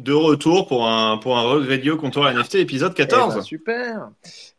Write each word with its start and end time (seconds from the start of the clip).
De 0.00 0.12
retour 0.12 0.66
pour 0.66 0.88
un, 0.88 1.18
pour 1.18 1.38
un 1.38 1.42
Regredio 1.42 1.96
Contour 1.96 2.28
NFT 2.28 2.56
épisode 2.56 2.94
14. 2.94 3.32
Eh 3.32 3.36
ben, 3.36 3.42
super. 3.42 4.10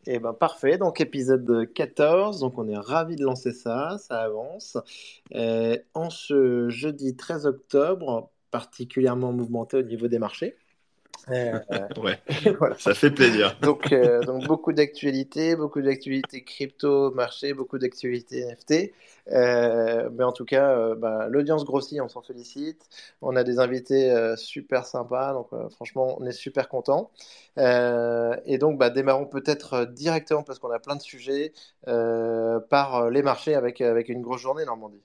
Et 0.05 0.13
eh 0.13 0.19
ben 0.19 0.31
parfait. 0.31 0.77
Donc 0.77 1.01
épisode 1.01 1.69
14. 1.73 2.39
Donc 2.39 2.57
on 2.57 2.69
est 2.69 2.77
ravi 2.77 3.17
de 3.17 3.25
lancer 3.25 3.51
ça. 3.51 3.97
Ça 3.97 4.21
avance. 4.21 4.77
Euh, 5.35 5.77
en 5.93 6.09
ce 6.09 6.69
jeudi 6.69 7.17
13 7.17 7.47
octobre, 7.47 8.32
particulièrement 8.50 9.34
mouvementé 9.34 9.75
au 9.75 9.82
niveau 9.82 10.07
des 10.07 10.20
marchés. 10.20 10.55
Euh, 11.29 11.59
ouais, 12.01 12.20
ça 12.77 12.93
fait 12.93 13.11
plaisir. 13.11 13.57
donc, 13.61 13.91
euh, 13.91 14.21
donc 14.21 14.45
beaucoup 14.45 14.73
d'actualités, 14.73 15.55
beaucoup 15.55 15.81
d'actualités 15.81 16.43
crypto, 16.43 17.11
marché, 17.11 17.54
beaucoup 17.54 17.77
d'actualités 17.77 18.45
NFT. 18.45 18.93
Euh, 19.32 20.09
mais 20.11 20.23
en 20.23 20.32
tout 20.32 20.45
cas, 20.45 20.95
bah, 20.95 21.27
l'audience 21.29 21.65
grossit, 21.65 22.01
on 22.01 22.07
s'en 22.07 22.21
félicite. 22.21 22.82
On 23.21 23.36
a 23.36 23.43
des 23.43 23.59
invités 23.59 24.13
super 24.37 24.86
sympas, 24.86 25.33
donc 25.33 25.50
franchement, 25.71 26.18
on 26.19 26.25
est 26.25 26.32
super 26.32 26.68
content. 26.69 27.11
et 27.57 28.57
donc, 28.57 28.78
bah, 28.79 28.89
démarrons 28.89 29.28
peut-être 29.28 29.86
directement 29.86 30.43
parce 30.43 30.59
qu'on 30.59 30.71
a 30.71 30.79
plein 30.79 30.95
de 30.95 31.01
sujets 31.01 31.54
par 31.86 33.09
les 33.09 33.22
marchés 33.22 33.56
avec 33.56 33.81
avec 33.81 34.09
une 34.09 34.22
grosse 34.22 34.42
journée 34.42 34.66
Normandie. 34.66 35.04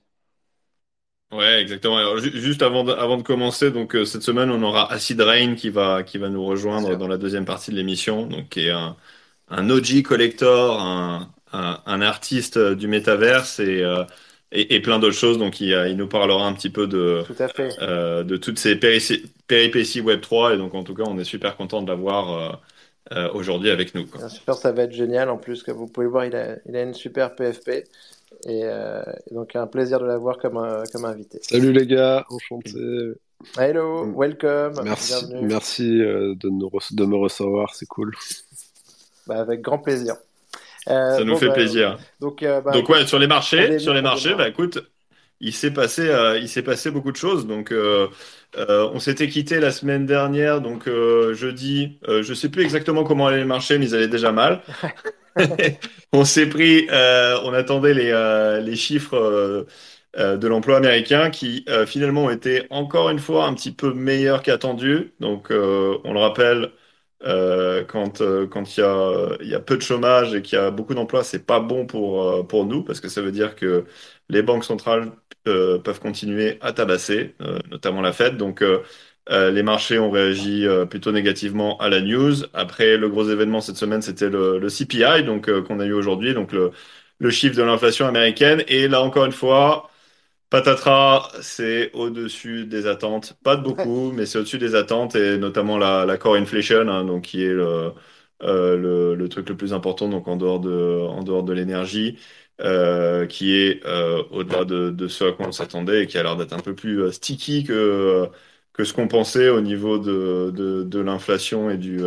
Ouais, 1.31 1.61
exactement. 1.61 1.97
Alors, 1.97 2.17
juste 2.17 2.61
avant 2.61 2.83
de, 2.83 2.93
avant 2.93 3.17
de 3.17 3.23
commencer, 3.23 3.71
donc 3.71 3.95
euh, 3.95 4.05
cette 4.05 4.21
semaine, 4.21 4.51
on 4.51 4.61
aura 4.63 4.91
Acid 4.91 5.19
Rain 5.19 5.55
qui 5.55 5.69
va 5.69 6.03
qui 6.03 6.17
va 6.17 6.29
nous 6.29 6.45
rejoindre 6.45 6.95
dans 6.95 7.07
la 7.07 7.17
deuxième 7.17 7.45
partie 7.45 7.71
de 7.71 7.75
l'émission, 7.75 8.27
donc 8.27 8.49
qui 8.49 8.67
est 8.67 8.71
un 8.71 8.95
un 9.49 9.69
OG 9.69 10.03
collector, 10.03 10.79
un 10.79 11.33
un, 11.55 11.81
un 11.85 12.01
artiste 12.01 12.57
du 12.57 12.87
métaverse 12.87 13.59
et 13.59 13.81
euh, 13.83 14.03
et, 14.51 14.75
et, 14.75 14.79
plein 14.79 14.99
d'autres 14.99 15.15
choses. 15.15 15.37
Donc, 15.37 15.59
il, 15.59 15.69
il, 15.89 15.97
nous 15.97 16.07
parlera 16.07 16.45
un 16.45 16.53
petit 16.53 16.69
peu 16.69 16.87
de 16.87 17.23
Tout 17.25 17.35
à 17.39 17.47
fait. 17.47 17.69
Euh, 17.81 18.23
de 18.23 18.37
toutes 18.37 18.59
ces 18.59 18.75
péripéties 18.77 20.01
Web 20.01 20.21
3 20.21 20.53
et 20.53 20.57
donc 20.57 20.73
en 20.75 20.83
tout 20.83 20.93
cas, 20.93 21.03
on 21.07 21.17
est 21.17 21.25
super 21.25 21.57
content 21.57 21.81
de 21.81 21.89
l'avoir 21.89 22.61
euh, 23.11 23.29
aujourd'hui 23.33 23.69
avec 23.69 23.95
nous. 23.95 24.05
Quoi. 24.05 24.19
Bien 24.19 24.29
sûr, 24.29 24.53
ça 24.53 24.71
va 24.71 24.83
être 24.83 24.93
génial. 24.93 25.29
En 25.29 25.37
plus, 25.37 25.63
comme 25.63 25.77
vous 25.77 25.87
pouvez 25.87 26.05
le 26.05 26.11
voir, 26.11 26.25
il 26.25 26.35
a, 26.35 26.57
il 26.67 26.75
a 26.75 26.83
une 26.83 26.93
super 26.93 27.35
PFP. 27.35 27.85
Et, 28.47 28.61
euh, 28.63 29.01
donc, 29.31 29.55
un 29.55 29.67
plaisir 29.67 29.99
de 29.99 30.05
l'avoir 30.05 30.37
comme, 30.37 30.83
comme 30.91 31.05
invité. 31.05 31.39
Salut 31.41 31.71
les 31.71 31.87
gars, 31.87 32.25
enchanté. 32.29 33.15
Hello, 33.57 34.11
welcome. 34.15 34.81
Merci, 34.83 35.25
merci 35.41 36.01
euh, 36.01 36.35
de, 36.35 36.49
nous 36.49 36.69
de 36.91 37.05
me 37.05 37.15
recevoir, 37.15 37.73
c'est 37.73 37.85
cool. 37.85 38.13
Bah, 39.27 39.39
avec 39.39 39.61
grand 39.61 39.79
plaisir. 39.79 40.15
Euh, 40.89 41.17
Ça 41.17 41.23
nous 41.23 41.37
fait 41.37 41.47
bah, 41.47 41.53
plaisir. 41.53 41.97
Donc, 42.19 42.43
euh, 42.43 42.61
bah, 42.61 42.71
donc 42.71 42.89
ouais, 42.89 43.05
sur 43.07 43.19
les 43.19 43.27
marchés, 43.27 43.79
sur 43.79 43.93
les 43.93 44.01
marchés, 44.01 44.35
bah 44.35 44.47
écoute, 44.47 44.79
il 45.39 45.53
s'est 45.53 45.71
passé, 45.71 46.07
euh, 46.07 46.37
il 46.37 46.49
s'est 46.49 46.63
passé 46.63 46.91
beaucoup 46.91 47.11
de 47.11 47.17
choses. 47.17 47.47
Donc, 47.47 47.71
euh, 47.71 48.07
euh, 48.57 48.89
on 48.93 48.99
s'était 48.99 49.27
quitté 49.27 49.59
la 49.59 49.71
semaine 49.71 50.05
dernière, 50.05 50.61
donc 50.61 50.87
jeudi. 51.33 51.99
je 52.07 52.33
sais 52.33 52.49
plus 52.49 52.63
exactement 52.63 53.03
comment 53.03 53.27
allaient 53.27 53.39
les 53.39 53.45
marchés, 53.45 53.77
mais 53.77 53.85
ils 53.85 53.95
allaient 53.95 54.07
déjà 54.07 54.31
mal. 54.31 54.61
on 56.13 56.25
s'est 56.25 56.47
pris, 56.49 56.87
on 56.91 57.53
attendait 57.53 57.93
les, 57.93 58.61
les 58.63 58.75
chiffres 58.75 59.65
de 60.17 60.47
l'emploi 60.47 60.77
américain 60.77 61.29
qui 61.29 61.65
finalement 61.87 62.25
ont 62.25 62.29
été 62.29 62.67
encore 62.69 63.09
une 63.09 63.19
fois 63.19 63.45
un 63.45 63.53
petit 63.53 63.71
peu 63.73 63.93
meilleurs 63.93 64.41
qu'attendu. 64.43 65.13
Donc, 65.19 65.47
on 65.51 66.13
le 66.13 66.19
rappelle. 66.19 66.71
quand 67.87 68.21
quand 68.49 68.77
il 68.77 68.79
y 68.79 68.83
a 68.83 69.37
y 69.43 69.55
a 69.55 69.59
peu 69.59 69.77
de 69.77 69.81
chômage 69.81 70.33
et 70.35 70.41
qu'il 70.41 70.57
y 70.57 70.61
a 70.61 70.71
beaucoup 70.71 70.93
d'emplois, 70.93 71.23
c'est 71.23 71.45
pas 71.45 71.59
bon 71.59 71.85
pour 71.85 72.47
pour 72.47 72.65
nous 72.65 72.83
parce 72.83 72.99
que 73.01 73.09
ça 73.09 73.21
veut 73.21 73.31
dire 73.31 73.55
que 73.55 73.85
les 74.29 74.41
banques 74.41 74.63
centrales 74.65 75.11
euh, 75.47 75.79
peuvent 75.79 75.99
continuer 75.99 76.57
à 76.61 76.73
tabasser, 76.73 77.35
euh, 77.41 77.59
notamment 77.69 78.01
la 78.01 78.13
Fed. 78.13 78.37
Donc, 78.37 78.63
euh, 79.29 79.51
les 79.51 79.63
marchés 79.63 79.97
ont 79.99 80.11
réagi 80.11 80.65
plutôt 80.89 81.11
négativement 81.11 81.77
à 81.79 81.89
la 81.89 82.01
news. 82.01 82.33
Après, 82.53 82.97
le 82.97 83.09
gros 83.09 83.29
événement 83.29 83.61
cette 83.61 83.77
semaine, 83.77 84.01
c'était 84.01 84.29
le, 84.29 84.59
le, 84.59 84.69
CPI, 84.69 85.23
donc 85.23 85.49
qu'on 85.63 85.79
a 85.79 85.85
eu 85.85 85.93
aujourd'hui, 85.93 86.33
donc 86.33 86.51
le, 86.51 86.71
le 87.19 87.29
chiffre 87.31 87.55
de 87.55 87.63
l'inflation 87.63 88.05
américaine. 88.07 88.63
Et 88.67 88.87
là, 88.87 89.01
encore 89.01 89.25
une 89.25 89.31
fois, 89.31 89.89
patatras, 90.49 91.31
c'est 91.41 91.91
au-dessus 91.93 92.65
des 92.65 92.87
attentes. 92.87 93.33
Pas 93.43 93.55
de 93.55 93.63
beaucoup, 93.63 94.11
mais 94.11 94.25
c'est 94.25 94.39
au-dessus 94.39 94.57
des 94.59 94.75
attentes, 94.75 95.15
et 95.15 95.37
notamment 95.37 95.77
la, 95.77 96.05
la 96.05 96.17
core 96.17 96.35
inflation, 96.35 96.87
hein, 96.89 97.05
donc 97.05 97.23
qui 97.25 97.43
est 97.43 97.53
le, 97.53 97.91
le, 98.41 99.15
le, 99.15 99.29
truc 99.29 99.49
le 99.49 99.57
plus 99.57 99.73
important, 99.73 100.09
donc 100.09 100.27
en 100.27 100.35
dehors 100.37 100.59
de, 100.59 100.99
en 101.01 101.23
dehors 101.23 101.43
de 101.43 101.53
l'énergie. 101.53 102.17
Euh, 102.61 103.25
qui 103.27 103.53
est 103.53 103.85
euh, 103.85 104.23
au-delà 104.31 104.63
de, 104.63 104.89
de, 104.89 105.07
ce 105.09 105.25
à 105.25 105.33
quoi 105.33 105.47
on 105.47 105.51
s'attendait 105.51 106.03
et 106.03 106.07
qui 106.07 106.17
a 106.17 106.23
l'air 106.23 106.37
d'être 106.37 106.53
un 106.53 106.61
peu 106.61 106.73
plus 106.73 107.01
euh, 107.03 107.11
sticky 107.11 107.65
que, 107.65 108.29
que 108.75 108.83
ce 108.83 108.93
qu'on 108.93 109.07
pensait 109.07 109.49
au 109.49 109.61
niveau 109.61 109.97
de, 109.97 110.51
de, 110.53 110.83
de 110.83 110.99
l'inflation 110.99 111.69
et 111.69 111.77
du, 111.77 112.01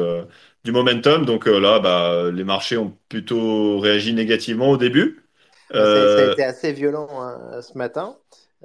du 0.64 0.72
momentum. 0.72 1.24
Donc 1.24 1.46
là, 1.46 1.78
bah, 1.78 2.30
les 2.30 2.44
marchés 2.44 2.76
ont 2.76 2.92
plutôt 3.08 3.78
réagi 3.78 4.12
négativement 4.12 4.70
au 4.70 4.76
début. 4.76 5.24
Ça, 5.72 5.80
a 5.80 6.32
été 6.32 6.44
assez 6.44 6.72
violent 6.72 7.08
hein, 7.20 7.60
ce 7.62 7.76
matin. 7.76 8.16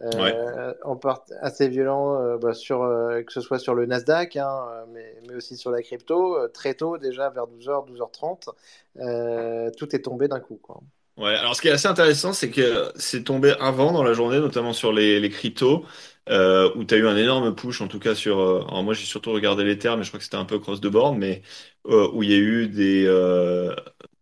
Euh, 0.02 0.10
ouais. 0.22 0.76
On 0.86 0.96
part 0.96 1.24
assez 1.42 1.68
violent, 1.68 2.20
euh, 2.20 2.38
bah, 2.38 2.54
sur, 2.54 2.82
euh, 2.82 3.22
que 3.22 3.32
ce 3.32 3.42
soit 3.42 3.60
sur 3.60 3.76
le 3.76 3.86
Nasdaq, 3.86 4.38
hein, 4.38 4.86
mais, 4.92 5.16
mais, 5.28 5.36
aussi 5.36 5.56
sur 5.56 5.70
la 5.72 5.82
crypto. 5.82 6.48
très 6.50 6.74
tôt, 6.74 6.98
déjà 6.98 7.30
vers 7.30 7.46
12h, 7.46 7.88
12h30, 7.88 9.72
tout 9.78 9.96
est 9.96 10.00
tombé 10.00 10.28
d'un 10.28 10.40
coup. 10.40 10.60
Quoi. 10.62 10.82
Ouais, 11.18 11.36
alors 11.36 11.56
ce 11.56 11.62
qui 11.62 11.68
est 11.68 11.72
assez 11.72 11.88
intéressant, 11.88 12.34
c'est 12.34 12.50
que 12.50 12.92
c'est 12.96 13.24
tombé 13.24 13.54
avant 13.60 13.92
dans 13.92 14.04
la 14.04 14.14
journée, 14.14 14.40
notamment 14.40 14.74
sur 14.74 14.92
les, 14.92 15.20
les 15.20 15.30
cryptos, 15.30 15.86
euh, 16.30 16.72
où 16.76 16.86
tu 16.86 16.94
as 16.94 16.98
eu 16.98 17.08
un 17.08 17.18
énorme 17.18 17.54
push, 17.56 17.82
en 17.82 17.88
tout 17.88 18.00
cas 18.00 18.16
sur... 18.16 18.40
Euh, 18.40 18.64
alors 18.68 18.84
moi, 18.84 18.94
j'ai 18.94 19.06
surtout 19.06 19.32
regardé 19.32 19.64
les 19.64 19.78
termes, 19.78 20.00
mais 20.00 20.06
je 20.06 20.10
crois 20.10 20.20
que 20.20 20.24
c'était 20.24 20.38
un 20.38 20.46
peu 20.46 20.60
cross 20.60 20.80
the 20.80 20.88
board, 20.88 21.18
mais 21.18 21.42
euh, 21.88 22.10
où 22.14 22.24
il 22.24 22.32
y 22.32 22.34
a 22.34 22.38
eu 22.38 22.68
des... 22.68 23.06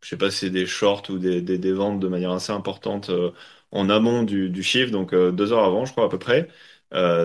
Je 0.02 0.10
sais 0.10 0.18
pas 0.18 0.32
c'est 0.32 0.50
des 0.50 0.66
shorts 0.66 1.04
ou 1.10 1.20
des, 1.20 1.42
des, 1.42 1.72
ventes 1.74 2.00
de 2.00 2.08
manière 2.08 2.32
assez 2.32 2.52
importante 2.52 3.12
en 3.72 3.90
amont 3.90 4.24
du, 4.24 4.64
chiffre, 4.64 4.92
donc 4.92 5.14
deux 5.14 5.54
heures 5.54 5.64
avant, 5.64 5.86
je 5.86 5.92
crois, 5.92 6.06
à 6.06 6.10
peu 6.10 6.18
près. 6.20 6.48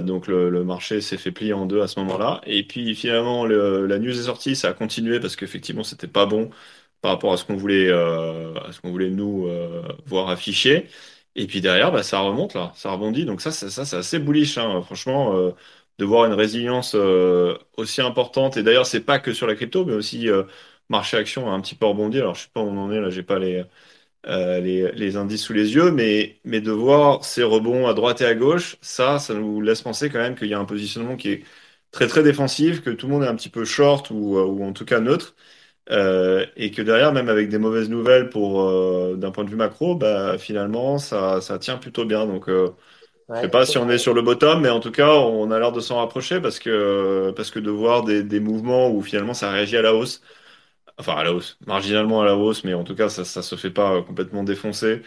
donc 0.02 0.26
le, 0.26 0.64
marché 0.64 1.00
s'est 1.00 1.16
fait 1.16 1.32
plier 1.32 1.52
en 1.54 1.66
deux 1.66 1.80
à 1.80 1.88
ce 1.88 1.98
moment-là. 2.00 2.40
Et 2.46 2.66
puis 2.66 2.94
finalement, 2.94 3.46
le, 3.46 3.86
la 3.86 3.98
news 3.98 4.10
est 4.10 4.24
sortie, 4.24 4.56
ça 4.56 4.68
a 4.70 4.72
continué 4.74 5.20
parce 5.20 5.36
qu'effectivement, 5.36 5.84
c'était 5.84 6.06
pas 6.08 6.26
bon 6.26 6.50
par 7.00 7.12
rapport 7.12 7.32
à 7.32 7.36
ce 7.38 7.44
qu'on 7.44 7.56
voulait, 7.56 7.88
ce 7.88 8.80
qu'on 8.80 8.90
voulait 8.90 9.10
nous 9.10 9.48
voir 10.06 10.28
affiché. 10.28 10.88
Et 11.36 11.46
puis 11.46 11.60
derrière, 11.60 11.92
bah, 11.92 12.02
ça 12.02 12.20
remonte 12.20 12.54
là, 12.54 12.72
ça 12.76 12.90
rebondit. 12.92 13.24
Donc 13.26 13.40
ça, 13.42 13.52
ça, 13.52 13.70
ça 13.70 13.84
c'est 13.84 13.96
assez 13.96 14.18
bullish, 14.18 14.58
hein. 14.58 14.82
franchement, 14.82 15.36
euh, 15.36 15.52
de 15.98 16.04
voir 16.06 16.24
une 16.26 16.32
résilience 16.34 16.94
euh, 16.94 17.58
aussi 17.76 18.00
importante. 18.02 18.58
Et 18.58 18.64
d'ailleurs, 18.64 18.86
c'est 18.86 19.02
pas 19.02 19.18
que 19.20 19.32
sur 19.34 19.46
la 19.46 19.54
crypto, 19.54 19.84
mais 19.84 19.92
aussi 19.94 20.28
euh, 20.30 20.44
marché 20.88 21.16
action 21.18 21.50
a 21.50 21.52
un 21.54 21.60
petit 21.60 21.74
peu 21.74 21.86
rebondi. 21.86 22.18
Alors 22.18 22.34
je 22.34 22.42
sais 22.44 22.48
pas 22.52 22.62
où 22.62 22.68
on 22.68 22.78
en 22.78 22.90
est 22.92 23.00
là, 23.00 23.10
j'ai 23.10 23.22
pas 23.22 23.38
les, 23.38 23.64
les, 24.26 24.92
les 24.92 25.16
indices 25.16 25.42
sous 25.44 25.52
les 25.54 25.74
yeux, 25.74 25.90
mais 25.92 26.40
mais 26.44 26.60
de 26.60 26.72
voir 26.72 27.24
ces 27.24 27.42
rebonds 27.44 27.86
à 27.88 27.94
droite 27.94 28.20
et 28.22 28.26
à 28.26 28.34
gauche, 28.34 28.76
ça, 28.82 29.18
ça 29.18 29.34
nous 29.34 29.60
laisse 29.62 29.82
penser 29.82 30.10
quand 30.10 30.18
même 30.20 30.36
qu'il 30.36 30.48
y 30.48 30.54
a 30.54 30.58
un 30.60 30.64
positionnement 30.66 31.16
qui 31.16 31.30
est 31.30 31.44
très 31.92 32.06
très 32.08 32.22
défensif, 32.24 32.82
que 32.82 32.90
tout 32.90 33.06
le 33.08 33.12
monde 33.14 33.24
est 33.24 33.28
un 33.28 33.36
petit 33.36 33.48
peu 33.50 33.64
short 33.64 34.10
ou, 34.10 34.38
ou 34.38 34.64
en 34.64 34.72
tout 34.72 34.84
cas 34.84 35.00
neutre. 35.00 35.36
Euh, 35.90 36.46
et 36.56 36.72
que 36.72 36.82
derrière, 36.82 37.12
même 37.12 37.28
avec 37.28 37.48
des 37.48 37.58
mauvaises 37.58 37.88
nouvelles 37.90 38.28
pour 38.30 38.60
euh, 38.62 39.16
d'un 39.16 39.30
point 39.30 39.44
de 39.44 39.50
vue 39.50 39.56
macro, 39.56 39.94
bah, 39.96 40.36
finalement, 40.38 40.98
ça, 40.98 41.40
ça 41.40 41.58
tient 41.58 41.78
plutôt 41.78 42.04
bien. 42.04 42.26
Donc, 42.26 42.48
euh, 42.48 42.70
ouais, 43.28 43.34
je 43.34 43.40
sais 43.46 43.50
pas 43.50 43.66
si 43.66 43.78
on 43.78 43.90
est 43.90 43.98
sur 43.98 44.14
le 44.14 44.22
bottom, 44.22 44.62
mais 44.62 44.70
en 44.70 44.80
tout 44.80 44.92
cas, 44.92 45.10
on 45.14 45.50
a 45.52 45.58
l'air 45.60 45.72
de 45.72 45.80
s'en 45.80 45.98
rapprocher 45.98 46.40
parce 46.40 46.58
que 46.60 47.32
parce 47.36 47.50
que 47.50 47.60
de 47.60 47.70
voir 47.70 48.04
des, 48.04 48.22
des 48.24 48.40
mouvements 48.40 48.90
où 48.90 49.02
finalement 49.02 49.34
ça 49.34 49.50
réagit 49.52 49.76
à 49.78 49.82
la 49.82 49.94
hausse, 49.94 50.22
enfin 50.98 51.14
à 51.16 51.24
la 51.24 51.32
hausse, 51.34 51.58
marginalement 51.66 52.22
à 52.22 52.24
la 52.26 52.36
hausse, 52.36 52.64
mais 52.64 52.74
en 52.74 52.84
tout 52.84 52.94
cas, 52.94 53.08
ça 53.08 53.24
ça 53.24 53.42
se 53.42 53.56
fait 53.56 53.70
pas 53.70 54.02
complètement 54.02 54.44
défoncer, 54.44 55.02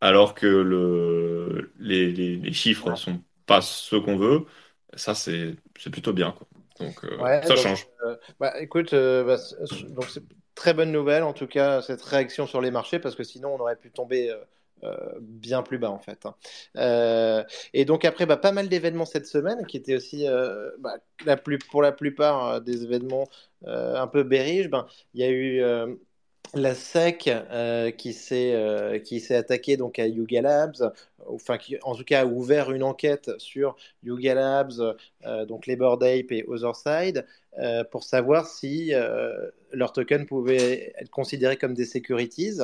alors 0.00 0.34
que 0.34 0.46
le 0.46 1.72
les, 1.78 2.12
les, 2.12 2.36
les 2.36 2.52
chiffres 2.52 2.90
ne 2.90 2.96
sont 2.96 3.22
pas 3.46 3.60
ceux 3.62 4.00
qu'on 4.00 4.16
veut. 4.16 4.46
Ça, 4.94 5.14
c'est 5.14 5.56
c'est 5.78 5.90
plutôt 5.90 6.12
bien. 6.12 6.32
Quoi. 6.32 6.48
Donc 6.80 7.04
euh, 7.04 7.16
ouais, 7.18 7.42
ça 7.42 7.48
donc, 7.48 7.58
change. 7.58 7.86
Euh, 8.04 8.16
bah, 8.40 8.60
écoute, 8.60 8.92
euh, 8.92 9.24
bah, 9.24 9.36
donc 9.90 10.06
c'est 10.10 10.24
très 10.54 10.74
bonne 10.74 10.92
nouvelle 10.92 11.22
en 11.22 11.32
tout 11.32 11.46
cas 11.46 11.82
cette 11.82 12.02
réaction 12.02 12.46
sur 12.46 12.60
les 12.60 12.70
marchés 12.70 12.98
parce 12.98 13.14
que 13.14 13.24
sinon 13.24 13.54
on 13.54 13.60
aurait 13.60 13.76
pu 13.76 13.90
tomber 13.90 14.32
bien 15.20 15.62
plus 15.62 15.78
bas 15.78 15.90
en 15.90 15.98
fait. 15.98 16.26
Hein. 16.26 17.44
Et 17.72 17.84
donc 17.86 18.04
après, 18.04 18.26
bah, 18.26 18.36
pas 18.36 18.52
mal 18.52 18.68
d'événements 18.68 19.06
cette 19.06 19.26
semaine 19.26 19.64
qui 19.66 19.78
étaient 19.78 19.96
aussi, 19.96 20.26
la 21.24 21.36
plus, 21.36 21.58
pour 21.58 21.80
la 21.80 21.92
plupart 21.92 22.60
des 22.60 22.84
événements 22.84 23.26
un 23.66 24.06
peu 24.06 24.24
bearish. 24.24 24.68
Ben, 24.68 24.86
il 25.14 25.20
y 25.22 25.24
a 25.24 25.30
eu 25.30 25.62
la 26.54 26.74
SEC 26.74 27.28
euh, 27.28 27.90
qui 27.90 28.12
s'est 28.12 28.54
euh, 28.54 28.98
qui 28.98 29.20
s'est 29.20 29.36
attaquée 29.36 29.76
donc 29.76 29.98
à 29.98 30.06
Yuga 30.06 30.42
Labs, 30.42 30.92
enfin 31.26 31.58
qui 31.58 31.76
en 31.82 31.94
tout 31.94 32.04
cas 32.04 32.22
a 32.22 32.26
ouvert 32.26 32.72
une 32.72 32.82
enquête 32.82 33.30
sur 33.38 33.76
Yuga 34.02 34.34
Labs, 34.34 34.96
euh, 35.26 35.44
donc 35.46 35.66
Labor 35.66 35.94
Ape 35.94 36.30
et 36.30 36.44
Otherside, 36.46 37.26
pour 37.90 38.02
savoir 38.02 38.46
si 38.46 38.92
leurs 39.72 39.92
tokens 39.92 40.26
pouvaient 40.26 40.92
être 40.98 41.10
considérés 41.10 41.56
comme 41.56 41.74
des 41.74 41.86
securities. 41.86 42.60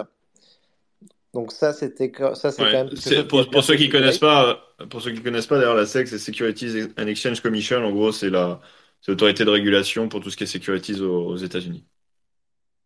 Donc 1.32 1.52
ça 1.52 1.72
c'était 1.72 2.10
ça 2.34 2.50
c'est 2.50 2.62
ouais. 2.62 2.72
quand 2.72 2.84
même 3.14 3.26
pour, 3.28 3.48
pour 3.50 3.62
ceux 3.62 3.76
qui 3.76 3.88
connaissent 3.88 4.18
pas 4.18 4.74
pour 4.90 5.00
ceux 5.00 5.12
qui 5.12 5.22
connaissent 5.22 5.46
pas 5.46 5.58
d'ailleurs 5.58 5.76
la 5.76 5.86
SEC 5.86 6.08
c'est 6.08 6.18
Securities 6.18 6.88
and 6.98 7.06
Exchange 7.06 7.40
Commission 7.40 7.84
en 7.84 7.92
gros 7.92 8.10
c'est 8.10 8.30
la 8.30 8.60
c'est 9.00 9.12
l'autorité 9.12 9.44
de 9.44 9.50
régulation 9.50 10.08
pour 10.08 10.20
tout 10.20 10.30
ce 10.30 10.36
qui 10.36 10.44
est 10.44 10.46
securities 10.46 11.00
aux, 11.00 11.26
aux 11.26 11.36
États-Unis. 11.36 11.84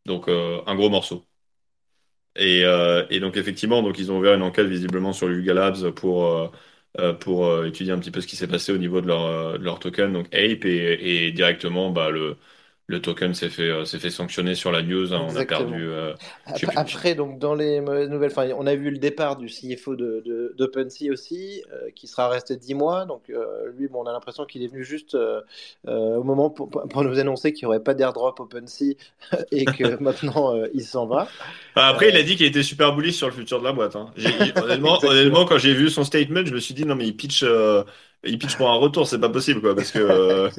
Donc 0.06 0.28
euh, 0.28 0.62
un 0.66 0.74
gros 0.76 0.88
morceau. 0.90 1.26
Et, 2.36 2.64
euh, 2.64 3.06
et, 3.10 3.20
donc 3.20 3.36
effectivement, 3.36 3.82
donc 3.82 3.98
ils 3.98 4.10
ont 4.10 4.18
ouvert 4.18 4.34
une 4.34 4.42
enquête 4.42 4.66
visiblement 4.66 5.12
sur 5.12 5.28
le 5.28 5.36
Yuga 5.36 5.54
Labs 5.54 5.90
pour 5.92 6.24
euh, 6.98 7.12
pour 7.14 7.64
étudier 7.64 7.92
un 7.92 7.98
petit 7.98 8.10
peu 8.10 8.20
ce 8.20 8.26
qui 8.26 8.36
s'est 8.36 8.46
passé 8.48 8.72
au 8.72 8.78
niveau 8.78 9.00
de 9.00 9.06
leur 9.08 9.58
de 9.58 9.64
leur 9.64 9.78
token, 9.78 10.12
donc 10.12 10.26
Ape 10.34 10.64
et, 10.64 11.26
et 11.26 11.32
directement 11.32 11.90
bah 11.90 12.10
le 12.10 12.36
le 12.86 13.00
token 13.00 13.32
s'est 13.32 13.48
fait 13.48 13.70
euh, 13.70 13.86
s'est 13.86 13.98
fait 13.98 14.10
sanctionner 14.10 14.54
sur 14.54 14.70
la 14.70 14.82
news. 14.82 15.14
hein. 15.14 15.26
on 15.26 15.36
a 15.36 15.44
perdu. 15.46 15.88
Euh. 15.88 16.12
Après, 16.76 17.14
donc, 17.14 17.38
dans 17.38 17.54
les 17.54 17.80
mauvaises 17.80 18.10
nouvelles, 18.10 18.32
on 18.58 18.66
a 18.66 18.74
vu 18.74 18.90
le 18.90 18.98
départ 18.98 19.36
du 19.36 19.46
CFO 19.46 19.96
de, 19.96 20.22
de, 20.26 20.54
d'OpenSea 20.58 21.10
aussi, 21.10 21.62
euh, 21.72 21.88
qui 21.94 22.06
sera 22.06 22.28
resté 22.28 22.56
10 22.56 22.74
mois. 22.74 23.06
Donc, 23.06 23.30
euh, 23.30 23.72
lui, 23.76 23.88
bon, 23.88 24.02
on 24.02 24.06
a 24.06 24.12
l'impression 24.12 24.44
qu'il 24.44 24.62
est 24.62 24.66
venu 24.68 24.84
juste 24.84 25.16
au 25.86 26.22
moment 26.22 26.50
pour, 26.50 26.68
pour 26.68 27.04
nous 27.04 27.18
annoncer 27.18 27.52
qu'il 27.54 27.66
n'y 27.66 27.68
aurait 27.74 27.82
pas 27.82 27.94
d'airdrop 27.94 28.38
OpenSea 28.40 28.96
et 29.50 29.64
que 29.64 29.96
maintenant, 30.02 30.54
il 30.74 30.82
s'en 30.84 31.06
va. 31.06 31.26
Bah, 31.74 31.86
Après, 31.86 32.10
il 32.10 32.16
a 32.16 32.22
dit 32.22 32.36
qu'il 32.36 32.46
était 32.46 32.62
super 32.62 32.94
bullish 32.94 33.16
sur 33.16 33.28
le 33.28 33.32
futur 33.32 33.60
de 33.60 33.64
la 33.64 33.72
boîte. 33.72 33.96
Hein. 33.96 34.10
J'ai- 34.16 34.28
honnêtement, 34.62 34.98
honnêtement, 35.02 35.46
quand 35.46 35.56
j'ai 35.58 35.72
vu 35.72 35.88
son 35.88 36.04
statement, 36.04 36.44
je 36.44 36.52
me 36.52 36.60
suis 36.60 36.74
dit 36.74 36.84
non 36.84 36.96
mais 36.96 37.06
il 37.06 37.16
pitch, 37.16 37.44
il 38.24 38.38
pitch 38.38 38.56
pour 38.56 38.68
un 38.70 38.76
retour, 38.76 39.06
c'est 39.06 39.18
pas 39.20 39.30
possible 39.30 39.62
quoi, 39.62 39.74
parce 39.74 39.90
que. 39.90 40.50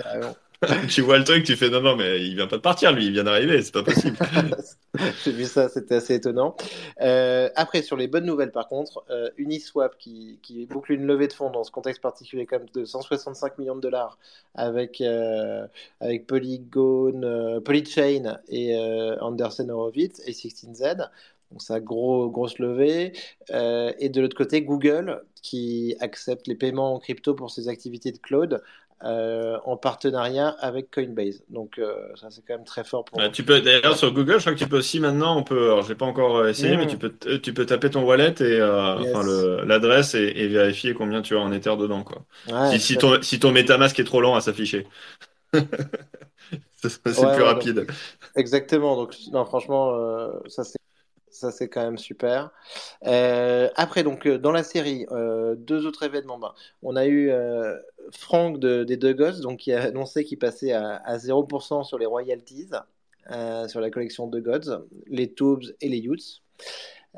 tu 0.90 1.02
vois 1.02 1.18
le 1.18 1.24
truc, 1.24 1.44
tu 1.44 1.56
fais 1.56 1.70
non 1.70 1.82
non 1.82 1.96
mais 1.96 2.22
il 2.22 2.36
vient 2.36 2.48
pas 2.48 2.58
de 2.58 2.62
partir 2.62 2.92
lui, 2.92 3.06
il 3.06 3.12
vient 3.12 3.24
d'arriver, 3.24 3.62
c'est 3.62 3.74
pas 3.74 3.84
possible. 3.84 4.18
J'ai 5.24 5.32
vu 5.32 5.46
ça, 5.46 5.70
c'était 5.70 5.96
assez 5.96 6.16
étonnant. 6.16 6.56
Euh, 7.02 7.50
après, 7.56 7.82
sur 7.82 7.98
les 7.98 8.08
bonnes 8.08 8.26
nouvelles, 8.26 8.52
par 8.52 8.68
contre, 8.68 9.04
euh, 9.10 9.30
Uniswap 9.38 9.98
qui, 9.98 10.40
qui 10.42 10.66
boucle 10.66 10.94
une 10.94 11.06
levée 11.06 11.28
de 11.28 11.34
fonds 11.34 11.50
dans 11.50 11.64
ce 11.64 11.72
contexte 11.72 12.02
particulier 12.02 12.46
comme 12.46 12.66
de 12.74 12.86
165 12.86 13.58
millions 13.58 13.76
de 13.76 13.82
dollars 13.82 14.18
avec, 14.54 15.02
euh, 15.02 15.68
avec 16.00 16.28
Polygon, 16.28 17.22
euh, 17.24 17.60
Polychain 17.60 18.38
et 18.48 18.76
Anderson 19.20 19.70
Horowitz 19.70 20.22
et 20.26 20.32
16Z. 20.32 21.10
Donc 21.52 21.62
ça, 21.62 21.80
gros, 21.80 22.30
grosse 22.30 22.60
levée. 22.60 23.14
Et 23.50 24.10
de 24.10 24.22
l'autre 24.22 24.36
côté, 24.36 24.62
Google 24.62 25.22
qui 25.42 25.96
accepte 26.00 26.48
les 26.48 26.56
paiements 26.56 26.96
en 26.96 27.00
crypto 27.00 27.36
pour 27.36 27.52
ses 27.52 27.68
activités 27.68 28.12
de 28.12 28.18
cloud 28.18 28.64
euh, 29.04 29.58
en 29.66 29.78
partenariat 29.78 30.50
avec 30.50 30.92
Coinbase. 30.92 31.44
Donc 31.50 31.78
euh, 31.80 31.96
ça, 32.16 32.30
c'est 32.30 32.42
quand 32.46 32.56
même 32.56 32.66
très 32.66 32.84
fort 32.84 33.06
pour... 33.06 33.20
tu 33.34 33.44
peux 33.44 33.62
d'ailleurs 33.62 33.98
sur 33.98 34.12
Google, 34.12 34.34
je 34.36 34.40
crois 34.40 34.54
que 34.54 34.60
tu 34.60 34.68
peux 34.68 34.78
aussi 34.78 35.00
maintenant, 35.00 35.38
on 35.38 35.44
peut, 35.44 35.66
alors 35.72 35.84
j'ai 35.84 35.96
pas 35.96 36.06
encore 36.06 36.38
euh, 36.38 36.50
essayé, 36.50 36.78
mais 36.78 36.88
tu 36.88 36.98
peux 36.98 37.14
tu 37.40 37.54
peux 37.54 37.66
taper 37.66 37.90
ton 37.90 38.04
wallet 38.04 38.34
et 38.40 38.60
euh, 38.60 38.98
yes. 38.98 39.14
l'adresse 39.66 40.16
et, 40.16 40.24
et 40.36 40.48
vérifier 40.48 40.94
combien 40.94 41.22
tu 41.22 41.36
as 41.36 41.40
en 41.40 41.52
Ether 41.52 41.76
dedans 41.78 42.04
quoi. 42.04 42.26
Ouais, 42.48 42.80
Si 42.80 42.98
ton 42.98 43.22
si 43.22 43.40
ton 43.40 43.52
MetaMask 43.52 44.00
est 44.00 44.04
trop 44.04 44.22
lent 44.22 44.36
à 44.36 44.42
s'afficher, 44.42 44.88
c'est 46.74 47.04
Ouais, 47.18 47.24
plus 47.32 47.44
ouais, 47.44 47.46
donc 47.46 47.46
rapide. 47.46 47.88
exactement. 48.36 48.96
Donc 48.96 49.16
non, 49.32 49.46
franchement, 49.46 49.94
euh, 49.96 50.32
ça 50.48 50.64
c'est 50.64 50.78
ça 51.36 51.52
c'est 51.52 51.70
quand 51.70 51.84
même 51.84 51.98
super. 51.98 52.52
Euh, 53.06 53.70
après, 53.76 54.04
donc 54.04 54.26
euh, 54.26 54.38
dans 54.38 54.52
la 54.52 54.64
série, 54.64 55.06
euh, 55.12 55.56
deux 55.56 55.86
autres 55.86 56.04
événements. 56.04 56.40
Ben, 56.40 56.54
on 56.84 56.96
a 56.96 57.06
eu 57.06 57.30
euh, 57.30 57.76
Franck 58.12 58.60
de, 58.60 58.84
des 58.84 58.98
Deux 58.98 59.14
Gosses, 59.14 59.42
donc 59.42 59.60
qui 59.60 59.74
a 59.74 59.84
annoncé 59.84 60.24
qu'il 60.24 60.40
passait 60.40 60.72
à, 60.72 60.96
à 60.96 61.18
0% 61.18 61.84
sur 61.84 61.98
les 61.98 62.06
royalties 62.06 62.70
sur 63.68 63.82
la 63.82 63.90
collection 63.90 64.28
de 64.28 64.40
Gods, 64.40 64.86
les 65.08 65.34
Tubes 65.34 65.64
et 65.82 65.90
les 65.90 65.98
Youths. 65.98 66.44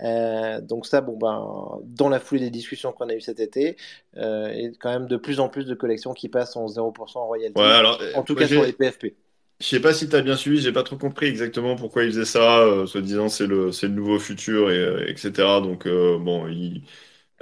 Euh, 0.04 0.62
donc 0.62 0.86
ça, 0.86 1.02
bon 1.02 1.18
ben, 1.18 1.82
dans 1.84 2.10
la 2.10 2.20
foulée 2.20 2.42
des 2.42 2.50
discussions 2.50 2.92
qu'on 2.92 3.10
a 3.10 3.16
eues 3.16 3.22
cet 3.22 3.40
été, 3.40 3.78
euh, 4.18 4.48
et 4.50 4.72
quand 4.80 4.92
même 4.92 5.08
de 5.08 5.18
plus 5.18 5.40
en 5.40 5.50
plus 5.50 5.66
de 5.66 5.74
collections 5.74 6.14
qui 6.14 6.30
passent 6.30 6.56
en 6.56 6.68
0% 6.68 7.18
en 7.18 7.22
Ouais, 7.22 7.28
royalties, 7.28 7.60
alors 7.62 8.00
en 8.16 8.24
tout 8.24 8.36
cas 8.36 8.48
sur 8.48 8.64
les 8.64 8.74
PFP. 8.74 9.16
Je 9.60 9.66
sais 9.66 9.80
pas 9.80 9.94
si 9.94 10.08
tu 10.08 10.16
as 10.16 10.22
bien 10.22 10.36
suivi, 10.38 10.62
j'ai 10.62 10.72
pas 10.72 10.84
trop 10.84 10.98
compris 10.98 11.26
exactement 11.26 11.76
pourquoi 11.76 12.04
il 12.04 12.12
faisait 12.12 12.26
ça, 12.26 12.60
euh, 12.60 12.86
se 12.86 13.00
disant 13.00 13.28
c'est 13.28 13.48
le 13.48 13.72
c'est 13.72 13.88
le 13.88 13.94
nouveau 13.96 14.20
futur 14.20 14.70
et 14.70 14.78
euh, 14.78 15.08
etc. 15.12 15.62
Donc 15.62 15.88
euh, 15.88 16.20
bon, 16.20 16.48
il 16.48 16.84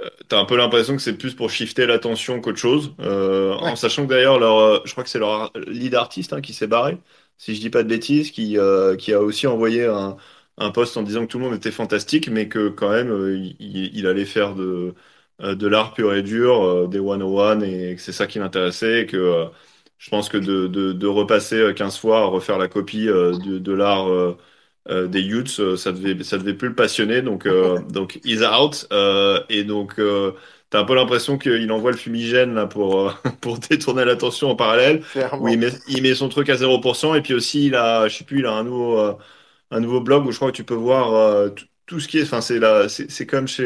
euh, 0.02 0.10
t'as 0.28 0.38
un 0.40 0.46
peu 0.46 0.56
l'impression 0.56 0.96
que 0.96 1.02
c'est 1.02 1.18
plus 1.18 1.34
pour 1.34 1.50
shifter 1.50 1.86
l'attention 1.86 2.40
qu'autre 2.40 2.58
chose, 2.58 2.94
euh, 3.00 3.54
en 3.54 3.64
Ouais, 3.66 3.76
sachant 3.76 4.04
que 4.06 4.10
d'ailleurs 4.10 4.38
leur 4.40 4.58
euh, 4.58 4.80
je 4.86 4.92
crois 4.92 5.04
que 5.04 5.10
c'est 5.10 5.18
leur 5.20 5.30
ar- 5.30 5.52
lead 5.68 5.94
artiste 5.94 6.32
hein, 6.34 6.40
qui 6.42 6.54
s'est 6.54 6.66
barré, 6.68 6.98
si 7.38 7.54
je 7.56 7.60
dis 7.60 7.70
pas 7.70 7.82
de 7.84 7.88
bêtises, 7.88 8.30
qui 8.32 8.58
euh, 8.58 8.96
qui 8.96 9.12
a 9.14 9.20
aussi 9.22 9.46
envoyé 9.46 9.86
un 9.86 10.16
un 10.58 10.70
post 10.72 10.96
en 10.98 11.02
disant 11.04 11.22
que 11.26 11.30
tout 11.32 11.38
le 11.38 11.44
monde 11.46 11.54
était 11.54 11.72
fantastique, 11.72 12.28
mais 12.30 12.48
que 12.48 12.68
quand 12.70 12.90
même 12.90 13.10
euh, 13.10 13.36
il, 13.60 13.96
il 13.96 14.06
allait 14.06 14.24
faire 14.26 14.54
de 14.54 14.94
euh, 15.42 15.54
de 15.56 15.66
l'art 15.68 15.94
pur 15.94 16.14
et 16.14 16.22
dur, 16.22 16.62
euh, 16.64 16.88
des 16.88 16.98
101 17.00 17.60
et 17.62 17.96
que 17.96 18.02
c'est 18.02 18.12
ça 18.12 18.26
qui 18.26 18.38
l'intéressait 18.40 19.02
et 19.02 19.06
que 19.06 19.48
je 19.98 20.10
pense 20.10 20.28
que 20.28 20.36
de, 20.36 20.66
de, 20.66 20.92
de 20.92 21.06
repasser 21.06 21.56
euh, 21.56 21.72
15 21.72 21.98
fois 21.98 22.20
à 22.20 22.24
refaire 22.26 22.58
la 22.58 22.68
copie 22.68 23.08
euh, 23.08 23.36
de, 23.36 23.58
de 23.58 23.72
l'art 23.72 24.08
euh, 24.10 24.36
euh, 24.88 25.06
des 25.08 25.20
Youths, 25.22 25.58
euh, 25.60 25.76
ça 25.76 25.92
devait, 25.92 26.22
ça 26.24 26.38
devait 26.38 26.54
plus 26.54 26.68
le 26.68 26.74
passionner. 26.74 27.22
Donc, 27.22 27.46
euh, 27.46 27.80
donc 27.90 28.20
he's 28.24 28.42
out. 28.42 28.86
Euh, 28.92 29.42
et 29.48 29.64
donc, 29.64 29.98
euh, 29.98 30.32
t'as 30.70 30.80
un 30.80 30.84
peu 30.84 30.94
l'impression 30.94 31.38
qu'il 31.38 31.70
envoie 31.72 31.90
le 31.90 31.96
fumigène 31.96 32.54
là, 32.54 32.66
pour, 32.66 33.00
euh, 33.08 33.12
pour 33.40 33.58
détourner 33.58 34.04
l'attention 34.04 34.50
en 34.50 34.56
parallèle, 34.56 35.02
où 35.38 35.48
il 35.48 35.58
met, 35.58 35.70
il 35.88 36.02
met 36.02 36.14
son 36.14 36.28
truc 36.28 36.48
à 36.50 36.56
0%. 36.56 37.14
Et 37.14 37.22
puis 37.22 37.34
aussi, 37.34 37.66
il 37.66 37.74
a, 37.74 38.08
je 38.08 38.16
sais 38.18 38.24
plus, 38.24 38.40
il 38.40 38.46
a 38.46 38.52
un 38.52 38.64
nouveau, 38.64 38.98
euh, 38.98 39.14
un 39.70 39.80
nouveau 39.80 40.00
blog 40.00 40.26
où 40.26 40.32
je 40.32 40.36
crois 40.36 40.50
que 40.52 40.56
tu 40.56 40.64
peux 40.64 40.74
voir 40.74 41.12
euh, 41.14 41.50
tout, 41.86 42.00
ce 42.00 42.08
qui 42.08 42.18
est. 42.18 42.22
Enfin, 42.24 42.40
c'est 42.40 42.58
là, 42.58 42.88
c'est 42.88 43.10
c'est 43.10 43.26
comme 43.26 43.48
chez. 43.48 43.64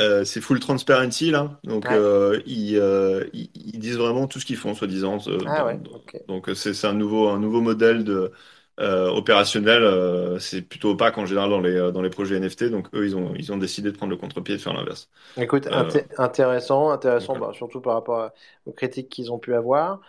Euh, 0.00 0.24
c'est 0.24 0.40
full 0.40 0.60
transparency 0.60 1.30
là, 1.30 1.60
donc 1.64 1.90
Ouais. 1.90 1.90
euh, 1.90 2.40
ils, 2.46 2.76
euh, 2.76 3.26
ils, 3.32 3.50
ils 3.54 3.78
disent 3.78 3.96
vraiment 3.96 4.26
tout 4.28 4.40
ce 4.40 4.46
qu'ils 4.46 4.56
font, 4.56 4.74
soi-disant. 4.74 5.18
Ah 5.44 5.64
ouais, 5.64 5.80
donc 6.28 6.50
c'est 6.54 6.74
c'est 6.74 6.86
un 6.86 6.92
nouveau 6.94 7.28
un 7.28 7.38
nouveau 7.38 7.60
modèle 7.60 8.04
de 8.04 8.32
euh, 8.80 9.08
opérationnel. 9.10 9.82
euh, 9.82 10.38
c'est 10.38 10.62
plutôt 10.62 10.90
opaque 10.90 11.18
en 11.18 11.26
général 11.26 11.50
dans 11.50 11.60
les 11.60 11.92
dans 11.92 12.02
les 12.02 12.10
projets 12.10 12.36
NFT. 12.36 12.70
Donc 12.70 12.88
eux 12.94 13.06
ils 13.06 13.16
ont 13.16 13.34
ils 13.36 13.52
ont 13.52 13.58
décidé 13.58 13.90
de 13.92 13.96
prendre 13.96 14.10
le 14.10 14.16
contre-pied 14.18 14.54
et 14.54 14.58
de 14.58 14.62
faire 14.62 14.74
l'inverse. 14.74 15.08
Écoute, 15.36 15.68
Euh, 15.68 15.94
inté- 15.94 16.06
intéressant, 16.18 16.90
intéressant, 16.90 17.36
bah, 17.36 17.52
surtout 17.54 17.80
par 17.80 17.94
rapport 17.94 18.32
aux 18.66 18.72
critiques 18.72 19.08
qu'ils 19.08 19.30
ont 19.32 19.38
pu 19.38 19.54
avoir. 19.54 20.00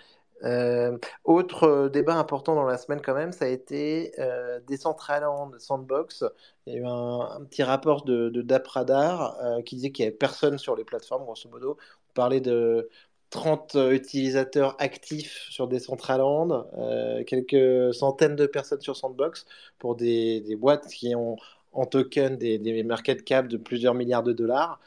Euh, 0.43 0.97
autre 1.25 1.63
euh, 1.63 1.89
débat 1.89 2.15
important 2.15 2.55
dans 2.55 2.65
la 2.65 2.77
semaine 2.77 3.01
quand 3.01 3.13
même, 3.13 3.31
ça 3.31 3.45
a 3.45 3.47
été 3.49 4.13
euh, 4.19 4.59
Decentraland 4.67 5.51
Sandbox. 5.59 6.23
Il 6.65 6.73
y 6.73 6.77
a 6.77 6.79
eu 6.79 6.85
un, 6.85 7.43
petit 7.45 7.63
rapport 7.63 8.03
de, 8.05 8.29
DappRadar 8.41 9.37
euh, 9.43 9.61
qui 9.61 9.75
disait 9.75 9.91
qu'il 9.91 10.03
n'y 10.03 10.07
avait 10.07 10.17
personne 10.17 10.57
sur 10.57 10.75
les 10.75 10.83
plateformes, 10.83 11.23
grosso 11.23 11.49
modo. 11.49 11.77
On 12.11 12.13
parlait 12.13 12.41
de 12.41 12.89
30 13.31 13.75
utilisateurs 13.91 14.75
actifs 14.79 15.47
sur 15.51 15.67
Decentraland, 15.67 16.65
quelques 17.27 17.93
centaines 17.93 18.35
de 18.35 18.47
personnes 18.47 18.81
sur 18.81 18.97
Sandbox 18.97 19.45
pour 19.77 19.95
des, 19.95 20.55
boîtes 20.57 20.87
qui 20.87 21.13
ont 21.15 21.37
en 21.71 21.85
token 21.85 22.37
des, 22.37 22.57
des 22.57 22.83
market 22.83 23.23
cap 23.23 23.47
de 23.47 23.57
plusieurs 23.57 23.93
milliards 23.93 24.23
de 24.23 24.33
dollars. 24.33 24.79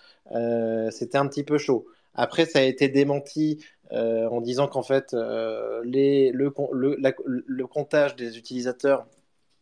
C'était 0.90 1.18
un 1.18 1.28
petit 1.28 1.44
peu 1.44 1.56
chaud. 1.56 1.86
Après, 2.14 2.44
ça 2.44 2.58
a 2.58 2.62
été 2.62 2.88
démenti 2.88 3.64
euh, 3.92 4.28
en 4.28 4.40
disant 4.40 4.68
qu'en 4.68 4.82
fait, 4.82 5.14
euh, 5.14 5.82
le, 5.84 7.66
comptage 7.66 8.16
des 8.16 8.38
utilisateurs 8.38 9.06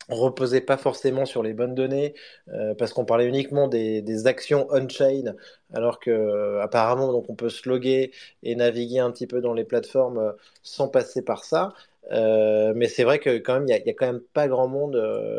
reposait 0.08 0.60
pas 0.60 0.76
forcément 0.76 1.25
sur 1.26 1.42
les 1.42 1.52
bonnes 1.54 1.75
données, 1.75 2.14
euh, 2.52 2.75
parce 2.75 2.92
qu'on 2.92 3.04
parlait 3.04 3.26
uniquement 3.26 3.68
des, 3.68 4.26
actions 4.26 4.66
on-chain, 4.70 5.34
alors 5.72 6.00
que 6.00 6.58
apparemment, 6.60 7.12
donc 7.12 7.28
on 7.28 7.34
peut 7.34 7.49
se 7.49 7.68
loguer 7.68 8.12
et 8.42 8.54
naviguer 8.56 9.00
un 9.00 9.10
petit 9.10 9.26
peu 9.26 9.40
dans 9.40 9.54
les 9.54 9.64
plateformes 9.64 10.34
sans 10.62 10.88
passer 10.88 11.22
par 11.22 11.44
ça. 11.44 11.75
Mais 12.10 12.88
c'est 12.88 13.04
vrai 13.04 13.18
que 13.20 13.38
quand 13.38 13.64
il 13.66 13.70
y, 13.70 13.72
a 13.72 13.94
quand 13.94 14.06
même 14.06 14.20
pas 14.32 14.49
grand 14.49 14.68
monde 14.68 14.96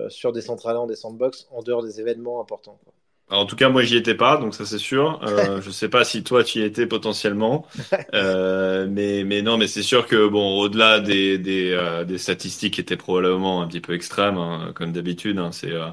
sur 0.09 0.31
des 0.31 0.41
Decentraland, 0.41 0.87
des 0.87 0.95
sandbox, 0.95 1.47
en 1.51 1.61
dehors 1.63 1.83
des 1.83 1.99
événements 1.99 2.41
importants. 2.41 2.79
Alors, 3.31 3.43
en 3.43 3.45
tout 3.47 3.55
cas, 3.55 3.69
moi, 3.69 3.81
j'y 3.83 3.95
étais 3.95 4.15
pas, 4.15 4.37
donc 4.37 4.53
ça 4.55 4.65
c'est 4.65 4.77
sûr. 4.77 5.21
Euh, 5.23 5.61
je 5.61 5.71
sais 5.71 5.87
pas 5.89 6.03
si 6.03 6.21
toi 6.23 6.43
tu 6.43 6.59
y 6.59 6.63
étais 6.63 6.85
potentiellement, 6.85 7.65
Euh, 8.13 8.87
mais 8.89 9.23
mais 9.23 9.41
non, 9.41 9.57
mais 9.57 9.67
c'est 9.67 9.83
sûr 9.83 10.05
que 10.07 10.27
bon, 10.27 10.59
au-delà 10.59 10.99
des 10.99 11.37
des, 11.37 11.71
euh, 11.71 12.03
des 12.03 12.17
statistiques 12.17 12.73
qui 12.75 12.81
étaient 12.81 12.97
probablement 12.97 13.61
un 13.61 13.67
petit 13.67 13.79
peu 13.81 13.93
extrêmes, 13.93 14.37
hein, 14.37 14.73
comme 14.75 14.91
d'habitude, 14.91 15.39
hein, 15.39 15.51
c'est 15.53 15.71
euh, 15.71 15.87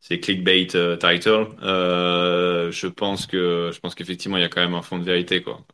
c'est 0.00 0.20
clickbait 0.20 0.66
title. 0.66 1.48
Je 1.62 2.86
pense 2.86 3.26
que 3.26 3.70
je 3.74 3.80
pense 3.80 3.94
qu'effectivement 3.96 4.36
il 4.36 4.42
y 4.42 4.44
a 4.44 4.48
quand 4.48 4.60
même 4.60 4.74
un 4.74 4.82
fond 4.82 4.98
de 4.98 5.04
vérité 5.04 5.42
quoi. 5.42 5.64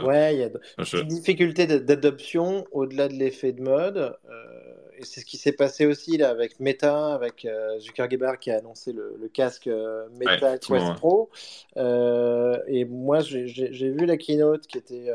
Ouais, 0.00 0.34
il 0.34 0.40
y 0.40 0.42
a 0.44 0.50
je, 0.78 0.96
une 0.96 1.08
difficulté 1.08 1.66
d'adoption 1.66 2.66
au-delà 2.72 3.08
de 3.08 3.14
l'effet 3.14 3.52
de 3.52 3.62
mode. 3.62 3.96
euh, 3.96 4.63
et 4.98 5.04
c'est 5.04 5.20
ce 5.20 5.26
qui 5.26 5.36
s'est 5.36 5.52
passé 5.52 5.86
aussi 5.86 6.16
là 6.16 6.30
avec 6.30 6.60
Meta, 6.60 7.14
avec 7.14 7.44
euh, 7.44 7.78
Zuckerberg 7.78 8.38
qui 8.38 8.50
a 8.50 8.58
annoncé 8.58 8.92
le, 8.92 9.16
le 9.18 9.28
casque 9.28 9.66
euh, 9.66 10.08
ouais, 10.08 10.26
Meta 10.26 10.48
effectivement. 10.48 10.78
Quest 10.78 10.88
ouais. 10.90 10.94
Pro. 10.96 11.30
Euh, 11.76 12.58
et 12.68 12.84
moi, 12.84 13.20
j'ai 13.20 13.90
vu 13.90 14.06
la 14.06 14.16
keynote 14.16 14.66
qui 14.66 14.78
était 14.78 15.10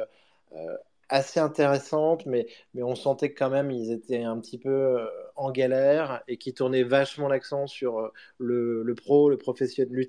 euh, 0.54 0.78
assez 1.10 1.40
intéressantes, 1.40 2.26
mais, 2.26 2.48
mais 2.74 2.84
on 2.84 2.96
sentait 2.96 3.32
que 3.32 3.40
quand 3.40 3.50
même 3.50 3.72
ils 3.72 3.92
étaient 3.92 4.24
un 4.24 4.40
petit 4.40 4.58
peu 4.60 4.98
en 5.36 5.52
galère 5.52 6.22
et 6.28 6.38
qui 6.38 6.54
tournaient 6.54 6.84
vachement 6.84 7.28
l'accent 7.28 7.66
sur 7.66 8.12
le, 8.38 8.84
le 8.84 8.96
pro, 8.96 9.32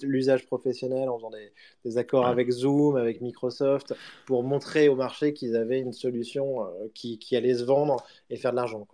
l'usage 0.03 0.47
professionnel 0.47 1.09
en 1.09 1.17
faisant 1.17 1.31
des, 1.31 1.53
des 1.85 1.97
accords 1.99 2.27
Ouais. 2.27 2.31
avec 2.31 2.51
Zoom, 2.51 2.97
avec 2.97 3.21
Microsoft, 3.23 3.95
pour 4.27 4.43
montrer 4.43 4.89
au 4.89 4.97
marché 4.97 5.33
qu'ils 5.33 5.57
avaient 5.57 5.81
une 5.81 5.93
solution 5.93 6.67
qui, 6.95 7.19
qui 7.19 7.37
allait 7.37 7.55
se 7.55 7.65
vendre 7.65 8.05
et 8.29 8.37
faire 8.37 8.51
de 8.51 8.57
l'argent. 8.57 8.87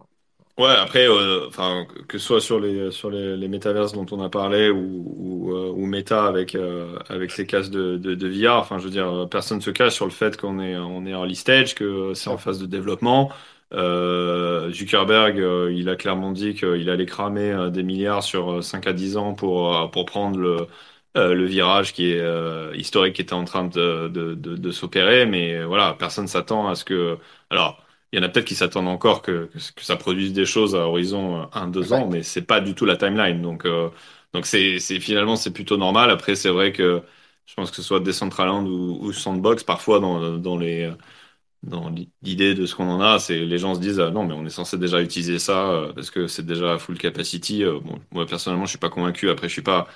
Ouais, 0.59 0.69
après, 0.71 1.07
euh, 1.07 1.47
enfin, 1.49 1.87
que 2.09 2.17
ce 2.17 2.27
soit 2.27 2.41
sur 2.41 2.59
les 2.59 2.91
sur 2.91 3.11
les, 3.11 3.37
les 3.37 3.47
métaverses 3.47 3.93
dont 3.93 4.07
on 4.11 4.23
a 4.23 4.31
parlé 4.31 4.71
ou 4.71 5.05
ou, 5.51 5.53
euh, 5.55 5.71
ou 5.71 5.85
Meta 5.85 6.25
avec 6.27 6.55
euh, 6.55 6.99
avec 7.11 7.31
ses 7.31 7.47
casques 7.47 7.71
de, 7.71 7.99
de 7.99 8.15
de 8.15 8.27
VR, 8.29 8.57
enfin, 8.61 8.79
je 8.79 8.85
veux 8.85 8.91
dire, 8.91 9.29
personne 9.31 9.61
se 9.61 9.69
cache 9.71 9.93
sur 9.95 10.07
le 10.07 10.11
fait 10.13 10.39
qu'on 10.39 10.59
est 10.59 10.75
on 10.79 11.05
est 11.05 11.11
early 11.11 11.37
stage, 11.37 11.75
que 11.75 12.15
c'est 12.15 12.31
en 12.31 12.39
phase 12.39 12.59
de 12.59 12.65
développement. 12.65 13.31
Euh, 13.75 14.71
Zuckerberg, 14.73 15.39
euh, 15.41 15.71
il 15.75 15.91
a 15.91 15.97
clairement 15.97 16.33
dit 16.33 16.55
qu'il 16.55 16.89
allait 16.89 17.05
cramer 17.07 17.51
euh, 17.53 17.69
des 17.69 17.83
milliards 17.83 18.23
sur 18.23 18.51
euh, 18.51 18.63
5 18.63 18.87
à 18.87 18.95
10 18.95 19.19
ans 19.19 19.35
pour 19.35 19.77
euh, 19.77 19.89
pour 19.89 20.07
prendre 20.07 20.39
le 20.39 20.67
euh, 21.19 21.35
le 21.35 21.45
virage 21.45 21.93
qui 21.93 22.13
est 22.13 22.21
euh, 22.21 22.73
historique 22.75 23.15
qui 23.17 23.23
était 23.23 23.35
en 23.35 23.45
train 23.45 23.65
de 23.67 24.09
de 24.09 24.35
de, 24.35 24.57
de 24.57 24.71
s'opérer, 24.71 25.27
mais 25.27 25.63
voilà, 25.65 25.95
personne 25.99 26.29
s'attend 26.29 26.67
à 26.67 26.75
ce 26.75 26.85
que 26.87 27.19
alors. 27.51 27.83
Il 28.17 28.23
y 28.23 28.25
en 28.25 28.29
a 28.29 28.31
peut-être 28.31 28.47
qui 28.47 28.55
s'attendent 28.55 28.89
encore 28.89 29.23
que, 29.23 29.51
ça 29.79 29.97
produise 29.97 30.33
des 30.33 30.47
choses 30.47 30.75
à 30.75 30.81
horizon 30.89 31.43
euh, 31.43 31.47
un 31.53 31.69
deux 31.69 31.93
ans, 31.93 32.09
mais 32.09 32.23
c'est 32.23 32.43
pas 32.43 32.61
du 32.61 32.75
tout 32.75 32.87
la 32.87 32.97
timeline. 32.97 33.43
Donc, 33.43 33.67
euh, 33.67 33.91
donc 34.33 34.47
c'est, 34.47 34.79
c'est 34.79 35.01
finalement 35.01 35.37
c'est 35.37 35.53
plutôt 35.53 35.77
normal. 35.77 36.11
Après, 36.11 36.35
c'est 36.35 36.49
vrai 36.51 36.73
que 36.73 37.03
je 37.47 37.55
pense 37.55 37.71
que 37.71 37.77
ce 37.77 37.83
soit 37.83 38.01
Decentraland 38.01 38.67
ou, 38.67 38.99
ou 39.05 39.13
Sandbox, 39.13 39.65
parfois 39.65 40.01
dans, 40.01 40.39
dans 40.39 40.57
les 40.59 40.91
dans 41.63 41.91
l'idée 42.23 42.55
de 42.55 42.67
ce 42.67 42.75
qu'on 42.77 42.89
en 42.89 43.01
a, 43.01 43.19
c'est 43.19 43.45
les 43.45 43.59
gens 43.59 43.75
se 43.75 43.81
disent 43.81 44.01
ah 44.01 44.11
non 44.11 44.25
mais 44.27 44.35
on 44.35 44.47
est 44.47 44.51
censé 44.51 44.79
déjà 44.79 45.03
utiliser 45.03 45.39
ça 45.39 45.71
euh, 45.73 45.93
parce 45.93 46.11
que 46.11 46.27
c'est 46.29 46.47
déjà 46.47 46.75
à 46.75 46.79
full 46.79 46.99
capacity. 46.99 47.65
Euh, 47.65 47.81
bon, 47.81 48.01
moi 48.13 48.27
personnellement, 48.27 48.67
je 48.67 48.71
suis 48.71 48.79
pas 48.79 48.91
convaincu. 48.91 49.29
Après, 49.31 49.49
je 49.49 49.53
suis 49.55 49.63
pas 49.63 49.89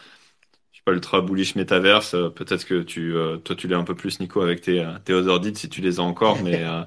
suis 0.81 0.85
pas 0.85 0.93
ultra 0.93 1.21
bullish 1.21 1.55
métaverse. 1.57 2.15
Euh, 2.15 2.31
peut-être 2.31 2.65
que 2.67 2.83
tu, 2.83 3.15
euh, 3.17 3.37
toi, 3.39 3.57
tu 3.57 3.69
l'es 3.69 3.75
un 3.75 3.85
peu 3.85 3.95
plus, 3.95 4.21
Nico, 4.21 4.41
avec 4.43 4.61
tes, 4.63 4.81
euh, 4.81 4.99
tes 5.05 5.13
other 5.15 5.41
deeds, 5.41 5.57
si 5.59 5.69
tu 5.69 5.81
les 5.81 6.01
as 6.01 6.03
encore. 6.03 6.41
Mais, 6.43 6.63
euh, 6.65 6.83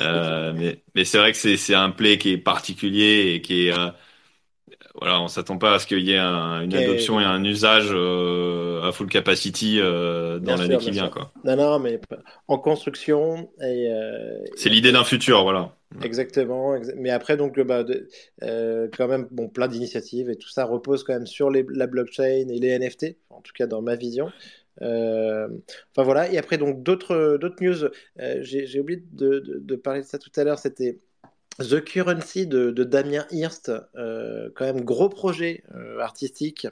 euh, 0.00 0.52
mais, 0.54 0.82
mais 0.94 1.04
c'est 1.04 1.18
vrai 1.18 1.32
que 1.32 1.38
c'est, 1.38 1.56
c'est 1.56 1.74
un 1.74 1.90
play 1.90 2.18
qui 2.18 2.30
est 2.32 2.38
particulier 2.38 3.34
et 3.34 3.42
qui 3.42 3.68
est, 3.68 3.72
euh, 3.78 3.90
voilà, 4.94 5.20
on 5.20 5.28
s'attend 5.28 5.58
pas 5.58 5.74
à 5.74 5.78
ce 5.78 5.86
qu'il 5.86 6.00
y 6.00 6.12
ait 6.12 6.18
un- 6.18 6.62
une 6.62 6.72
Et- 6.72 6.84
adoption 6.84 7.20
et 7.20 7.24
un 7.24 7.42
usage 7.44 7.88
euh, 7.90 8.82
à 8.82 8.92
full 8.92 9.08
capacity 9.08 9.78
euh, 9.80 10.38
dans 10.38 10.56
l'année 10.56 10.78
qui 10.78 10.90
vient, 10.90 11.04
sûr. 11.04 11.10
quoi. 11.12 11.32
Non, 11.44 11.56
non, 11.56 11.78
mais 11.80 12.00
en 12.48 12.58
construction 12.58 13.50
et, 13.60 13.88
euh, 13.90 14.38
C'est 14.56 14.68
et 14.68 14.72
l'idée 14.72 14.92
d'un 14.92 15.04
futur, 15.04 15.42
voilà. 15.42 15.74
Exactement, 16.02 16.74
exa- 16.76 16.94
mais 16.96 17.10
après 17.10 17.36
donc 17.36 17.58
bah, 17.60 17.84
de- 17.84 18.08
quand 18.96 19.08
même 19.08 19.28
bon 19.30 19.48
plein 19.48 19.68
d'initiatives 19.68 20.28
et 20.30 20.36
tout 20.36 20.48
ça 20.48 20.64
repose 20.64 21.04
quand 21.04 21.12
même 21.14 21.26
sur 21.26 21.50
les- 21.50 21.66
la 21.70 21.86
blockchain 21.86 22.24
et 22.48 22.58
les 22.58 22.68
NFT, 22.78 23.16
en 23.30 23.40
tout 23.40 23.52
cas 23.52 23.66
dans 23.66 23.82
ma 23.82 23.96
vision. 23.96 24.30
Euh, 24.82 25.46
enfin 25.92 26.02
voilà, 26.02 26.28
et 26.32 26.36
après 26.36 26.58
donc 26.58 26.82
d'autres 26.82 27.36
d'autres 27.40 27.62
news. 27.62 27.84
Euh, 28.20 28.38
j'ai 28.42 28.66
j'ai 28.66 28.80
oublié 28.80 29.04
de, 29.12 29.38
de- 29.38 29.58
de 29.60 29.76
parler 29.76 30.00
de 30.00 30.06
ça 30.06 30.18
tout 30.18 30.32
à 30.36 30.42
l'heure. 30.42 30.58
C'était 30.58 30.98
The 31.60 31.84
Currency 31.84 32.46
de, 32.46 32.70
Damien 32.82 33.26
Hirst, 33.30 33.70
euh, 33.94 34.50
quand 34.56 34.64
même 34.64 34.82
gros 34.82 35.08
projet 35.08 35.62
euh, 35.74 36.00
artistique 36.00 36.66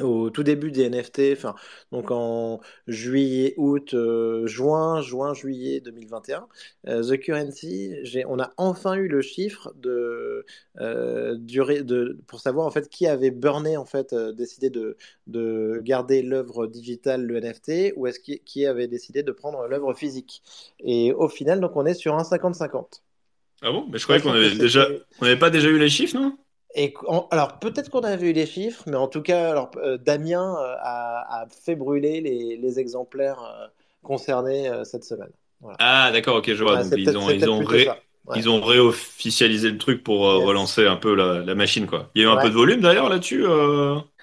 au 0.00 0.28
tout 0.28 0.42
début 0.42 0.70
des 0.70 0.90
NFT, 0.90 1.32
enfin, 1.32 1.54
donc 1.90 2.10
en 2.10 2.60
juillet, 2.86 3.54
août, 3.56 3.94
euh, 3.94 4.46
juin, 4.46 5.00
juin, 5.00 5.32
juillet 5.32 5.80
2021, 5.80 6.46
euh, 6.88 7.02
The 7.02 7.18
Currency, 7.18 7.94
on 8.28 8.38
a 8.38 8.52
enfin 8.58 8.94
eu 8.96 9.08
le 9.08 9.22
chiffre 9.22 9.74
pour 12.26 12.40
savoir 12.40 12.66
en 12.66 12.70
fait 12.70 12.90
qui 12.90 13.06
avait 13.06 13.30
burné 13.30 13.78
en 13.78 13.86
fait, 13.86 14.14
décidé 14.14 14.68
de, 14.68 14.98
de 15.26 15.80
garder 15.82 16.20
l'œuvre 16.20 16.66
digitale, 16.66 17.24
le 17.24 17.40
NFT, 17.40 17.94
ou 17.96 18.06
est-ce 18.06 18.20
qui, 18.20 18.40
qui 18.40 18.66
avait 18.66 18.88
décidé 18.88 19.22
de 19.22 19.32
prendre 19.32 19.66
l'œuvre 19.66 19.94
physique. 19.94 20.42
Et 20.80 21.14
au 21.14 21.28
final, 21.28 21.60
donc 21.60 21.74
on 21.76 21.86
est 21.86 21.94
sur 21.94 22.14
un 22.14 22.22
50-50. 22.22 23.00
Ah 23.62 23.70
bon? 23.72 23.86
Mais 23.90 23.98
je 23.98 24.04
croyais 24.04 24.20
qu'on 24.22 24.32
avait 24.32 24.54
déjà, 24.56 24.86
on 25.20 25.24
n'avait 25.24 25.38
pas 25.38 25.50
déjà 25.50 25.68
eu 25.68 25.78
les 25.78 25.88
chiffres, 25.90 26.16
non? 26.18 26.38
et 26.74 26.94
en- 27.06 27.26
alors 27.30 27.58
peut-être 27.58 27.90
qu'on 27.90 28.00
avait 28.00 28.30
eu 28.30 28.32
les 28.32 28.46
chiffres, 28.46 28.82
mais 28.86 28.96
en 28.96 29.08
tout 29.08 29.22
cas, 29.22 29.50
alors, 29.50 29.70
euh, 29.76 29.96
Damien 29.98 30.56
euh, 30.58 30.76
a, 30.80 31.42
a 31.42 31.48
fait 31.48 31.74
brûler 31.76 32.20
les, 32.20 32.56
les 32.56 32.78
exemplaires 32.80 33.42
euh, 33.42 33.66
concernés 34.02 34.70
cette 34.84 35.04
semaine. 35.04 35.32
Voilà. 35.60 35.78
Ah, 35.78 36.10
d'accord, 36.12 36.36
ok, 36.36 36.52
je 36.54 36.62
vois. 36.62 36.76
Donc 36.78 36.96
ils 36.96 37.16
ont, 37.18 37.30
ils 37.30 37.50
ont 37.50 37.56
plutôt 37.56 37.64
ré, 37.64 37.84
ça. 37.90 38.02
Ouais. 38.26 38.38
ils 38.38 38.48
ont 38.48 38.60
réofficialisé 38.62 39.70
le 39.70 39.78
truc 39.78 40.02
pour 40.02 40.20
Yes. 40.30 40.44
relancer 40.44 40.86
un 40.86 40.96
peu 40.96 41.14
la, 41.14 41.40
la 41.40 41.54
machine, 41.54 41.86
quoi. 41.86 42.10
Il 42.14 42.22
y 42.22 42.24
a 42.24 42.28
eu 42.28 42.30
un 42.32 42.36
peu 42.38 42.48
de 42.48 42.54
volume 42.54 42.80
d'ailleurs 42.80 43.08
là-dessus, 43.10 43.44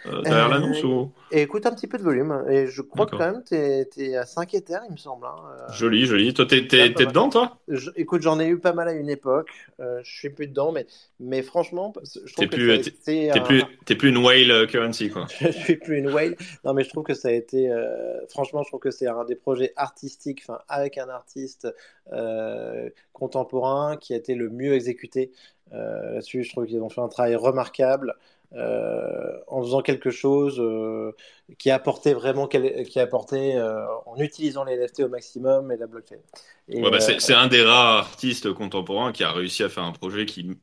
derrière 0.06 0.50
l'annonce 0.50 0.84
Euh, 0.84 0.88
ou? 0.88 1.12
et 1.32 1.42
écoute 1.42 1.66
un 1.66 1.72
petit 1.74 1.88
peu 1.88 1.98
de 1.98 2.04
volume. 2.04 2.44
Et 2.50 2.68
je 2.68 2.82
crois 2.82 3.06
que 3.06 3.12
quand 3.16 3.32
même, 3.32 3.44
t'es, 3.44 3.86
t'es 3.86 4.16
à 4.16 4.26
5 4.26 4.54
Ethers, 4.54 4.82
il 4.88 4.92
me 4.94 4.98
semble. 4.98 5.26
hein. 5.26 5.36
Euh, 5.70 5.72
Joli, 5.74 6.06
joli. 6.06 6.34
Toi, 6.34 6.46
t'es, 6.46 6.68
t'es 6.68 6.90
mal. 6.90 6.94
dedans, 7.08 7.30
toi? 7.30 7.58
Je- 7.68 7.92
écoute, 7.96 8.22
j'en 8.22 8.40
ai 8.40 8.48
eu 8.48 8.60
pas 8.60 8.74
mal 8.74 8.88
à 8.88 8.94
une 8.94 9.10
époque. 9.10 9.50
Euh, 9.80 10.00
je 10.04 10.12
suis 10.12 10.30
plus 10.30 10.48
dedans, 10.48 10.72
mais, 10.72 10.86
mais 11.20 11.42
franchement, 11.42 11.94
je 12.04 12.34
trouve 12.34 12.48
que 12.48 12.56
ça 12.56 12.56
plus, 12.56 12.82
t'es, 13.04 13.32
un, 13.32 13.40
plus, 13.42 14.10
une 14.10 14.18
whale 14.18 14.52
euh, 14.52 14.66
currency, 14.68 15.10
quoi. 15.10 15.26
Je 15.42 15.52
suis 15.52 15.78
plus 15.78 15.98
une 16.00 16.10
whale. 16.10 16.36
Non, 16.66 16.74
mais 16.74 16.84
je 16.84 16.90
trouve 16.90 17.04
que 17.04 17.14
ça 17.14 17.30
a 17.30 17.32
été. 17.32 17.72
euh, 17.72 18.26
franchement, 18.28 18.64
je 18.64 18.68
trouve 18.70 18.80
que 18.82 18.92
c'est 18.92 19.08
un 19.08 19.24
des 19.26 19.36
projets 19.36 19.74
artistiques, 19.76 20.44
enfin, 20.48 20.60
avec 20.68 20.98
un 20.98 21.10
artiste 21.10 21.68
euh, 22.12 22.90
contemporain 23.14 23.98
qui 23.98 24.14
a 24.14 24.18
été 24.18 24.36
le 24.36 24.50
mieux 24.50 24.74
exécuté. 24.74 25.32
Euh, 25.74 26.16
là-dessus, 26.16 26.44
je 26.44 26.52
trouve 26.52 26.66
qu'ils 26.68 26.82
ont 26.82 26.90
fait 26.90 27.02
un 27.02 27.08
travail 27.08 27.36
remarquable 27.36 28.16
euh, 28.56 29.40
en 29.48 29.64
faisant 29.64 29.82
quelque 29.82 30.12
chose 30.12 30.60
euh, 30.60 31.12
qui 31.58 31.70
a 31.70 31.76
apporté 31.76 32.14
vraiment, 32.14 32.48
qui 32.48 33.00
a 33.00 33.02
apporté 33.02 33.56
euh, 33.56 33.84
en 34.06 34.18
utilisant 34.18 34.64
les 34.64 34.78
NFT 34.78 35.02
au 35.02 35.10
maximum 35.10 35.72
et 35.72 35.78
la 35.78 35.88
blockchain. 35.88 36.18
Ouais, 36.70 36.82
bah, 36.90 36.98
euh, 37.02 37.16
c'est, 37.20 37.34
un 37.34 37.48
des 37.48 37.64
rares 37.64 37.98
artistes 37.98 38.54
contemporains 38.54 39.12
qui 39.12 39.24
a 39.24 39.32
réussi 39.32 39.64
à 39.64 39.70
faire 39.70 39.84
un 39.84 39.92
projet 39.92 40.26
qui, 40.26 40.56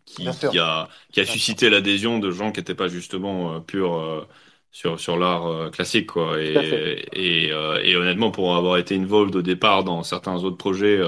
a, 0.57 0.89
qui 1.13 1.21
a 1.21 1.27
suscité 1.27 1.69
l'adhésion 1.69 2.19
de 2.19 2.31
gens 2.31 2.53
qui 2.53 2.61
n'étaient 2.61 2.75
pas 2.75 2.89
justement 2.89 3.55
euh, 3.55 3.61
purs 3.61 4.27
sur, 4.71 5.01
sur 5.01 5.19
l'art 5.19 5.71
classique, 5.73 6.07
quoi. 6.13 6.41
Et, 6.41 7.05
et, 7.13 7.49
et 7.49 7.97
honnêtement, 7.97 8.31
pour 8.31 8.55
avoir 8.55 8.77
été 8.77 8.97
involved 8.97 9.35
au 9.35 9.43
départ 9.43 9.83
dans 9.83 10.05
certains 10.05 10.37
autres 10.45 10.57
projets, 10.57 11.01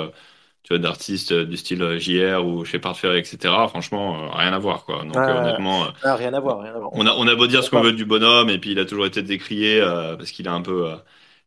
tu 0.63 0.73
vois, 0.75 0.79
d'artistes 0.79 1.33
euh, 1.33 1.45
du 1.47 1.57
style 1.57 1.83
euh, 1.83 1.99
JR 1.99 2.45
ou 2.47 2.65
Shepard 2.65 2.97
Fairey, 2.99 3.21
etc., 3.21 3.69
franchement, 3.69 4.25
euh, 4.27 4.29
rien 4.31 4.53
à 4.53 4.59
voir, 4.59 4.85
quoi. 4.85 5.05
Donc, 5.05 5.17
Ah, 5.17 5.29
honnêtement, 5.29 5.87
ah, 6.03 6.17
rien 6.17 6.35
à 6.35 6.41
voir, 6.41 6.61
rien 6.61 6.75
à 6.75 6.79
voir. 6.79 6.91
on 6.93 7.07
a, 7.07 7.13
on 7.13 7.27
a 7.27 7.35
beau 7.35 7.47
dire 7.47 7.65
ce 7.65 7.71
qu'on 7.71 7.81
veut 7.81 7.93
du 7.93 8.05
bonhomme, 8.05 8.51
et 8.51 8.59
puis 8.59 8.73
il 8.73 8.79
a 8.79 8.85
toujours 8.85 9.07
été 9.07 9.23
décrié 9.23 9.81
parce 10.19 10.31
qu'il 10.31 10.47
est 10.47 10.51
un 10.51 10.63
peu, 10.63 10.91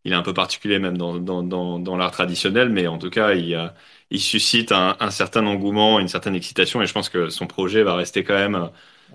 il 0.04 0.12
est 0.12 0.16
un 0.16 0.22
peu 0.24 0.34
particulier 0.34 0.80
même 0.80 0.98
dans, 0.98 1.16
dans, 1.20 1.44
dans, 1.44 1.80
dans 1.80 1.98
l'art 1.98 2.12
traditionnel, 2.12 2.70
mais 2.70 2.88
en 2.88 2.98
tout 2.98 3.10
cas, 3.10 3.34
il, 3.34 3.54
euh, 3.56 3.68
il 4.10 4.20
suscite 4.22 4.72
un, 4.72 4.96
un 5.00 5.12
certain 5.12 5.46
engouement, 5.46 6.00
une 6.00 6.08
certaine 6.08 6.36
excitation, 6.36 6.82
et 6.82 6.88
je 6.88 6.94
pense 6.94 7.10
que 7.10 7.30
son 7.30 7.48
projet 7.48 7.84
va 7.84 7.96
rester 7.96 8.24
quand 8.24 8.36
même. 8.36 8.70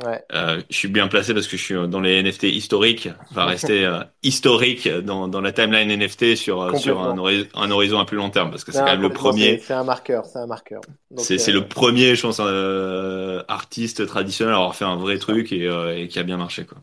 Ouais. 0.04 0.24
euh, 0.32 0.62
je 0.70 0.76
suis 0.76 0.88
bien 0.88 1.08
placé 1.08 1.34
parce 1.34 1.48
que 1.48 1.56
je 1.56 1.62
suis 1.64 1.74
dans 1.88 2.00
les 2.00 2.20
NFT 2.20 2.44
historiques, 2.44 3.08
va 3.32 3.46
rester 3.46 3.84
euh, 3.84 4.00
historique 4.22 4.88
dans, 4.88 5.28
dans 5.28 5.40
la 5.40 5.52
timeline 5.52 5.90
NFT 5.90 6.36
sur, 6.36 6.62
euh, 6.62 6.74
sur 6.74 7.00
un, 7.02 7.14
Complètement. 7.14 7.18
hori- 7.18 7.48
un 7.54 7.70
horizon 7.70 7.98
à 7.98 8.04
plus 8.06 8.16
long 8.16 8.30
terme, 8.30 8.50
parce 8.50 8.64
que 8.64 8.72
c'est 8.72 8.78
Non, 8.78 8.84
quand 8.84 8.92
même 8.92 9.02
le 9.02 9.12
premier. 9.12 9.60
c'est 9.60 9.74
un 9.74 9.84
marqueur, 9.84 10.24
c'est 10.26 10.38
un 10.38 10.46
marqueur. 10.46 10.86
C'est, 11.16 11.38
euh, 11.38 11.52
le 11.52 11.68
premier, 11.68 12.14
je 12.16 12.22
pense, 12.22 12.40
euh, 12.40 13.42
artiste 13.48 14.06
traditionnel 14.06 14.54
à 14.54 14.56
avoir 14.58 14.74
fait 14.74 14.84
un 14.84 14.96
vrai 14.96 15.18
truc 15.18 15.52
et, 15.52 15.66
euh, 15.68 15.96
et 15.96 16.08
qui 16.08 16.18
a 16.18 16.22
bien 16.22 16.36
marché, 16.36 16.64
quoi. 16.66 16.78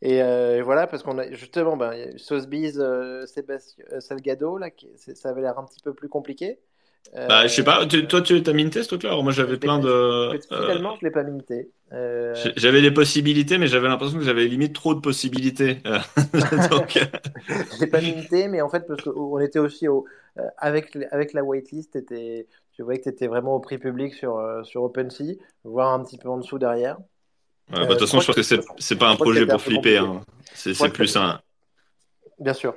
Et 0.00 0.22
euh, 0.22 0.62
voilà, 0.62 0.86
parce 0.86 1.02
qu'on 1.02 1.18
a 1.18 1.30
justement, 1.32 1.76
ben, 1.76 2.16
Sotheby's, 2.18 2.76
euh, 2.78 3.26
Sébastien 3.26 3.84
euh, 3.92 4.00
Salgado, 4.00 4.56
là, 4.58 4.70
qui, 4.70 4.88
c'est- 4.96 5.16
ça 5.16 5.30
avait 5.30 5.40
l'air 5.42 5.58
un 5.58 5.64
petit 5.64 5.80
peu 5.80 5.92
plus 5.94 6.08
compliqué. 6.08 6.58
Bah, 7.28 7.46
je 7.46 7.54
sais 7.54 7.64
pas, 7.64 7.82
Euh, 7.82 7.86
tu- 7.86 8.06
toi, 8.06 8.22
tu 8.22 8.42
as 8.46 8.52
minté 8.52 8.82
ce 8.82 8.88
truc-là? 8.88 9.20
Moi, 9.22 9.32
j'avais 9.32 9.56
plein 9.56 9.78
de. 9.78 10.30
je- 10.32 10.38
finalement, 10.56 10.96
je 11.00 11.04
l'ai 11.04 11.10
pas 11.10 11.24
minté. 11.24 11.70
Euh, 11.92 12.52
j'avais 12.56 12.82
des 12.82 12.90
possibilités, 12.90 13.58
mais 13.58 13.66
j'avais 13.66 13.88
l'impression 13.88 14.18
que 14.18 14.24
j'avais 14.24 14.46
limite 14.46 14.74
trop 14.74 14.94
de 14.94 15.00
possibilités. 15.00 15.78
Euh, 15.86 15.98
Donc, 16.70 16.98
je 17.72 17.80
l'ai 17.80 17.86
pas 17.86 18.00
minté, 18.00 18.48
mais 18.48 18.60
en 18.60 18.68
fait, 18.68 18.86
parce 18.86 19.02
qu'on 19.02 19.38
était 19.40 19.58
aussi 19.58 19.88
au, 19.88 20.06
avec, 20.58 20.96
avec 21.10 21.32
la 21.32 21.42
waitlist, 21.44 21.92
t'étais- 21.92 22.46
tu 22.72 22.82
voyais 22.82 22.98
que 23.00 23.04
tu 23.04 23.10
étais 23.10 23.26
vraiment 23.26 23.54
au 23.56 23.60
prix 23.60 23.78
public 23.78 24.14
sur, 24.14 24.40
sur 24.64 24.82
OpenSea, 24.84 25.34
voire 25.64 25.92
un 25.94 26.04
petit 26.04 26.18
peu 26.18 26.28
en 26.28 26.36
dessous 26.38 26.58
derrière. 26.58 26.98
ouais, 27.72 27.80
bah, 27.80 27.86
de 27.86 27.90
toute 27.94 28.00
façon, 28.00 28.20
je 28.20 28.26
pense 28.26 28.36
que, 28.36 28.40
que 28.40 28.82
c'est, 28.82 28.96
pas 28.96 29.10
un 29.10 29.16
projet 29.16 29.46
pour 29.46 29.60
flipper, 29.60 29.98
hein. 29.98 30.20
C'est, 30.54 30.92
plus 30.92 31.16
un, 31.16 31.40
Bien 32.38 32.54
sûr. 32.54 32.74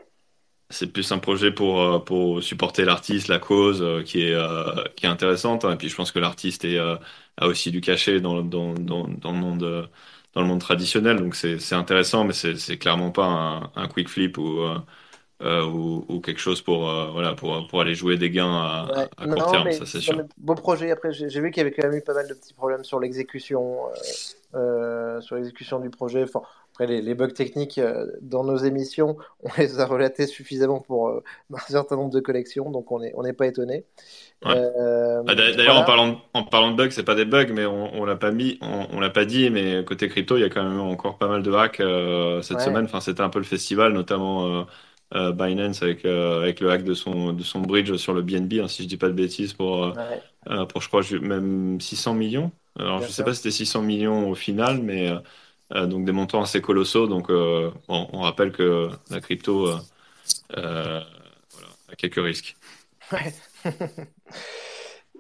C'est 0.72 0.88
plus 0.92 1.12
un 1.12 1.20
projet 1.20 1.52
pour, 1.52 1.82
euh, 1.82 2.00
pour 2.00 2.42
supporter 2.44 2.86
l'artiste, 2.86 3.28
la 3.28 3.40
cause, 3.40 3.82
euh, 3.82 4.04
qui 4.04 4.24
est, 4.26 4.34
euh, 4.34 4.84
qui 4.96 5.06
est 5.06 5.10
intéressante. 5.10 5.66
hein. 5.66 5.74
Et 5.74 5.78
puis, 5.78 5.90
je 5.90 5.96
pense 5.96 6.12
que 6.12 6.20
l'artiste 6.20 6.66
est, 6.66 6.80
a 6.80 7.48
aussi 7.48 7.72
du 7.72 7.82
cachet 7.82 8.20
dans, 8.22 8.42
dans, 8.42 8.74
dans, 8.74 9.08
dans 9.08 9.32
le 9.32 9.38
monde, 9.38 9.90
dans 10.34 10.42
le 10.42 10.48
monde 10.48 10.60
traditionnel. 10.62 11.18
Donc, 11.18 11.36
c'est, 11.36 11.74
intéressant, 11.74 12.24
mais 12.26 12.34
c'est, 12.34 12.78
clairement 12.78 13.12
pas 13.12 13.26
un, 13.26 13.72
un 13.76 13.88
quick 13.88 14.10
flip 14.10 14.38
ou, 14.38 14.62
euh, 15.44 15.66
ou, 15.66 16.06
ou 16.08 16.20
quelque 16.20 16.40
chose 16.40 16.62
pour, 16.62 16.90
euh, 16.90 17.08
voilà, 17.12 17.34
pour, 17.34 17.68
pour 17.68 17.82
aller 17.82 17.96
jouer 17.96 18.16
des 18.18 18.30
gains 18.30 18.54
à, 18.54 18.88
Ouais. 18.96 19.10
à 19.18 19.26
court 19.26 19.38
Non, 19.38 19.52
terme, 19.52 19.64
mais, 19.66 19.74
ça 19.74 19.86
c'est 19.88 20.00
sûr. 20.00 20.22
beau 20.38 20.54
projet. 20.54 20.92
Après, 20.92 21.12
j'ai 21.14 21.28
vu 21.42 21.50
qu'il 21.50 21.64
y 21.64 21.66
avait 21.66 21.72
quand 21.72 21.88
même 21.88 21.98
eu 21.98 22.02
pas 22.04 22.14
mal 22.14 22.28
de 22.28 22.34
petits 22.36 22.54
problèmes 22.54 22.84
sur 22.84 23.00
l'exécution, 23.00 23.88
euh, 24.54 25.20
sur 25.22 25.36
l'exécution 25.36 25.80
du 25.80 25.90
projet. 25.90 26.24
Enfin, 26.24 26.42
après, 26.82 26.88
les, 26.88 27.02
les 27.02 27.16
bugs 27.16 27.30
techniques 27.32 27.78
euh, 27.78 28.08
dans 28.22 28.44
nos 28.44 28.58
émissions, 28.58 29.18
on 29.44 29.50
les 29.58 29.80
a 29.80 29.86
relatés 29.86 30.28
suffisamment 30.28 30.80
pour 30.82 31.10
euh, 31.10 31.24
un 31.54 31.58
certain 31.60 31.96
nombre 31.98 32.12
de 32.14 32.20
collections, 32.20 32.72
donc 32.72 32.92
on 32.92 33.00
n'est 33.00 33.14
on 33.16 33.24
n'est 33.24 33.34
pas 33.34 33.48
étonné. 33.48 33.86
Ouais. 34.46 34.56
Euh, 34.56 35.24
Ah, 35.28 35.36
d'a- 35.36 35.54
D'ailleurs, 35.54 35.78
en 35.78 35.84
parlant 35.86 36.10
de, 36.14 36.18
en 36.34 36.44
parlant 36.46 36.72
de 36.72 36.78
bugs, 36.78 36.92
c'est 36.92 37.04
pas 37.04 37.16
des 37.16 37.26
bugs, 37.26 37.48
mais 37.54 37.66
on, 37.66 37.94
on 37.96 38.06
l'a 38.06 38.16
pas 38.18 38.32
mis, 38.32 38.58
on, 38.62 38.88
on 38.92 39.00
l'a 39.02 39.10
pas 39.12 39.26
dit, 39.26 39.50
mais 39.52 39.86
côté 39.86 40.10
crypto, 40.10 40.38
il 40.38 40.42
y 40.42 40.44
a 40.44 40.50
quand 40.50 40.64
même 40.68 40.80
encore 40.80 41.18
pas 41.20 41.28
mal 41.30 41.44
de 41.44 41.52
hacks 41.54 41.82
cette 42.44 42.60
Ouais, 42.60 42.62
semaine. 42.62 42.86
Enfin, 42.86 43.02
c'était 43.02 43.22
un 43.22 43.30
peu 43.30 43.40
le 43.40 43.46
festival, 43.46 43.94
notamment 43.94 44.68
Binance 45.14 45.84
avec 45.84 46.06
euh, 46.06 46.42
avec 46.42 46.60
le 46.62 46.72
hack 46.72 46.84
de 46.84 46.94
son 46.94 47.34
de 47.34 47.44
son 47.44 47.62
bridge 47.62 47.96
sur 47.98 48.14
le 48.14 48.22
BNB, 48.22 48.62
hein, 48.62 48.68
si 48.70 48.84
je 48.84 48.88
dis 48.88 48.98
pas 48.98 49.08
de 49.10 49.14
bêtises, 49.14 49.54
pour 49.54 49.84
euh, 49.86 49.94
ouais, 49.96 50.24
euh, 50.50 50.66
pour 50.66 50.82
je 50.82 50.88
crois 50.90 51.02
même 51.22 51.80
600 51.82 52.14
millions. 52.16 52.52
Alors, 52.80 53.00
bien 53.00 53.08
je 53.08 53.12
sais 53.12 53.24
pas 53.24 53.34
si 53.34 53.40
c'était 53.40 53.52
600 53.52 53.82
millions 53.84 54.30
au 54.30 54.36
final, 54.36 54.82
mais 54.84 55.12
donc 55.74 56.06
des 56.06 56.12
montants 56.12 56.42
assez 56.42 56.62
colossaux. 56.62 57.08
Donc, 57.08 57.30
euh, 57.30 57.72
on 57.88 58.22
rappelle 58.22 58.52
que 58.52 58.90
la 59.10 59.22
crypto 59.22 59.68
euh, 59.68 59.78
euh, 60.58 61.02
a 61.90 61.96
quelques 61.96 62.16
risques. 62.16 62.56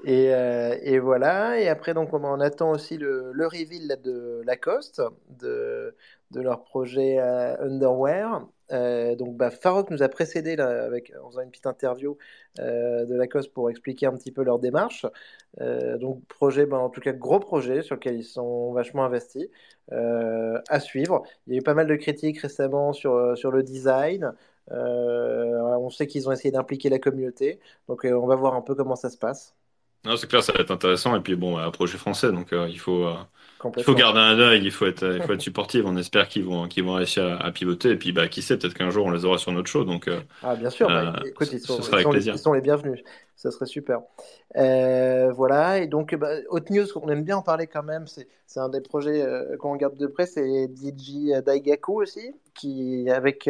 Et, 0.03 0.33
euh, 0.33 0.99
voilà. 1.01 1.59
Et 1.59 1.69
après, 1.69 1.93
donc, 1.93 2.13
on, 2.13 2.39
attend 2.39 2.71
aussi 2.71 2.97
le, 2.97 3.31
reveal 3.37 3.97
de 4.03 4.41
Lacoste, 4.45 5.01
de, 5.29 5.95
de 6.31 6.41
leur 6.41 6.63
projet 6.63 7.19
euh, 7.19 7.55
Underwear. 7.59 8.47
Euh, 8.71 9.15
donc, 9.15 9.35
bah, 9.35 9.51
Farok 9.51 9.89
nous 9.89 10.01
a 10.01 10.07
précédé 10.07 10.53
avec, 10.57 11.11
en 11.21 11.29
faisant 11.29 11.41
une 11.41 11.49
petite 11.49 11.67
interview 11.67 12.17
euh, 12.59 13.05
de 13.05 13.15
Lacoste 13.15 13.53
pour 13.53 13.69
expliquer 13.69 14.05
un 14.05 14.13
petit 14.13 14.31
peu 14.31 14.43
leur 14.43 14.59
démarche. 14.59 15.05
Euh, 15.59 15.97
donc, 15.97 16.25
projet, 16.27 16.65
bah, 16.65 16.77
en 16.77 16.89
tout 16.89 17.01
cas, 17.01 17.11
gros 17.11 17.39
projet 17.39 17.81
sur 17.81 17.95
lequel 17.95 18.15
ils 18.15 18.23
sont 18.23 18.71
vachement 18.73 19.03
investis. 19.03 19.47
À 19.89 20.79
suivre. 20.79 21.23
Il 21.47 21.53
y 21.53 21.55
a 21.57 21.59
eu 21.59 21.63
pas 21.63 21.73
mal 21.73 21.85
de 21.87 21.95
critiques 21.95 22.39
récemment 22.39 22.93
sur, 22.93 23.37
sur 23.37 23.51
le 23.51 23.61
design. 23.61 24.31
On 24.69 25.89
sait 25.89 26.07
qu'ils 26.07 26.29
ont 26.29 26.31
essayé 26.31 26.51
d'impliquer 26.51 26.87
la 26.87 26.99
communauté. 26.99 27.59
Donc, 27.89 28.05
on 28.05 28.25
va 28.25 28.35
voir 28.35 28.53
un 28.53 28.61
peu 28.61 28.73
comment 28.73 28.95
ça 28.95 29.09
se 29.09 29.17
passe. 29.17 29.53
Non, 30.05 30.15
c'est 30.15 30.27
clair, 30.27 30.43
ça 30.43 30.53
va 30.53 30.61
être 30.61 30.71
intéressant. 30.71 31.13
Et 31.17 31.19
puis 31.19 31.35
bon, 31.35 31.57
un 31.57 31.71
projet 31.71 31.97
français, 31.97 32.31
donc 32.31 32.53
il 32.53 32.79
faut, 32.79 33.05
il 33.77 33.83
faut 33.83 33.93
garder 33.93 34.19
un 34.19 34.39
œil, 34.39 34.61
il 34.63 34.71
faut 34.71 34.85
être, 34.85 35.03
il 35.03 35.21
faut 35.23 35.33
être 35.33 35.41
supportif. 35.41 35.83
On 35.85 35.95
espère 35.97 36.27
qu'ils 36.27 36.43
vont, 36.43 36.67
qu'ils 36.67 36.83
vont 36.83 36.93
réussir 36.93 37.23
à, 37.25 37.45
à 37.45 37.51
pivoter. 37.51 37.91
Et 37.91 37.95
puis, 37.95 38.11
bah, 38.11 38.27
qui 38.27 38.41
sait, 38.41 38.57
peut-être 38.57 38.73
qu'un 38.73 38.89
jour 38.89 39.05
on 39.05 39.11
les 39.11 39.25
aura 39.25 39.37
sur 39.37 39.51
notre 39.51 39.69
show. 39.69 39.83
Donc, 39.83 40.07
euh, 40.07 40.19
Ah, 40.43 40.55
bien 40.55 40.69
sûr, 40.69 40.87
bah, 40.87 41.13
euh, 41.17 41.27
écoute, 41.27 41.47
ce 41.47 41.55
ils 41.55 41.59
sont, 41.59 41.79
ils 41.79 42.01
sont, 42.01 42.11
les, 42.11 42.27
ils 42.27 42.37
sont 42.37 42.53
les 42.53 42.61
bienvenus. 42.61 43.01
Ça 43.35 43.51
serait 43.51 43.65
super. 43.65 44.01
Euh, 44.57 45.31
voilà, 45.31 45.79
et 45.79 45.87
donc, 45.87 46.15
bah, 46.15 46.31
Hot 46.49 46.59
News, 46.69 46.85
on 46.95 47.09
aime 47.09 47.23
bien 47.23 47.37
en 47.37 47.41
parler 47.41 47.67
quand 47.67 47.83
même. 47.83 48.05
C'est, 48.07 48.27
un 48.57 48.69
des 48.69 48.81
projets 48.81 49.25
qu'on 49.59 49.71
regarde 49.71 49.97
de 49.97 50.07
près. 50.07 50.25
C'est 50.25 50.69
DJ 50.75 51.41
Daigaku 51.45 52.01
aussi, 52.01 52.33
qui, 52.53 53.09
avec 53.09 53.49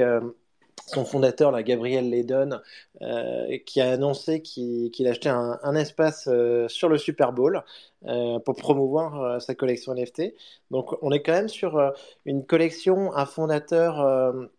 son 0.88 1.06
fondateur, 1.06 1.52
là, 1.52 1.64
Gabriel 1.64 2.10
Ledon, 2.10 2.60
euh, 3.02 3.58
qui 3.66 3.82
a 3.82 3.92
annoncé 3.92 4.42
qu'il, 4.42 5.08
achetait 5.08 5.30
un, 5.30 5.76
espace 5.76 6.28
euh, 6.28 6.68
sur 6.68 6.90
le 6.90 6.98
Super 6.98 7.34
Bowl 7.34 7.64
euh, 8.06 8.40
pour 8.40 8.56
promouvoir 8.56 9.22
euh, 9.22 9.40
sa 9.40 9.56
collection 9.56 9.94
NFT. 9.94 10.34
Donc, 10.70 10.92
on 11.02 11.12
est 11.12 11.22
quand 11.22 11.34
même 11.34 11.50
sur 11.50 11.94
une 12.26 12.46
collection, 12.46 13.14
un 13.16 13.26
fondateur. 13.26 14.50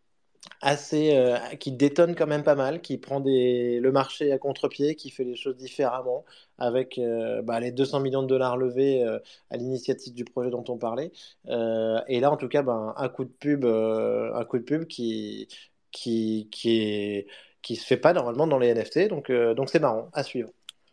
assez 0.60 1.36
qui 1.60 1.72
détonne 1.72 2.14
quand 2.16 2.26
même 2.26 2.42
pas 2.42 2.54
mal, 2.56 2.80
qui 2.82 2.98
prend 2.98 3.20
le 3.24 3.90
marché 3.90 4.32
à 4.32 4.38
contre-pied, 4.38 4.96
qui 4.96 5.10
fait 5.10 5.24
les 5.24 5.36
choses 5.36 5.56
différemment, 5.56 6.24
avec 6.58 7.00
bah, 7.44 7.60
les 7.60 7.72
200 7.72 8.00
millions 8.00 8.22
de 8.22 8.28
dollars 8.28 8.56
levés 8.56 9.04
à 9.50 9.56
l'initiative 9.56 10.14
du 10.14 10.24
projet 10.24 10.50
dont 10.50 10.64
on 10.68 10.78
parlait. 10.78 11.12
Et 11.46 12.20
là, 12.20 12.30
en 12.30 12.36
tout 12.36 12.48
cas, 12.48 12.62
ben, 12.62 12.92
un 12.96 13.08
coup 13.08 13.24
de 13.24 13.30
pub, 13.30 13.64
un 13.64 14.44
coup 14.44 14.58
de 14.58 14.64
pub 14.64 14.86
qui, 14.86 15.48
qui, 15.92 16.48
qui 16.52 16.80
est, 16.82 17.26
qui 17.62 17.76
se 17.76 17.86
fait 17.86 17.96
pas 17.96 18.12
normalement 18.12 18.46
dans 18.46 18.58
les 18.58 18.68
NFT, 18.68 19.08
donc 19.08 19.30
euh, 19.30 19.54
donc 19.54 19.70
c'est 19.70 19.80
marrant 19.80 20.10
à 20.14 20.22
suivre. 20.24 20.50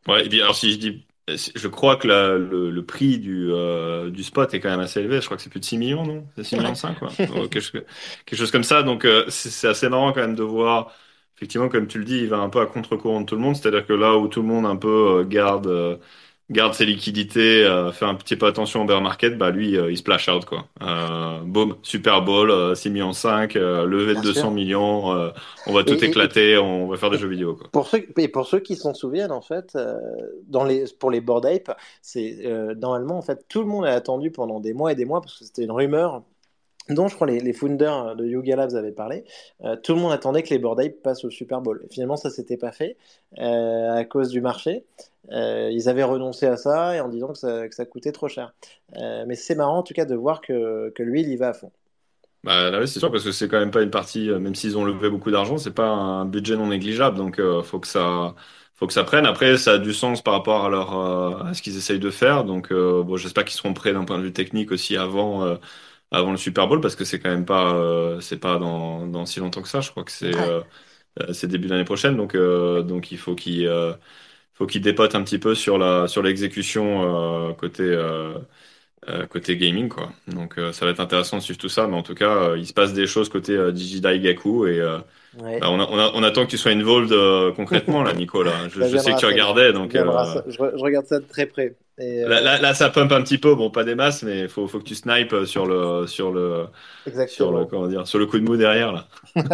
Ouais, 0.07 0.25
et 0.25 0.29
puis 0.29 0.41
alors 0.41 0.55
si 0.55 0.71
je 0.71 0.77
dis, 0.77 1.07
je 1.27 1.67
crois 1.67 1.97
que 1.97 2.07
la- 2.07 2.37
le, 2.37 2.71
le 2.71 2.85
prix 2.85 3.19
du, 3.19 3.51
euh, 3.51 4.09
du 4.09 4.23
spot 4.23 4.53
est 4.53 4.59
quand 4.59 4.69
même 4.69 4.79
assez 4.79 4.99
élevé. 4.99 5.19
Je 5.21 5.25
crois 5.25 5.37
que 5.37 5.43
c'est 5.43 5.49
plus 5.49 5.59
de 5.59 5.65
6 5.65 5.77
millions, 5.77 6.05
non? 6.05 6.25
C'est 6.35 6.43
6 6.43 6.55
millions 6.57 6.69
Ouais. 6.69 6.75
5, 6.75 6.97
quoi. 6.99 7.09
Quelque, 7.17 7.59
chose 7.59 7.71
quelque 8.25 8.39
chose 8.39 8.51
comme 8.51 8.63
ça. 8.63 8.81
Donc 8.83 9.05
euh, 9.05 9.25
c'est 9.29 9.67
assez 9.67 9.89
marrant 9.89 10.13
quand 10.13 10.21
même 10.21 10.35
de 10.35 10.43
voir. 10.43 10.93
Effectivement, 11.37 11.69
comme 11.69 11.87
tu 11.87 11.99
le 11.99 12.05
dis, 12.05 12.17
il 12.19 12.27
va 12.29 12.37
un 12.39 12.49
peu 12.49 12.59
à 12.61 12.65
contre-courant 12.65 13.21
de 13.21 13.25
tout 13.25 13.35
le 13.35 13.41
monde. 13.41 13.55
C'est-à-dire 13.55 13.85
que 13.85 13.93
là 13.93 14.17
où 14.17 14.27
tout 14.27 14.41
le 14.41 14.47
monde 14.47 14.65
un 14.65 14.75
peu 14.75 15.23
garde, 15.25 15.99
garde 16.49 16.73
ses 16.73 16.85
liquidités, 16.85 17.63
euh, 17.63 17.91
fait 17.91 18.05
un 18.05 18.15
petit 18.15 18.35
peu 18.35 18.45
attention 18.47 18.81
au 18.81 18.85
bear 18.85 19.01
market, 19.01 19.37
bah 19.37 19.51
lui, 19.51 19.77
euh, 19.77 19.91
il 19.91 19.97
splash 19.97 20.29
out, 20.29 20.45
quoi. 20.45 20.67
Euh, 20.81 21.39
boom, 21.43 21.75
Super 21.83 22.21
Bowl, 22.23 22.51
euh, 22.51 22.75
6 22.75 22.89
millions 22.89 23.13
5, 23.13 23.55
euh, 23.55 23.85
levée 23.85 24.15
de 24.15 24.21
Bien 24.21 24.21
200 24.21 24.51
sûr. 24.51 24.51
millions, 24.51 25.11
euh, 25.13 25.29
on 25.65 25.73
va 25.73 25.83
tout 25.83 26.03
et, 26.03 26.05
et 26.05 26.05
éclater, 26.05 26.57
on 26.57 26.87
va 26.87 26.97
faire 26.97 27.09
des 27.11 27.17
jeux 27.17 27.27
vidéo, 27.29 27.55
quoi. 27.55 27.69
pour 27.71 27.87
ceux, 27.87 28.07
et 28.17 28.27
pour 28.27 28.47
ceux 28.47 28.59
qui 28.59 28.75
s'en 28.75 28.93
souviennent, 28.93 29.31
en 29.31 29.41
fait, 29.41 29.75
euh, 29.75 29.95
dans 30.47 30.63
les, 30.63 30.85
pour 30.99 31.11
les 31.11 31.21
Bored 31.21 31.45
Ape, 31.45 31.77
c'est 32.01 32.45
euh, 32.45 32.73
normalement, 32.75 33.17
en 33.17 33.21
fait, 33.21 33.45
tout 33.47 33.59
le 33.61 33.67
monde 33.67 33.85
a 33.85 33.93
attendu 33.93 34.31
pendant 34.31 34.59
des 34.59 34.73
mois 34.73 34.91
et 34.91 34.95
des 34.95 35.05
mois 35.05 35.21
parce 35.21 35.37
que 35.37 35.45
c'était 35.45 35.63
une 35.63 35.71
rumeur 35.71 36.23
dont 36.89 37.07
je 37.07 37.15
crois 37.15 37.27
les, 37.27 37.39
les 37.39 37.53
founders 37.53 38.15
de 38.15 38.25
Yuga 38.25 38.55
Labs 38.55 38.75
avaient 38.75 38.91
parlé, 38.91 39.23
euh, 39.63 39.75
tout 39.75 39.93
le 39.93 40.01
monde 40.01 40.11
attendait 40.11 40.43
que 40.43 40.49
les 40.49 40.59
Bored 40.59 41.01
passent 41.03 41.23
au 41.25 41.29
Super 41.29 41.61
Bowl. 41.61 41.85
Finalement, 41.91 42.17
ça 42.17 42.29
s'était 42.29 42.57
pas 42.57 42.71
fait 42.71 42.97
euh, 43.39 43.91
à 43.93 44.05
cause 44.05 44.29
du 44.29 44.41
marché. 44.41 44.85
Euh, 45.31 45.69
ils 45.71 45.89
avaient 45.89 46.03
renoncé 46.03 46.45
à 46.47 46.57
ça 46.57 46.95
et 46.95 47.01
en 47.01 47.09
disant 47.09 47.33
que 47.33 47.69
ça, 47.71 47.85
coûtait 47.85 48.11
trop 48.11 48.27
cher. 48.27 48.53
Euh, 48.97 49.25
mais 49.27 49.35
c'est 49.35 49.55
marrant 49.55 49.79
en 49.79 49.83
tout 49.83 49.93
cas 49.93 50.05
de 50.05 50.15
voir 50.15 50.41
que, 50.41 50.89
que 50.95 51.03
lui, 51.03 51.21
il 51.21 51.29
y 51.29 51.37
va 51.37 51.49
à 51.49 51.53
fond. 51.53 51.71
Bah, 52.43 52.71
oui, 52.79 52.87
c'est 52.87 52.99
sûr, 52.99 53.11
parce 53.11 53.25
que 53.25 53.31
c'est 53.33 53.49
quand 53.49 53.59
même 53.59 53.71
pas 53.71 53.81
une 53.81 53.91
partie, 53.91 54.29
euh, 54.29 54.39
même 54.39 54.55
s'ils 54.55 54.77
ont 54.77 54.85
levé 54.85 55.09
beaucoup 55.09 55.29
d'argent, 55.29 55.57
c'est 55.57 55.73
pas 55.73 55.89
un 55.89 56.25
budget 56.25 56.55
non 56.55 56.67
négligeable. 56.67 57.17
Donc, 57.17 57.37
euh, 57.37 57.61
faut 57.63 57.79
que 57.79 57.87
ça, 57.87 58.33
faut 58.75 58.87
que 58.87 58.93
ça 58.93 59.03
prenne. 59.03 59.25
Après, 59.25 59.57
ça 59.57 59.73
a 59.73 59.77
du 59.77 59.93
sens 59.93 60.21
par 60.21 60.33
rapport 60.35 60.63
à 60.65 60.69
leur, 60.69 60.97
euh, 60.97 61.43
à 61.49 61.53
ce 61.53 61.61
qu'ils 61.61 61.75
essayent 61.77 61.99
de 61.99 62.09
faire. 62.09 62.45
Donc, 62.45 62.71
euh, 62.71 63.03
bon, 63.03 63.17
j'espère 63.17 63.43
qu'ils 63.43 63.57
seront 63.57 63.73
prêts 63.73 63.91
d'un 63.91 64.05
point 64.05 64.17
de 64.17 64.23
vue 64.23 64.31
technique 64.31 64.71
aussi 64.71 64.95
avant, 64.95 65.43
euh, 65.45 65.57
avant 66.11 66.31
le 66.31 66.37
Super 66.37 66.67
Bowl, 66.67 66.81
parce 66.81 66.95
que 66.95 67.05
c'est 67.05 67.19
quand 67.19 67.29
même 67.29 67.45
pas, 67.45 67.73
euh, 67.75 68.19
c'est 68.21 68.39
pas 68.39 68.57
dans, 68.59 69.07
dans 69.07 69.25
si 69.25 69.39
longtemps 69.39 69.61
que 69.61 69.67
ça. 69.67 69.81
Je 69.81 69.91
crois 69.91 70.03
que 70.03 70.11
c'est, 70.11 70.33
Ouais, 70.33 70.49
euh, 70.49 70.61
euh, 71.21 71.33
c'est 71.33 71.47
début 71.47 71.67
d'année 71.67 71.85
prochaine. 71.85 72.17
Donc, 72.17 72.35
euh, 72.35 72.83
donc 72.83 73.11
il 73.11 73.17
faut 73.19 73.35
qu'ils, 73.35 73.67
euh, 73.67 73.93
faut 74.53 74.67
qu'ils 74.67 74.81
dépotent 74.83 75.15
un 75.15 75.23
petit 75.23 75.39
peu 75.39 75.55
sur 75.55 75.77
la, 75.79 76.07
sur 76.07 76.23
l'exécution, 76.23 77.49
euh, 77.51 77.53
côté, 77.53 77.83
euh, 77.83 78.39
euh, 79.09 79.25
côté 79.27 79.57
gaming, 79.57 79.89
quoi. 79.89 80.11
Donc 80.27 80.57
euh, 80.57 80.71
ça 80.73 80.85
va 80.85 80.91
être 80.91 80.99
intéressant 80.99 81.37
de 81.37 81.41
suivre 81.43 81.59
tout 81.59 81.69
ça, 81.69 81.87
mais 81.87 81.95
en 81.95 82.03
tout 82.03 82.15
cas, 82.15 82.51
euh, 82.51 82.57
il 82.57 82.67
se 82.67 82.73
passe 82.73 82.93
des 82.93 83.07
choses 83.07 83.29
côté 83.29 83.53
euh, 83.53 83.71
Digidai 83.71 84.19
Gaku 84.19 84.67
et 84.67 84.79
euh, 84.79 84.99
ouais. 85.33 85.61
bah, 85.61 85.69
on, 85.71 85.79
a- 85.79 85.87
on, 85.89 85.99
a- 85.99 86.11
on 86.15 86.23
attend 86.23 86.45
que 86.45 86.51
tu 86.51 86.57
sois 86.57 86.71
involved 86.73 87.11
euh, 87.13 87.51
concrètement 87.53 88.03
là, 88.03 88.13
Nico. 88.15 88.43
Là. 88.43 88.67
Je, 88.69 88.97
sais 88.97 89.13
que 89.13 89.19
viendra, 89.19 89.19
tu 89.19 89.25
ça 89.27 89.27
regardais, 89.27 89.73
donc 89.73 89.95
viendra. 89.95 90.25
euh, 90.25 90.25
ça- 90.25 90.43
Je, 90.47 90.57
re- 90.57 90.77
je 90.77 90.83
regarde 90.83 91.05
ça 91.07 91.19
de 91.19 91.25
très 91.25 91.45
près. 91.47 91.77
Et, 91.99 92.21
là, 92.21 92.37
euh, 92.37 92.41
là, 92.41 92.61
là, 92.61 92.73
ça 92.73 92.89
pump 92.89 93.11
un 93.11 93.21
petit 93.21 93.37
peu. 93.37 93.55
Bon, 93.55 93.69
pas 93.69 93.83
des 93.83 93.95
masses, 93.95 94.23
mais 94.23 94.47
faut, 94.47 94.67
faut 94.67 94.79
que 94.79 94.85
tu 94.85 94.95
snipes 94.95 95.35
sur 95.45 95.65
le, 95.65 96.07
sur 96.07 96.31
le, 96.31 96.67
sur 97.27 97.51
le, 97.51 97.65
comment 97.65 97.87
dire, 97.87 98.07
sur 98.07 98.19
le 98.19 98.25
coup 98.25 98.39
de 98.39 98.45
mou 98.45 98.55
derrière 98.55 98.91
là. 98.91 99.07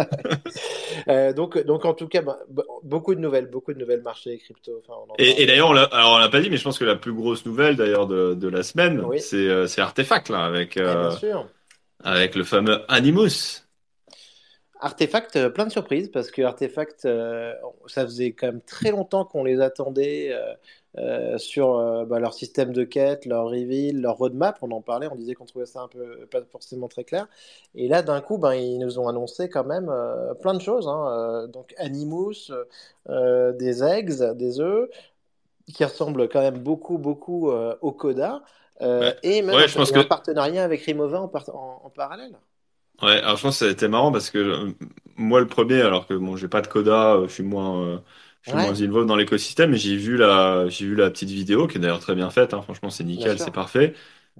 Euh, 1.08 1.32
donc, 1.32 1.58
donc 1.66 1.84
en 1.84 1.94
tout 1.94 2.08
cas, 2.08 2.22
bah, 2.22 2.38
beaucoup 2.82 3.14
de 3.14 3.20
nouvelles, 3.20 3.46
beaucoup 3.46 3.72
de 3.72 3.78
nouvelles 3.78 4.02
marchés 4.02 4.38
crypto. 4.38 4.82
Enfin, 4.82 4.98
on 5.06 5.12
en 5.12 5.14
Et, 5.18 5.46
d'ailleurs, 5.46 5.68
on 5.70 5.76
alors 5.76 6.14
on 6.14 6.18
l'a 6.18 6.28
pas 6.28 6.40
dit, 6.40 6.50
mais 6.50 6.56
je 6.56 6.64
pense 6.64 6.78
que 6.78 6.84
la 6.84 6.96
plus 6.96 7.12
grosse 7.12 7.44
nouvelle 7.44 7.76
d'ailleurs 7.76 8.06
de, 8.06 8.34
de 8.34 8.48
la 8.48 8.62
semaine, 8.62 9.00
Oui, 9.04 9.20
c'est, 9.20 9.36
euh, 9.36 9.66
c'est 9.66 9.80
Artefact 9.82 10.30
là, 10.30 10.46
avec, 10.46 10.76
Eh 10.76 10.80
bien 10.80 10.88
euh, 10.88 11.10
sûr. 11.12 11.46
avec 12.02 12.34
le 12.34 12.44
fameux 12.44 12.80
Animus. 12.88 13.66
Artefact, 14.80 15.36
euh, 15.36 15.50
plein 15.50 15.66
de 15.66 15.72
surprises 15.72 16.10
parce 16.10 16.30
que 16.30 16.42
Artefact, 16.42 17.06
euh, 17.06 17.54
ça 17.86 18.04
faisait 18.04 18.32
quand 18.32 18.46
même 18.48 18.60
très 18.62 18.90
longtemps 18.90 19.24
qu'on 19.24 19.44
les 19.44 19.60
attendait 19.60 20.34
euh, 20.98 21.38
sur 21.38 21.76
euh, 21.78 22.04
bah, 22.06 22.18
leur 22.20 22.34
système 22.34 22.72
de 22.72 22.84
quête, 22.84 23.26
leur 23.26 23.46
reveal, 23.46 24.00
leur 24.00 24.16
roadmap. 24.16 24.58
On 24.62 24.70
en 24.72 24.80
parlait, 24.82 25.08
on 25.10 25.16
disait 25.16 25.34
qu'on 25.34 25.44
trouvait 25.46 25.66
ça 25.66 25.80
un 25.82 25.88
peu 25.88 26.26
pas 26.26 26.42
forcément 26.50 26.88
très 26.88 27.04
clair. 27.04 27.28
Et 27.74 27.88
là, 27.88 28.02
d'un 28.02 28.20
coup, 28.20 28.38
ben, 28.38 28.54
ils 28.54 28.78
nous 28.78 28.98
ont 28.98 29.08
annoncé 29.08 29.48
quand 29.48 29.64
même 29.64 29.88
euh, 29.90 30.34
plein 30.34 30.54
de 30.54 30.60
choses. 30.60 30.88
hein. 30.88 31.48
Donc 31.52 31.74
Animus, 31.78 32.52
des 33.08 33.82
eggs, 33.84 34.12
des 34.36 34.60
œufs, 34.60 34.88
qui 35.66 35.84
ressemblent 35.84 36.28
quand 36.28 36.40
même 36.42 36.58
beaucoup, 36.58 36.98
beaucoup 36.98 37.50
au 37.50 37.92
Coda. 37.92 38.42
Ouais, 38.98 39.14
et 39.22 39.42
même 39.42 39.58
ouais, 39.58 39.68
un, 39.68 39.68
je 39.68 39.74
pense 39.74 39.90
et 39.90 39.94
que 39.94 39.98
un 39.98 40.04
partenariat 40.04 40.64
avec 40.64 40.84
Remova 40.86 41.20
en, 41.22 41.28
par- 41.28 41.48
en- 41.54 41.82
en 41.84 41.90
parallèle. 41.90 42.36
Ouais, 43.02 43.18
alors 43.20 43.36
je 43.36 43.42
pense 43.42 43.54
que 43.58 43.58
ça 43.58 43.64
a 43.66 43.72
été 43.72 43.88
marrant 43.88 44.10
parce 44.10 44.30
que 44.30 44.74
moi 45.16 45.40
le 45.40 45.46
premier, 45.46 45.82
alors 45.82 46.06
que 46.06 46.14
bon, 46.14 46.36
j'ai 46.36 46.48
pas 46.48 46.62
de 46.62 46.66
coda, 46.66 47.20
je 47.26 47.28
suis 47.32 47.42
moins, 47.42 47.82
euh, 47.82 47.98
je 48.46 48.50
suis 48.50 48.58
moins 48.58 48.72
Ouais, 48.72 48.80
involved 48.80 49.08
dans 49.08 49.16
l'écosystème, 49.16 49.70
mais 49.72 49.76
j'ai 49.78 49.96
vu 49.96 50.16
la, 50.16 50.68
j'ai 50.68 50.86
vu 50.86 50.94
la 50.94 51.10
petite 51.10 51.30
vidéo 51.30 51.66
qui 51.66 51.78
est 51.78 51.80
d'ailleurs 51.80 52.00
très 52.00 52.14
bien 52.14 52.30
faite, 52.30 52.54
hein, 52.54 52.62
franchement 52.62 52.90
c'est 52.90 53.04
nickel, 53.04 53.38
c'est 53.40 53.50
parfait. 53.50 53.94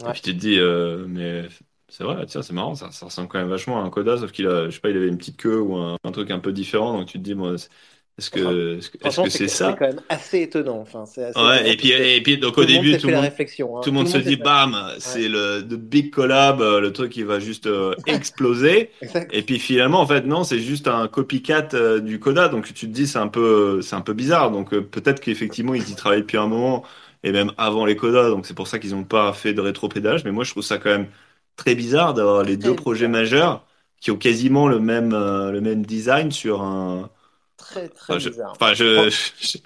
Et 0.07 0.13
puis 0.13 0.23
tu 0.23 0.33
te 0.35 0.39
dis, 0.39 0.59
euh, 0.61 1.05
mais 1.09 1.49
C'est 1.89 2.05
vrai, 2.05 2.25
tiens, 2.27 2.43
c'est 2.43 2.53
marrant, 2.53 2.75
ça, 2.77 2.91
ça 2.93 3.07
ressemble 3.07 3.29
quand 3.29 3.39
même 3.39 3.49
vachement 3.49 3.81
à 3.83 3.85
un 3.85 3.91
Coda, 3.91 4.17
sauf 4.19 4.33
qu'il 4.33 4.47
a, 4.47 4.67
je 4.67 4.71
sais 4.75 4.81
pas, 4.81 4.91
il 4.91 4.97
avait 4.97 5.09
une 5.09 5.19
petite 5.19 5.37
queue 5.39 5.61
ou 5.61 5.77
un, 5.77 5.97
un 6.05 6.13
truc 6.13 6.31
un 6.31 6.39
peu 6.41 6.53
différent, 6.53 6.93
donc 6.99 7.09
tu 7.09 7.19
te 7.19 7.23
dis, 7.25 7.35
moi, 7.35 7.57
est-ce 8.19 8.31
que, 8.31 8.81
c'est 9.31 9.31
c'est 9.31 9.49
c'est 9.49 9.49
ça? 9.49 9.75
quand 9.75 9.87
même 9.87 10.03
assez 10.09 10.41
étonnant. 10.43 10.79
Enfin, 10.81 11.07
c'est 11.07 11.25
assez 11.25 11.45
Ouais, 11.45 11.47
étonnant 11.47 11.75
et 11.75 11.77
puis, 11.77 11.91
et 11.93 12.37
donc 12.39 12.57
tout 12.57 12.65
au 12.65 12.65
début, 12.65 12.97
tout 12.97 13.09
le 13.09 13.13
monde, 13.13 13.31
tout 13.31 13.77
hein. 13.77 13.91
le 13.91 13.93
Tout 13.93 13.93
monde 13.93 14.09
se 14.09 14.17
dit, 14.19 14.37
fait. 14.37 14.37
bam, 14.37 14.95
Ouais, 15.05 15.21
c'est 15.21 15.29
le 15.29 15.61
the 15.63 15.75
big 15.75 16.11
collab, 16.11 16.61
euh, 16.63 16.81
le 16.81 16.93
truc 16.93 17.13
qui 17.13 17.23
va 17.25 17.41
juste 17.41 17.67
euh, 17.67 17.95
exploser. 18.07 18.91
Et 19.31 19.43
puis 19.43 19.59
finalement, 19.59 20.01
en 20.01 20.07
fait, 20.07 20.23
non, 20.23 20.45
c'est 20.45 20.61
juste 20.61 20.89
un 20.89 21.09
copycat 21.09 21.69
euh, 21.75 22.01
du 22.01 22.19
Coda, 22.19 22.49
donc 22.49 22.65
tu 22.67 22.73
te 22.75 22.87
dis, 22.87 23.07
c'est 23.07 23.19
un 23.19 23.29
peu, 23.29 23.83
c'est 23.83 23.97
un 23.97 24.01
peu 24.01 24.15
bizarre. 24.15 24.51
Donc 24.51 24.73
euh, 24.73 24.81
peut-être 24.83 25.21
qu'effectivement, 25.21 25.75
ils 25.75 25.91
y 25.91 25.95
travaillent 25.95 26.23
depuis 26.23 26.39
un 26.39 26.47
moment, 26.49 26.85
et 27.23 27.33
même 27.33 27.53
avant 27.59 27.85
les 27.85 27.97
Coda, 27.97 28.31
donc 28.31 28.47
c'est 28.47 28.55
pour 28.55 28.67
ça 28.69 28.79
qu'ils 28.79 28.93
n'ont 28.93 29.05
pas 29.05 29.33
fait 29.35 29.53
de 29.53 29.61
rétropédage. 29.61 30.25
Mais 30.25 30.33
moi, 30.33 30.45
je 30.45 30.53
trouve 30.53 30.63
ça 30.65 30.79
quand 30.79 30.91
même 30.91 31.09
très 31.57 31.75
bizarre 31.75 32.15
d'avoir 32.15 32.45
les 32.45 32.57
deux 32.57 32.75
projets 32.75 33.09
majeurs 33.09 33.67
qui 34.01 34.11
ont 34.11 34.17
quasiment 34.19 34.69
le 34.69 34.79
même, 34.81 35.11
le 35.13 35.61
même 35.61 35.85
design 35.85 36.31
sur 36.33 36.63
un. 36.63 37.11
Très, 37.69 37.89
très 37.89 38.17
Enfin, 38.17 38.19
je, 38.21 38.29
bizarre. 38.29 38.55
enfin, 38.55 38.75
je, 38.75 39.11
je, 39.11 39.27
je 39.41 39.59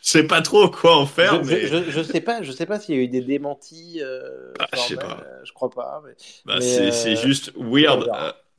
sais 0.00 0.24
pas 0.26 0.42
trop 0.42 0.70
quoi 0.70 0.96
en 0.98 1.06
faire, 1.06 1.42
je, 1.42 1.44
mais 1.44 1.66
je, 1.66 1.90
je 1.90 2.02
sais 2.02 2.20
pas, 2.20 2.42
je 2.42 2.52
sais 2.52 2.66
pas 2.66 2.78
s'il 2.80 2.94
y 2.94 2.98
a 2.98 3.02
eu 3.02 3.08
des 3.08 3.20
démentis 3.22 4.00
euh, 4.02 4.54
ah, 4.58 4.68
je 4.74 4.80
sais 4.80 4.96
pas. 4.96 5.26
euh, 5.26 5.44
Je 5.44 5.52
crois 5.52 5.70
pas. 5.70 6.02
Mais, 6.04 6.14
Bah, 6.44 6.60
mais, 6.60 6.60
c'est, 6.60 6.92
c'est 6.92 7.16
euh, 7.16 7.16
juste 7.16 7.52
weird. 7.56 8.10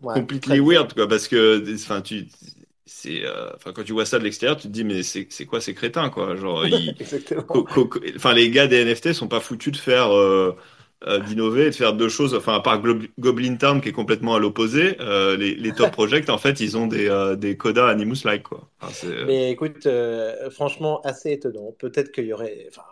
Ouais, 0.02 0.26
completely 0.26 0.60
weird, 0.60 0.94
quoi, 0.94 1.08
parce 1.08 1.28
que, 1.28 1.64
enfin, 1.76 2.02
tu, 2.02 2.28
c'est, 2.86 3.24
enfin, 3.56 3.74
quand 3.74 3.84
tu 3.84 3.94
vois 3.94 4.06
ça 4.06 4.20
de 4.20 4.24
l'extérieur, 4.24 4.58
tu 4.58 4.64
te 4.68 4.74
dis, 4.74 4.84
mais 4.84 5.04
c'est, 5.04 5.28
c'est 5.32 5.46
quoi 5.46 5.62
ces 5.62 5.74
crétins, 5.76 6.10
quoi? 6.10 6.36
Genre, 6.36 6.66
ils, 6.68 6.98
co- 7.48 7.64
Exactement. 7.64 7.66
co- 7.66 7.88
co- 7.88 8.02
enfin, 8.16 8.34
les 8.34 8.50
gars 8.52 8.68
des 8.68 8.78
NFT 8.82 9.14
sont 9.14 9.28
pas 9.28 9.40
foutus 9.42 9.74
de 9.74 9.78
faire, 9.78 10.12
d'innover 11.06 11.68
et 11.68 11.70
de 11.70 11.76
faire 11.76 11.94
deux 11.94 12.10
choses, 12.10 12.34
enfin, 12.36 12.56
à 12.56 12.60
part 12.60 12.82
Goblin 13.20 13.56
Town 13.56 13.80
qui 13.82 13.90
est 13.90 13.94
complètement 13.94 14.36
à 14.36 14.40
l'opposé, 14.40 14.98
euh, 15.00 15.38
les, 15.38 15.56
les 15.56 15.72
top 15.72 15.92
projects, 15.94 16.30
en 16.30 16.38
fait, 16.38 16.60
ils 16.60 16.78
ont 16.78 16.88
des, 16.88 17.10
euh, 17.10 17.36
des 17.36 17.56
codas 17.56 17.88
Animus-like, 17.88 18.44
quoi. 18.44 18.70
Enfin, 18.82 19.08
euh, 19.08 19.24
Mais 19.26 19.52
écoute, 19.52 19.86
euh, 19.86 20.50
franchement, 20.50 21.02
assez 21.02 21.32
étonnant. 21.32 21.74
Peut-être 21.80 22.12
qu'il 22.12 22.26
y 22.26 22.34
aurait. 22.34 22.68
Enfin, 22.70 22.84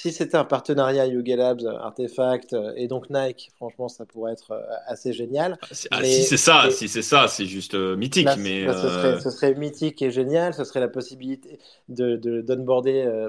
si 0.00 0.12
c'était 0.12 0.36
un 0.36 0.44
partenariat 0.44 1.06
Yuga 1.06 1.36
Labs, 1.36 1.66
Artefact 1.66 2.54
euh, 2.54 2.72
et 2.76 2.88
donc 2.88 3.10
Nike, 3.10 3.50
franchement, 3.56 3.88
ça 3.88 4.06
pourrait 4.06 4.32
être 4.32 4.52
euh, 4.52 4.62
assez 4.86 5.12
génial. 5.12 5.58
ah, 5.60 5.66
si 5.72 5.88
ah, 5.90 6.04
si 6.04 6.22
c'est 6.22 6.36
ça, 6.38 6.62
mais 6.64 6.70
si 6.70 6.88
c'est 6.88 7.02
ça, 7.02 7.28
c'est 7.28 7.44
juste 7.44 7.74
euh, 7.74 7.96
mythique, 7.96 8.24
là, 8.24 8.36
mais, 8.36 8.64
là, 8.64 8.72
ce 8.72 8.88
serait, 8.88 9.08
euh, 9.08 9.18
ce 9.18 9.30
serait 9.30 9.54
mythique 9.56 10.00
et 10.00 10.10
génial. 10.10 10.54
Ce 10.54 10.64
serait 10.64 10.80
la 10.80 10.88
possibilité 10.88 11.58
de, 11.88 12.16
de, 12.16 12.40
d'onboarder, 12.40 13.02
euh, 13.04 13.28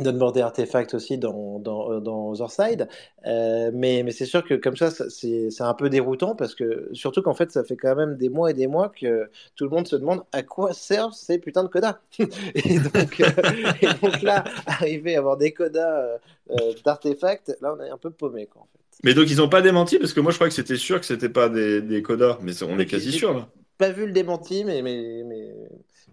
d'onboarder 0.00 0.40
Artefact 0.40 0.94
aussi 0.94 1.18
dans, 1.18 1.58
dans, 1.58 2.00
dans 2.00 2.30
Otherside. 2.30 2.88
Euh, 3.26 3.70
mais 3.74 4.02
mais 4.02 4.10
c'est 4.10 4.24
sûr 4.24 4.42
que 4.44 4.54
comme 4.54 4.76
ça, 4.76 4.90
ça- 4.90 5.10
c'est 5.10 5.50
un 5.60 5.74
peu 5.74 5.90
déroutant 5.90 6.34
parce 6.34 6.54
que 6.54 6.88
surtout 6.94 7.20
qu'en 7.22 7.34
fait, 7.34 7.52
ça 7.52 7.62
fait 7.62 7.76
quand 7.76 7.94
même 7.94 8.16
des 8.16 8.30
mois 8.30 8.50
et 8.50 8.54
des 8.54 8.66
mois 8.66 8.88
que 8.88 9.30
tout 9.54 9.64
le 9.64 9.70
monde 9.70 9.86
se 9.86 9.96
demande 9.96 10.22
à 10.32 10.42
quoi 10.42 10.72
servent 10.72 11.12
ces 11.12 11.38
putains 11.38 11.62
de 11.64 11.68
codas. 11.68 11.98
Et 12.54 12.78
donc, 12.78 13.20
euh, 13.20 13.72
et 13.82 13.86
donc 14.00 14.22
là, 14.22 14.44
arriver 14.66 15.14
à 15.16 15.18
avoir 15.18 15.36
des 15.36 15.52
codas 15.52 16.00
euh, 16.02 16.18
euh, 16.50 16.72
d'Artefact, 16.84 17.56
là, 17.60 17.74
on 17.78 17.82
est 17.82 17.90
un 17.90 17.98
peu 17.98 18.10
paumé, 18.10 18.46
quoi, 18.46 18.62
en 18.62 18.66
fait. 18.72 18.78
mais 19.04 19.14
donc 19.14 19.30
ils 19.30 19.40
ont 19.42 19.48
pas 19.48 19.62
démenti, 19.62 19.98
parce 19.98 20.12
que 20.12 20.20
moi, 20.20 20.30
je 20.32 20.36
crois 20.36 20.48
que 20.48 20.54
c'était 20.54 20.76
sûr 20.76 21.00
que 21.00 21.06
c'était 21.06 21.28
pas 21.28 21.48
des, 21.48 21.82
des 21.82 22.02
codas, 22.02 22.38
mais 22.42 22.62
on 22.62 22.78
est 22.78 22.86
quasi 22.86 23.12
sûr, 23.12 23.34
là. 23.34 23.48
pas 23.78 23.90
vu 23.92 24.06
le 24.06 24.12
démenti, 24.12 24.64
mais 24.64 24.82
mais 24.82 25.22
mais 25.24 25.54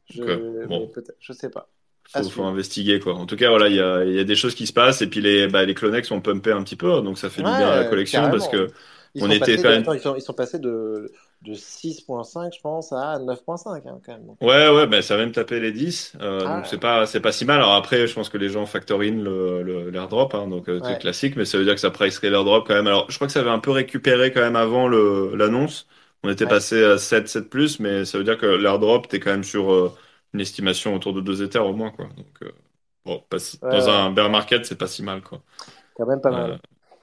je 0.06 0.24
euh, 0.24 0.68
mais 0.70 0.88
peut-être, 0.88 1.18
je 1.20 1.34
sais 1.34 1.50
pas. 1.50 1.70
Faut, 2.12 2.30
faut 2.30 2.44
investiguer 2.44 3.00
quoi. 3.00 3.16
En 3.16 3.26
tout 3.26 3.36
cas, 3.36 3.50
voilà, 3.50 3.68
il 3.70 3.76
y 3.76 3.80
a, 3.82 4.04
il 4.06 4.14
y 4.16 4.20
a 4.20 4.24
des 4.24 4.36
choses 4.36 4.56
qui 4.56 4.68
se 4.68 4.74
passent 4.74 5.02
et 5.02 5.08
puis 5.10 5.22
les, 5.22 5.48
bah, 5.48 5.64
les 5.66 5.74
Clonex 5.76 6.08
sont 6.08 6.22
pumpés 6.22 6.52
un 6.52 6.64
petit 6.64 6.76
peu, 6.76 7.02
donc 7.02 7.18
ça 7.20 7.30
fait 7.30 7.44
du 7.44 7.54
bien 7.54 7.70
à 7.72 7.76
la 7.76 7.86
collection 7.86 8.30
parce 8.30 8.48
que 8.48 8.74
Ils 9.16 9.22
on 9.22 9.30
sont 9.30 9.32
était 9.32 9.60
quand 9.60 9.70
même. 9.70 9.88
ils 9.94 10.00
sont, 10.02 10.16
ils 10.16 10.22
sont 10.22 10.34
passés 10.34 10.60
de, 10.60 11.12
de 11.42 11.54
6.5, 11.54 12.54
je 12.56 12.62
pense, 12.62 12.92
à 12.94 13.20
9.5, 13.20 13.86
hein, 13.88 14.00
quand 14.06 14.14
même. 14.14 14.26
Donc, 14.26 14.40
Ouais, 14.42 14.70
ouais, 14.70 14.88
bah, 14.88 15.02
ça 15.02 15.18
va 15.18 15.24
même 15.26 15.34
taper 15.34 15.60
les 15.60 15.74
10, 15.74 16.14
euh, 16.22 16.48
ah 16.48 16.48
donc 16.48 16.66
c'est 16.66 16.78
ouais. 16.78 16.80
pas, 16.80 17.06
c'est 17.06 17.20
pas 17.20 17.34
si 17.34 17.44
mal. 17.44 17.58
Alors 17.58 17.74
après, 17.76 18.08
je 18.08 18.14
pense 18.14 18.30
que 18.30 18.38
les 18.38 18.48
gens 18.48 18.66
factor 18.66 19.02
in 19.02 19.16
le, 19.22 19.90
l'airdrop, 19.90 20.34
hein, 20.34 20.48
donc 20.48 20.70
euh, 20.70 20.80
c'est 20.82 20.96
Ouais. 20.96 20.98
classique, 20.98 21.36
mais 21.36 21.44
ça 21.44 21.58
veut 21.58 21.66
dire 21.66 21.74
que 21.74 21.82
ça 21.82 21.92
pricerait 21.92 22.30
l'airdrop 22.30 22.66
quand 22.66 22.74
même. 22.74 22.88
Alors, 22.88 23.12
je 23.12 23.16
crois 23.16 23.28
que 23.28 23.34
ça 23.34 23.42
avait 23.42 23.50
un 23.50 23.60
peu 23.60 23.72
récupéré 23.72 24.32
quand 24.32 24.40
même 24.40 24.56
avant 24.56 24.88
l'annonce. 24.88 25.88
On 26.24 26.30
était 26.30 26.48
Ouais. 26.48 26.48
passé 26.48 26.82
à 26.86 26.98
7, 26.98 27.28
7 27.28 27.50
plus, 27.50 27.82
mais 27.82 28.06
ça 28.06 28.18
veut 28.18 28.24
dire 28.24 28.38
que 28.38 28.46
l'airdrop, 28.46 29.10
t'es 29.10 29.20
quand 29.20 29.32
même 29.32 29.44
sur 29.44 29.74
euh, 29.74 29.94
une 30.34 30.42
estimation 30.42 30.96
autour 30.96 31.14
de 31.14 31.22
2 31.22 31.44
Ethers 31.44 31.66
au 31.66 31.74
moins, 31.74 31.92
quoi. 31.92 32.08
Donc, 32.18 32.28
euh, 32.44 32.52
bon, 33.06 33.24
pas 33.30 33.40
si- 33.40 33.60
Ouais, 33.62 33.70
dans 33.70 33.90
ouais. 33.90 33.90
un 33.92 34.12
bear 34.12 34.30
market, 34.30 34.66
c'est 34.66 34.78
pas 34.78 34.88
si 34.88 35.04
mal, 35.04 35.22
quoi. 35.22 35.42
Quand 35.96 36.06
même 36.08 36.22
pas 36.22 36.32
Euh. 36.32 36.58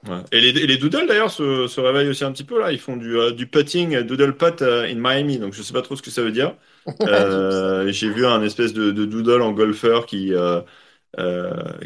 Ouais. 0.07 0.21
Et 0.31 0.39
les, 0.41 0.49
et 0.61 0.67
les 0.67 0.77
Doodles 0.77 1.07
d'ailleurs 1.07 1.31
se, 1.31 1.67
se 1.67 1.81
réveillent 1.81 2.09
aussi 2.09 2.23
un 2.23 2.31
petit 2.31 2.43
peu 2.43 2.59
là. 2.59 2.71
Ils 2.71 2.79
font 2.79 2.97
du, 2.97 3.17
euh, 3.17 3.31
du 3.31 3.47
putting, 3.47 3.99
Doodle 4.03 4.37
putt 4.37 4.61
in 4.61 4.95
Miami. 4.95 5.39
Donc 5.39 5.53
je 5.53 5.61
sais 5.63 5.73
pas 5.73 5.81
trop 5.81 5.95
ce 5.95 6.01
que 6.03 6.11
ça 6.11 6.21
veut 6.21 6.31
dire. 6.31 6.55
J'ai 7.91 8.09
vu 8.09 8.25
un 8.25 8.41
espèce 8.43 8.73
de, 8.73 8.91
de 8.91 9.05
doodle 9.05 9.41
en 9.41 9.51
golfeur 9.51 10.05
qui, 10.05 10.31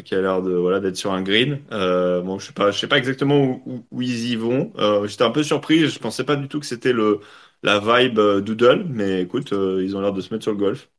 qui 0.04 0.14
a 0.14 0.20
l'air 0.20 0.42
de 0.42 0.52
voilà 0.54 0.80
d'être 0.80 0.96
sur 0.96 1.12
un 1.12 1.22
green. 1.22 1.60
Bon, 1.70 2.38
je 2.38 2.46
sais 2.46 2.52
pas, 2.52 2.70
je 2.70 2.78
sais 2.78 2.88
pas 2.88 2.98
exactement 2.98 3.38
où, 3.44 3.62
où, 3.66 3.86
où 3.90 4.02
ils 4.02 4.30
y 4.32 4.36
vont. 4.36 4.72
J'étais 5.06 5.24
un 5.24 5.30
peu 5.30 5.42
surpris. 5.42 5.88
Je 5.88 5.98
pensais 5.98 6.24
pas 6.24 6.36
du 6.36 6.48
tout 6.48 6.60
que 6.60 6.66
c'était 6.66 6.92
le 6.92 7.20
la 7.62 7.78
vibe 7.78 8.18
doodle, 8.44 8.84
mais 8.88 9.22
écoute, 9.22 9.52
ils 9.52 9.96
ont 9.96 10.00
l'air 10.00 10.12
de 10.12 10.20
se 10.20 10.32
mettre 10.32 10.42
sur 10.44 10.52
le 10.52 10.58
golf. 10.58 10.90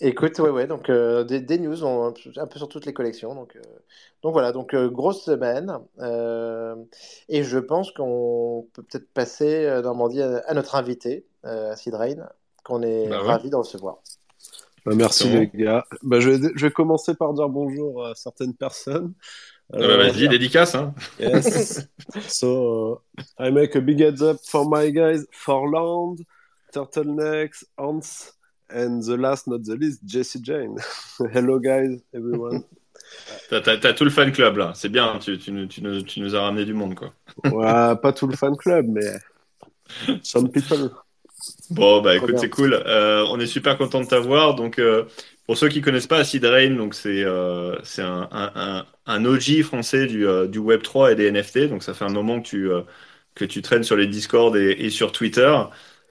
Écoute, 0.00 0.38
ouais, 0.38 0.50
ouais, 0.50 0.66
donc 0.68 0.90
euh, 0.90 1.24
des, 1.24 1.40
des 1.40 1.58
news 1.58 1.82
on- 1.84 2.14
un 2.36 2.46
peu 2.46 2.58
sur 2.58 2.68
toutes 2.68 2.86
les 2.86 2.92
collections. 2.92 3.34
Donc, 3.34 3.56
euh, 3.56 3.60
donc 4.22 4.32
voilà, 4.32 4.52
donc 4.52 4.72
euh, 4.74 4.88
grosse 4.88 5.24
semaine. 5.24 5.76
Euh, 5.98 6.76
et 7.28 7.42
je 7.42 7.58
pense 7.58 7.90
qu'on 7.90 8.68
peut 8.74 8.82
peut-être 8.84 9.08
passer, 9.12 9.64
euh, 9.64 9.82
Normandie, 9.82 10.22
à, 10.22 10.38
à 10.46 10.54
notre 10.54 10.76
invité, 10.76 11.26
euh, 11.44 11.72
Acid 11.72 11.94
Rain, 11.94 12.28
qu'on 12.64 12.82
est 12.82 13.08
Bah 13.08 13.20
ouais, 13.22 13.26
ravi 13.26 13.50
de 13.50 13.56
recevoir. 13.56 13.98
Bah, 14.86 14.92
merci 14.94 15.28
les 15.28 15.48
gars. 15.48 15.84
Bah, 16.02 16.20
je 16.20 16.30
vais, 16.30 16.48
je 16.54 16.66
vais 16.66 16.72
commencer 16.72 17.14
par 17.14 17.34
dire 17.34 17.48
bonjour 17.48 18.06
à 18.06 18.14
certaines 18.14 18.54
personnes. 18.54 19.14
Ah 19.72 19.78
bah 19.78 19.96
vas-y, 19.98 20.28
dédicace, 20.28 20.74
hein. 20.76 20.94
yes. 21.18 21.86
So, 22.28 23.02
uh, 23.18 23.22
I 23.38 23.50
make 23.50 23.76
a 23.76 23.80
big 23.82 24.00
heads 24.00 24.22
up 24.22 24.38
for 24.46 24.64
my 24.66 24.90
guys, 24.90 25.26
Forland, 25.30 26.20
Turtlenecks, 26.72 27.66
Hans, 27.76 28.32
and 28.70 29.02
the 29.02 29.16
last 29.16 29.46
not 29.46 29.64
the 29.64 29.76
least, 29.76 30.00
Jesse 30.04 30.40
Jane. 30.40 30.76
Hello 31.32 31.58
guys, 31.58 32.00
everyone. 32.14 32.64
T'as, 33.50 33.92
tout 33.94 34.04
le 34.04 34.10
fan 34.10 34.32
club 34.32 34.58
là. 34.58 34.72
C'est 34.74 34.90
bien. 34.90 35.18
Tu, 35.18 35.38
tu, 35.38 35.50
nous, 35.50 35.66
tu, 35.66 35.82
nous, 35.82 36.02
tu 36.02 36.20
nous 36.20 36.34
as 36.34 36.42
ramené 36.42 36.64
du 36.64 36.74
monde 36.74 36.94
quoi. 36.94 37.12
Ouais, 37.44 37.96
pas 37.96 38.12
tout 38.12 38.26
le 38.26 38.36
fan 38.36 38.56
club, 38.56 38.86
mais 38.88 39.18
some 40.22 40.50
people. 40.50 40.90
Bon, 41.70 42.02
bah 42.02 42.16
écoute, 42.16 42.38
c'est 42.38 42.50
cool. 42.50 42.74
Euh, 42.74 43.24
on 43.30 43.38
est 43.40 43.46
super 43.46 43.78
content 43.78 44.00
de 44.00 44.06
t'avoir. 44.06 44.54
Donc, 44.54 44.78
euh, 44.78 45.04
pour 45.46 45.56
ceux 45.56 45.68
qui 45.68 45.80
connaissent 45.80 46.08
pas 46.08 46.18
Acid 46.18 46.44
Rain, 46.44 46.74
donc 46.74 46.94
c'est 46.94 47.22
euh, 47.24 47.76
c'est 47.84 48.02
un, 48.02 48.28
un, 48.32 48.52
un, 48.54 48.86
un 49.06 49.24
OG 49.24 49.62
français 49.62 50.06
du, 50.06 50.26
euh, 50.26 50.46
du 50.46 50.58
Web3 50.58 51.12
et 51.12 51.14
des 51.14 51.30
NFT. 51.30 51.68
Donc, 51.68 51.82
ça 51.82 51.94
fait 51.94 52.04
un 52.04 52.10
moment 52.10 52.40
que 52.40 52.48
tu, 52.48 52.68
que 53.34 53.44
tu 53.44 53.62
traînes 53.62 53.84
sur 53.84 53.96
les 53.96 54.08
Discord 54.08 54.54
et, 54.56 54.72
et 54.72 54.90
sur 54.90 55.12
Twitter. 55.12 55.56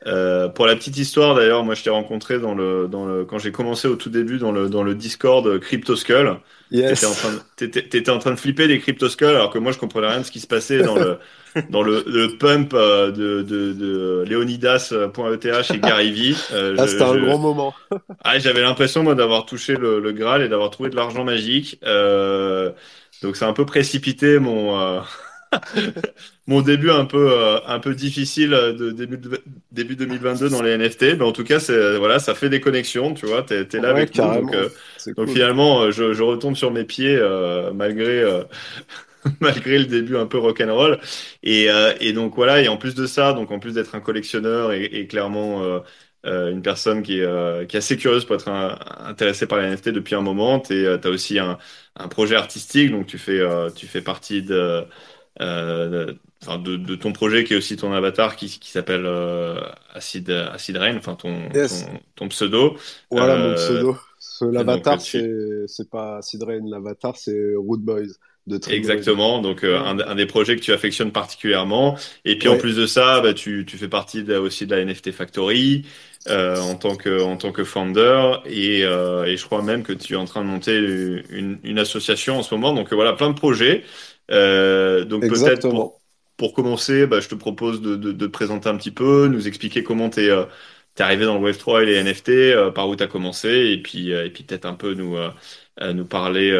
Euh, 0.05 0.47
pour 0.49 0.67
la 0.67 0.75
petite 0.75 0.97
histoire, 0.97 1.35
d'ailleurs, 1.35 1.63
moi, 1.63 1.73
je 1.75 1.83
t'ai 1.83 1.89
rencontré 1.89 2.39
dans 2.39 2.53
le, 2.53 2.87
dans 2.87 3.05
le, 3.05 3.25
quand 3.25 3.39
j'ai 3.39 3.51
commencé 3.51 3.87
au 3.87 3.95
tout 3.95 4.09
début 4.09 4.37
dans 4.37 4.51
le, 4.51 4.69
dans 4.69 4.83
le 4.83 4.95
Discord 4.95 5.59
CryptoSkull. 5.59 6.39
T'étais 6.85 7.05
en 7.05 7.15
train 7.15 7.31
Yes. 7.31 7.33
de, 7.33 7.39
t'étais, 7.55 7.87
t'étais 7.89 8.11
en 8.11 8.19
train 8.19 8.31
de 8.31 8.37
flipper 8.39 8.67
des 8.67 8.79
CryptoSkull 8.79 9.27
alors 9.29 9.49
que 9.51 9.57
moi, 9.59 9.71
je 9.71 9.77
comprenais 9.79 10.07
rien 10.07 10.19
de 10.19 10.23
ce 10.25 10.31
qui 10.31 10.39
se 10.39 10.47
passait 10.47 10.83
dans 10.83 10.97
le, 10.97 11.19
dans 11.69 11.81
le, 11.83 12.03
le 12.07 12.37
pump 12.37 12.73
euh, 12.73 13.11
de, 13.11 13.41
de, 13.41 13.73
de 13.73 14.25
Leonidas.eth 14.27 15.71
et 15.73 15.79
Gary 15.81 16.11
Vee. 16.11 16.47
Euh, 16.51 16.75
Ah, 16.77 16.85
je, 16.85 16.87
c'était 16.87 17.03
un 17.03 17.17
grand 17.17 17.37
moment. 17.39 17.75
Ah, 18.23 18.39
j'avais 18.39 18.61
l'impression, 18.61 19.03
moi, 19.03 19.15
d'avoir 19.15 19.45
touché 19.45 19.75
le, 19.77 19.99
le 19.99 20.11
Graal 20.11 20.41
et 20.41 20.49
d'avoir 20.49 20.69
trouvé 20.71 20.89
de 20.89 20.95
l'argent 20.95 21.23
magique. 21.23 21.79
Euh, 21.83 22.71
donc, 23.21 23.35
c'est 23.37 23.45
un 23.45 23.53
peu 23.53 23.65
précipité 23.65 24.39
mon, 24.39 24.79
euh, 24.79 25.01
mon 26.47 26.61
début 26.61 26.89
un 26.91 27.05
peu, 27.05 27.31
euh, 27.31 27.59
un 27.65 27.79
peu 27.79 27.93
difficile 27.95 28.49
de 28.51 28.91
début, 28.91 29.17
de, 29.17 29.43
début 29.71 29.95
2022 29.95 30.49
dans 30.49 30.61
les 30.61 30.71
NFT. 30.71 31.15
Mais 31.15 31.23
en 31.25 31.31
tout 31.31 31.43
cas, 31.43 31.59
c'est, 31.59 31.97
voilà, 31.97 32.19
ça 32.19 32.35
fait 32.35 32.49
des 32.49 32.61
connexions, 32.61 33.13
tu 33.13 33.25
vois, 33.25 33.43
t'es, 33.43 33.65
t'es 33.67 33.79
là 33.79 33.89
Ouais, 33.89 33.91
avec 33.91 34.15
nous. 34.15 34.31
Donc, 34.31 34.53
euh, 34.53 34.69
donc 35.17 35.27
cool. 35.27 35.29
finalement, 35.29 35.81
euh, 35.83 35.91
je, 35.91 36.13
je 36.13 36.23
retombe 36.23 36.55
sur 36.55 36.71
mes 36.71 36.85
pieds 36.85 37.15
euh, 37.17 37.71
malgré, 37.73 38.21
euh, 38.21 38.43
malgré 39.41 39.79
le 39.79 39.85
début 39.85 40.17
un 40.17 40.27
peu 40.27 40.37
rock'n'roll. 40.37 40.99
Et, 41.43 41.69
euh, 41.69 41.93
et 41.99 42.13
donc 42.13 42.35
voilà, 42.35 42.61
et 42.61 42.67
en 42.67 42.77
plus 42.77 42.95
de 42.95 43.05
ça, 43.05 43.33
donc 43.33 43.51
en 43.51 43.59
plus 43.59 43.73
d'être 43.73 43.95
un 43.95 44.01
collectionneur 44.01 44.71
et, 44.73 44.85
et 44.85 45.07
clairement 45.07 45.63
euh, 45.63 45.79
euh, 46.25 46.51
une 46.51 46.61
personne 46.61 47.03
qui 47.03 47.19
est, 47.19 47.23
euh, 47.23 47.65
qui 47.65 47.75
est 47.75 47.79
assez 47.79 47.97
curieuse 47.97 48.25
pour 48.25 48.35
être 48.35 48.49
un- 48.49 48.77
intéressée 49.07 49.47
par 49.47 49.59
les 49.59 49.65
NFT 49.67 49.89
depuis 49.89 50.15
un 50.15 50.21
moment, 50.21 50.59
tu 50.59 50.87
as 50.87 51.07
aussi 51.09 51.39
un, 51.39 51.57
un 51.95 52.07
projet 52.07 52.35
artistique, 52.35 52.91
donc 52.91 53.07
tu 53.07 53.17
fais, 53.17 53.39
euh, 53.39 53.69
tu 53.69 53.87
fais 53.87 54.01
partie 54.01 54.41
de, 54.43 54.85
euh, 55.41 56.13
de, 56.47 56.57
de, 56.57 56.77
de 56.77 56.95
ton 56.95 57.13
projet 57.13 57.43
qui 57.43 57.53
est 57.53 57.57
aussi 57.57 57.75
ton 57.77 57.91
avatar 57.93 58.35
qui, 58.35 58.47
qui 58.59 58.69
s'appelle 58.71 59.05
euh, 59.05 59.59
Acid, 59.93 60.29
Acid 60.29 60.77
Rain, 60.77 60.97
enfin 60.97 61.15
ton, 61.15 61.49
ton, 61.49 61.55
Yes. 61.59 61.85
ton 62.15 62.27
pseudo. 62.29 62.77
Voilà 63.11 63.35
mon 63.37 63.49
Euh, 63.49 63.55
pseudo. 63.55 63.97
L'avatar, 64.41 65.01
c'est 65.01 65.89
pas 65.89 66.21
Sid 66.21 66.43
l'avatar, 66.65 67.15
c'est 67.17 67.55
Root 67.55 67.77
Boys. 67.79 68.13
Exactement, 68.69 69.41
donc 69.41 69.63
euh, 69.63 69.77
un, 69.79 70.15
des 70.15 70.25
projets 70.25 70.55
que 70.55 70.61
tu 70.61 70.71
affectionnes 70.73 71.11
particulièrement. 71.11 71.97
Et 72.25 72.37
puis 72.37 72.47
en 72.49 72.57
plus 72.57 72.75
de 72.75 72.85
ça, 72.85 73.19
bah, 73.21 73.33
tu, 73.33 73.65
tu 73.67 73.77
fais 73.77 73.87
partie 73.89 74.21
aussi 74.33 74.65
de 74.67 74.75
la 74.75 74.81
NFT 74.85 75.11
Factory 75.11 75.85
euh, 76.29 76.57
en 76.59 76.75
tant 76.75 76.95
que 76.95 77.21
en 77.21 77.37
tant 77.37 77.51
que 77.51 77.63
founder 77.63 78.33
et, 78.45 78.83
euh, 78.83 79.25
et 79.25 79.37
je 79.37 79.45
crois 79.45 79.61
même 79.61 79.83
que 79.83 79.93
tu 79.93 80.13
es 80.13 80.15
en 80.17 80.25
train 80.25 80.41
de 80.41 80.47
monter 80.47 80.77
une, 81.29 81.59
une 81.63 81.79
association 81.79 82.37
en 82.39 82.43
ce 82.43 82.53
moment. 82.55 82.73
Donc 82.73 82.91
voilà, 82.93 83.13
plein 83.13 83.29
de 83.29 83.35
projets. 83.35 83.83
Donc 84.29 85.21
peut-être 85.21 85.69
pour, 85.69 85.99
pour, 86.37 86.53
commencer, 86.53 87.07
bah, 87.07 87.19
je 87.19 87.29
te 87.29 87.35
propose 87.35 87.81
de, 87.81 87.95
de, 87.95 88.11
de, 88.11 88.25
te 88.25 88.31
présenter 88.31 88.69
un 88.69 88.77
petit 88.77 88.91
peu, 88.91 89.27
nous 89.27 89.47
expliquer 89.47 89.83
comment 89.83 90.09
tu 90.09 90.21
es 90.21 90.47
t'es 90.97 91.03
arrivé 91.03 91.25
dans 91.25 91.37
le 91.37 91.51
Web3 91.51 91.83
et 91.83 91.85
les 91.85 92.03
NFT, 92.03 92.29
euh, 92.29 92.71
par 92.71 92.89
où 92.89 92.95
tu 92.95 93.03
as 93.03 93.07
commencé, 93.07 93.49
et 93.49 93.81
puis, 93.81 94.11
euh, 94.11 94.25
et 94.25 94.31
puis 94.31 94.43
peut-être 94.43 94.65
un 94.65 94.73
peu 94.73 94.95
nous, 94.95 95.15
euh, 95.15 95.29
nous 95.93 96.05
parler 96.05 96.51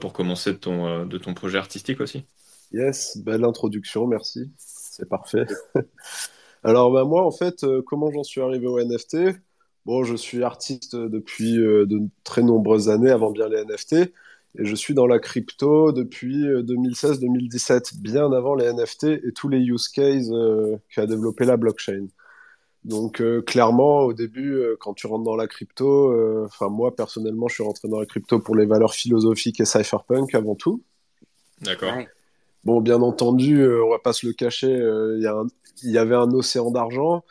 pour 0.00 0.12
commencer 0.12 0.52
de 0.52 0.58
ton, 0.58 1.06
de 1.06 1.18
ton 1.18 1.32
projet 1.34 1.58
artistique 1.58 2.00
aussi. 2.00 2.24
Yes, 2.72 3.16
belle 3.16 3.44
introduction, 3.44 4.06
merci. 4.06 4.50
C'est 4.58 5.08
parfait. 5.08 5.46
Alors 6.62 6.92
bah, 6.92 7.04
moi, 7.04 7.24
en 7.24 7.30
fait, 7.30 7.64
comment 7.86 8.10
j'en 8.10 8.22
suis 8.22 8.42
arrivé 8.42 8.66
au 8.66 8.78
NFT 8.78 9.38
Bon, 9.86 10.04
je 10.04 10.14
suis 10.14 10.42
artiste 10.42 10.94
depuis 10.94 11.54
de 11.54 12.00
très 12.22 12.42
nombreuses 12.42 12.90
années, 12.90 13.10
avant 13.10 13.30
bien 13.30 13.48
les 13.48 13.64
NFT, 13.64 14.12
et 14.58 14.64
je 14.64 14.74
suis 14.74 14.94
dans 14.94 15.06
la 15.06 15.18
crypto 15.18 15.92
depuis 15.92 16.44
2016-2017, 16.44 18.00
bien 18.00 18.32
avant 18.32 18.54
les 18.54 18.72
NFT 18.72 19.04
et 19.04 19.32
tous 19.34 19.48
les 19.48 19.58
use 19.58 19.88
cases 19.88 20.30
qu'a 20.94 21.06
développé 21.06 21.44
la 21.44 21.56
blockchain. 21.56 22.06
Donc 22.86 23.20
euh, 23.20 23.42
clairement, 23.42 24.02
au 24.02 24.12
début, 24.12 24.54
euh, 24.54 24.76
quand 24.78 24.94
tu 24.94 25.08
rentres 25.08 25.24
dans 25.24 25.34
la 25.34 25.48
crypto, 25.48 26.12
euh, 26.12 26.44
enfin 26.46 26.68
moi 26.68 26.94
personnellement, 26.94 27.48
je 27.48 27.54
suis 27.54 27.64
rentré 27.64 27.88
dans 27.88 27.98
la 27.98 28.06
crypto 28.06 28.38
pour 28.38 28.54
les 28.54 28.64
valeurs 28.64 28.94
philosophiques 28.94 29.58
et 29.60 29.64
cypherpunk 29.64 30.36
avant 30.36 30.54
tout. 30.54 30.84
D'accord. 31.62 31.94
Bon, 32.62 32.80
bien 32.80 33.02
entendu, 33.02 33.66
on 33.68 33.90
va 33.90 33.98
pas 33.98 34.12
se 34.12 34.24
le 34.24 34.32
cacher, 34.32 34.68
il 34.70 35.20
y, 35.84 35.90
y, 35.90 35.98
avait 35.98 36.14
un 36.14 36.30
océan 36.32 36.70
d'argent. 36.70 37.24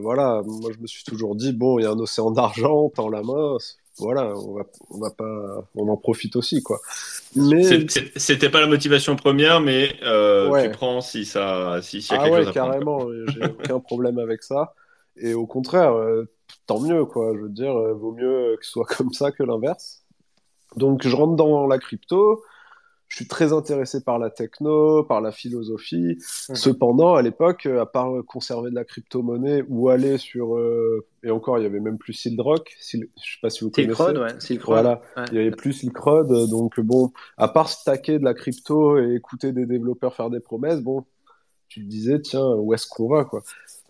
voilà, 0.00 0.42
moi 0.44 0.70
je 0.74 0.78
me 0.78 0.86
suis 0.86 1.04
toujours 1.04 1.36
dit 1.36 1.52
bon, 1.52 1.78
il 1.78 1.82
y 1.82 1.86
a 1.86 1.90
un 1.90 1.98
océan 1.98 2.30
d'argent, 2.30 2.90
tends 2.94 3.08
la 3.08 3.22
main. 3.22 3.56
Voilà, 3.98 4.34
on 4.36 4.54
va, 4.54 4.62
on 4.90 4.98
va 4.98 5.10
pas, 5.10 5.68
on 5.74 5.88
en 5.88 5.96
profite 5.96 6.36
aussi 6.36 6.62
quoi. 6.62 6.80
Mais 7.34 7.86
c'était 8.16 8.50
pas 8.50 8.60
la 8.60 8.66
motivation 8.66 9.16
première, 9.16 9.60
mais 9.60 9.96
tu 10.62 10.70
prends 10.70 11.00
si 11.00 11.24
ça, 11.24 11.80
si, 11.82 11.98
y 11.98 12.12
a 12.12 12.20
ah 12.20 12.24
quelque 12.24 12.32
ouais, 12.32 12.38
chose 12.40 12.48
à 12.48 12.52
carrément, 12.52 13.06
j'ai 13.28 13.44
aucun 13.44 13.80
problème 13.80 14.18
avec 14.18 14.42
ça. 14.42 14.74
Et 15.20 15.34
au 15.34 15.46
contraire, 15.46 15.92
euh, 15.94 16.28
tant 16.66 16.80
mieux, 16.80 17.04
quoi. 17.04 17.32
Je 17.34 17.40
veux 17.40 17.48
dire, 17.48 17.76
euh, 17.76 17.94
vaut 17.94 18.12
mieux 18.12 18.56
que 18.58 18.64
ce 18.64 18.72
soit 18.72 18.86
comme 18.96 19.12
ça 19.12 19.32
que 19.32 19.42
l'inverse. 19.42 20.04
Donc, 20.76 21.06
je 21.06 21.14
rentre 21.14 21.36
dans 21.36 21.66
la 21.66 21.78
crypto. 21.78 22.42
Je 23.08 23.16
suis 23.16 23.26
très 23.26 23.54
intéressé 23.54 24.02
par 24.04 24.18
la 24.18 24.28
techno, 24.30 25.02
par 25.02 25.20
la 25.22 25.32
philosophie. 25.32 26.18
Mhm. 26.48 26.54
Cependant, 26.54 27.14
à 27.14 27.22
l'époque, 27.22 27.64
à 27.66 27.86
part 27.86 28.12
conserver 28.26 28.70
de 28.70 28.74
la 28.74 28.84
crypto-monnaie 28.84 29.64
ou 29.68 29.88
aller 29.88 30.18
sur. 30.18 30.56
Euh, 30.56 31.06
et 31.22 31.30
encore, 31.30 31.58
il 31.58 31.62
y 31.62 31.66
avait 31.66 31.80
même 31.80 31.96
plus 31.96 32.12
Silk 32.12 32.38
Rock. 32.40 32.76
Je 32.78 32.84
sais 32.84 33.08
pas 33.40 33.48
si 33.50 33.64
vous 33.64 33.70
Silk 33.74 33.94
connaissez. 33.94 34.02
Road, 34.02 34.18
ouais. 34.18 34.40
Silk 34.40 34.62
Road. 34.62 34.74
Voilà. 34.74 35.02
Il 35.32 35.38
y 35.38 35.40
avait 35.40 35.50
plus 35.50 35.72
Silk 35.72 35.96
Road. 35.96 36.28
Donc, 36.50 36.78
bon, 36.80 37.10
à 37.38 37.48
part 37.48 37.70
stacker 37.70 38.18
de 38.18 38.24
la 38.24 38.34
crypto 38.34 38.98
et 38.98 39.14
écouter 39.14 39.52
des 39.52 39.64
développeurs 39.64 40.14
faire 40.14 40.28
des 40.28 40.40
promesses, 40.40 40.80
bon, 40.82 41.04
tu 41.68 41.82
te 41.82 41.88
disais, 41.88 42.20
tiens, 42.20 42.46
où 42.56 42.74
est-ce 42.74 42.86
qu'on 42.86 43.08
va, 43.08 43.24
quoi? 43.24 43.42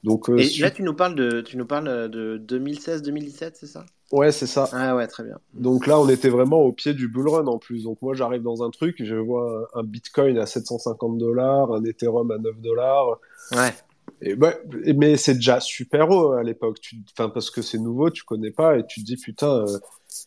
Donc, 0.05 0.31
euh, 0.31 0.39
Et 0.39 0.61
là, 0.61 0.71
tu 0.71 0.83
nous 0.83 0.95
parles 0.95 1.17
de, 1.17 1.41
tu 1.41 1.57
nous 1.57 1.67
parles 1.67 2.09
de 2.09 2.39
2016-2017, 2.39 3.53
c'est 3.55 3.67
ça? 3.67 3.85
Ouais, 4.11 4.33
c'est 4.33 4.47
ça. 4.47 4.69
Ah 4.73 4.97
ouais, 4.97 5.07
très 5.07 5.23
bien. 5.23 5.39
Donc 5.55 5.87
là, 5.87 6.01
on 6.01 6.09
était 6.09 6.31
vraiment 6.31 6.61
au 6.61 6.73
pied 6.73 6.95
du 6.95 7.09
bull 7.09 7.29
run 7.29 7.47
en 7.47 7.59
plus. 7.59 7.85
Donc 7.85 8.01
moi, 8.01 8.15
j'arrive 8.15 8.43
dans 8.43 8.63
un 8.63 8.71
truc, 8.71 8.97
je 9.03 9.15
vois 9.15 9.69
un 9.75 9.83
Bitcoin 9.83 10.39
à 10.39 10.47
750 10.47 11.19
dollars, 11.19 11.73
un 11.73 11.85
Ethereum 11.85 12.31
à 12.31 12.39
9 12.39 12.61
dollars. 12.61 13.19
Ouais. 13.53 13.75
Et 14.23 14.95
mais 14.95 15.17
c'est 15.17 15.35
déjà 15.35 15.61
super 15.61 16.11
haut 16.11 16.33
à 16.33 16.43
l'époque. 16.43 16.79
Enfin, 17.13 17.29
parce 17.29 17.51
que 17.51 17.61
c'est 17.61 17.79
nouveau, 17.79 18.11
tu 18.11 18.25
connais 18.25 18.51
pas 18.51 18.79
et 18.79 18.87
tu 18.87 19.01
te 19.01 19.07
dis 19.07 19.17
putain, 19.17 19.65
euh, 19.67 19.79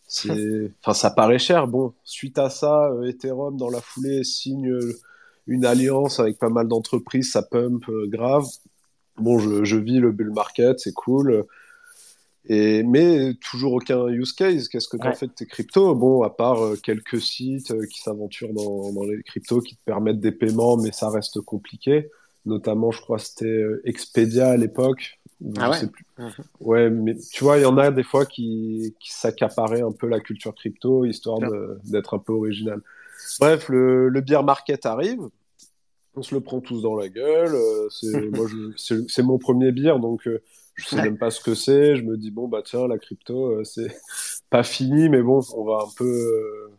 c'est, 0.08 0.72
enfin, 0.84 0.94
ça 0.94 1.10
paraît 1.10 1.40
cher. 1.40 1.68
Bon, 1.68 1.94
suite 2.04 2.38
à 2.38 2.50
ça, 2.50 2.92
euh, 2.92 3.10
Ethereum 3.10 3.58
dans 3.58 3.70
la 3.70 3.82
foulée 3.82 4.24
signe 4.24 4.72
une 5.48 5.66
alliance 5.66 6.20
avec 6.20 6.38
pas 6.38 6.50
mal 6.50 6.68
d'entreprises, 6.68 7.32
ça 7.32 7.42
pump 7.42 7.84
grave 8.06 8.46
bon, 9.22 9.40
je, 9.40 9.76
vis 9.78 10.00
le 10.00 10.12
bull 10.12 10.32
market, 10.32 10.80
c'est 10.80 10.94
cool. 10.94 11.46
Et, 12.46 12.84
mais 12.84 13.34
toujours 13.36 13.74
aucun 13.74 14.08
use 14.08 14.34
case. 14.34 14.68
Qu'est-ce 14.68 14.88
que 14.88 14.98
tu 14.98 15.08
as 15.08 15.14
fait 15.14 15.28
de 15.28 15.34
tes 15.34 15.46
cryptos? 15.46 15.94
Bon, 15.96 16.24
à 16.24 16.30
part 16.30 16.64
euh, 16.64 16.76
quelques 16.76 17.22
sites 17.22 17.72
euh, 17.72 17.86
qui 17.86 18.02
s'aventurent 18.02 18.54
dans, 18.54 19.04
les 19.04 19.22
cryptos 19.24 19.62
qui 19.62 19.76
te 19.76 19.84
permettent 19.86 20.20
des 20.20 20.32
paiements, 20.32 20.78
mais 20.78 20.92
ça 20.92 21.10
reste 21.10 21.42
compliqué. 21.42 22.10
Notamment, 22.46 22.92
je 22.92 23.00
crois 23.02 23.20
c'était 23.20 23.46
euh, 23.46 23.82
Expedia 23.86 24.50
à 24.50 24.58
l'époque. 24.58 25.20
Ah 25.58 25.70
ouais? 25.70 25.78
Mhm. 26.18 26.32
Ouais, 26.60 26.90
mais 26.90 27.16
tu 27.32 27.44
vois, 27.44 27.58
il 27.58 27.62
y 27.62 27.66
en 27.66 27.78
a 27.78 27.92
des 27.92 28.04
fois 28.04 28.26
qui, 28.26 28.96
qui 29.00 29.12
s'accaparaient 29.12 29.82
un 29.82 29.92
peu 29.92 30.08
la 30.08 30.20
culture 30.20 30.54
crypto, 30.56 31.06
histoire 31.06 31.40
d'être 31.84 32.16
un 32.16 32.20
peu 32.20 32.34
original. 32.34 32.82
Bref, 33.40 33.70
le, 33.70 34.10
le 34.10 34.22
beer 34.22 34.44
market 34.44 34.86
arrive 34.86 35.30
on 36.16 36.24
se 36.24 36.36
le 36.36 36.42
prend 36.42 36.60
tous 36.60 36.82
dans 36.82 36.96
la 36.96 37.10
gueule. 37.10 37.56
C'est 38.78 39.24
mon 39.24 39.38
premier 39.38 39.72
bière, 39.72 40.00
donc 40.00 40.28
euh, 40.28 40.42
je 40.82 40.88
sais 40.88 41.02
même 41.02 41.18
pas 41.18 41.32
ce 41.32 41.42
que 41.42 41.56
c'est. 41.56 41.96
Je 41.96 42.04
me 42.04 42.18
dis 42.18 42.32
bon 42.32 42.48
bah 42.48 42.62
tiens 42.64 42.88
la 42.88 42.98
crypto 42.98 43.52
euh, 43.52 43.64
c'est 43.64 43.96
pas 44.50 44.64
fini, 44.64 45.10
mais 45.10 45.22
bon 45.22 45.42
on 45.56 45.64
va 45.64 45.84
un 45.84 45.90
peu 45.96 46.72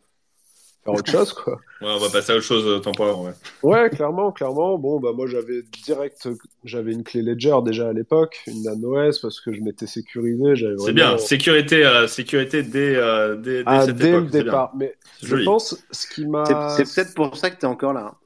faire 0.85 0.95
autre 0.95 1.11
chose 1.11 1.33
quoi. 1.33 1.59
Ouais, 1.81 1.89
on 1.91 1.99
va 1.99 2.11
passer 2.11 2.33
à 2.33 2.37
autre 2.37 2.45
chose 2.45 2.81
temporairement. 2.83 3.25
Ouais. 3.25 3.33
ouais, 3.63 3.91
clairement, 3.91 4.31
clairement. 4.31 4.79
Bon 4.79 5.01
bah 5.01 5.11
moi 5.13 5.27
j'avais 5.27 5.63
direct, 5.85 6.29
j'avais 6.63 6.93
une 6.93 7.03
clé 7.03 7.23
Ledger 7.23 7.57
déjà 7.65 7.89
à 7.89 7.93
l'époque, 7.93 8.41
une 8.47 8.63
Nano 8.63 9.01
S 9.03 9.19
parce 9.19 9.41
que 9.41 9.53
je 9.53 9.61
m'étais 9.63 9.89
sécurisé. 9.89 10.55
C'est 10.79 10.93
bien, 10.93 11.19
sécurité, 11.19 11.85
sécurité 12.07 12.63
dès, 12.63 12.95
dès, 13.39 13.63
ah, 13.67 13.87
dès 13.87 14.13
le 14.13 14.27
départ. 14.27 14.73
Mais 14.77 14.95
je 15.23 15.37
pense 15.45 15.77
ce 15.91 16.07
qui 16.07 16.27
m'a. 16.27 16.45
C'est 16.77 16.85
peut-être 16.85 17.15
pour 17.15 17.37
ça 17.37 17.51
que 17.51 17.59
tu 17.59 17.67
es 17.67 17.69
encore 17.69 17.93
là. 17.93 18.13
Hein 18.13 18.17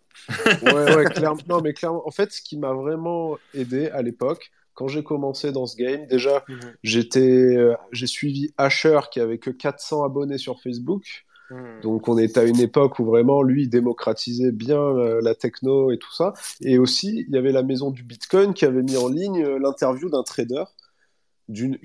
ouais, 0.62 0.96
ouais, 0.96 1.04
clairement. 1.06 1.40
Non, 1.48 1.60
mais 1.60 1.72
clairement, 1.72 2.06
en 2.06 2.10
fait, 2.10 2.32
ce 2.32 2.40
qui 2.42 2.56
m'a 2.56 2.72
vraiment 2.72 3.36
aidé 3.54 3.88
à 3.88 4.02
l'époque, 4.02 4.50
quand 4.76 4.88
j'ai 4.88 5.02
commencé 5.02 5.52
dans 5.52 5.64
ce 5.64 5.74
game, 5.74 6.06
déjà, 6.06 6.44
mhm. 6.48 6.60
j'étais, 6.84 7.56
euh, 7.56 7.74
j'ai 7.92 8.06
suivi 8.06 8.52
Asher 8.58 9.00
qui 9.10 9.20
avait 9.20 9.38
que 9.38 9.50
400 9.50 10.04
abonnés 10.04 10.36
sur 10.36 10.60
Facebook. 10.60 11.24
Mhm. 11.50 11.80
Donc, 11.82 12.08
on 12.08 12.18
était 12.18 12.40
à 12.40 12.44
une 12.44 12.60
époque 12.60 12.98
où 12.98 13.06
vraiment, 13.06 13.42
lui, 13.42 13.68
démocratisait 13.68 14.52
bien 14.52 14.78
euh, 14.78 15.20
la 15.22 15.34
techno 15.34 15.92
et 15.92 15.98
tout 15.98 16.12
ça. 16.12 16.34
Et 16.60 16.76
aussi, 16.78 17.24
il 17.26 17.34
y 17.34 17.38
avait 17.38 17.52
la 17.52 17.62
maison 17.62 17.90
du 17.90 18.02
Bitcoin 18.02 18.52
qui 18.52 18.66
avait 18.66 18.82
mis 18.82 18.98
en 18.98 19.08
ligne 19.08 19.42
euh, 19.42 19.58
l'interview 19.58 20.10
d'un 20.10 20.22
trader 20.22 20.64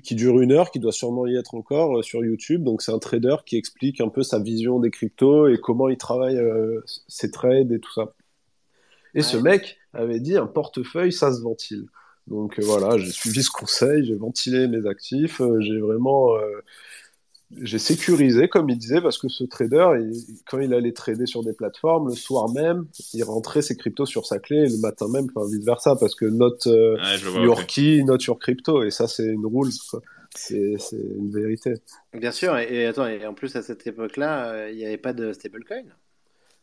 qui 0.02 0.16
dure 0.16 0.40
une 0.40 0.50
heure, 0.50 0.72
qui 0.72 0.80
doit 0.80 0.90
sûrement 0.90 1.24
y 1.28 1.36
être 1.36 1.54
encore 1.54 2.02
sur 2.02 2.24
YouTube. 2.24 2.64
Donc 2.64 2.82
c'est 2.82 2.90
un 2.90 2.98
trader 2.98 3.36
qui 3.46 3.56
explique 3.56 4.00
un 4.00 4.08
peu 4.08 4.24
sa 4.24 4.40
vision 4.40 4.80
des 4.80 4.90
cryptos 4.90 5.46
et 5.46 5.56
comment 5.56 5.88
il 5.88 5.96
travaille 5.96 6.36
ses 7.06 7.30
trades 7.30 7.70
et 7.70 7.78
tout 7.78 7.92
ça. 7.92 8.12
Et 9.14 9.22
ce 9.22 9.36
mec 9.36 9.78
avait 9.92 10.18
dit 10.18 10.36
un 10.36 10.48
portefeuille, 10.48 11.12
ça 11.12 11.32
se 11.32 11.40
ventile. 11.42 11.86
Donc 12.28 12.58
euh, 12.58 12.62
voilà, 12.64 12.98
j'ai 12.98 13.10
suivi 13.10 13.42
ce 13.42 13.50
conseil, 13.50 14.04
j'ai 14.04 14.14
ventilé 14.14 14.68
mes 14.68 14.86
actifs, 14.88 15.40
euh, 15.40 15.60
j'ai 15.60 15.78
vraiment 15.78 16.36
euh, 16.36 16.62
j'ai 17.60 17.78
sécurisé 17.78 18.48
comme 18.48 18.70
il 18.70 18.78
disait 18.78 19.02
parce 19.02 19.18
que 19.18 19.28
ce 19.28 19.44
trader, 19.44 19.88
quand 20.46 20.58
il 20.60 20.72
allait 20.72 20.92
trader 20.92 21.26
sur 21.26 21.42
des 21.42 21.52
plateformes, 21.52 22.08
le 22.08 22.14
soir 22.14 22.48
même, 22.50 22.86
il 23.12 23.24
rentrait 23.24 23.60
ses 23.60 23.76
cryptos 23.76 24.06
sur 24.06 24.24
sa 24.24 24.38
clé 24.38 24.58
et 24.58 24.68
le 24.68 24.78
matin 24.78 25.06
même, 25.08 25.26
enfin 25.34 25.46
vice 25.50 25.64
versa, 25.64 25.96
parce 25.96 26.14
que 26.14 26.24
note 26.24 26.66
your 26.66 27.66
key, 27.66 28.02
note 28.04 28.24
your 28.24 28.38
crypto, 28.38 28.82
et 28.82 28.90
ça 28.90 29.06
c'est 29.08 29.26
une 29.26 29.44
rule, 29.44 29.70
c'est 30.34 30.76
une 30.92 31.30
vérité. 31.30 31.74
Bien 32.14 32.30
sûr, 32.30 32.56
et, 32.56 32.86
attends, 32.86 33.06
et 33.06 33.26
en 33.26 33.34
plus 33.34 33.54
à 33.56 33.62
cette 33.62 33.86
époque-là, 33.86 34.70
il 34.70 34.76
n'y 34.76 34.86
avait 34.86 34.96
pas 34.96 35.12
de 35.12 35.34
stablecoin. 35.34 35.82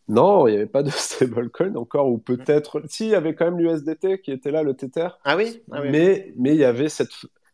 Non, 0.10 0.48
il 0.48 0.52
n'y 0.52 0.58
avait 0.58 0.65
pas 0.65 0.84
de 0.84 0.89
stablecoin 0.93 1.76
encore, 1.76 2.10
ou 2.10 2.17
peut-être. 2.17 2.82
Si, 2.88 3.06
il 3.06 3.12
y 3.12 3.15
avait 3.15 3.36
quand 3.36 3.45
même 3.45 3.60
l'USDT 3.60 4.22
qui 4.22 4.32
était 4.32 4.52
là, 4.52 4.63
le 4.63 4.74
Tether. 4.74 5.10
Ah 5.24 5.38
oui, 5.38 5.62
ah 5.72 5.82
Mais, 5.84 6.34
mais 6.36 6.56
il 6.56 6.60
y 6.60 6.65
avait 6.65 6.89
cette. 6.89 7.12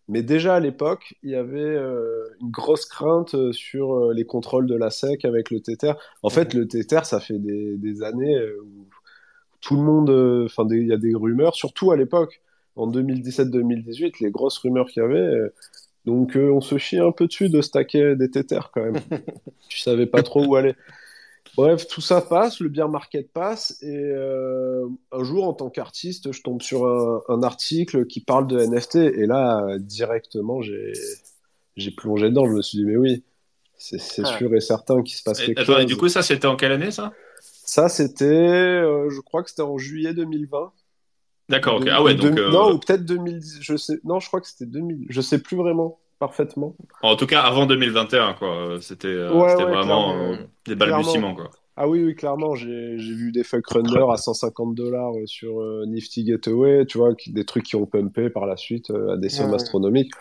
Mais 0.08 0.22
déjà 0.22 0.56
à 0.56 0.60
l'époque, 0.60 1.16
il 1.24 1.32
y 1.32 1.36
avait 1.36 1.60
euh, 1.60 2.30
une 2.40 2.52
grosse 2.52 2.86
crainte 2.86 3.34
euh, 3.34 3.52
sur 3.52 3.96
euh, 3.96 4.14
les 4.14 4.24
contrôles 4.24 4.68
de 4.68 4.76
la 4.76 4.92
SEC 4.92 5.26
avec 5.26 5.50
le 5.50 5.60
Tether. 5.60 5.94
En 6.22 6.30
fait, 6.30 6.54
le 6.54 6.68
Tether, 6.68 7.02
ça 7.04 7.20
fait 7.20 7.40
des, 7.40 7.76
des 7.76 8.04
années 8.04 8.40
où 8.64 8.88
tout 9.62 9.76
le 9.76 9.82
monde. 9.82 10.46
Enfin, 10.46 10.66
il 10.70 10.88
y 10.88 10.94
a 10.94 10.98
des 10.98 11.14
rumeurs, 11.14 11.56
surtout 11.56 11.92
à 11.92 11.98
l'époque, 11.98 12.42
en 12.76 12.90
2017-2018, 12.90 14.18
les 14.22 14.32
grosses 14.32 14.60
rumeurs 14.60 14.88
qu'il 14.88 15.02
y 15.02 15.06
avait. 15.06 15.52
donc, 16.06 16.38
on 16.38 16.62
se 16.62 16.78
chie 16.78 17.00
un 17.00 17.12
peu 17.12 17.26
dessus 17.26 17.50
de 17.50 17.62
stacker 17.62 18.16
des 18.16 18.30
Tethers 18.30 18.70
quand 18.72 18.84
même. 18.84 19.02
tu 19.68 19.80
savais 19.80 20.06
pas 20.06 20.22
trop 20.22 20.46
où 20.46 20.56
aller. 20.56 20.76
Bref, 21.56 21.88
tout 21.88 22.02
ça 22.02 22.22
passe, 22.22 22.60
le 22.60 22.70
beer 22.70 22.90
market 22.90 23.32
passe, 23.32 23.78
et 23.82 23.96
euh, 23.96 24.86
un 25.12 25.24
jour, 25.24 25.48
en 25.48 25.54
tant 25.54 25.70
qu'artiste, 25.70 26.32
je 26.34 26.42
tombe 26.42 26.62
sur 26.62 26.86
un, 26.86 27.44
article 27.44 28.06
qui 28.08 28.20
parle 28.20 28.48
de 28.48 28.60
NFT, 28.60 28.96
et 28.96 29.26
là, 29.26 29.66
directement, 29.80 30.62
j'ai 30.62 31.92
plongé 31.92 32.30
dedans. 32.30 32.46
Je 32.48 32.54
me 32.54 32.62
suis 32.62 32.78
dit, 32.80 32.86
mais 32.86 32.98
oui, 32.98 33.24
C'est 33.78 34.00
Ah. 34.24 34.38
sûr 34.38 34.56
et 34.56 34.62
certain 34.62 35.04
qu'il 35.04 35.18
se 35.18 35.24
passe 35.24 35.42
Et- 35.42 35.48
quelque 35.48 35.60
Attends, 35.62 35.74
et 35.74 35.82
chose. 35.82 35.86
du 35.86 35.98
coup, 35.98 36.08
ça, 36.08 36.24
c'était 36.24 36.48
en 36.48 36.56
quelle 36.56 36.72
année, 36.72 36.92
ça? 36.92 37.12
Ça, 37.42 37.90
c'était, 37.90 38.24
euh, 38.26 39.10
je 39.10 39.20
crois 39.20 39.44
que 39.44 39.50
c'était 39.50 39.62
en 39.64 39.78
juillet 39.78 40.14
2020. 40.14 40.72
D'accord, 41.50 41.76
ok. 41.82 41.88
Ah 41.92 42.02
ouais, 42.02 42.16
de- 42.16 42.22
donc. 42.22 42.40
euh, 42.40 42.50
Non, 42.52 42.72
ou 42.74 42.80
peut-être 42.80 43.04
2010. 43.06 43.58
Je 43.62 43.76
sais. 43.76 44.00
Non, 44.06 44.20
je 44.22 44.28
crois 44.28 44.40
que 44.40 44.48
c'était 44.48 44.66
2000. 44.66 45.06
Je 45.10 45.20
sais 45.22 45.40
plus 45.40 45.58
vraiment 45.58 46.00
parfaitement. 46.20 46.76
En 47.02 47.16
tout 47.16 47.28
cas, 47.28 47.42
avant 47.42 47.66
2021, 47.66 48.34
quoi. 48.34 48.48
Euh, 48.56 48.80
C'était 48.82 49.08
euh, 49.08 49.32
Ouais, 49.34 49.54
vraiment 49.56 50.14
clairement. 50.14 50.14
euh, 50.34 50.36
des 50.66 50.76
balbutiements, 50.76 51.36
quoi. 51.36 51.50
Ah 51.78 51.88
oui, 51.90 52.04
oui, 52.04 52.16
clairement. 52.16 52.56
J'ai 52.56 52.98
j'ai 52.98 53.14
vu 53.14 53.32
des 53.34 53.44
fuck 53.44 53.68
runners 53.68 54.06
à 54.12 54.16
150 54.18 54.76
dollars 54.76 55.12
sur 55.26 55.60
euh, 55.62 55.84
Nifty 55.86 56.24
Gateway. 56.24 56.86
Tu 56.86 56.98
vois, 56.98 57.10
des 57.28 57.44
trucs 57.46 57.64
qui 57.64 57.76
ont 57.76 57.86
pumpé 57.86 58.30
par 58.30 58.46
la 58.46 58.56
suite 58.56 58.92
euh, 58.92 59.14
à 59.14 59.18
des 59.18 59.28
sommes 59.30 59.50
Ouais. 59.50 59.56
astronomiques. 59.56 60.12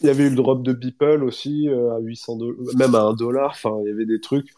Il 0.00 0.06
y 0.08 0.10
avait 0.10 0.24
eu 0.26 0.30
le 0.30 0.36
drop 0.36 0.62
de 0.62 0.72
Beeple 0.74 1.22
aussi 1.24 1.68
euh, 1.68 1.94
à 1.94 1.98
800 2.00 2.36
dollars, 2.36 2.56
même 2.76 2.94
à 2.94 3.02
1 3.04 3.14
dollar. 3.14 3.50
Enfin, 3.52 3.74
il 3.84 3.88
y 3.88 3.92
avait 3.92 4.04
des 4.06 4.20
trucs. 4.20 4.48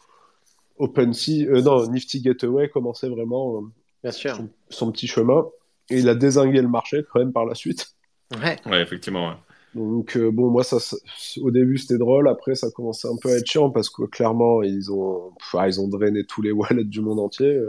OpenSea, 0.79 1.47
euh, 1.49 1.62
non, 1.62 1.87
Nifty 1.89 2.21
Gateway 2.21 2.69
commençait 2.69 3.09
vraiment 3.09 3.59
euh, 3.59 3.61
Bien 4.03 4.12
sûr. 4.12 4.37
son, 4.37 4.49
son 4.69 4.93
petit 4.93 5.07
chemin. 5.07 5.47
Et 5.89 5.99
il 6.01 6.09
a 6.09 6.15
dézingué 6.17 6.61
le 6.61 6.69
marché 6.69 7.05
quand 7.12 7.21
même 7.21 7.33
par 7.33 7.45
la 7.47 7.55
suite. 7.55 7.95
Ouais. 8.43 8.57
Ouais, 8.67 8.83
effectivement, 8.83 9.29
ouais. 9.29 9.35
Donc 9.74 10.16
euh, 10.16 10.31
bon, 10.31 10.50
moi 10.50 10.64
ça, 10.64 10.81
ça- 10.81 10.96
au 11.42 11.50
début 11.50 11.76
c'était 11.76 11.98
drôle, 11.98 12.29
après 12.29 12.55
ça 12.55 12.70
commençait 12.70 13.09
un 13.09 13.16
peu 13.20 13.29
à 13.31 13.37
être 13.37 13.46
chiant 13.46 13.68
parce 13.70 13.90
que 13.90 14.05
clairement 14.05 14.62
ils 14.62 14.90
ont, 14.90 15.33
pff, 15.38 15.55
ah, 15.59 15.68
ils 15.68 15.81
ont 15.81 15.88
drainé 15.88 16.24
tous 16.24 16.40
les 16.40 16.50
wallets 16.52 16.85
du 16.85 17.00
monde 17.02 17.20
entier. 17.20 17.61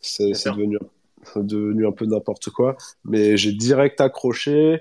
C'est 0.00 0.32
devenu, 0.56 1.86
un 1.86 1.92
peu 1.92 2.06
n'importe 2.06 2.50
quoi. 2.50 2.76
Mais 3.04 3.36
j'ai 3.36 3.52
direct 3.52 4.00
accroché. 4.00 4.80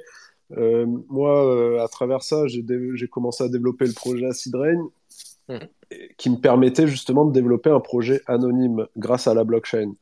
Euh, 0.57 0.85
moi, 1.09 1.45
euh, 1.45 1.79
à 1.83 1.87
travers 1.87 2.23
ça, 2.23 2.47
j'ai 2.47 3.07
commencé 3.07 3.43
à 3.43 3.47
développer 3.47 3.85
le 3.85 3.93
projet 3.93 4.25
Acid 4.25 4.55
Rain, 4.55 4.89
et- 5.91 6.09
qui 6.17 6.29
me 6.31 6.37
permettait 6.37 6.87
justement 6.87 7.25
de 7.25 7.31
développer 7.33 7.69
un 7.69 7.79
projet 7.79 8.21
anonyme 8.25 8.87
grâce 8.97 9.27
à 9.27 9.33
la 9.35 9.43
blockchain. 9.43 9.93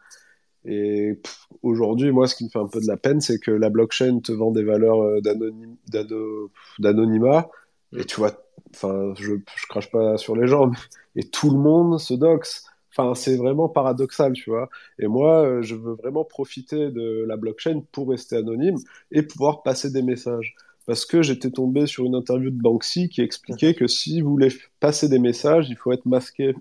Et 0.65 1.19
aujourd'hui, 1.63 2.11
moi, 2.11 2.27
ce 2.27 2.35
qui 2.35 2.43
me 2.45 2.49
fait 2.49 2.59
un 2.59 2.67
peu 2.67 2.81
de 2.81 2.87
la 2.87 2.97
peine, 2.97 3.21
c'est 3.21 3.39
que 3.39 3.51
la 3.51 3.69
blockchain 3.69 4.19
te 4.19 4.31
vend 4.31 4.51
des 4.51 4.63
valeurs 4.63 5.01
euh, 5.01 5.21
d'anonym- 5.21 5.77
d'ano- 5.87 6.51
d'anonymat. 6.79 7.49
Et 7.97 8.05
tu 8.05 8.17
vois, 8.17 8.31
enfin, 8.75 9.13
je, 9.17 9.33
je 9.55 9.67
crache 9.67 9.89
pas 9.91 10.17
sur 10.17 10.35
les 10.35 10.47
gens, 10.47 10.69
et 11.15 11.23
tout 11.23 11.49
le 11.49 11.57
monde 11.57 11.99
se 11.99 12.13
doxe. 12.13 12.65
Enfin, 12.91 13.15
c'est 13.15 13.37
vraiment 13.37 13.69
paradoxal, 13.69 14.33
tu 14.33 14.49
vois. 14.49 14.69
Et 14.99 15.07
moi, 15.07 15.43
euh, 15.45 15.61
je 15.61 15.75
veux 15.75 15.93
vraiment 15.93 16.23
profiter 16.25 16.89
de 16.91 17.23
la 17.27 17.37
blockchain 17.37 17.81
pour 17.91 18.09
rester 18.09 18.35
anonyme 18.37 18.77
et 19.11 19.21
pouvoir 19.23 19.63
passer 19.63 19.91
des 19.91 20.01
messages. 20.01 20.55
Parce 20.85 21.05
que 21.05 21.21
j'étais 21.21 21.51
tombé 21.51 21.85
sur 21.85 22.05
une 22.05 22.15
interview 22.15 22.49
de 22.49 22.59
Banksy 22.59 23.09
qui 23.09 23.21
expliquait 23.21 23.75
que 23.75 23.87
si 23.87 24.21
vous 24.21 24.31
voulez 24.31 24.49
passer 24.79 25.07
des 25.07 25.19
messages, 25.19 25.69
il 25.69 25.77
faut 25.77 25.91
être 25.91 26.05
masqué. 26.07 26.53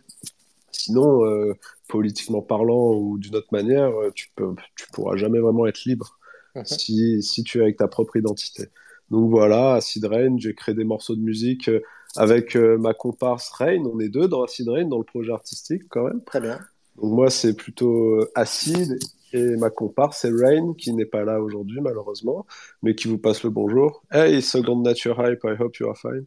Sinon, 0.72 1.24
euh, 1.26 1.54
politiquement 1.88 2.42
parlant 2.42 2.92
ou 2.94 3.18
d'une 3.18 3.34
autre 3.36 3.48
manière, 3.52 3.90
euh, 4.00 4.10
tu 4.14 4.28
peux, 4.36 4.54
tu 4.76 4.86
pourras 4.92 5.16
jamais 5.16 5.38
vraiment 5.40 5.66
être 5.66 5.84
libre 5.84 6.18
Mhm. 6.54 6.64
si, 6.64 7.22
si 7.22 7.44
tu 7.44 7.58
es 7.58 7.62
avec 7.62 7.76
ta 7.76 7.88
propre 7.88 8.16
identité. 8.16 8.64
Donc 9.10 9.30
voilà, 9.30 9.74
Acid 9.74 10.04
Rain, 10.06 10.36
j'ai 10.38 10.54
créé 10.54 10.74
des 10.74 10.84
morceaux 10.84 11.14
de 11.16 11.20
musique 11.20 11.68
euh, 11.68 11.80
avec 12.16 12.56
euh, 12.56 12.78
ma 12.78 12.94
comparse 12.94 13.50
Rain. 13.50 13.82
On 13.84 14.00
est 14.00 14.08
deux 14.08 14.28
dans 14.28 14.42
Acid 14.44 14.68
Rain, 14.68 14.84
dans 14.86 14.98
le 14.98 15.04
projet 15.04 15.32
artistique 15.32 15.82
quand 15.88 16.04
même. 16.04 16.22
Très 16.24 16.40
bien. 16.40 16.58
Donc 16.96 17.12
moi, 17.12 17.30
c'est 17.30 17.54
plutôt 17.54 18.24
Acid 18.34 18.98
et 19.32 19.56
ma 19.56 19.68
comparse, 19.70 20.20
c'est 20.22 20.30
Rain, 20.32 20.74
qui 20.76 20.92
n'est 20.94 21.04
pas 21.06 21.22
là 21.24 21.40
aujourd'hui 21.40 21.80
malheureusement, 21.80 22.46
mais 22.82 22.94
qui 22.94 23.08
vous 23.08 23.18
passe 23.18 23.42
le 23.44 23.50
bonjour. 23.50 24.02
Hey, 24.10 24.40
Second 24.42 24.80
Nature 24.80 25.18
Hype, 25.20 25.44
I 25.44 25.54
hope 25.60 25.76
you 25.78 25.86
are 25.88 25.96
fine. 25.98 26.24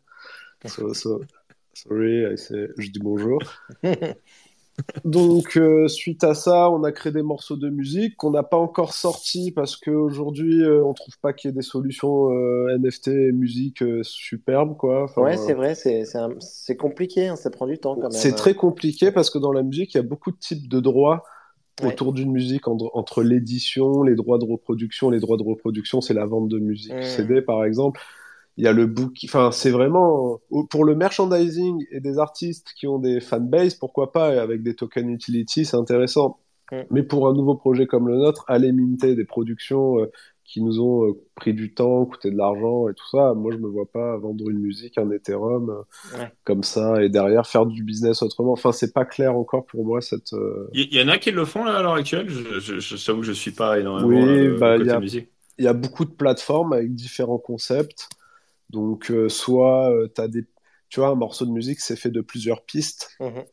So, 0.67 0.93
so- 0.93 1.21
sorry, 1.73 2.31
I 2.31 2.37
say- 2.37 2.69
je 2.77 2.89
dis 2.91 2.99
bonjour. 2.99 3.39
Donc, 5.05 5.57
euh, 5.57 5.87
suite 5.87 6.23
à 6.23 6.33
ça, 6.33 6.69
on 6.71 6.83
a 6.83 6.91
créé 6.91 7.11
des 7.11 7.21
morceaux 7.21 7.55
de 7.57 7.69
musique 7.69 8.15
qu'on 8.17 8.31
n'a 8.31 8.43
pas 8.43 8.57
encore 8.57 8.93
sortis 8.93 9.51
parce 9.51 9.75
qu'aujourd'hui, 9.77 10.61
euh, 10.63 10.83
on 10.83 10.93
trouve 10.93 11.17
pas 11.21 11.33
qu'il 11.33 11.49
y 11.49 11.51
ait 11.51 11.55
des 11.55 11.61
solutions 11.61 12.31
euh, 12.31 12.75
NFT 12.77 13.07
et 13.09 13.31
musique 13.31 13.83
superbes, 14.03 14.77
quoi. 14.77 15.03
Enfin, 15.03 15.21
Ouais, 15.21 15.37
c'est 15.37 15.53
vrai, 15.53 15.75
c'est 15.75 16.05
c'est 16.05 16.17
un- 16.17 16.33
c'est 16.39 16.75
compliqué, 16.77 17.27
hein, 17.27 17.35
ça 17.35 17.49
prend 17.49 17.67
du 17.67 17.77
temps 17.77 17.95
quand 17.95 18.01
même. 18.03 18.11
c'est 18.11 18.33
très 18.35 18.53
compliqué 18.53 19.11
parce 19.11 19.29
que 19.29 19.37
dans 19.39 19.51
la 19.51 19.63
musique, 19.63 19.93
il 19.93 19.97
y 19.97 19.99
a 19.99 20.03
beaucoup 20.03 20.31
de 20.31 20.37
types 20.37 20.67
de 20.67 20.79
droits 20.79 21.23
Ouais. 21.81 21.87
autour 21.87 22.13
d'une 22.13 22.31
musique, 22.31 22.67
en- 22.67 22.77
entre 22.93 23.23
l'édition, 23.23 24.03
les 24.03 24.15
droits 24.15 24.37
de 24.37 24.45
reproduction. 24.45 25.09
Les 25.09 25.19
droits 25.19 25.37
de 25.37 25.43
reproduction, 25.43 25.99
c'est 26.01 26.13
la 26.13 26.25
vente 26.25 26.47
de 26.47 26.59
musique 26.59 26.93
Mm. 26.93 27.01
CD, 27.03 27.41
par 27.41 27.63
exemple. 27.65 27.99
Il 28.57 28.65
y 28.65 28.67
a 28.67 28.73
le 28.73 28.85
book, 28.85 29.13
enfin, 29.25 29.51
c'est 29.51 29.71
vraiment 29.71 30.39
pour 30.69 30.83
le 30.83 30.93
merchandising 30.95 31.85
et 31.91 31.99
des 32.01 32.19
artistes 32.19 32.67
qui 32.77 32.85
ont 32.87 32.99
des 32.99 33.21
fanbases, 33.21 33.75
pourquoi 33.75 34.11
pas, 34.11 34.33
et 34.35 34.37
avec 34.39 34.61
des 34.61 34.75
tokens 34.75 35.09
utility, 35.09 35.65
c'est 35.65 35.77
intéressant. 35.77 36.37
Mm. 36.71 36.75
Mais 36.91 37.03
pour 37.03 37.27
un 37.27 37.33
nouveau 37.33 37.55
projet 37.55 37.87
comme 37.87 38.07
le 38.07 38.17
nôtre, 38.17 38.43
aller 38.47 38.71
minter 38.71 39.15
des 39.15 39.25
productions 39.25 39.99
euh, 39.99 40.11
qui 40.43 40.61
nous 40.61 40.81
ont 40.81 41.05
euh, 41.07 41.13
pris 41.35 41.53
du 41.53 41.73
temps, 41.73 42.05
coûté 42.05 42.29
de 42.29 42.35
l'argent 42.35 42.89
et 42.89 42.93
tout 42.93 43.07
ça, 43.09 43.33
moi 43.33 43.53
je 43.53 43.57
me 43.57 43.69
vois 43.69 43.85
pas 43.89 44.17
vendre 44.17 44.49
une 44.49 44.59
musique, 44.59 44.97
un 44.97 45.09
Ethereum 45.11 45.69
euh, 45.69 46.17
Ouais. 46.17 46.29
comme 46.43 46.63
ça 46.63 47.01
et 47.01 47.07
derrière 47.07 47.47
faire 47.47 47.65
du 47.65 47.83
business 47.83 48.21
autrement. 48.21 48.51
Enfin, 48.51 48.73
c'est 48.73 48.93
pas 48.93 49.05
clair 49.05 49.35
encore 49.37 49.65
pour 49.65 49.85
moi 49.85 50.01
cette. 50.01 50.33
euh, 50.33 50.67
Il 50.73 50.93
y, 50.93 50.97
y 50.97 51.01
en 51.01 51.07
a 51.07 51.17
qui 51.17 51.31
le 51.31 51.45
font 51.45 51.63
là, 51.63 51.77
à 51.77 51.81
l'heure 51.81 51.93
actuelle? 51.93 52.27
Je, 52.27 52.59
je, 52.59 52.79
je, 52.79 52.95
je 52.97 53.05
t'avoue 53.05 53.21
que 53.21 53.27
je 53.27 53.31
suis 53.31 53.51
pas 53.51 53.79
énormément 53.79 54.09
Oui, 54.09 54.49
bah, 54.59 54.75
il 54.77 55.65
y 55.65 55.67
a 55.67 55.73
beaucoup 55.73 56.05
de 56.05 56.11
plateformes 56.11 56.73
avec 56.73 56.93
différents 56.95 57.37
concepts. 57.37 58.09
Donc, 58.71 59.11
euh, 59.11 59.29
soit 59.29 59.93
tu 60.15 60.21
as 60.21 60.27
des. 60.27 60.45
Tu 60.89 60.99
vois, 60.99 61.09
un 61.09 61.15
morceau 61.15 61.45
de 61.45 61.51
musique, 61.51 61.79
c'est 61.79 61.95
fait 61.95 62.09
de 62.09 62.21
plusieurs 62.21 62.63
pistes. 62.65 63.11
Mhm. 63.19 63.43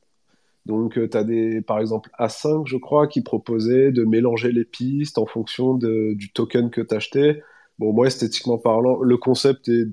Donc, 0.67 0.95
tu 1.11 1.17
as 1.17 1.25
des, 1.25 1.63
par 1.63 1.79
exemple, 1.79 2.11
A5, 2.19 2.67
je 2.67 2.77
crois, 2.77 3.07
qui 3.07 3.23
proposait 3.23 3.93
de 3.93 4.05
mélanger 4.05 4.53
les 4.53 4.65
pistes 4.65 5.19
en 5.19 5.27
fonction 5.27 5.75
de- 5.75 6.15
du 6.15 6.33
token 6.33 6.71
que 6.71 6.81
tu 6.81 6.95
achetais. 6.95 7.43
Bon, 7.79 7.93
moi, 7.93 8.07
esthétiquement 8.09 8.59
parlant, 8.59 9.01
le 9.01 9.17
concept 9.17 9.69
est 9.69 9.87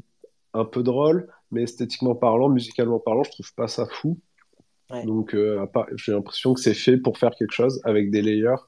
un 0.54 0.66
peu 0.66 0.84
drôle, 0.84 1.28
mais 1.52 1.64
esthétiquement 1.64 2.16
parlant, 2.16 2.50
musicalement 2.50 3.00
parlant, 3.00 3.24
je 3.24 3.32
trouve 3.32 3.54
pas 3.54 3.68
ça 3.68 3.86
fou. 3.86 4.20
Ouais. 4.90 5.06
Donc, 5.06 5.34
euh, 5.34 5.66
j'ai 5.96 6.12
l'impression 6.12 6.54
que 6.54 6.60
c'est 6.60 6.74
fait 6.74 6.98
pour 6.98 7.18
faire 7.18 7.36
quelque 7.36 7.54
chose 7.54 7.80
avec 7.84 8.12
des 8.12 8.22
layers. 8.22 8.62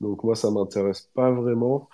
Donc, 0.00 0.24
moi, 0.24 0.34
ça 0.34 0.50
m'intéresse 0.50 1.10
pas 1.14 1.30
vraiment. 1.30 1.88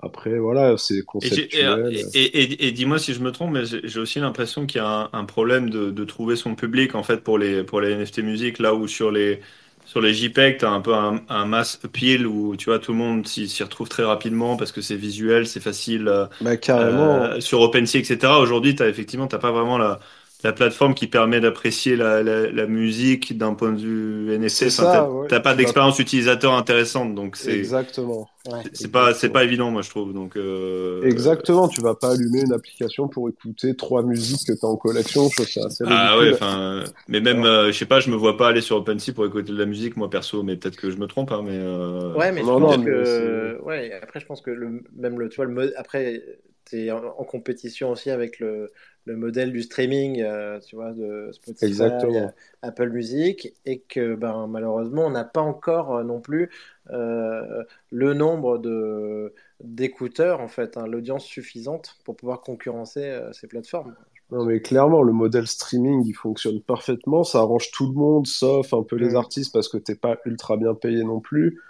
Après, 0.00 0.38
voilà, 0.40 0.76
c'est 0.76 1.04
et, 1.20 1.28
conceptuel. 1.28 2.10
et, 2.14 2.42
et- 2.42 2.66
et 2.68 2.72
dis-moi 2.72 2.98
si 2.98 3.12
je 3.14 3.20
me 3.20 3.32
trompe, 3.32 3.52
mais 3.52 3.64
j'ai 3.66 3.98
aussi 4.00 4.20
l'impression 4.20 4.66
qu'il 4.66 4.78
y 4.80 4.84
a 4.84 4.86
un, 4.88 5.10
un 5.12 5.24
problème 5.24 5.68
de, 5.70 5.90
de 5.90 6.04
trouver 6.04 6.36
son 6.36 6.54
public 6.54 6.94
en 6.94 7.02
fait 7.02 7.18
pour 7.24 7.38
les, 7.38 7.64
pour 7.64 7.80
les 7.80 7.90
NFT 7.92 8.22
musique, 8.22 8.58
là 8.60 8.74
où 8.74 8.86
sur 8.86 9.10
les, 9.10 9.40
sur 9.84 10.00
les 10.00 10.14
JPEG, 10.14 10.58
tu 10.58 10.64
as 10.64 10.70
un 10.70 10.80
peu 10.80 10.94
un, 10.94 11.20
un 11.28 11.44
mass 11.44 11.80
appeal 11.84 12.26
où 12.26 12.56
tu 12.56 12.66
vois, 12.66 12.78
tout 12.78 12.92
le 12.92 12.98
monde 12.98 13.26
s'y 13.26 13.62
retrouve 13.64 13.88
très 13.88 14.04
rapidement 14.04 14.56
parce 14.56 14.70
que 14.72 14.80
c'est 14.80 14.96
visuel, 14.96 15.46
c'est 15.48 15.60
facile. 15.60 16.06
euh, 16.08 16.26
Bah, 16.40 16.56
carrément. 16.56 17.32
euh, 17.32 17.40
sur 17.40 17.60
OpenSea, 17.60 17.98
etc. 17.98 18.38
Aujourd'hui, 18.40 18.74
t'as 18.76 18.88
effectivement, 18.88 19.26
t'as 19.26 19.38
pas 19.38 19.50
vraiment 19.50 19.78
la, 19.78 19.98
la 20.44 20.52
plateforme 20.52 20.94
qui 20.94 21.06
permet 21.08 21.40
d'apprécier 21.40 21.96
la, 21.96 22.22
la, 22.22 22.50
la 22.50 22.66
musique 22.66 23.36
d'un 23.36 23.54
point 23.54 23.72
de 23.72 23.80
vue 23.80 24.48
ça, 24.70 24.86
t'as 24.86 25.08
ouais. 25.08 25.28
t'as 25.28 25.40
pas 25.40 25.54
d'expérience 25.54 25.98
utilisateur 25.98 26.52
intéressante, 26.54 27.14
donc 27.14 27.36
c'est 27.36 27.52
Exactement. 27.52 28.28
Ouais. 28.46 28.64
c'est 28.72 28.90
pas 28.90 29.14
c'est 29.14 29.30
pas 29.30 29.44
évident, 29.44 29.70
moi 29.70 29.82
je 29.82 29.90
trouve. 29.90 30.12
Donc 30.12 30.36
euh, 30.36 31.02
Exactement, 31.02 31.68
tu 31.68 31.80
vas 31.80 31.94
pas 31.96 32.12
allumer 32.12 32.42
une 32.42 32.52
application 32.52 33.08
pour 33.08 33.28
écouter 33.28 33.74
trois 33.76 34.02
musiques 34.02 34.46
que 34.46 34.52
tu 34.52 34.64
as 34.64 34.68
en 34.68 34.76
collection, 34.76 35.28
je 35.28 35.34
trouve 35.34 35.48
ça 35.48 35.66
assez 35.66 35.84
Ah 35.84 36.16
ridicule. 36.16 36.18
ouais, 36.18 36.32
enfin, 36.34 36.84
mais 37.08 37.20
même, 37.20 37.44
euh, 37.44 37.68
je 37.72 37.78
sais 37.78 37.86
pas, 37.86 38.00
je 38.00 38.10
me 38.10 38.16
vois 38.16 38.36
pas 38.36 38.48
aller 38.48 38.60
sur 38.60 38.76
OpenSea 38.76 39.12
pour 39.14 39.24
écouter 39.26 39.52
de 39.52 39.58
la 39.58 39.64
musique, 39.66 39.96
moi 39.96 40.10
perso, 40.10 40.42
mais 40.42 40.56
peut-être 40.56 40.76
que 40.76 40.90
je 40.90 40.96
me 40.98 41.06
trompe, 41.06 41.30
hein, 41.32 41.42
mais 41.44 41.52
euh, 41.56 42.14
Ouais, 42.14 42.32
mais 42.32 42.42
Non, 42.42 42.58
je 42.58 42.58
pense 42.58 42.76
non, 42.76 42.78
mais 42.78 42.86
que 42.86 43.60
ouais, 43.62 43.92
après 43.92 44.20
je 44.20 44.26
pense 44.26 44.40
que 44.40 44.50
le 44.50 44.82
même 44.96 45.18
le 45.20 45.28
tu 45.28 45.36
vois 45.36 45.44
le 45.44 45.52
mode 45.52 45.72
après 45.76 46.22
tu 46.64 46.90
en, 46.90 46.98
en 47.04 47.24
compétition 47.24 47.90
aussi 47.90 48.10
avec 48.10 48.40
le, 48.40 48.72
le 49.08 49.16
modèle 49.16 49.52
du 49.52 49.62
streaming, 49.62 50.20
euh, 50.22 50.60
tu 50.60 50.76
vois 50.76 50.92
de 50.92 51.30
Spotify, 51.32 51.82
Exactement. 51.82 52.28
euh, 52.28 52.30
Apple 52.62 52.90
Music 52.90 53.54
et 53.64 53.80
que 53.80 54.14
ben 54.14 54.46
malheureusement 54.46 55.06
on 55.06 55.10
n'a 55.10 55.24
pas 55.24 55.40
encore 55.40 55.96
euh, 55.96 56.04
non 56.04 56.20
plus 56.20 56.50
euh, 56.90 57.64
le 57.90 58.14
nombre 58.14 58.58
de 58.58 59.34
d'écouteurs 59.60 60.40
en 60.40 60.48
fait, 60.48 60.76
hein, 60.76 60.86
l'audience 60.86 61.24
suffisante 61.24 61.98
pour 62.04 62.16
pouvoir 62.16 62.42
concurrencer 62.42 63.02
euh, 63.04 63.32
ces 63.32 63.48
plateformes. 63.48 63.96
Non, 64.30 64.44
mais 64.44 64.60
clairement, 64.60 65.02
le 65.02 65.12
modèle 65.12 65.46
streaming, 65.46 66.04
il 66.04 66.12
fonctionne 66.14 66.60
parfaitement. 66.60 67.24
Ça 67.24 67.38
arrange 67.38 67.70
tout 67.72 67.86
le 67.86 67.94
monde, 67.94 68.26
sauf 68.26 68.74
un 68.74 68.82
peu 68.82 68.96
les 68.96 69.14
Mm. 69.14 69.14
artistes, 69.14 69.52
parce 69.54 69.68
que 69.68 69.78
t'es 69.78 69.94
pas 69.94 70.18
ultra 70.26 70.56
bien 70.58 70.74
payé 70.74 71.02
non 71.02 71.20
plus. 71.20 71.60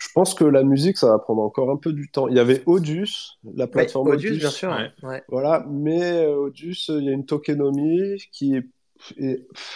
Je 0.00 0.08
pense 0.14 0.34
que 0.34 0.44
la 0.44 0.62
musique, 0.64 0.96
ça 0.96 1.08
va 1.10 1.18
prendre 1.18 1.42
encore 1.42 1.70
un 1.70 1.76
peu 1.76 1.92
du 1.92 2.10
temps. 2.10 2.26
Il 2.28 2.36
y 2.36 2.40
avait 2.40 2.62
Audius, 2.66 3.38
la 3.44 3.64
Ouais, 3.64 3.70
plateforme 3.70 4.08
Audius, 4.08 4.30
Audius. 4.32 4.38
bien 4.40 4.50
sûr. 4.50 4.70
ouais. 4.70 4.90
Ouais. 5.02 5.22
Voilà, 5.28 5.66
mais 5.70 6.24
euh, 6.24 6.36
Audius, 6.36 6.88
il 6.88 7.04
y 7.04 7.08
a 7.10 7.12
une 7.12 7.26
tokenomie 7.26 8.16
qui 8.32 8.56
est, 8.56 8.66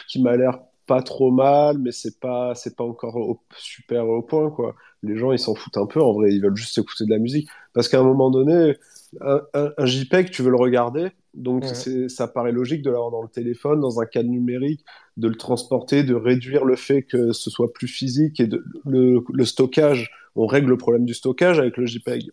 qui 0.09 0.22
m'a 0.22 0.37
l'air 0.37 0.59
pas 0.87 1.03
trop 1.03 1.31
mal, 1.31 1.79
mais 1.79 1.93
c'est 1.93 2.20
pas 2.20 2.55
c'est 2.55 2.77
pas 2.77 2.85
encore 2.85 3.16
au- 3.16 3.41
super 3.57 4.07
au 4.09 4.22
point 4.22 4.51
quoi. 4.51 4.75
Les 5.03 5.16
gens 5.16 5.33
ils 5.33 5.39
s'en 5.39 5.55
foutent 5.55 5.79
un 5.79 5.87
peu 5.87 6.03
en 6.03 6.12
vrai, 6.12 6.33
ils 6.33 6.43
veulent 6.43 6.57
juste 6.57 6.77
écouter 6.79 7.05
de 7.07 7.11
la 7.11 7.18
musique 7.18 7.49
parce 7.72 7.89
qu'à 7.89 8.01
un 8.01 8.05
moment 8.05 8.31
donné, 8.31 8.77
un, 9.20 9.41
un, 9.55 9.87
JPEG, 9.87 10.31
tu 10.31 10.43
veux 10.43 10.51
le 10.51 10.57
regarder, 10.57 11.09
donc 11.35 11.64
ça 11.64 12.28
paraît 12.28 12.53
logique 12.53 12.82
de 12.82 12.91
l'avoir 12.91 13.11
dans 13.11 13.22
le 13.22 13.28
téléphone, 13.28 13.80
dans 13.80 14.01
un 14.01 14.07
cadre 14.07 14.28
numérique, 14.28 14.85
de 15.16 15.28
le 15.28 15.35
transporter, 15.35 16.03
de 16.03 16.14
réduire 16.14 16.64
le 16.64 16.76
fait 16.76 17.03
que 17.03 17.32
ce 17.32 17.51
soit 17.51 17.72
plus 17.72 17.89
physique 17.89 18.41
et 18.41 18.47
de, 18.47 18.64
le, 18.85 19.24
le 19.32 19.45
stockage. 19.45 20.11
On 20.37 20.47
règle 20.47 20.68
le 20.68 20.76
problème 20.76 21.05
du 21.05 21.14
stockage 21.14 21.59
avec 21.59 21.76
le 21.76 21.87
JPEG. 21.87 22.30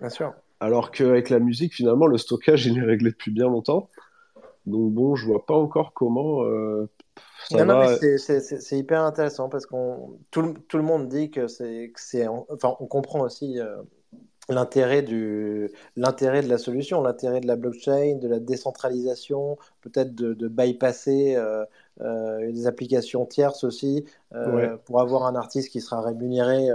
Bien 0.00 0.08
sûr. 0.08 0.32
Alors 0.60 0.90
qu'avec 0.90 1.30
la 1.30 1.38
musique, 1.38 1.74
finalement, 1.74 2.06
le 2.06 2.18
stockage, 2.18 2.66
il 2.66 2.78
est 2.78 2.82
réglé 2.82 3.10
depuis 3.10 3.30
bien 3.30 3.46
longtemps. 3.46 3.88
Donc 4.66 4.92
bon, 4.92 5.14
je 5.14 5.26
vois 5.26 5.46
pas 5.46 5.54
encore 5.54 5.92
comment. 5.92 6.44
Euh, 6.44 6.88
ça 7.48 7.64
non, 7.64 7.78
va... 7.78 7.90
non, 7.92 7.96
c'est 8.18 8.78
hyper 8.78 9.02
intéressant 9.02 9.48
parce 9.48 9.66
qu'on 9.66 10.18
tout, 10.30 10.54
tout, 10.68 10.76
le 10.76 10.82
monde 10.82 11.08
dit 11.08 11.30
que 11.30 11.46
c'est, 11.46 11.92
enfin, 12.50 12.74
on 12.80 12.86
comprend 12.86 13.20
aussi 13.20 13.60
euh, 13.60 13.76
l'intérêt 14.48 15.02
du 15.02 15.70
l'intérêt 15.96 16.42
de 16.42 16.48
la 16.48 16.58
solution, 16.58 17.02
l'intérêt 17.02 17.40
de 17.40 17.46
la 17.46 17.56
blockchain, 17.56 18.16
de 18.16 18.28
la 18.28 18.38
décentralisation, 18.38 19.58
peut-être 19.82 20.14
de, 20.14 20.34
de 20.34 20.48
bypasser 20.48 21.34
euh, 21.36 21.64
euh, 22.02 22.52
des 22.52 22.66
applications 22.66 23.24
tierces 23.24 23.64
aussi 23.64 24.04
euh, 24.34 24.76
pour 24.84 25.00
avoir 25.00 25.24
un 25.24 25.34
artiste 25.34 25.70
qui 25.70 25.80
sera 25.80 26.02
rémunéré 26.02 26.68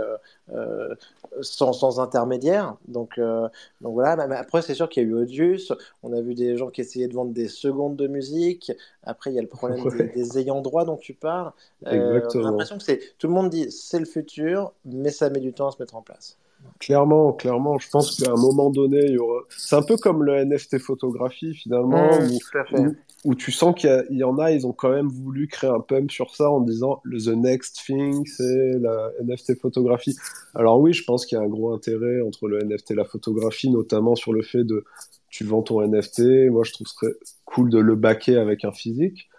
euh, 0.52 0.96
sans, 1.42 1.74
sans, 1.74 2.00
intermédiaire. 2.00 2.76
Donc, 2.88 3.20
donc 3.20 3.94
voilà. 3.94 4.28
Mais 4.28 4.36
après, 4.36 4.64
c'est 4.64 4.74
sûr 4.74 4.90
qu'il 4.90 5.04
y 5.04 5.06
a 5.06 5.10
eu 5.10 5.14
Odius. 5.14 5.74
On 6.02 6.12
a 6.14 6.22
vu 6.22 6.34
des 6.34 6.58
gens 6.58 6.72
qui 6.72 6.82
essayaient 6.82 7.08
de 7.08 7.14
vendre 7.14 7.34
des 7.34 7.50
secondes 7.50 7.96
de 7.96 8.08
musique. 8.08 8.72
Après, 9.04 9.32
il 9.32 9.36
y 9.36 9.40
a 9.40 9.44
le 9.44 9.48
problème 9.48 9.84
des, 9.90 10.08
des, 10.08 10.40
ayants 10.40 10.62
droit 10.62 10.86
dont 10.86 10.98
tu 10.98 11.14
parles. 11.14 11.52
J'ai 11.86 12.00
l'impression 12.00 12.80
que 12.80 12.84
c'est 12.84 13.00
tout 13.20 13.28
le 13.28 13.34
monde 13.34 13.52
dit 13.52 13.72
c'est 13.72 14.00
le 14.00 14.06
futur, 14.06 14.74
mais 14.86 15.12
ça 15.12 15.30
met 15.30 15.40
du 15.40 15.54
temps 15.54 15.68
à 15.68 15.72
se 15.72 15.78
mettre 15.80 15.96
en 15.96 16.02
place. 16.02 16.38
Clairement, 16.82 17.32
clairement, 17.34 17.78
je 17.78 17.88
pense 17.90 18.18
qu'à 18.18 18.32
un 18.32 18.36
moment 18.36 18.72
donné, 18.72 19.02
il 19.06 19.12
y 19.12 19.18
aura... 19.20 19.42
c'est 19.50 19.76
un 19.76 19.84
peu 19.84 19.98
comme 19.98 20.24
le 20.24 20.44
NFT 20.44 20.80
photographie 20.80 21.54
finalement, 21.54 22.10
mmh, 22.20 22.96
où, 23.24 23.36
tu 23.36 23.52
sens 23.52 23.76
qu'il 23.76 24.08
y, 24.10 24.24
en 24.24 24.40
a, 24.40 24.52
ils 24.52 24.66
ont 24.66 24.74
quand 24.74 24.90
même 24.90 25.08
voulu 25.08 25.48
créer 25.48 25.70
un 25.70 25.80
pump 25.80 26.10
sur 26.10 26.36
ça 26.36 26.50
en 26.50 26.60
disant 26.60 27.00
le 27.04 27.20
the 27.20 27.38
next 27.38 27.84
thing, 27.86 28.26
c'est 28.26 28.80
la 28.80 29.12
NFT 29.24 29.60
photographie. 29.62 30.16
Alors 30.56 30.80
oui, 30.80 30.92
je 30.92 31.04
pense 31.04 31.28
qu'il 31.28 31.38
y 31.38 31.42
a 31.42 31.44
un 31.44 31.48
gros 31.48 31.72
intérêt 31.72 32.20
entre 32.22 32.48
le 32.48 32.64
NFT 32.64 32.92
et 32.92 32.96
la 32.96 33.06
photographie, 33.06 33.70
notamment 33.70 34.16
sur 34.16 34.34
le 34.34 34.42
fait 34.42 34.64
de 34.64 34.84
tu 35.30 35.44
vends 35.44 35.62
ton 35.62 35.88
NFT. 35.88 36.50
Moi, 36.50 36.64
je 36.64 36.72
trouve 36.72 36.88
ce 36.88 36.96
serait 36.96 37.14
cool 37.46 37.70
de 37.70 37.78
le 37.78 37.96
backer 37.96 38.42
avec 38.42 38.66
un 38.66 38.72
physique. 38.72 39.30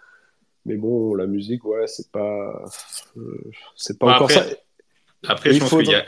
Mais 0.65 0.77
bon, 0.77 1.13
la 1.13 1.27
musique, 1.27 1.65
ouais, 1.65 1.87
c'est 1.87 2.09
pas, 2.09 2.63
euh, 3.17 3.51
c'est 3.75 3.99
pas 3.99 4.15
encore 4.15 4.31
ça. 4.31 4.45
Après, 5.27 5.51
je 5.51 5.59
pense 5.59 5.69
qu'il 5.69 5.89
y 5.89 5.95
a 5.95 6.05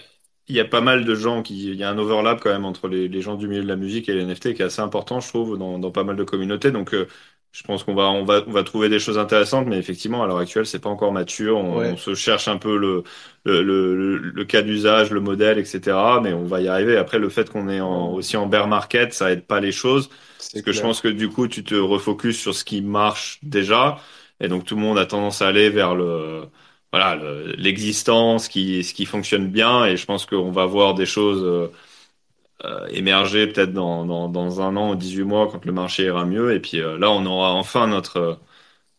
il 0.47 0.55
y 0.55 0.59
a 0.59 0.65
pas 0.65 0.81
mal 0.81 1.05
de 1.05 1.15
gens 1.15 1.41
qui, 1.41 1.69
il 1.71 1.75
y 1.75 1.83
a 1.83 1.89
un 1.89 1.97
overlap 1.97 2.39
quand 2.41 2.51
même 2.51 2.65
entre 2.65 2.87
les, 2.87 3.07
les, 3.07 3.21
gens 3.21 3.35
du 3.35 3.47
milieu 3.47 3.63
de 3.63 3.67
la 3.67 3.75
musique 3.75 4.09
et 4.09 4.13
les 4.13 4.21
NFT 4.25 4.53
qui 4.53 4.61
est 4.61 4.65
assez 4.65 4.81
important, 4.81 5.19
je 5.19 5.27
trouve, 5.29 5.57
dans, 5.57 5.79
dans 5.79 5.91
pas 5.91 6.03
mal 6.03 6.15
de 6.15 6.23
communautés. 6.23 6.71
Donc, 6.71 6.93
euh, 6.93 7.07
je 7.51 7.63
pense 7.63 7.83
qu'on 7.83 7.95
va, 7.95 8.09
on 8.11 8.25
va, 8.25 8.43
on 8.47 8.51
va 8.51 8.63
trouver 8.63 8.89
des 8.89 8.99
choses 8.99 9.17
intéressantes, 9.17 9.65
mais 9.67 9.77
effectivement, 9.79 10.23
à 10.23 10.27
l'heure 10.27 10.37
actuelle, 10.37 10.65
c'est 10.65 10.79
pas 10.79 10.89
encore 10.89 11.13
mature. 11.13 11.57
On, 11.57 11.79
on, 11.79 11.97
se 11.97 12.13
cherche 12.13 12.47
un 12.47 12.57
peu 12.57 12.77
le, 12.77 13.03
le, 13.45 13.63
le, 13.63 14.17
le 14.17 14.45
cas 14.45 14.61
d'usage, 14.61 15.09
le 15.11 15.21
modèle, 15.21 15.57
etc. 15.57 16.19
Mais 16.21 16.33
on 16.33 16.43
va 16.43 16.61
y 16.61 16.67
arriver. 16.67 16.97
Après, 16.97 17.17
le 17.17 17.29
fait 17.29 17.49
qu'on 17.49 17.69
est 17.69 17.79
en, 17.81 18.11
aussi 18.13 18.35
en 18.37 18.45
bear 18.45 18.67
market, 18.67 19.13
ça 19.13 19.31
aide 19.31 19.45
pas 19.45 19.61
les 19.61 19.71
choses. 19.71 20.09
Parce 20.51 20.63
que 20.63 20.71
je 20.73 20.81
pense 20.81 21.01
que 21.01 21.07
du 21.07 21.29
coup, 21.29 21.47
tu 21.47 21.63
te 21.63 21.75
refocuses 21.75 22.37
sur 22.37 22.53
ce 22.53 22.63
qui 22.65 22.81
marche 22.81 23.39
déjà. 23.41 23.97
Et 24.41 24.47
donc, 24.49 24.65
tout 24.65 24.75
le 24.75 24.81
monde 24.81 24.97
a 24.99 25.05
tendance 25.05 25.41
à 25.41 25.47
aller 25.47 25.69
vers 25.69 25.95
le, 25.95 26.43
voilà 26.95 27.19
l'existence, 27.57 28.47
qui, 28.47 28.81
ce 28.81 28.93
qui 28.93 29.05
fonctionne 29.05 29.49
bien. 29.49 29.85
Et 29.85 29.97
je 29.97 30.05
pense 30.05 30.25
qu'on 30.25 30.51
va 30.51 30.65
voir 30.65 30.93
des 30.93 31.05
choses 31.05 31.43
euh, 31.43 31.67
euh, 32.63 32.87
émerger 32.87 33.47
peut-être 33.47 33.73
dans, 33.73 34.05
dans, 34.05 34.61
un 34.61 34.77
an 34.77 34.91
ou 34.91 34.95
18 34.95 35.23
mois 35.23 35.49
quand 35.51 35.65
le 35.65 35.73
marché 35.73 36.05
ira 36.05 36.25
mieux. 36.25 36.53
Et 36.53 36.61
puis 36.61 36.79
euh, 36.79 36.97
là, 36.97 37.11
on 37.11 37.25
aura 37.25 37.51
enfin 37.51 37.87
notre 37.87 38.39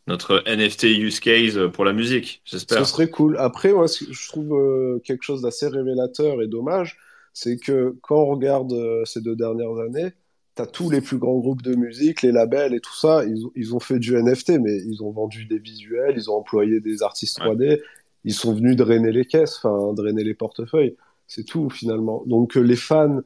notre 0.09 0.45
NFT 0.47 0.85
use 0.85 1.21
case 1.21 1.59
pour 1.73 1.85
la 1.85 1.93
musique, 1.93 2.43
j'espère. 2.45 2.79
Ce 2.79 2.93
serait 2.93 3.09
cool. 3.09 3.39
Après, 3.39 3.73
moi, 3.73 3.87
je 3.87 4.29
trouve 4.29 5.01
quelque 5.03 5.23
chose 5.23 5.43
d'assez 5.43 5.67
révélateur 5.67 6.43
et 6.43 6.47
dommage, 6.47 6.99
c'est 7.33 7.57
que 7.57 7.97
quand 8.03 8.17
on 8.17 8.27
regarde 8.27 8.73
ces 9.05 9.21
deux 9.21 9.35
dernières 9.35 9.79
années, 9.79 10.13
tu 10.57 10.63
as 10.63 10.67
tous 10.67 10.91
les 10.91 11.01
plus 11.01 11.19
grands 11.19 11.39
groupes 11.39 11.63
de 11.63 11.75
musique, 11.75 12.23
les 12.23 12.33
labels 12.33 12.75
et 12.75 12.81
tout 12.81 12.95
ça, 12.97 13.25
ils, 13.25 13.45
ils, 13.55 13.75
ont 13.75 13.81
fait 13.81 13.99
du 13.99 14.17
NFT, 14.17 14.59
mais 14.61 14.77
ils 14.87 15.03
ont 15.03 15.11
vendu 15.11 15.45
des 15.45 15.59
visuels, 15.59 16.15
ils 16.17 16.31
ont 16.31 16.37
employé 16.37 16.81
des 16.81 17.03
artistes 17.03 17.39
3D, 17.39 17.81
ils 18.25 18.35
sont 18.35 18.55
venus 18.55 18.77
drainer 18.77 19.13
les 19.13 19.25
caisses, 19.25 19.61
enfin 19.63 19.93
drainer 19.93 20.25
les 20.25 20.35
portefeuilles. 20.35 20.97
C'est 21.29 21.45
tout 21.45 21.71
finalement. 21.71 22.23
Donc 22.27 22.57
euh, 22.57 22.61
les 22.61 22.77
fans 22.77 23.21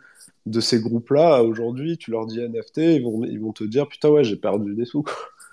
de 0.47 0.61
ces 0.61 0.81
groupes-là, 0.81 1.43
aujourd'hui, 1.43 1.99
tu 1.99 2.11
leur 2.11 2.27
dis 2.27 2.41
NFT, 2.41 2.79
ils 2.79 3.03
vont, 3.03 3.25
ils 3.25 3.41
vont 3.41 3.53
te 3.53 3.65
dire 3.65 3.87
putain 3.89 4.09
ouais, 4.09 4.25
j'ai 4.25 4.37
perdu 4.37 4.75
des 4.75 4.85
sous. 4.85 5.05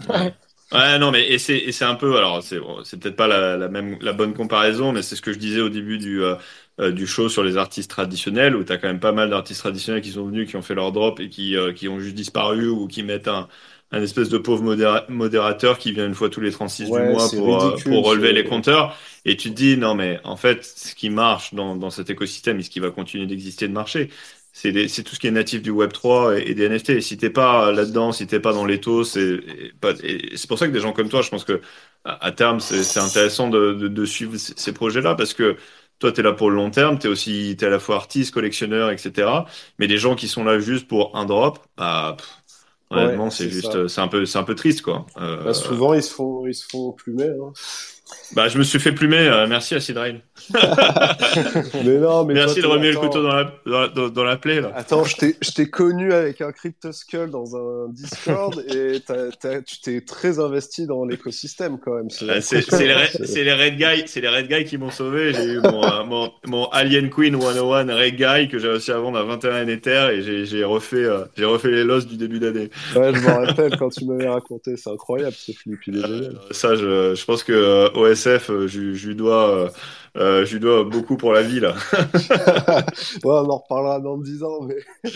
Ouais. 0.09 0.33
Ouais, 0.73 0.99
non, 0.99 1.11
mais 1.11 1.25
et 1.31 1.39
c'est 1.39 1.85
un 1.85 1.95
peu 1.95 2.17
alors 2.17 2.43
c'est 2.43 2.59
c'est 2.83 2.99
peut-être 2.99 3.15
pas 3.15 3.27
la, 3.27 3.55
la, 3.55 3.69
même 3.69 3.97
la 4.01 4.11
bonne 4.11 4.33
comparaison, 4.33 4.91
mais 4.91 5.01
c'est 5.01 5.15
ce 5.15 5.21
que 5.21 5.31
je 5.31 5.39
disais 5.39 5.61
au 5.61 5.69
début 5.69 5.97
du 5.97 6.21
euh, 6.21 6.35
euh, 6.79 6.91
du 6.91 7.07
show 7.07 7.29
sur 7.29 7.43
les 7.43 7.57
artistes 7.57 7.89
traditionnels 7.89 8.55
où 8.55 8.63
t'as 8.63 8.77
quand 8.77 8.87
même 8.87 8.99
pas 8.99 9.11
mal 9.11 9.29
d'artistes 9.29 9.61
traditionnels 9.61 10.01
qui 10.01 10.11
sont 10.11 10.25
venus, 10.25 10.49
qui 10.49 10.55
ont 10.55 10.61
fait 10.61 10.75
leur 10.75 10.91
drop 10.91 11.19
et 11.19 11.29
qui 11.29 11.55
euh, 11.55 11.73
qui 11.73 11.87
ont 11.87 11.99
juste 11.99 12.15
disparu 12.15 12.69
ou 12.69 12.87
qui 12.87 13.03
mettent 13.03 13.27
un 13.27 13.47
un 13.91 14.01
espèce 14.01 14.27
de 14.27 14.37
pauvre 14.37 14.63
modérateur 15.07 15.77
qui 15.77 15.93
vient 15.93 16.05
une 16.05 16.13
fois 16.13 16.29
tous 16.29 16.41
les 16.41 16.51
36 16.51 16.85
du 16.85 16.91
mois 16.91 17.29
pour 17.29 17.75
pour 17.83 18.05
relever 18.05 18.33
les 18.33 18.43
compteurs 18.43 18.97
et 19.23 19.37
tu 19.37 19.49
te 19.49 19.55
dis 19.55 19.77
non 19.77 19.95
mais 19.95 20.19
en 20.25 20.35
fait 20.35 20.65
ce 20.65 20.93
qui 20.93 21.09
marche 21.09 21.53
dans 21.53 21.75
dans 21.75 21.89
cet 21.89 22.09
écosystème 22.09 22.59
et 22.59 22.63
ce 22.63 22.69
qui 22.69 22.81
va 22.81 22.91
continuer 22.91 23.27
d'exister 23.27 23.67
de 23.67 23.73
marcher 23.73 24.09
c'est 24.59 25.03
tout 25.03 25.13
ce 25.13 25.19
qui 25.19 25.27
est 25.27 25.31
natif 25.31 25.61
du 25.61 25.69
Web 25.69 25.93
3 25.93 26.39
et, 26.39 26.55
des 26.55 26.67
NFT. 26.67 26.89
Et 26.89 27.01
si 27.01 27.15
t'es 27.15 27.29
pas 27.29 27.71
là-dedans, 27.71 28.11
si 28.11 28.25
t'es 28.25 28.39
pas 28.39 28.53
dans 28.53 28.65
l'étau, 28.65 29.03
c'est 29.03 29.39
c'est 30.35 30.47
pour 30.47 30.57
ça 30.57 30.67
que 30.67 30.71
des 30.71 30.79
gens 30.79 30.93
comme 30.93 31.09
toi, 31.09 31.21
je 31.21 31.29
pense 31.29 31.43
que 31.43 31.61
à, 32.05 32.31
terme, 32.31 32.59
c'est 32.59 32.99
intéressant 32.99 33.49
de, 33.49 33.73
de, 33.73 33.87
de, 33.87 34.05
suivre 34.05 34.35
ces 34.37 34.73
projets-là 34.73 35.13
parce 35.13 35.33
que 35.35 35.57
toi, 35.99 36.11
tu 36.11 36.19
es 36.19 36.23
là 36.23 36.33
pour 36.33 36.49
le 36.49 36.55
long 36.55 36.69
terme, 36.69 36.99
tu 36.99 37.07
es 37.07 37.09
aussi 37.09 37.57
es 37.59 37.63
à 37.63 37.69
la 37.69 37.79
fois 37.79 37.95
artiste, 37.95 38.33
collectionneur, 38.33 38.91
etc. 38.91 39.29
Mais 39.79 39.87
des 39.87 39.97
gens 39.97 40.15
qui 40.15 40.27
sont 40.27 40.43
là 40.43 40.59
juste 40.59 40.87
pour 40.87 41.15
un 41.15 41.25
drop, 41.25 41.59
bah, 41.77 42.17
honnêtement, 42.89 43.29
c'est 43.29 43.49
juste, 43.49 43.87
c'est 43.87 44.01
un 44.01 44.07
peu, 44.07 44.25
c'est 44.25 44.37
un 44.37 44.43
peu 44.43 44.55
triste, 44.55 44.81
quoi. 44.81 45.05
Euh... 45.17 45.43
Bah, 45.43 45.53
souvent, 45.53 45.93
ils 45.93 46.03
se 46.03 46.13
font, 46.13 46.45
ils 46.45 46.55
se 46.55 46.65
font 46.67 46.91
plumer. 46.91 47.29
Hein. 47.29 47.51
Bah, 48.33 48.49
je 48.49 48.57
me 48.57 48.63
suis 48.63 48.79
fait 48.79 48.91
plumer. 48.91 49.19
Euh, 49.19 49.47
merci 49.47 49.75
à 49.75 49.79
Sidrail. 49.79 50.21
mais 50.53 51.97
non, 51.97 52.25
mais 52.25 52.33
merci 52.33 52.61
de 52.61 52.67
remuer 52.67 52.91
le 52.91 52.97
couteau 52.97 53.23
dans 53.23 53.33
la, 53.33 53.51
dans, 53.65 54.09
dans, 54.09 54.23
la 54.23 54.37
plaie. 54.37 54.61
Là. 54.61 54.71
Attends, 54.75 55.03
je 55.05 55.51
t'ai 55.51 55.69
connu 55.69 56.11
avec 56.11 56.41
un 56.41 56.51
Cryptoskull 56.51 57.29
dans 57.29 57.55
un 57.55 57.89
Discord 57.89 58.63
et 58.73 59.01
tu 59.65 59.81
t'es 59.81 60.01
très 60.01 60.39
investi 60.39 60.85
dans 60.87 61.05
l'écosystème 61.05 61.79
quand 61.79 61.95
même. 61.95 62.09
C'est 62.09 62.25
les, 62.25 63.43
les, 63.43 63.53
Red 63.53 63.77
Guys, 63.77 64.03
c'est 64.07 64.21
les 64.21 64.29
Red 64.29 64.47
Guys 64.47 64.65
qui 64.65 64.77
m'ont 64.77 64.91
sauvé. 64.91 65.33
J'ai 65.33 65.45
eu 65.45 65.59
mon, 65.61 65.83
euh, 65.83 66.03
mon, 66.03 66.31
mon, 66.45 66.65
Alien 66.65 67.09
Queen 67.09 67.39
101 67.39 67.95
Red 67.95 68.15
Guy 68.15 68.49
que 68.49 68.59
j'ai 68.59 68.67
réussi 68.67 68.91
à 68.91 68.97
vendre 68.97 69.17
à 69.19 69.23
21 69.23 69.67
Ether 69.67 70.09
et 70.13 70.45
j'ai 70.45 70.63
refait, 70.63 70.97
euh, 70.97 71.23
j'ai 71.37 71.45
refait 71.45 71.71
les 71.71 71.83
losses 71.83 72.07
du 72.07 72.17
début 72.17 72.39
d'année. 72.39 72.69
Ouais, 72.95 73.13
je 73.13 73.19
me 73.21 73.47
rappelle 73.47 73.77
quand 73.77 73.89
tu 73.89 74.05
m'avais 74.05 74.27
raconté. 74.27 74.75
C'est 74.75 74.91
incroyable 74.91 75.35
ce 75.37 75.53
flip, 75.53 75.79
il 75.87 75.97
est 75.97 76.07
génial. 76.07 76.39
ça, 76.51 76.75
je, 76.75 77.15
je 77.15 77.25
pense 77.25 77.43
que 77.43 77.89
OSF, 77.97 78.49
euh, 78.49 78.67
je, 78.67 78.93
je 78.93 79.07
lui 79.07 79.15
dois, 79.15 79.49
euh, 79.49 79.69
euh, 80.17 80.45
je 80.45 80.53
lui 80.53 80.59
dois 80.59 80.83
beaucoup 80.83 81.17
pour 81.17 81.33
la 81.33 81.41
vie 81.41 81.59
là. 81.59 81.75
ouais, 81.93 82.83
on 83.23 83.49
en 83.49 83.57
reparlera 83.57 83.99
dans 83.99 84.17
10 84.17 84.43
ans. 84.43 84.61
Mais... 84.61 84.77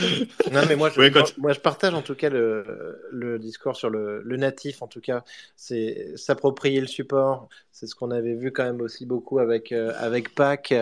non, 0.52 0.62
mais 0.68 0.76
moi 0.76 0.90
je, 0.90 1.00
moi, 1.40 1.54
je 1.54 1.60
partage 1.60 1.94
en 1.94 2.02
tout 2.02 2.16
cas 2.16 2.30
le, 2.30 3.00
le 3.12 3.40
discours 3.40 3.76
sur 3.76 3.90
le, 3.90 4.22
le, 4.24 4.38
natif. 4.38 4.82
En 4.82 4.88
tout 4.88 5.02
cas, 5.02 5.24
c'est 5.56 6.14
s'approprier 6.16 6.82
le 6.82 6.88
support. 6.88 7.48
C'est 7.72 7.88
ce 7.88 7.96
qu'on 7.96 8.12
avait 8.12 8.36
vu 8.36 8.52
quand 8.52 8.64
même 8.64 8.82
aussi 8.82 9.06
beaucoup 9.06 9.40
avec 9.40 9.72
avec 9.72 10.36
Pac. 10.36 10.74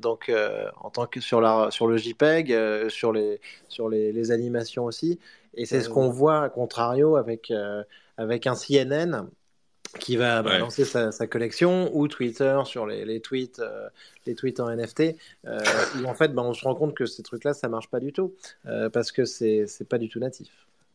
donc 0.00 0.32
en 0.80 0.90
tant 0.90 1.06
que 1.06 1.20
sur 1.20 1.40
la 1.40 1.70
sur 1.70 1.86
le 1.86 1.96
JPEG, 1.96 2.88
sur 2.88 3.12
les 3.12 3.40
sur 3.68 3.88
les, 3.88 4.12
les 4.12 4.30
animations 4.30 4.84
aussi. 4.84 5.18
Et 5.54 5.66
c'est 5.66 5.80
ce 5.80 5.88
qu'on 5.88 6.08
voit 6.08 6.42
à 6.42 6.48
contrario 6.48 7.16
avec 7.16 7.52
avec 8.16 8.46
un 8.46 8.54
CNN 8.54 9.28
qui 9.98 10.16
va 10.16 10.42
bah, 10.42 10.58
lancer 10.58 10.84
sa, 10.84 11.12
sa, 11.12 11.26
collection 11.26 11.90
ou 11.94 12.08
Twitter 12.08 12.58
sur 12.64 12.86
les, 12.86 13.04
les 13.04 13.20
tweets, 13.20 13.60
euh, 13.60 13.88
les 14.26 14.34
tweets 14.34 14.60
en 14.60 14.74
NFT, 14.74 15.16
euh, 15.46 15.58
où 16.00 16.06
en 16.06 16.14
fait 16.14 16.34
bah, 16.34 16.42
on 16.42 16.54
se 16.54 16.64
rend 16.64 16.74
compte 16.74 16.94
que 16.94 17.06
ces 17.06 17.22
trucs-là 17.22 17.54
ça 17.54 17.68
marche 17.68 17.88
pas 17.88 18.00
du 18.00 18.12
tout 18.12 18.34
euh, 18.66 18.90
parce 18.90 19.12
que 19.12 19.24
c'est 19.24 19.66
c'est 19.66 19.88
pas 19.88 19.98
du 19.98 20.08
tout 20.08 20.20
natif. 20.20 20.48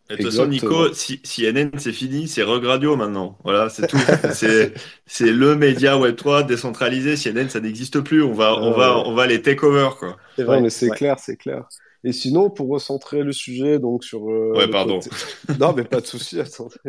De 0.10 0.16
toute 0.16 0.26
façon, 0.26 0.48
Nico, 0.48 0.92
si, 0.92 1.22
CNN 1.22 1.70
c'est 1.78 1.92
fini, 1.92 2.28
c'est 2.28 2.42
Regradio 2.42 2.96
maintenant. 2.96 3.38
Voilà, 3.44 3.70
c'est 3.70 3.86
tout. 3.86 4.00
c'est 4.34 4.74
c'est 5.06 5.32
le 5.32 5.56
média 5.56 6.00
Web 6.00 6.16
3 6.16 6.44
décentralisé. 6.44 7.16
CNN 7.16 7.48
ça 7.50 7.60
n'existe 7.60 8.00
plus. 8.02 8.24
On 8.24 8.34
va 8.34 8.56
on 8.56 8.72
va 8.72 8.98
on 8.98 9.14
va 9.14 9.28
les 9.28 9.42
take 9.42 9.64
over 9.64 9.90
quoi. 10.00 10.18
C'est 10.36 10.44
vrai, 10.44 10.62
mais 10.62 10.72
c'est 10.72 10.90
clair, 10.90 11.20
c'est 11.20 11.38
clair. 11.38 11.68
Et 12.04 12.14
sinon, 12.14 12.50
pour 12.50 12.70
recentrer 12.70 13.24
le 13.24 13.34
sujet 13.34 13.78
donc 13.80 14.04
sur 14.04 14.30
euh, 14.30 14.54
ouais, 14.56 14.70
pardon. 14.70 15.00
non, 15.60 15.74
mais 15.74 15.84
pas 15.84 16.00
de 16.02 16.06
souci. 16.06 16.40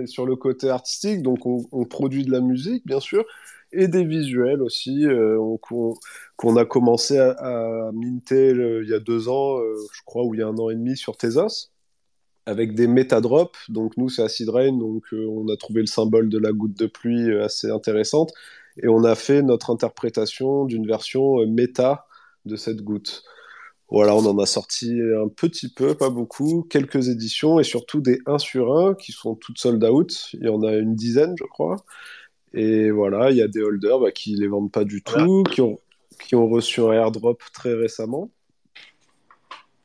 sur 0.07 0.27
le 0.27 0.37
côté 0.37 0.69
artistique, 0.71 1.23
donc 1.23 1.47
on, 1.47 1.67
on, 1.73 1.85
produit 1.85 2.25
de 2.25 2.31
la 2.31 2.41
musique, 2.41 2.87
bien 2.87 3.01
sûr. 3.01 3.25
et 3.73 3.89
des 3.89 4.05
visuels 4.05 4.63
aussi 4.63 5.07
euh, 5.07 5.39
on- 5.39 5.59
qu'on 6.37 6.57
a 6.57 6.65
commencé 6.65 7.19
à, 7.19 7.31
à 7.33 7.93
minter 7.93 8.51
il 8.83 8.89
y 8.89 8.95
a 8.95 9.01
deux 9.01 9.29
ans, 9.29 9.59
euh, 9.59 9.75
je 9.93 10.01
crois, 10.05 10.25
ou 10.25 10.35
il 10.35 10.41
y 10.41 10.43
a 10.43 10.47
un 10.47 10.57
an 10.59 10.71
et 10.71 10.75
demi 10.75 10.97
sur 10.97 11.17
Tezos, 11.17 11.71
avec 12.47 12.75
des 12.75 12.87
métadrops. 12.87 13.59
Donc 13.69 13.97
nous, 13.97 14.09
c'est 14.09 14.23
Acid 14.23 14.49
Rain, 14.49 14.73
donc 14.79 15.05
euh, 15.13 15.27
on 15.29 15.49
a 15.49 15.57
trouvé 15.57 15.81
le 15.81 15.87
symbole 15.87 16.29
de 16.29 16.39
la 16.39 16.53
goutte 16.53 16.79
de 16.79 16.87
pluie 16.87 17.31
euh, 17.31 17.45
assez 17.45 17.71
intéressante, 17.71 18.33
et 18.83 18.89
on 18.89 19.05
a 19.05 19.15
fait 19.15 19.43
notre 19.43 19.71
interprétation 19.71 20.65
d'une 20.65 20.87
version 20.87 21.41
euh, 21.41 21.47
méta 21.47 22.07
de 22.47 22.57
cette 22.57 22.83
goutte. 22.83 23.23
Voilà, 23.91 24.15
on 24.15 24.25
en 24.25 24.39
a 24.39 24.47
sorti 24.47 24.93
un 25.21 25.29
petit 25.29 25.69
peu, 25.69 25.95
pas 25.97 26.11
beaucoup, 26.11 26.63
quelques 26.71 27.09
éditions 27.09 27.59
et 27.59 27.65
surtout 27.65 28.01
des 28.01 28.21
1 28.27 28.39
sur 28.39 28.79
1 28.79 28.95
qui 28.95 29.11
sont 29.13 29.35
toutes 29.35 29.59
sold 29.59 29.83
out. 29.85 30.29
Il 30.35 30.45
y 30.45 30.49
en 30.49 30.63
a 30.63 30.73
une 30.75 30.95
dizaine, 30.95 31.35
je 31.37 31.45
crois. 31.45 31.77
Et 32.55 32.91
voilà, 32.91 33.31
il 33.31 33.37
y 33.37 33.43
a 33.43 33.49
des 33.49 33.61
holders 33.63 33.99
bah, 34.01 34.13
qui 34.13 34.35
les 34.37 34.47
vendent 34.47 34.71
pas 34.71 34.85
du 34.85 35.03
Voilà. 35.07 35.25
tout, 35.25 35.43
qui 35.51 35.61
ont, 35.61 35.79
qui 36.25 36.37
ont 36.37 36.49
reçu 36.49 36.81
un 36.81 36.93
airdrop 36.93 37.43
très 37.53 37.75
récemment. 37.75 38.31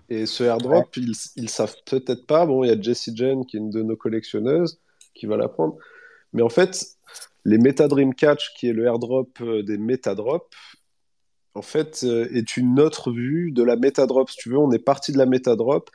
Et 0.10 0.28
ce 0.28 0.43
airdrop, 0.43 0.95
ils, 0.97 1.14
ils 1.36 1.49
savent 1.49 1.76
peut-être 1.86 2.28
pas. 2.28 2.45
Bon, 2.45 2.64
il 2.64 2.68
y 2.68 2.72
a 2.72 2.80
Jessie 2.80 3.12
Jane 3.16 3.45
qui 3.45 3.58
est 3.58 3.60
une 3.60 3.72
de 3.72 3.82
nos 3.82 3.95
collectionneuses 3.95 4.80
qui 5.16 5.26
va 5.26 5.36
la 5.36 5.47
prendre. 5.47 5.78
Mais 6.34 6.43
en 6.43 6.49
fait, 6.49 6.86
les 7.43 7.58
Meta 7.58 7.88
Dream 7.88 8.14
Catch, 8.14 8.53
qui 8.56 8.68
est 8.68 8.74
le 8.74 8.86
airdrop 8.86 9.30
euh, 9.41 9.64
des 9.64 9.78
Metadrops, 9.78 10.49
en 11.56 11.62
fait, 11.62 12.01
euh, 12.03 12.28
est 12.34 12.58
une 12.58 12.80
autre 12.80 13.12
vue 13.12 13.51
de 13.51 13.64
la 13.64 13.76
Metadrop. 13.78 14.30
Si 14.30 14.38
tu 14.38 14.49
veux, 14.49 14.58
on 14.60 14.72
est 14.72 14.80
parti 14.80 15.12
de 15.12 15.18
la 15.18 15.26
Metadrop 15.26 15.89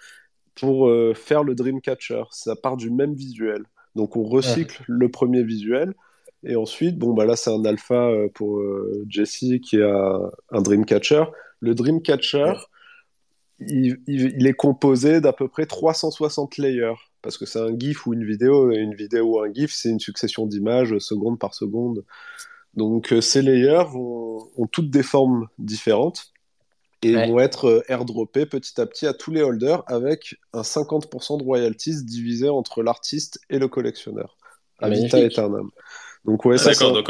pour 0.54 0.88
euh, 0.88 1.14
faire 1.14 1.44
le 1.44 1.54
Dreamcatcher. 1.54 2.24
Ça 2.30 2.56
part 2.56 2.76
du 2.76 2.90
même 2.90 3.14
visuel. 3.14 3.64
Donc 3.96 4.16
on 4.16 4.24
recycle 4.24 4.82
le 4.88 5.11
premier 5.11 5.42
visuel. 5.42 5.94
Et 6.44 6.56
ensuite, 6.56 6.98
bon, 6.98 7.12
bah 7.14 7.26
là, 7.26 7.36
c'est 7.36 7.50
un 7.52 7.64
alpha 7.64 8.08
euh, 8.11 8.28
pour 8.34 8.58
euh, 8.61 9.04
Jessie 9.08 9.61
qui 9.61 9.80
a 9.82 10.18
un 10.50 10.62
Dreamcatcher. 10.62 11.24
Le 11.61 11.74
Dreamcatcher, 11.74 12.54
il, 13.58 13.98
il- 14.06 14.34
il 14.38 14.46
est 14.46 14.54
composé 14.54 15.20
d'à 15.20 15.32
peu 15.32 15.48
près 15.48 15.66
360 15.66 16.56
layers. 16.56 16.94
Parce 17.22 17.36
que 17.36 17.44
c'est 17.44 17.61
un 17.61 17.78
GIF 17.78 18.06
ou 18.06 18.14
une 18.14 18.24
vidéo. 18.24 18.72
Et 18.72 18.78
une 18.78 18.94
vidéo 18.94 19.36
ou 19.36 19.40
un 19.40 19.52
GIF, 19.52 19.72
c'est 19.72 19.90
une 19.90 20.00
succession 20.00 20.46
d'images 20.46 20.96
seconde 20.98 21.38
par 21.38 21.54
seconde. 21.54 22.04
Donc 22.74 23.12
euh, 23.12 23.20
ces 23.20 23.42
layers 23.42 23.84
vont- 23.90 24.48
ont 24.56 24.66
toutes 24.66 24.90
des 24.90 25.02
formes 25.02 25.48
différentes 25.58 26.32
et 27.02 27.16
Ouais. 27.16 27.28
vont 27.28 27.40
être 27.40 27.66
euh, 27.68 27.82
airdroppés 27.88 28.46
petit 28.46 28.80
à 28.80 28.86
petit 28.86 29.06
à 29.06 29.14
tous 29.14 29.30
les 29.30 29.42
holders 29.42 29.82
avec 29.86 30.36
un 30.52 30.62
50% 30.62 31.38
de 31.38 31.44
royalties 31.44 32.04
divisé 32.04 32.48
entre 32.48 32.82
l'artiste 32.82 33.40
et 33.50 33.58
le 33.58 33.68
collectionneur. 33.68 34.36
À 34.78 34.88
vita 34.88 35.16
Magnifique. 35.16 35.32
aeternam. 35.38 35.70
Donc 36.24 36.44
ouais, 36.44 36.56
Ah, 36.60 36.64
D'accord, 36.66 36.92
donc 36.92 37.08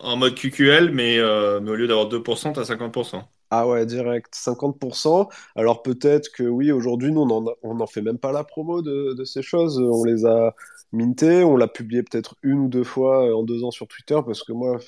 en, 0.00 0.16
mode 0.16 0.34
QQL, 0.34 0.90
mais, 0.90 1.18
euh, 1.18 1.60
mais 1.60 1.70
au 1.70 1.74
lieu 1.76 1.86
d'avoir 1.86 2.08
2%, 2.08 2.52
t'as 2.52 2.64
50%. 2.64 3.22
Ah 3.50 3.68
ouais, 3.68 3.86
direct, 3.86 4.34
50%. 4.34 5.28
Alors 5.54 5.82
peut-être 5.82 6.30
que 6.32 6.42
oui, 6.42 6.72
aujourd'hui, 6.72 7.12
nous, 7.12 7.20
on 7.22 7.30
en, 7.30 7.46
a- 7.46 7.54
on 7.62 7.78
en 7.78 7.86
fait 7.86 8.02
même 8.02 8.18
pas 8.18 8.32
la 8.32 8.42
promo 8.42 8.82
de, 8.82 9.14
de 9.14 9.24
ces 9.24 9.42
choses. 9.42 9.78
On 9.78 10.02
les 10.04 10.26
a 10.26 10.54
mintées, 10.92 11.44
on 11.44 11.56
l'a 11.56 11.68
publié 11.68 12.02
peut-être 12.02 12.34
une 12.42 12.58
ou 12.58 12.68
deux 12.68 12.82
fois 12.84 13.28
euh, 13.28 13.34
en 13.36 13.44
deux 13.44 13.62
ans 13.62 13.70
sur 13.70 13.86
Twitter, 13.86 14.18
parce 14.26 14.42
que 14.42 14.52
moi, 14.52 14.78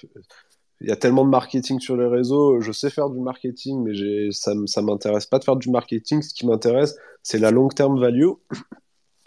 il 0.80 0.88
y 0.88 0.92
a 0.92 0.96
tellement 0.96 1.24
de 1.24 1.30
marketing 1.30 1.78
sur 1.80 1.96
les 1.96 2.06
réseaux. 2.06 2.60
Je 2.60 2.72
sais 2.72 2.90
faire 2.90 3.10
du 3.10 3.20
marketing, 3.20 3.82
mais 3.84 3.94
j'ai, 3.94 4.30
ça, 4.32 4.52
ça 4.66 4.82
m'intéresse 4.82 5.26
pas 5.26 5.38
de 5.38 5.44
faire 5.44 5.56
du 5.56 5.70
marketing. 5.70 6.22
Ce 6.22 6.34
qui 6.34 6.46
m'intéresse, 6.46 6.96
c'est 7.22 7.38
la 7.38 7.52
long-term 7.52 8.00
value 8.00 8.30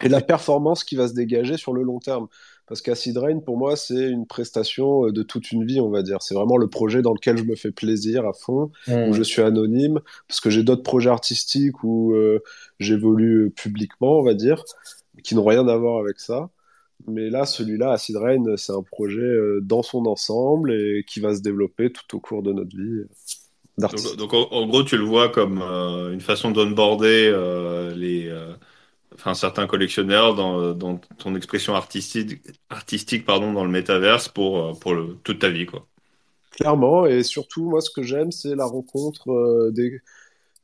et 0.02 0.08
la 0.08 0.20
performance 0.20 0.84
qui 0.84 0.96
va 0.96 1.08
se 1.08 1.14
dégager 1.14 1.56
sur 1.56 1.72
le 1.72 1.82
long 1.82 2.00
terme. 2.00 2.26
Parce 2.66 2.80
qu'Acid 2.80 3.18
Rain, 3.18 3.40
pour 3.40 3.58
moi, 3.58 3.76
c'est 3.76 4.08
une 4.08 4.26
prestation 4.26 5.06
euh, 5.06 5.12
de 5.12 5.22
toute 5.22 5.52
une 5.52 5.64
vie, 5.66 5.80
on 5.80 5.90
va 5.90 6.02
dire. 6.02 6.22
C'est 6.22 6.34
vraiment 6.34 6.56
le 6.56 6.68
projet 6.68 7.02
dans 7.02 7.12
lequel 7.12 7.36
je 7.36 7.44
me 7.44 7.56
fais 7.56 7.72
plaisir 7.72 8.26
à 8.26 8.32
fond 8.32 8.70
où 8.88 9.12
je 9.12 9.22
suis 9.22 9.42
anonyme, 9.42 10.00
parce 10.28 10.40
que 10.40 10.50
j'ai 10.50 10.62
d'autres 10.62 10.82
projets 10.82 11.10
artistiques 11.10 11.82
où 11.84 12.14
euh, 12.14 12.40
j'évolue 12.78 13.50
publiquement, 13.50 14.18
on 14.18 14.22
va 14.22 14.34
dire, 14.34 14.64
qui 15.22 15.34
n'ont 15.34 15.44
rien 15.44 15.66
à 15.68 15.76
voir 15.76 15.98
avec 16.00 16.20
ça. 16.20 16.50
Mais 17.08 17.30
là, 17.30 17.46
celui-là, 17.46 17.92
Acid 17.92 18.16
Rain, 18.16 18.44
c'est 18.56 18.72
un 18.72 18.82
projet 18.82 19.20
euh, 19.20 19.60
dans 19.62 19.82
son 19.82 20.06
ensemble 20.06 20.72
et 20.72 21.04
qui 21.06 21.20
va 21.20 21.34
se 21.34 21.40
développer 21.42 21.92
tout 21.92 22.16
au 22.16 22.20
cours 22.20 22.42
de 22.42 22.52
notre 22.52 22.76
vie 22.76 23.00
euh, 23.00 23.08
d'artiste. 23.78 24.16
Donc, 24.16 24.32
donc, 24.32 24.34
en, 24.34 24.48
en 24.52 24.66
gros, 24.66 24.84
tu 24.84 24.96
le 24.96 25.04
vois 25.04 25.28
comme 25.28 25.60
euh, 25.62 26.12
une 26.12 26.20
façon 26.20 26.50
d'onboarder 26.50 27.30
euh, 27.32 27.94
les, 27.94 28.28
euh, 28.28 28.54
enfin, 29.14 29.34
certains 29.34 29.66
collectionneurs 29.66 30.34
dans, 30.34 30.72
dans 30.74 30.98
ton 31.18 31.34
expression 31.34 31.74
artistique, 31.74 32.40
artistique 32.70 33.24
pardon, 33.24 33.52
dans 33.52 33.64
le 33.64 33.70
métaverse 33.70 34.28
pour, 34.28 34.58
euh, 34.58 34.72
pour 34.72 34.94
le, 34.94 35.16
toute 35.22 35.38
ta 35.38 35.48
vie, 35.48 35.66
quoi. 35.66 35.86
Clairement, 36.52 37.06
et 37.06 37.22
surtout, 37.22 37.64
moi, 37.70 37.80
ce 37.80 37.90
que 37.90 38.02
j'aime, 38.02 38.30
c'est 38.30 38.54
la 38.54 38.66
rencontre 38.66 39.30
euh, 39.30 39.70
des... 39.70 40.00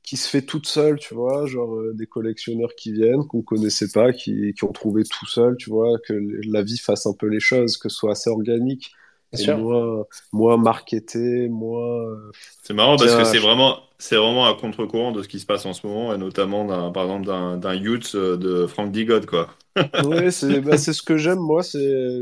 qui 0.03 0.19
se 0.19 0.29
fait 0.29 0.43
toute 0.43 0.67
seule, 0.67 0.99
tu 0.99 1.15
vois, 1.15 1.47
genre 1.47 1.75
euh, 1.75 1.95
des 1.95 2.07
collectionneurs 2.07 2.75
qui 2.77 2.93
viennent, 2.93 3.27
qu'on 3.27 3.43
connaissait 3.43 3.89
pas, 3.89 4.13
qui, 4.13 4.53
qui 4.53 4.65
ont 4.65 4.73
trouvé 4.73 5.05
tout 5.05 5.27
seul, 5.27 5.57
tu 5.57 5.71
vois, 5.71 5.99
que 6.07 6.13
la 6.47 6.63
vie 6.63 6.79
fasse 6.79 7.07
un 7.07 7.15
peu 7.15 7.27
les 7.27 7.41
choses, 7.41 7.79
que 7.79 7.89
ce 7.89 7.97
soit 7.97 8.13
assez 8.13 8.29
organique 8.29 8.93
et 9.33 9.53
moins, 9.55 10.05
moins 10.33 10.57
marketé, 10.57 11.49
moins... 11.49 12.17
C'est 12.63 12.75
marrant 12.75 12.97
parce 12.97 13.15
que 13.15 13.25
c'est 13.25 13.39
vraiment, 13.39 13.81
c'est 13.99 14.17
vraiment 14.17 14.47
à 14.47 14.55
contre-courant 14.55 15.13
de 15.13 15.23
ce 15.23 15.29
qui 15.29 15.41
se 15.41 15.47
passe 15.47 15.67
en 15.67 15.73
ce 15.75 15.87
moment, 15.87 16.15
et 16.15 16.19
notamment 16.19 16.65
d'un, 16.65 16.91
par 16.93 17.05
exemple 17.05 17.27
d'un, 17.27 17.57
d'un 17.59 17.75
Youth 17.75 18.13
euh, 18.15 18.37
de 18.37 18.67
Frank 18.67 18.93
Digod, 18.93 19.27
quoi. 19.27 19.49
Oui, 20.01 20.31
c'est 20.33 20.61
bah, 20.61 20.79
c'est 20.79 20.93
ce 20.93 21.03
que 21.03 21.17
j'aime, 21.17 21.39
moi. 21.41 21.63
C'est, 21.63 22.21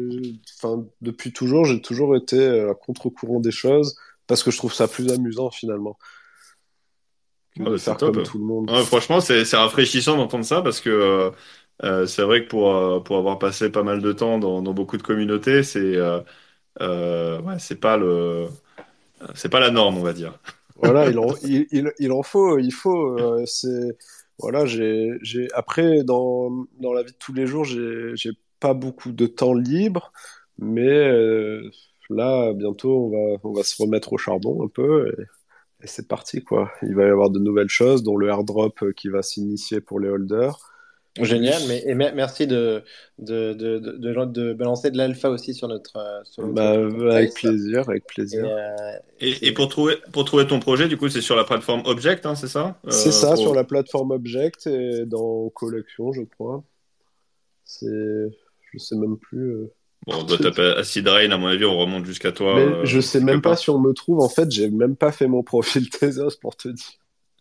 enfin, 0.59 0.87
depuis 1.03 1.33
toujours, 1.33 1.65
j'ai 1.67 1.81
toujours 1.83 2.17
été 2.17 2.37
euh, 2.39 2.71
à 2.71 2.75
contre-courant 2.75 3.41
des 3.41 3.51
choses 3.51 3.97
parce 4.27 4.43
que 4.43 4.51
je 4.51 4.57
trouve 4.57 4.73
ça 4.73 4.89
plus 4.89 5.11
amusant 5.13 5.51
finalement 5.51 5.99
que 7.55 7.65
Ah 7.65 7.71
de 7.71 7.71
bah, 7.71 7.79
c'est 7.79 7.97
faire 7.97 7.97
top. 7.97 8.17
comme 8.17 8.23
tout 8.23 8.39
le 8.39 8.45
monde. 8.45 8.71
Ouais, 8.71 8.85
franchement, 8.85 9.21
c'est 9.21 9.45
c'est 9.45 9.57
rafraîchissant 9.57 10.17
d'entendre 10.17 10.45
ça 10.45 10.61
parce 10.63 10.81
que 10.81 10.91
euh, 10.91 11.31
euh, 11.85 12.07
c'est 12.07 12.23
vrai 12.23 12.43
que 12.45 12.49
pour, 12.49 12.75
euh, 12.75 13.01
pour 13.01 13.17
avoir 13.19 13.39
passé 13.39 13.71
pas 13.71 13.83
mal 13.83 14.03
de 14.03 14.13
temps 14.13 14.39
dans, 14.39 14.61
dans 14.63 14.75
beaucoup 14.75 14.97
de 14.97 15.03
communautés, 15.03 15.63
c'est 15.63 15.79
euh, 15.97 16.21
euh, 16.81 17.41
ouais, 17.43 17.59
c'est 17.61 17.81
pas 17.81 17.97
le 17.99 18.49
c'est 19.35 19.51
pas 19.51 19.61
la 19.61 19.71
norme, 19.71 19.99
on 19.99 20.03
va 20.05 20.13
dire. 20.15 20.39
Voilà, 20.77 21.09
il 21.09 21.19
en, 21.19 22.19
en 22.19 22.23
faut, 22.23 22.59
il 22.59 22.73
faut. 22.73 23.19
euh, 23.19 23.45
c'est, 23.47 23.97
voilà, 24.39 24.67
j'ai, 24.67 25.19
après, 25.55 26.05
dans, 26.05 26.67
dans 26.81 26.93
la 26.93 27.03
vie 27.03 27.13
de 27.13 27.17
tous 27.19 27.33
les 27.33 27.47
jours, 27.47 27.65
j'ai, 27.65 28.13
j'ai 28.15 28.33
pas 28.61 28.75
beaucoup 28.75 29.13
de 29.13 29.27
temps 29.27 29.55
libre, 29.55 30.13
mais 30.59 30.83
euh, 30.89 31.71
là, 32.11 32.53
bientôt, 32.53 33.07
on 33.07 33.11
va, 33.11 33.41
on 33.45 33.53
va 33.53 33.63
se 33.63 33.81
remettre 33.83 34.13
au 34.13 34.19
charbon 34.19 34.65
un 34.65 34.69
peu 34.69 35.09
et, 35.09 35.23
et 35.85 35.87
c'est 35.87 36.09
parti, 36.09 36.43
quoi. 36.43 36.71
Il 36.83 36.95
va 36.95 37.07
y 37.07 37.11
avoir 37.11 37.31
de 37.31 37.39
nouvelles 37.39 37.69
choses, 37.69 38.03
dont 38.03 38.17
le 38.17 38.29
airdrop 38.29 38.83
euh, 38.83 38.93
qui 38.93 39.09
va 39.09 39.23
s'initier 39.23 39.81
pour 39.81 40.01
les 40.01 40.09
holders. 40.09 40.59
Génial, 41.25 41.63
mais 41.69 41.83
et 41.87 41.95
mer- 41.95 42.15
merci 42.15 42.47
de, 42.47 42.83
de, 43.19 43.53
de, 43.55 43.79
de, 43.79 43.93
de- 43.97 44.25
de 44.27 44.53
balancer 44.53 44.91
de 44.91 44.99
l'alpha 44.99 45.31
aussi 45.31 45.55
sur 45.55 45.69
notre, 45.69 45.97
euh, 45.97 46.21
sur 46.25 46.47
notre 46.47 46.55
Bah, 46.55 47.15
avec 47.17 47.35
plaisir, 47.35 47.89
avec 47.89 48.03
Et, 48.03 48.07
plaisir. 48.15 48.45
euh, 48.47 48.93
Et, 49.21 49.47
et 49.49 49.53
pour 49.53 49.69
trouver 49.69 49.97
pour 50.13 50.25
trouver 50.25 50.47
ton 50.47 50.61
projet, 50.61 50.89
du 50.89 50.97
coup, 50.97 51.09
c'est 51.09 51.21
sur 51.23 51.37
la 51.37 51.45
plateforme 51.45 51.83
Object, 51.87 52.27
hein, 52.27 52.35
c'est 52.35 52.49
ça? 52.49 52.79
C'est 52.89 53.09
Euh, 53.09 53.11
ça, 53.13 53.29
pour- 53.29 53.39
sur 53.39 53.55
la 53.55 53.65
plateforme 53.65 54.11
Object 54.11 54.67
et 54.67 55.07
dans 55.07 55.49
Collection, 55.51 56.13
je 56.13 56.23
crois. 56.23 56.63
C'est, 57.65 57.87
je 58.73 58.79
sais 58.79 58.97
même 58.97 59.17
plus. 59.17 59.51
euh. 59.53 59.73
Bon, 60.07 60.19
on 60.21 60.23
doit 60.23 60.39
taper 60.39 60.75
Acid 60.77 61.09
Rain, 61.09 61.31
à 61.33 61.37
mon 61.39 61.49
avis, 61.49 61.65
on 61.65 61.77
remonte 61.77 62.05
jusqu'à 62.05 62.31
toi. 62.31 62.55
Mais 62.55 62.63
euh, 62.63 62.85
je 62.85 63.01
sais 63.01 63.21
même 63.21 63.43
pas 63.43 63.51
part. 63.51 63.59
si 63.59 63.71
on 63.71 63.81
me 63.81 63.93
trouve. 63.93 64.21
En 64.21 64.29
fait, 64.29 64.51
j'ai 64.53 64.71
même 64.71 64.95
pas 64.97 65.11
fait 65.11 65.27
mon 65.27 65.43
profil 65.43 65.89
Tezos 65.91 66.37
pour 66.41 66.57
te 66.57 66.69
dire. 66.69 66.87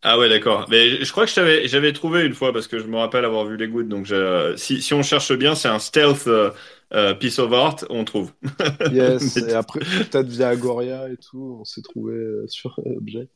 Ah 0.08 0.20
ouais, 0.20 0.30
d'accord. 0.30 0.68
Mais 0.70 1.03
je 1.03 1.12
crois 1.12 1.26
que 1.26 1.32
j'avais 1.68 1.93
trouvé 1.93 2.26
une 2.26 2.36
fois 2.36 2.53
parce 2.53 2.68
que 2.68 2.78
je 2.78 2.86
me 2.86 2.97
rappelle 2.97 3.26
avoir 3.26 3.45
vu 3.45 3.58
les 3.58 3.68
gouttes. 3.68 3.88
Donc, 3.88 4.08
si, 4.56 4.82
si 4.82 4.93
on 4.93 5.01
cherche 5.01 5.34
bien, 5.34 5.56
c'est 5.56 5.68
un 5.68 5.80
stealth 5.80 6.28
euh, 6.28 6.51
euh, 6.93 7.16
piece 7.16 7.39
of 7.39 7.51
art, 7.53 7.78
on 7.89 8.06
trouve. 8.06 8.32
Yes. 8.86 9.36
Mais 9.36 9.49
et 9.49 9.53
après, 9.53 9.82
peut-être 9.82 10.28
via 10.28 10.49
Agoria 10.49 11.10
et 11.10 11.18
tout, 11.18 11.58
on 11.62 11.66
s'est 11.66 11.82
trouvé 11.82 12.14
euh, 12.16 12.47
sur 12.47 12.80
Object. 12.86 13.32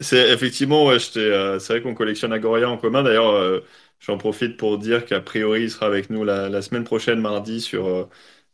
c'est 0.00 0.30
effectivement, 0.32 0.86
ouais, 0.86 0.98
j'étais, 0.98 1.20
euh, 1.20 1.58
c'est 1.58 1.74
vrai 1.74 1.82
qu'on 1.82 1.94
collectionne 1.94 2.32
Agoria 2.32 2.68
en 2.70 2.76
commun. 2.78 3.02
D'ailleurs, 3.02 3.28
euh, 3.30 3.60
j'en 4.00 4.16
profite 4.18 4.56
pour 4.56 4.78
dire 4.78 5.04
qu'a 5.04 5.20
priori, 5.20 5.62
il 5.64 5.70
sera 5.70 5.86
avec 5.86 6.10
nous 6.10 6.24
la, 6.24 6.48
la 6.48 6.62
semaine 6.62 6.84
prochaine, 6.84 7.20
mardi, 7.20 7.60
sur, 7.60 7.86
euh, 7.86 8.08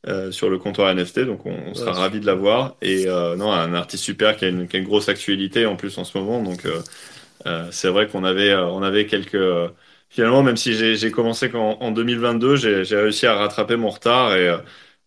euh, 0.07 0.31
sur 0.33 0.51
le 0.51 0.59
comptoir 0.59 0.91
NFT. 0.91 1.21
Donc, 1.21 1.47
on, 1.47 1.53
on 1.69 1.75
sera 1.75 1.93
ravis 1.93 2.21
de 2.21 2.27
l'avoir. 2.27 2.77
Et 2.83 3.07
euh, 3.07 3.37
non, 3.37 3.53
un 3.53 3.75
artiste 3.75 4.05
super 4.05 4.37
qui 4.37 4.45
a 4.45 4.49
une, 4.49 4.67
qui 4.69 4.77
a 4.77 4.81
une 4.81 4.87
grosse 4.87 5.09
actualité 5.09 5.67
en 5.67 5.77
plus 5.77 5.99
en 5.99 6.05
ce 6.05 6.19
moment. 6.19 6.43
Donc, 6.43 6.65
euh, 6.67 6.83
Euh, 6.83 6.83
c'est 7.73 7.89
vrai 7.89 8.07
qu'on 8.09 8.25
avait, 8.25 8.51
euh, 8.51 8.67
on 8.67 8.83
avait 8.83 9.07
quelques. 9.07 9.35
euh, 9.35 9.69
finalement, 10.09 10.43
même 10.43 10.57
si 10.57 10.75
j'ai 10.97 11.11
commencé 11.11 11.51
qu'en 11.51 11.79
en 11.81 11.91
2022, 11.93 12.57
j'ai 12.57 12.83
réussi 12.97 13.27
à 13.27 13.35
rattraper 13.35 13.77
mon 13.77 13.91
retard 13.91 14.35
et, 14.35 14.49
euh, 14.49 14.59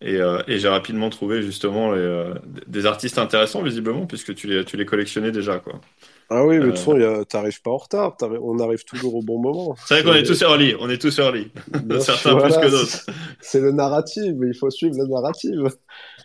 et, 0.01 0.15
euh, 0.17 0.41
et 0.47 0.59
j'ai 0.59 0.67
rapidement 0.69 1.09
trouvé 1.09 1.41
justement 1.41 1.91
les, 1.91 1.99
euh, 2.01 2.33
des 2.67 2.85
artistes 2.85 3.17
intéressants, 3.17 3.61
visiblement, 3.63 4.05
puisque 4.07 4.33
tu 4.35 4.47
les, 4.47 4.65
tu 4.65 4.77
les 4.77 4.85
collectionnais 4.85 5.31
déjà, 5.31 5.59
quoi. 5.59 5.81
Ah 6.29 6.45
oui, 6.45 6.55
mais 6.59 6.65
de 6.67 6.71
toute 6.71 6.79
Euh, 6.79 6.85
façon, 6.85 7.25
t'arrives 7.25 7.61
pas 7.61 7.71
en 7.71 7.77
retard, 7.77 8.15
on 8.21 8.59
arrive 8.59 8.83
toujours 8.85 9.15
au 9.15 9.21
bon 9.21 9.39
moment. 9.39 9.75
c'est 9.83 9.95
vrai 9.95 10.03
qu'on 10.03 10.13
est 10.15 10.23
tous 10.23 10.41
early, 10.41 10.75
on 10.79 10.89
est 10.89 10.97
tous 10.97 11.19
early. 11.19 11.51
Bien 11.67 11.99
Certains 11.99 12.35
plus 12.37 12.57
que 12.57 12.67
d'autres. 12.67 13.05
c'est 13.41 13.59
le 13.61 13.71
narrative, 13.71 14.35
il 14.45 14.55
faut 14.55 14.69
suivre 14.69 14.95
le 14.97 15.07
narrative. 15.07 15.69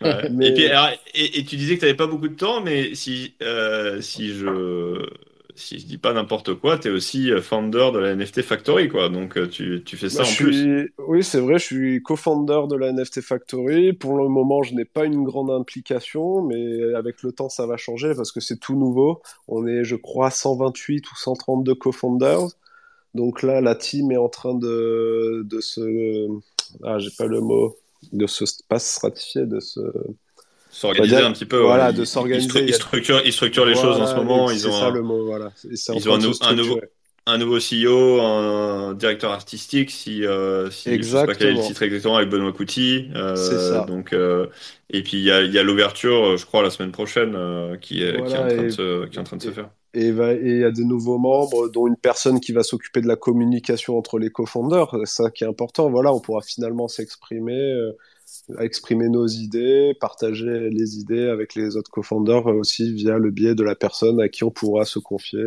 Ouais. 0.01 0.25
Mais- 0.29 0.45
Et, 0.45 0.53
puis, 0.53 0.67
alors, 0.67 0.89
et, 1.13 1.39
et 1.39 1.45
tu 1.45 1.57
disais 1.57 1.75
que 1.75 1.79
tu 1.81 1.85
n'avais 1.85 1.97
pas 1.97 2.07
beaucoup 2.07 2.29
de 2.29 2.35
temps, 2.35 2.61
mais 2.61 2.95
si, 2.95 3.35
euh, 3.41 3.99
si 4.01 4.33
je 4.33 5.05
si 5.55 5.79
je 5.79 5.85
dis 5.85 5.97
pas 5.97 6.13
n'importe 6.13 6.53
quoi, 6.55 6.77
tu 6.79 6.87
es 6.87 6.91
aussi 6.91 7.31
euh, 7.31 7.41
founder 7.41 7.91
de 7.93 7.99
la 7.99 8.15
NFT 8.15 8.41
Factory, 8.41 8.89
quoi. 8.89 9.09
Donc 9.09 9.37
euh, 9.37 9.47
tu, 9.47 9.83
tu 9.85 9.97
fais 9.97 10.09
ça 10.09 10.23
Bah, 10.23 10.27
en 10.27 10.33
je 10.33 10.37
plus. 10.37 10.53
suis... 10.53 10.89
Oui, 10.97 11.23
c'est 11.23 11.39
vrai, 11.39 11.59
je 11.59 11.65
suis 11.65 12.01
co-founder 12.01 12.61
de 12.69 12.75
la 12.75 12.91
NFT 12.91 13.21
Factory. 13.21 13.93
Pour 13.93 14.17
le 14.17 14.27
moment, 14.27 14.63
je 14.63 14.73
n'ai 14.73 14.85
pas 14.85 15.05
une 15.05 15.23
grande 15.23 15.51
implication, 15.51 16.41
mais 16.43 16.93
avec 16.95 17.21
le 17.23 17.31
temps, 17.31 17.49
ça 17.49 17.65
va 17.67 17.77
changer 17.77 18.13
parce 18.15 18.31
que 18.31 18.39
c'est 18.39 18.57
tout 18.57 18.75
nouveau. 18.75 19.21
On 19.47 19.67
est, 19.67 19.83
je 19.83 19.95
crois, 19.95 20.31
128 20.31 21.09
ou 21.11 21.15
132 21.15 21.75
co-founders. 21.75 22.47
Donc 23.15 23.43
là, 23.43 23.61
la 23.61 23.75
team 23.75 24.11
est 24.11 24.17
en 24.17 24.29
train 24.29 24.55
de, 24.55 25.43
de 25.45 25.61
se... 25.61 25.81
Ah, 26.83 26.99
j'ai 26.99 27.11
pas 27.11 27.25
le 27.27 27.41
mot. 27.41 27.75
De 28.13 28.27
se... 28.27 28.45
Pas 28.67 28.79
se 28.79 28.99
ratifier, 28.99 29.45
de 29.45 29.59
se... 29.59 29.79
S'organiser 30.69 31.15
Bah, 31.17 31.27
un 31.27 31.31
petit 31.31 31.45
peu. 31.45 31.57
voilà, 31.57 31.87
ouais. 31.87 31.93
de 31.93 32.01
Ils- 32.01 32.07
s'organiser, 32.07 32.65
Ils, 32.67 32.73
structurent, 32.73 33.21
ils 33.25 33.33
structurent 33.33 33.65
les 33.65 33.75
choses 33.75 33.99
en 33.99 34.05
ce 34.07 34.15
moment. 34.15 34.51
Ils 34.51 34.67
ont 34.67 34.71
ça 34.71 34.85
un, 34.87 34.91
le 34.91 35.01
mot, 35.01 35.25
voilà. 35.25 35.51
Ils 35.63 36.09
ont 36.09 36.13
un 36.13 36.17
nouveau- 36.19 36.33
structurer. 36.33 36.89
un 37.25 37.37
nouveau 37.37 37.59
CEO, 37.59 38.21
un 38.21 38.93
directeur 38.93 39.31
artistique, 39.31 39.91
si, 39.91 40.25
euh, 40.25 40.69
si 40.71 40.95
je 40.95 41.01
sais 41.03 41.25
pas 41.25 41.33
quel 41.35 41.47
est 41.47 41.51
le 41.51 41.57
Exactement. 41.57 41.67
titre 41.67 41.83
exactement, 41.83 42.17
avec 42.17 42.29
Benoît 42.29 42.53
Couty. 42.53 43.09
Euh, 43.15 43.35
C'est 43.35 43.57
ça. 43.59 43.85
Donc, 43.87 44.13
euh, 44.13 44.47
et 44.89 45.03
puis 45.03 45.17
il 45.17 45.23
y 45.23 45.31
a, 45.31 45.41
il 45.41 45.51
y 45.53 45.59
a 45.59 45.63
l'ouverture, 45.63 46.37
je 46.37 46.45
crois, 46.45 46.63
la 46.63 46.69
semaine 46.69 46.91
prochaine, 46.91 47.33
euh, 47.35 47.75
qui 47.77 48.03
est, 48.03 48.13
qui 48.25 48.33
est 48.33 48.37
en 48.37 48.47
train 48.47 48.63
de 48.63 48.69
se, 48.69 49.05
qui 49.07 49.17
est 49.17 49.19
en 49.19 49.23
train 49.23 49.37
de 49.37 49.43
se 49.43 49.51
faire. 49.51 49.69
Et 49.95 50.07
il 50.09 50.59
y 50.59 50.63
a 50.63 50.69
des 50.71 50.85
nouveaux 50.85 51.17
membres, 51.17 51.67
dont 51.69 51.87
une 51.87 51.97
personne 51.97 52.39
qui 52.39 52.51
va 52.51 52.61
s'occuper 52.61 53.01
de 53.01 53.07
la 53.07 53.15
communication 53.15 53.97
entre 53.97 54.19
les 54.19 54.29
co-founders. 54.29 54.87
C'est 55.05 55.23
ça 55.23 55.31
qui 55.31 55.43
est 55.43 55.47
important. 55.47 55.89
Voilà, 55.89 56.13
on 56.13 56.19
pourra 56.19 56.41
finalement 56.41 56.87
s'exprimer, 56.87 57.53
euh, 57.59 57.97
exprimer 58.59 59.09
nos 59.09 59.27
idées, 59.27 59.93
partager 59.99 60.69
les 60.69 60.97
idées 60.97 61.27
avec 61.27 61.55
les 61.55 61.75
autres 61.75 61.91
co-founders 61.91 62.47
euh, 62.49 62.53
aussi 62.53 62.93
via 62.93 63.17
le 63.17 63.31
biais 63.31 63.55
de 63.55 63.63
la 63.63 63.75
personne 63.75 64.19
à 64.21 64.29
qui 64.29 64.43
on 64.43 64.51
pourra 64.51 64.85
se 64.85 64.99
confier. 64.99 65.39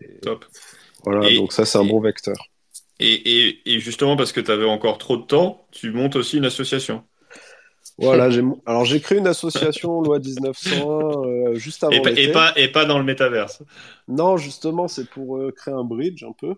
Et- 0.00 0.04
et 0.04 0.20
Top. 0.20 0.44
voilà, 1.04 1.28
Et- 1.28 1.36
donc 1.36 1.52
ça, 1.52 1.64
c'est 1.64 1.78
un 1.78 1.84
bon 1.84 2.00
vecteur. 2.00 2.36
Et, 3.00 3.60
et, 3.64 3.78
justement, 3.78 4.16
parce 4.16 4.32
que 4.32 4.40
tu 4.40 4.50
avais 4.50 4.64
encore 4.64 4.98
trop 4.98 5.16
de 5.16 5.22
temps, 5.22 5.66
tu 5.70 5.92
montes 5.92 6.16
aussi 6.16 6.36
une 6.38 6.44
association. 6.44 7.04
Voilà, 7.96 8.28
alors 8.66 8.84
j'ai 8.84 9.00
créé 9.00 9.18
une 9.18 9.26
association 9.26 10.00
loi 10.00 10.18
1901 10.18 11.26
euh, 11.26 11.54
juste 11.54 11.82
avant 11.82 11.96
Et 11.96 12.00
pas, 12.02 12.10
l'été. 12.10 12.24
et, 12.24 12.32
pas, 12.32 12.52
et 12.56 12.68
pas 12.68 12.84
dans 12.84 12.98
le 12.98 13.04
métaverse. 13.04 13.62
Non, 14.08 14.36
justement, 14.36 14.88
c'est 14.88 15.08
pour 15.08 15.36
euh, 15.38 15.52
créer 15.52 15.74
un 15.74 15.84
bridge 15.84 16.22
un 16.24 16.32
peu. 16.32 16.54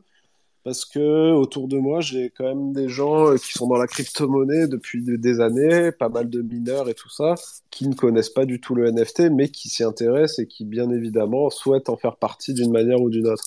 Parce 0.63 0.85
que 0.85 1.33
autour 1.33 1.69
de 1.69 1.79
moi, 1.79 2.01
j'ai 2.01 2.29
quand 2.31 2.45
même 2.45 2.73
des 2.73 2.89
gens 2.89 3.29
euh, 3.29 3.37
qui 3.37 3.53
sont 3.53 3.67
dans 3.67 3.79
la 3.79 3.87
crypto-monnaie 3.87 4.69
depuis 4.69 5.03
des, 5.03 5.41
années, 5.41 5.91
pas 5.91 6.11
mal 6.11 6.29
de 6.29 6.43
mineurs 6.43 6.89
et 6.91 6.95
tout 6.95 7.09
ça, 7.09 7.35
qui 7.71 7.89
ne 7.89 7.95
connaissent 7.95 8.31
pas 8.31 8.45
du 8.45 8.61
tout 8.61 8.75
le 8.75 8.91
NFT, 8.91 9.31
mais 9.31 9.49
qui 9.49 9.71
s'y 9.71 9.85
intéressent 9.85 10.41
et 10.41 10.47
qui, 10.47 10.67
bien 10.67 10.91
évidemment, 10.91 11.49
souhaitent 11.49 11.89
en 11.89 11.97
faire 11.97 12.17
partie 12.17 12.53
d'une 12.53 12.73
manière 12.73 13.01
ou 13.01 13.09
d'une 13.09 13.27
autre. 13.29 13.45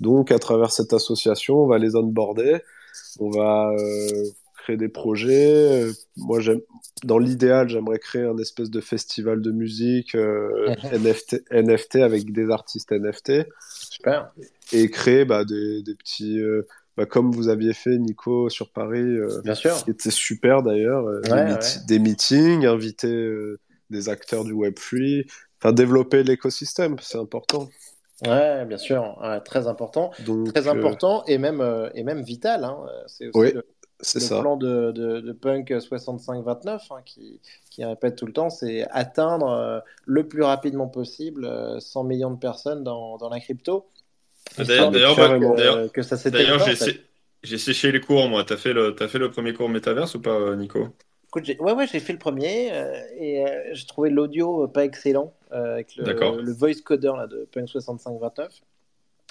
Donc, 0.00 0.32
à 0.32 0.38
travers 0.38 0.72
cette 0.72 0.94
association, 0.94 1.56
on 1.56 1.66
va 1.66 1.78
les 1.78 1.96
onboarder, 1.96 2.60
on 3.20 3.30
va 3.30 3.70
euh, 3.70 4.24
créer 4.64 4.76
des 4.76 4.88
projets. 4.88 5.82
Euh, 5.84 5.92
Moi, 6.16 6.40
j'aime, 6.40 6.60
dans 7.04 7.18
l'idéal, 7.18 7.68
j'aimerais 7.68 7.98
créer 7.98 8.22
un 8.22 8.38
espèce 8.38 8.70
de 8.70 8.80
festival 8.80 9.40
de 9.42 9.50
musique 9.50 10.14
euh, 10.14 10.74
NFT, 10.92 11.44
NFT 11.50 11.96
avec 11.96 12.32
des 12.32 12.50
artistes 12.50 12.92
NFT 12.92 13.46
Super. 13.90 14.32
et 14.72 14.90
créer 14.90 15.24
bah, 15.24 15.44
des, 15.44 15.82
des 15.82 15.94
petits, 15.94 16.38
euh, 16.38 16.66
bah, 16.96 17.06
comme 17.06 17.30
vous 17.32 17.48
aviez 17.48 17.74
fait, 17.74 17.98
Nico, 17.98 18.48
sur 18.48 18.70
Paris, 18.70 19.00
euh, 19.00 19.40
Bien 19.42 19.54
sûr. 19.54 19.74
qui 19.84 19.90
était 19.90 20.10
super 20.10 20.62
d'ailleurs, 20.62 21.04
Ouais, 21.04 21.20
des, 21.22 21.30
meeti- 21.30 21.78
ouais. 21.78 21.84
des 21.86 21.98
meetings, 21.98 22.66
inviter 22.66 23.28
des 23.90 24.08
acteurs 24.08 24.44
du 24.44 24.52
Web3, 24.54 25.26
enfin 25.60 25.72
développer 25.72 26.22
l'écosystème, 26.22 26.96
c'est 27.00 27.18
important. 27.18 27.68
Ouais, 28.24 28.64
bien 28.64 28.78
sûr. 28.78 29.18
Ouais, 29.20 29.40
très 29.40 29.66
important. 29.66 30.10
Donc, 30.24 30.52
Très 30.54 30.68
euh, 30.68 30.72
important 30.72 31.24
et 31.26 31.36
même, 31.36 31.60
euh, 31.60 31.90
et 31.94 32.04
même 32.04 32.22
vital. 32.22 32.64
hein. 32.64 32.78
C'est 33.08 33.26
aussi 33.26 33.38
Oui, 33.38 33.52
le, 33.52 33.66
le 34.12 34.28
ça. 34.28 34.36
plan 34.36 34.56
de, 34.56 34.92
de, 34.92 35.20
de 35.20 35.32
Punk 35.32 35.70
65-29 35.80 36.92
hein, 36.92 37.02
qui, 37.04 37.40
qui 37.70 37.84
répète 37.84 38.16
tout 38.16 38.26
le 38.26 38.32
temps, 38.32 38.50
c'est 38.50 38.86
atteindre 38.90 39.48
euh, 39.50 39.80
le 40.06 40.28
plus 40.28 40.42
rapidement 40.42 40.88
possible 40.88 41.44
euh, 41.46 41.80
100 41.80 42.04
millions 42.04 42.30
de 42.30 42.38
personnes 42.38 42.84
dans, 42.84 43.16
dans 43.18 43.28
la 43.28 43.40
crypto. 43.40 43.86
D'ailleurs, 44.58 45.16
faire 45.16 45.30
carrément. 45.30 45.56
que, 45.92 46.02
ça 46.02 46.16
d'ailleurs, 46.26 46.62
en 46.62 46.70
j'ai 46.70 46.76
fait. 46.76 47.00
séché 47.58 47.92
les 47.92 48.00
cours, 48.00 48.28
moi. 48.28 48.44
T'as 48.44 48.56
fait 48.56 48.72
le, 48.72 48.94
t'as 48.94 49.08
fait 49.08 49.18
le 49.18 49.30
premier 49.30 49.52
cours 49.54 49.68
métaverse 49.68 50.14
ou 50.14 50.20
pas, 50.22 50.30
euh, 50.32 50.56
Nico? 50.56 50.96
Écoute, 51.28 51.44
j'ai- 51.46 51.58
ouais, 51.60 51.72
ouais, 51.72 51.86
j'ai 51.88 51.98
fait 52.00 52.12
le 52.12 52.18
premier 52.18 52.72
euh, 52.72 53.02
et 53.16 53.44
euh, 53.46 53.74
j'ai 53.74 53.86
trouvé 53.86 54.08
l'audio 54.10 54.64
euh, 54.64 54.68
pas 54.68 54.84
excellent 54.84 55.34
euh, 55.52 55.74
avec 55.74 55.96
le 55.96 56.52
voice 56.52 56.80
coder 56.84 57.12
là, 57.16 57.26
de 57.26 57.48
Punk 57.52 57.68
6529. 57.68 58.62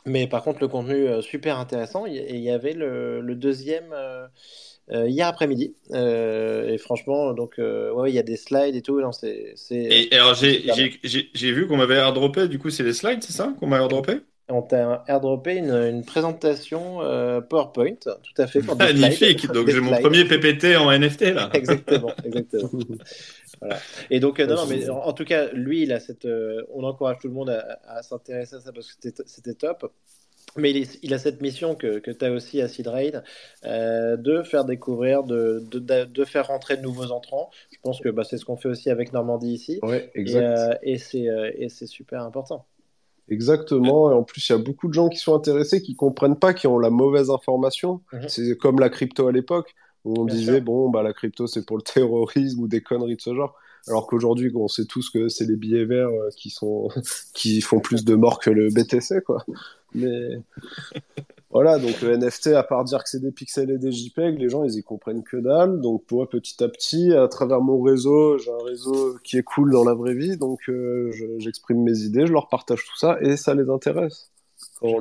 Mais 0.05 0.27
par 0.27 0.43
contre, 0.43 0.59
le 0.61 0.67
contenu 0.67 1.07
euh, 1.07 1.21
super 1.21 1.57
intéressant. 1.59 2.05
Et 2.05 2.11
il 2.35 2.41
y 2.41 2.51
avait 2.51 2.73
le, 2.73 3.21
le 3.21 3.35
deuxième 3.35 3.91
euh, 3.93 4.27
euh, 4.91 5.07
hier 5.09 5.27
après-midi. 5.27 5.75
Et 5.93 6.77
franchement, 6.77 7.33
donc, 7.33 7.55
ouais, 7.59 8.11
il 8.11 8.15
y 8.15 8.19
a 8.19 8.23
des 8.23 8.37
slides 8.37 8.75
et 8.75 8.81
tout. 8.81 8.99
Non, 9.01 9.11
c'est, 9.11 9.53
c'est, 9.55 10.07
Et, 10.11 10.13
alors, 10.15 10.33
j'ai, 10.35 10.63
j'ai, 11.03 11.31
j'ai 11.33 11.51
vu 11.51 11.67
qu'on 11.67 11.77
m'avait 11.77 11.95
airdroppé, 11.95 12.47
du 12.47 12.57
coup, 12.59 12.69
c'est 12.69 12.83
les 12.83 12.93
slides, 12.93 13.23
c'est 13.23 13.33
ça? 13.33 13.53
Qu'on 13.59 13.67
m'a 13.67 13.77
airdroppé? 13.77 14.21
On 14.49 14.61
t'a 14.61 15.03
airdroppé 15.07 15.55
une, 15.55 15.71
une 15.71 16.03
présentation 16.05 17.01
euh, 17.01 17.39
PowerPoint, 17.41 17.95
tout 17.95 18.41
à 18.41 18.47
fait, 18.47 18.61
pour 18.61 18.75
des 18.75 18.87
slides. 18.87 18.99
Magnifique! 19.01 19.47
Donc, 19.51 19.69
j'ai 19.69 19.79
mon 19.79 19.91
premier 19.95 20.25
PPT 20.25 20.75
en 20.75 20.91
NFT, 20.91 21.33
là. 21.33 21.49
Exactement, 21.53 22.13
exactement. 22.25 22.69
Voilà. 23.61 23.79
Et 24.09 24.19
donc, 24.19 24.39
euh, 24.39 24.47
non, 24.47 24.55
non, 24.55 24.65
mais 24.65 24.89
en, 24.89 24.97
en 24.97 25.13
tout 25.13 25.23
cas, 25.23 25.47
lui, 25.53 25.83
il 25.83 25.93
a 25.93 25.99
cette, 26.01 26.25
euh, 26.25 26.63
on 26.73 26.83
encourage 26.83 27.17
tout 27.19 27.27
le 27.29 27.33
monde 27.33 27.49
à, 27.49 27.79
à 27.87 28.03
s'intéresser 28.03 28.55
à 28.57 28.59
ça 28.59 28.73
parce 28.73 28.91
que 28.93 29.09
c'était 29.25 29.53
top. 29.53 29.91
Mais 30.55 30.69
il, 30.71 30.77
est- 30.77 30.99
il 31.01 31.13
a 31.15 31.19
cette 31.19 31.41
mission 31.41 31.75
que, 31.75 31.99
que 31.99 32.11
tu 32.11 32.25
as 32.25 32.31
aussi 32.31 32.61
à 32.61 32.67
Seed 32.67 32.87
Raid, 32.87 33.23
euh, 33.65 34.17
de 34.17 34.43
faire 34.43 34.65
découvrir, 34.65 35.23
de, 35.23 35.63
de, 35.71 35.79
de- 35.79 36.05
de 36.05 36.25
faire 36.25 36.47
rentrer 36.47 36.77
de 36.77 36.81
nouveaux 36.83 37.11
entrants. 37.11 37.49
Je 37.71 37.77
pense 37.81 37.99
que 38.01 38.09
bah, 38.09 38.23
c'est 38.23 38.37
ce 38.37 38.45
qu'on 38.45 38.57
fait 38.57 38.69
aussi 38.69 38.89
avec 38.91 39.13
Normandie 39.13 39.51
ici. 39.53 39.79
Ouais, 39.81 40.11
Et, 40.15 40.19
exact. 40.21 40.45
euh, 40.45 40.75
et 40.83 40.97
c'est 40.99 41.27
euh, 41.29 41.51
et 41.57 41.69
c'est 41.69 41.87
super 41.87 42.21
important. 42.21 42.65
Exactement. 43.29 44.11
Et 44.11 44.13
en 44.13 44.23
plus, 44.23 44.47
il 44.49 44.51
y 44.51 44.55
a 44.55 44.57
beaucoup 44.57 44.87
de 44.87 44.93
gens 44.93 45.09
qui 45.09 45.17
sont 45.17 45.35
intéressés, 45.35 45.81
qui 45.81 45.95
comprennent 45.95 46.37
pas, 46.37 46.53
qui 46.53 46.67
ont 46.67 46.79
la 46.79 46.89
mauvaise 46.89 47.29
information. 47.29 48.01
Mhm. 48.11 48.29
C'est 48.29 48.57
comme 48.57 48.79
la 48.79 48.89
crypto 48.89 49.27
à 49.27 49.31
l'époque, 49.31 49.75
où 50.05 50.19
on 50.19 50.25
Bien 50.25 50.35
disait, 50.35 50.55
sûr. 50.55 50.61
bon, 50.61 50.89
bah, 50.89 51.03
la 51.03 51.13
crypto, 51.13 51.47
c'est 51.47 51.65
pour 51.65 51.77
le 51.77 51.83
terrorisme 51.83 52.61
ou 52.61 52.67
des 52.67 52.81
conneries 52.81 53.15
de 53.15 53.21
ce 53.21 53.33
genre. 53.33 53.55
Alors 53.87 54.07
qu'aujourd'hui, 54.07 54.51
on 54.55 54.69
sait 54.69 54.85
tous 54.85 55.09
que 55.09 55.27
c'est 55.27 55.45
les 55.45 55.57
billets 55.57 55.83
verts 55.85 56.07
euh, 56.07 56.29
qui 56.37 56.49
sont, 56.49 56.87
qui 57.33 57.59
font 57.61 57.79
plus 57.79 58.05
de 58.05 58.15
morts 58.15 58.39
que 58.39 58.49
le 58.49 58.69
BTC, 58.69 59.21
quoi. 59.25 59.43
Mais 59.93 60.39
voilà, 61.53 61.79
donc 61.79 62.01
le 62.01 62.13
NFT, 62.13 62.47
à 62.55 62.63
part 62.63 62.83
dire 62.83 63.03
que 63.03 63.09
c'est 63.09 63.21
des 63.21 63.31
pixels 63.31 63.71
et 63.71 63.77
des 63.77 63.91
JPEG, 63.91 64.39
les 64.39 64.49
gens, 64.49 64.63
ils 64.65 64.75
y 64.77 64.83
comprennent 64.83 65.23
que 65.23 65.37
dalle. 65.37 65.81
Donc, 65.81 66.03
moi, 66.11 66.29
petit 66.29 66.61
à 66.63 66.69
petit, 66.69 67.13
à 67.13 67.27
travers 67.29 67.61
mon 67.61 67.81
réseau, 67.81 68.37
j'ai 68.39 68.51
un 68.51 68.63
réseau 68.65 69.17
qui 69.23 69.37
est 69.37 69.43
cool 69.43 69.71
dans 69.71 69.83
la 69.85 69.93
vraie 69.93 70.15
vie, 70.15 70.37
donc 70.37 70.61
euh, 70.69 71.11
je- 71.13 71.39
j'exprime 71.39 71.83
mes 71.83 71.99
idées, 71.99 72.25
je 72.27 72.33
leur 72.33 72.49
partage 72.49 72.83
tout 72.85 72.97
ça, 72.97 73.17
et 73.21 73.37
ça 73.37 73.53
les 73.55 73.69
intéresse. 73.69 74.31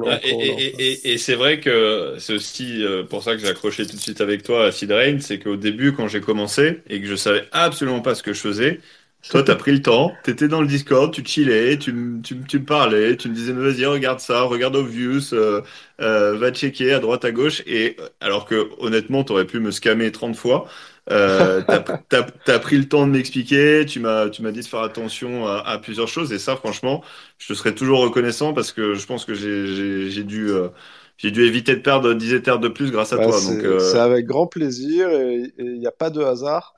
Ah, 0.07 0.21
Et, 0.25 1.19
c'est 1.19 1.35
vrai 1.35 1.61
que 1.61 2.17
c'est 2.19 2.35
aussi 2.35 2.85
euh, 2.85 3.05
pour 3.05 3.23
ça 3.23 3.33
que 3.33 3.39
j'ai 3.39 3.49
accroché 3.49 3.87
tout 3.87 3.97
de 3.97 4.01
suite 4.01 4.21
avec 4.21 4.43
toi 4.43 4.67
à 4.67 4.73
Seed 4.73 4.93
Rain, 4.93 5.19
c'est 5.21 5.39
qu'au 5.39 5.57
début, 5.57 5.93
quand 5.93 6.09
j'ai 6.09 6.21
commencé 6.21 6.83
et 6.89 7.01
que 7.01 7.07
je 7.07 7.17
savais 7.17 7.45
absolument 7.53 8.01
pas 8.01 8.15
ce 8.15 8.23
que 8.23 8.33
je 8.33 8.41
faisais, 8.41 8.81
toi, 9.29 9.43
tu 9.43 9.51
as 9.51 9.57
pris 9.57 9.73
le 9.73 9.83
temps, 9.83 10.21
tu 10.25 10.31
étais 10.31 10.49
dans 10.49 10.61
le 10.61 10.67
Discord, 10.67 11.13
tu 11.13 11.25
chillais, 11.25 11.79
tu, 11.79 11.93
me- 11.93 12.21
tu, 12.23 12.45
tu 12.45 12.59
me 12.61 12.65
parlais, 12.65 13.17
tu 13.17 13.29
me 13.29 13.35
disais, 13.35 13.53
mais 13.55 13.63
vas-y, 13.73 13.87
regarde 13.87 14.21
ça, 14.21 14.43
regarde 14.43 14.77
Obvious, 14.77 15.33
euh, 15.35 15.63
euh, 16.01 16.37
va 16.37 16.53
checker 16.53 16.93
à 16.93 16.99
droite, 17.01 17.25
à 17.25 17.33
gauche. 17.33 17.63
Et 17.67 17.97
euh, 18.01 18.09
alors 18.21 18.45
que 18.47 18.69
honnêtement, 18.79 19.25
tu 19.25 19.33
aurais 19.33 19.47
pu 19.47 19.61
me 19.61 19.71
scammer 19.71 20.13
30 20.13 20.37
fois. 20.37 20.69
Euh, 21.11 21.63
t'as, 21.69 21.81
t'as, 22.09 22.23
t'as 22.45 22.59
pris 22.59 22.77
le 22.79 22.89
temps 22.89 23.07
de 23.07 23.13
m'expliquer, 23.13 23.85
tu 23.87 24.01
m'as, 24.01 24.29
tu 24.31 24.43
m'as 24.43 24.53
dit 24.53 24.61
de 24.61 24.67
faire 24.67 24.81
attention 24.83 25.47
à, 25.47 25.59
à 25.61 25.79
plusieurs 25.79 26.09
choses. 26.09 26.33
Et 26.33 26.39
ça, 26.39 26.57
franchement, 26.57 27.03
je 27.39 27.49
te 27.49 27.55
serai 27.55 27.75
toujours 27.75 28.01
reconnaissant 28.01 28.53
parce 28.55 28.73
que 28.73 28.95
je 28.95 29.07
pense 29.07 29.25
que 29.25 29.35
j'ai, 29.35 29.67
j'ai, 29.75 30.11
j'ai 30.11 30.25
dû, 30.25 30.49
euh, 30.51 30.69
j'ai 31.17 31.31
dû 31.31 31.43
éviter 31.45 31.75
de 31.77 31.81
perdre 31.81 32.15
10 32.15 32.35
éthers 32.35 32.59
de 32.59 32.69
plus 32.69 32.91
grâce 32.91 33.13
à 33.13 33.19
Bah, 33.19 33.21
toi. 33.21 33.41
euh, 33.65 33.79
c'est 33.79 33.99
avec 33.99 34.27
grand 34.27 34.47
plaisir, 34.47 35.09
et 35.11 35.53
il 35.59 35.79
n'y 35.79 35.87
a 35.87 35.93
pas 35.93 36.11
de 36.11 36.23
hasard. 36.23 36.75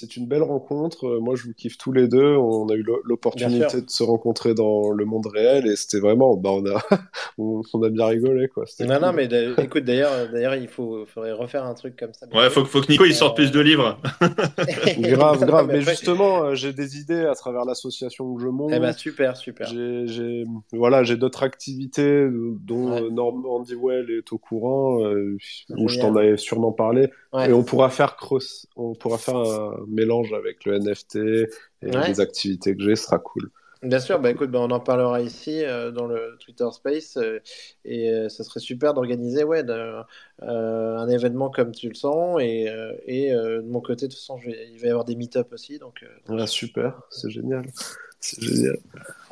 C'est 0.00 0.16
une 0.16 0.26
belle 0.26 0.42
rencontre. 0.42 1.06
Euh, 1.06 1.20
Moi, 1.20 1.34
je 1.34 1.44
vous 1.44 1.52
kiffe 1.54 1.76
tous 1.78 1.92
les 1.92 2.06
deux. 2.08 2.36
On 2.36 2.68
a 2.68 2.74
eu 2.74 2.84
l'opportunité 3.04 3.80
de 3.82 3.90
se 3.90 4.02
rencontrer 4.02 4.54
dans 4.54 4.90
le 4.92 5.04
monde 5.04 5.26
réel 5.26 5.66
et 5.66 5.76
c'était 5.76 6.00
vraiment, 6.00 6.36
bah, 6.36 6.50
on 6.52 6.64
a, 6.66 6.80
on, 7.38 7.62
on 7.74 7.82
a 7.82 7.88
bien 7.90 8.06
rigolé, 8.06 8.48
quoi. 8.48 8.64
Non, 8.80 9.00
non, 9.00 9.12
mais 9.12 9.28
écoute, 9.58 9.84
d'ailleurs, 9.84 10.28
d'ailleurs, 10.32 10.54
il 10.54 10.68
faut, 10.68 11.04
faudrait 11.06 11.32
refaire 11.32 11.64
un 11.64 11.74
truc 11.74 11.96
comme 11.96 12.12
ça 12.14 12.26
Ouais, 12.34 12.50
faut, 12.50 12.62
que- 12.62 12.68
faut 12.68 12.80
que 12.80 12.90
Nico 12.92 13.04
il 13.04 13.14
sorte 13.14 13.36
plus 13.36 13.50
de 13.50 13.60
livres. 13.60 13.98
Grave, 14.98 15.40
Non, 15.40 15.46
grave. 15.46 15.66
mais 15.66 15.72
Mais 15.74 15.78
après- 15.80 15.90
justement, 15.92 16.44
euh, 16.44 16.54
j'ai 16.54 16.72
des 16.72 16.98
idées 16.98 17.24
à 17.26 17.34
travers 17.34 17.64
l'association 17.64 18.34
que 18.34 18.42
je 18.42 18.48
monte. 18.48 18.70
Eh 18.74 18.78
ben, 18.78 18.92
super, 18.92 19.36
super. 19.36 19.66
J'ai, 19.68 20.44
voilà, 20.72 21.02
j'ai 21.02 21.16
d'autres 21.16 21.42
activités 21.42 22.26
dont 22.30 22.92
Ouais. 22.92 23.02
euh, 23.02 23.10
Normandy 23.10 23.74
Well 23.74 24.08
est 24.10 24.32
au 24.32 24.38
courant, 24.38 25.02
euh, 25.04 25.36
où 25.76 25.88
je 25.88 25.98
t'en 26.00 26.14
avais 26.16 26.36
sûrement 26.36 26.72
parlé. 26.72 27.08
Ouais. 27.32 27.50
Et 27.50 27.52
on 27.52 27.62
pourra 27.62 27.90
faire 27.90 28.16
cross, 28.16 28.66
on 28.76 28.94
pourra 28.94 29.18
faire 29.18 29.36
un 29.36 29.74
mélange 29.88 30.32
avec 30.32 30.64
le 30.64 30.74
NFT 30.76 31.16
et 31.16 31.46
Ouais. 31.82 32.08
les 32.08 32.20
activités 32.20 32.76
que 32.76 32.82
j'ai, 32.82 32.96
sera 32.96 33.18
cool. 33.18 33.50
Bien 33.82 34.00
sûr, 34.00 34.18
bah 34.18 34.30
écoute, 34.32 34.50
bah, 34.50 34.58
on 34.60 34.70
en 34.72 34.80
parlera 34.80 35.20
ici 35.22 35.62
euh, 35.64 35.92
dans 35.92 36.06
le 36.06 36.36
Twitter 36.40 36.66
Space 36.72 37.16
euh, 37.16 37.38
et 37.84 38.10
euh, 38.10 38.28
ça 38.28 38.42
serait 38.42 38.58
super 38.58 38.92
d'organiser 38.92 39.44
ouais, 39.44 39.62
euh, 39.70 40.02
un 40.42 41.08
événement 41.08 41.48
comme 41.48 41.70
tu 41.70 41.88
le 41.88 41.94
sens 41.94 42.40
et, 42.40 42.68
euh, 42.68 42.92
et 43.06 43.32
euh, 43.32 43.62
de 43.62 43.68
mon 43.68 43.80
côté, 43.80 44.06
de 44.08 44.10
toute 44.12 44.18
façon, 44.18 44.36
je 44.38 44.50
vais- 44.50 44.68
il 44.72 44.80
va 44.80 44.86
y 44.88 44.90
avoir 44.90 45.04
des 45.04 45.14
meet-up 45.14 45.52
aussi. 45.52 45.78
Donc, 45.78 46.02
euh, 46.02 46.08
Ouais, 46.28 46.46
super, 46.46 47.00
c'est 47.10 47.30
génial. 47.30 47.66
C'est 48.20 48.42
génial. 48.42 48.78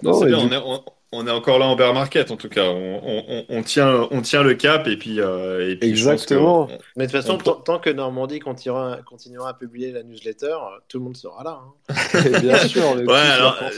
Non, 0.02 0.12
Non, 0.12 0.20
c'est 0.20 0.26
et 0.26 0.28
bien, 0.28 0.38
du- 0.38 0.44
on 0.46 0.52
est, 0.52 0.56
on, 0.64 0.84
on 1.12 1.26
est 1.26 1.30
encore 1.30 1.58
là 1.58 1.66
en 1.66 1.76
bear 1.76 1.94
market 1.94 2.30
en 2.30 2.36
tout 2.36 2.48
cas. 2.48 2.64
On, 2.64 3.00
on- 3.28 3.44
on- 3.48 3.62
tient, 3.62 4.08
on 4.10 4.20
tient 4.22 4.42
le 4.42 4.54
cap 4.54 4.86
et 4.88 4.96
puis, 4.96 5.20
euh, 5.20 5.70
et 5.70 5.76
puis 5.76 5.88
Exactement. 5.88 6.64
on- 6.64 6.78
Mais 6.96 7.06
de 7.06 7.12
toute 7.12 7.20
façon, 7.22 7.38
tant, 7.38 7.78
que 7.78 7.90
Normandie 7.90 8.40
continuera, 8.40 8.98
continuera 9.06 9.50
à 9.50 9.54
publier 9.54 9.92
la 9.92 10.02
newsletter, 10.02 10.46
euh, 10.46 10.78
tout 10.88 10.98
le 10.98 11.04
monde 11.04 11.16
sera 11.16 11.42
là. 11.44 11.60
hein. 11.88 11.94
et 12.24 12.28
bien 12.40 12.58
sûr, 12.66 12.96
Ouais, 12.96 13.14
alors 13.14 13.56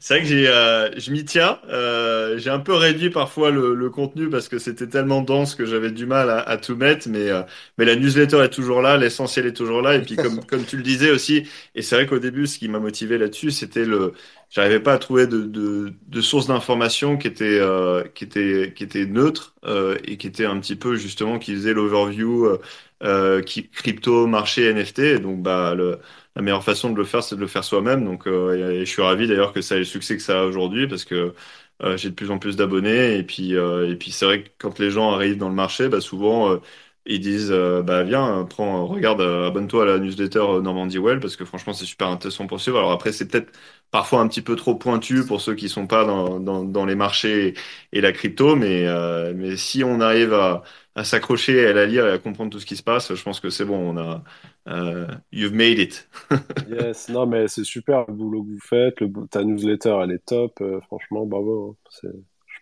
c'est 0.00 0.14
vrai 0.14 0.20
que 0.22 0.26
j'ai, 0.26 0.48
euh, 0.48 0.90
je 0.98 1.10
m'y 1.10 1.24
tiens. 1.24 1.58
Euh, 1.68 2.38
j'ai 2.38 2.50
un 2.50 2.58
peu 2.60 2.74
réduit 2.74 3.10
parfois 3.10 3.50
le, 3.50 3.74
le 3.74 3.90
contenu 3.90 4.28
parce 4.30 4.48
que 4.48 4.58
c'était 4.58 4.86
tellement 4.88 5.20
dense 5.22 5.54
que 5.54 5.64
j'avais 5.66 5.90
du 5.90 6.06
mal 6.06 6.30
à, 6.30 6.40
à 6.40 6.56
tout 6.56 6.76
mettre. 6.76 7.08
Mais, 7.08 7.28
euh, 7.30 7.42
mais 7.78 7.84
la 7.84 7.96
newsletter 7.96 8.38
est 8.44 8.50
toujours 8.50 8.82
là, 8.82 8.96
l'essentiel 8.96 9.46
est 9.46 9.52
toujours 9.52 9.82
là. 9.82 9.94
Et 9.96 10.00
puis 10.02 10.16
comme, 10.16 10.44
comme 10.44 10.64
tu 10.64 10.76
le 10.76 10.82
disais 10.82 11.10
aussi, 11.10 11.46
et 11.74 11.82
c'est 11.82 11.96
vrai 11.96 12.06
qu'au 12.06 12.18
début, 12.18 12.46
ce 12.46 12.58
qui 12.58 12.68
m'a 12.68 12.78
motivé 12.78 13.18
là-dessus, 13.18 13.50
c'était 13.50 13.84
le, 13.84 14.12
j'arrivais 14.52 14.80
pas 14.80 14.94
à 14.94 14.98
trouver 14.98 15.26
de, 15.26 15.42
de, 15.42 15.94
de 16.08 16.20
source 16.20 16.46
d'information 16.48 17.18
qui 17.18 17.26
était, 17.28 17.58
euh, 17.60 18.04
qui 18.14 18.24
était, 18.24 18.72
qui 18.76 18.84
était 18.84 19.06
neutre 19.06 19.56
euh, 19.64 19.98
et 20.04 20.18
qui 20.18 20.28
était 20.28 20.46
un 20.46 20.60
petit 20.60 20.76
peu 20.76 20.96
justement 20.96 21.38
qui 21.40 21.54
faisait 21.54 21.74
l'overview 21.74 22.46
euh, 22.46 22.60
euh, 23.02 23.42
qui, 23.42 23.68
crypto, 23.70 24.26
marché, 24.26 24.68
NFT. 24.70 25.16
Donc 25.20 25.42
bah 25.42 25.74
le 25.74 25.98
la 26.36 26.40
meilleure 26.42 26.64
façon 26.64 26.90
de 26.90 26.96
le 26.96 27.04
faire, 27.04 27.22
c'est 27.22 27.36
de 27.36 27.40
le 27.40 27.46
faire 27.46 27.62
soi-même. 27.64 28.04
Donc, 28.06 28.26
euh, 28.26 28.72
et, 28.80 28.86
je 28.86 28.90
suis 28.90 29.02
ravi 29.02 29.26
d'ailleurs 29.28 29.52
que 29.52 29.60
ça 29.60 29.74
ait 29.76 29.78
le 29.80 29.84
succès 29.84 30.16
que 30.16 30.22
ça 30.22 30.40
a 30.40 30.44
aujourd'hui 30.44 30.86
parce 30.88 31.04
que 31.04 31.34
euh, 31.82 31.96
j'ai 31.98 32.08
de 32.10 32.14
plus 32.14 32.30
en 32.30 32.38
plus 32.38 32.56
d'abonnés. 32.56 33.16
Et 33.18 33.22
puis, 33.24 33.52
et 33.54 33.96
puis 33.96 34.12
c'est 34.12 34.24
vrai 34.26 34.44
que 34.44 34.48
quand 34.58 34.78
les 34.78 34.90
gens 34.90 35.12
arrivent 35.12 35.36
dans 35.38 35.48
le 35.48 35.54
marché, 35.54 35.88
bah, 35.88 36.00
souvent 36.00 36.58
ils 37.04 37.20
disent 37.20 37.50
bah 37.50 38.02
viens, 38.04 38.44
prends, 38.48 38.86
regarde, 38.86 39.20
abonne-toi 39.20 39.82
à 39.82 39.86
la 39.86 39.98
newsletter 39.98 40.60
Normandie 40.62 40.98
Well 40.98 41.20
parce 41.20 41.36
que 41.36 41.44
franchement 41.44 41.72
c'est 41.74 41.84
super 41.84 42.08
intéressant 42.08 42.46
pour 42.46 42.60
suivre. 42.60 42.78
Alors 42.78 42.92
après 42.92 43.12
c'est 43.12 43.28
peut-être 43.28 43.52
parfois 43.92 44.20
un 44.20 44.28
petit 44.28 44.42
peu 44.42 44.56
trop 44.56 44.74
pointu 44.74 45.24
pour 45.24 45.40
ceux 45.40 45.54
qui 45.54 45.68
sont 45.68 45.86
pas 45.86 46.04
dans, 46.04 46.84
les 46.86 46.94
marchés 46.96 47.54
et, 47.92 48.00
la 48.00 48.12
crypto, 48.12 48.56
mais 48.56 48.88
euh, 48.88 49.32
mais 49.36 49.56
si 49.56 49.84
on 49.84 50.00
arrive 50.00 50.34
à 50.34 50.64
à 50.94 51.04
s'accrocher, 51.04 51.66
à 51.66 51.72
la 51.72 51.86
lire 51.86 52.06
et 52.06 52.12
à 52.12 52.18
comprendre 52.18 52.50
tout 52.50 52.60
ce 52.60 52.66
qui 52.66 52.76
se 52.76 52.82
passe, 52.82 53.14
je 53.14 53.22
pense 53.22 53.40
que 53.40 53.48
c'est 53.50 53.64
bon, 53.64 53.94
on 53.94 53.98
a 53.98 54.22
euh, 54.68 55.06
you've 55.32 55.54
made 55.54 55.78
it. 55.78 56.08
Yes, 56.68 57.08
non, 57.08 57.26
mais 57.26 57.48
c'est 57.48 57.64
super 57.64 58.04
le 58.08 58.14
boulot 58.14 58.42
que 58.44 58.50
vous 58.50 58.60
faites. 58.60 59.00
Le, 59.00 59.10
ta 59.28 59.42
newsletter, 59.42 59.98
elle 60.02 60.12
est 60.12 60.24
top. 60.24 60.60
euh, 60.60 60.80
franchement, 60.82 61.26
bravo. 61.26 61.76
hein. 62.04 62.10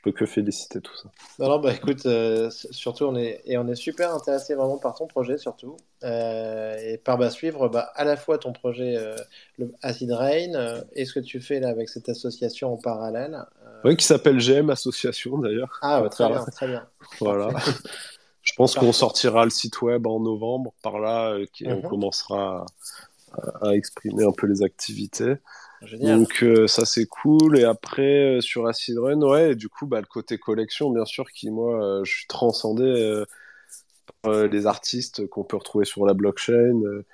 Peux 0.03 0.13
que 0.13 0.25
féliciter 0.25 0.81
tout 0.81 0.97
ça. 0.97 1.11
Non, 1.39 1.49
non, 1.49 1.59
bah 1.59 1.75
écoute, 1.75 2.07
euh, 2.07 2.49
surtout, 2.71 3.05
on 3.05 3.17
est, 3.17 3.43
et 3.45 3.59
on 3.59 3.69
est 3.69 3.75
super 3.75 4.15
intéressé 4.15 4.55
vraiment 4.55 4.79
par 4.79 4.95
ton 4.95 5.07
projet, 5.07 5.37
surtout. 5.37 5.77
Euh, 6.05 6.75
et 6.79 6.97
par 6.97 7.19
bah, 7.19 7.29
suivre 7.29 7.69
bah, 7.69 7.93
à 7.95 8.05
la 8.05 8.17
fois 8.17 8.39
ton 8.39 8.53
projet 8.55 8.97
euh, 8.97 9.15
le 9.59 9.71
Acid 9.83 10.11
Rain 10.11 10.83
et 10.95 11.05
ce 11.05 11.13
que 11.13 11.21
tu 11.21 11.41
fais 11.41 11.61
là 11.61 11.69
avec 11.69 11.91
cette 11.91 12.09
association 12.09 12.73
en 12.73 12.77
parallèle. 12.79 13.45
Ouais, 13.85 13.95
qui 13.95 14.07
s'appelle 14.07 14.39
GM 14.39 14.71
Association 14.71 15.37
d'ailleurs. 15.37 15.79
Ah, 15.83 16.03
ouais, 16.03 16.09
très 16.09 16.29
bien, 16.29 16.45
très 16.47 16.67
bien. 16.67 16.87
Voilà. 17.21 17.49
Je 18.43 18.55
pense 18.55 18.75
qu'on 18.75 18.93
sortira 18.93 19.45
le 19.45 19.51
site 19.51 19.83
web 19.83 20.07
en 20.07 20.19
novembre 20.21 20.73
par 20.83 20.99
là 20.99 21.37
et 21.39 21.49
on 21.67 21.77
Mhm. 21.77 21.83
commencera 21.83 22.65
à, 23.33 23.69
à 23.69 23.73
exprimer 23.73 24.25
un 24.25 24.33
peu 24.33 24.47
les 24.47 24.63
activités. 24.63 25.35
Génial. 25.87 26.19
Donc 26.19 26.43
euh, 26.43 26.67
ça 26.67 26.85
c'est 26.85 27.07
cool. 27.07 27.59
Et 27.59 27.65
après 27.65 28.37
euh, 28.37 28.41
sur 28.41 28.67
Acid 28.67 28.99
Rain, 28.99 29.21
ouais, 29.23 29.53
et 29.53 29.55
du 29.55 29.69
coup 29.69 29.87
bah, 29.87 30.01
le 30.01 30.07
côté 30.07 30.39
collection 30.39 30.91
bien 30.91 31.05
sûr 31.05 31.31
qui 31.31 31.51
moi 31.51 31.83
euh, 31.83 32.05
je 32.05 32.13
suis 32.13 32.27
transcendé 32.27 32.85
euh, 32.85 33.25
par 34.23 34.33
euh, 34.33 34.47
les 34.49 34.67
artistes 34.67 35.27
qu'on 35.29 35.45
peut 35.45 35.57
retrouver 35.57 35.85
sur 35.85 36.07
la 36.07 36.15
blockchain. 36.15 36.53
Euh, 36.85 37.05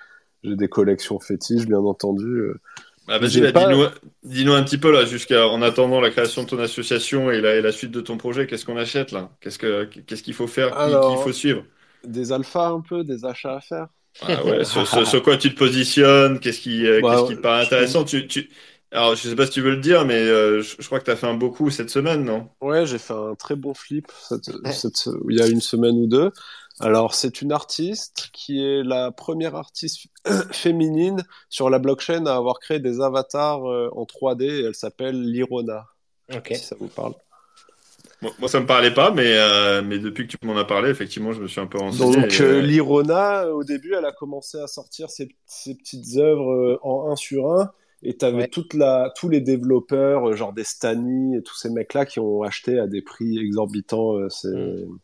J'ai 0.45 0.57
des 0.57 0.69
collections 0.69 1.19
fétiches 1.21 1.67
bien 1.67 1.79
entendu. 1.79 2.27
euh. 2.27 2.61
Bah, 3.07 3.19
vas-y, 3.19 3.53
pas- 3.53 3.69
dis-nous, 3.69 3.87
dis-nous 4.25 4.53
un 4.53 4.64
petit 4.64 4.79
peu 4.79 4.91
là, 4.93 5.05
jusqu'à 5.05 5.47
en 5.49 5.62
attendant 5.62 6.01
la 6.01 6.11
création 6.11 6.43
de 6.43 6.49
ton 6.49 6.59
association 6.59 7.31
et 7.31 7.41
la, 7.41 7.55
et 7.55 7.62
la 7.62 7.71
suite 7.71 7.93
de 7.93 8.01
ton 8.01 8.17
projet, 8.19 8.49
qu'est-ce 8.49 8.64
qu'on 8.64 8.77
achète 8.77 9.12
là? 9.12 9.31
Qu'est-ce 9.41 9.59
que, 9.61 9.85
qu'est-ce 9.85 10.25
qu'il 10.25 10.35
faut 10.35 10.49
faire? 10.49 10.77
Alors- 10.77 11.12
qui 11.14 11.21
il 11.21 11.23
faut 11.23 11.33
suivre? 11.33 11.64
Des 12.05 12.33
alphas 12.33 12.69
un 12.71 12.81
peu, 12.81 13.05
des 13.05 13.25
achats 13.25 13.57
à 13.57 13.61
faire. 13.61 13.87
Ah 14.21 14.45
ouais, 14.45 14.64
sur, 14.64 14.87
sur- 14.87 15.07
sur 15.07 15.23
quoi 15.23 15.37
tu 15.37 15.51
te 15.55 15.59
positionnes? 15.59 16.41
Qu'est-ce 16.41 16.61
qui, 16.61 16.87
euh, 16.87 17.03
Bah, 17.03 17.25
qui 17.27 17.37
te 17.37 17.41
paraît 17.41 17.62
je- 17.62 17.67
intéressant? 17.67 18.05
Tu, 18.05 18.27
tu... 18.27 18.51
Alors, 18.91 19.14
je 19.14 19.29
sais 19.29 19.37
pas 19.37 19.47
si 19.47 19.53
tu 19.53 19.61
veux 19.61 19.71
le 19.73 19.81
dire, 19.81 20.05
mais 20.05 20.14
euh, 20.14 20.62
je, 20.62 20.77
je 20.79 20.87
crois 20.87 21.01
que 21.01 21.05
tu 21.05 21.11
as 21.11 21.17
fait 21.17 21.27
un 21.27 21.35
beaucoup 21.35 21.71
cette 21.71 21.91
semaine, 21.91 22.25
non? 22.25 22.49
Ouais, 22.61 22.87
j'ai 22.87 22.99
fait 22.99 23.12
un 23.12 23.35
très 23.35 23.55
bon 23.55 23.75
flip 23.75 24.11
cette, 24.29 24.49
Ouais. 24.64 24.73
cette- 24.73 25.09
il 25.29 25.37
y 25.37 25.43
a 25.43 25.47
une 25.47 25.61
semaine 25.61 25.97
ou 25.97 26.07
deux. 26.07 26.33
Alors, 26.81 27.14
c'est 27.14 27.43
une 27.43 27.53
artiste 27.53 28.31
qui 28.33 28.62
est 28.62 28.83
la 28.83 29.11
première 29.12 29.55
artiste 29.57 30.07
féminine 30.53 31.23
sur 31.51 31.71
la 31.71 31.79
blockchain 31.79 32.25
à 32.27 32.35
avoir 32.37 32.59
créé 32.59 32.81
des 32.81 33.01
avatars 33.01 33.64
euh, 33.71 33.89
en 33.93 34.07
3D 34.07 34.47
et 34.47 34.64
elle 34.64 34.75
s'appelle 34.75 35.21
Lirona, 35.23 35.87
Ok. 36.29 36.53
si 36.53 36.64
ça 36.64 36.77
vous 36.81 36.89
parle. 36.89 37.14
Moi, 38.23 38.33
moi, 38.39 38.49
ça 38.49 38.61
me 38.61 38.67
parlait 38.67 38.95
pas, 38.95 39.11
mais, 39.11 39.37
euh, 39.37 39.83
mais 39.83 39.99
depuis 39.99 40.27
que 40.27 40.37
tu 40.37 40.47
m'en 40.47 40.57
as 40.57 40.64
parlé, 40.64 40.89
effectivement, 40.91 41.33
je 41.33 41.43
me 41.43 41.49
suis 41.49 41.61
un 41.61 41.67
peu 41.67 41.79
renseigné. 41.79 42.17
Donc, 42.17 42.41
et, 42.41 42.41
euh, 42.41 42.59
euh, 42.59 42.61
Lirona, 42.62 43.49
au 43.51 43.62
début, 43.62 43.95
elle 43.97 44.07
a 44.07 44.12
commencé 44.12 44.59
à 44.59 44.67
sortir 44.67 45.11
ses, 45.11 45.29
ses 45.47 45.75
petites 45.75 46.17
œuvres 46.17 46.51
euh, 46.53 46.79
en 46.83 47.11
1 47.11 47.17
sur 47.17 47.51
1 47.51 47.71
et 48.03 48.17
t'avais 48.17 48.43
Ouais. 48.43 48.49
toute 48.49 48.73
la, 48.75 49.12
tous 49.17 49.29
les 49.29 49.41
développeurs, 49.41 50.35
genre 50.35 50.53
des 50.53 50.64
Stani 50.64 51.37
et 51.37 51.43
tous 51.43 51.57
ces 51.57 51.71
mecs-là 51.71 52.07
qui 52.07 52.21
ont 52.21 52.43
acheté 52.43 52.79
à 52.79 52.87
des 52.87 53.03
prix 53.03 53.39
exorbitants 53.39 54.17
euh, 54.17 54.29
ces, 54.31 54.49
Mm. 54.49 54.99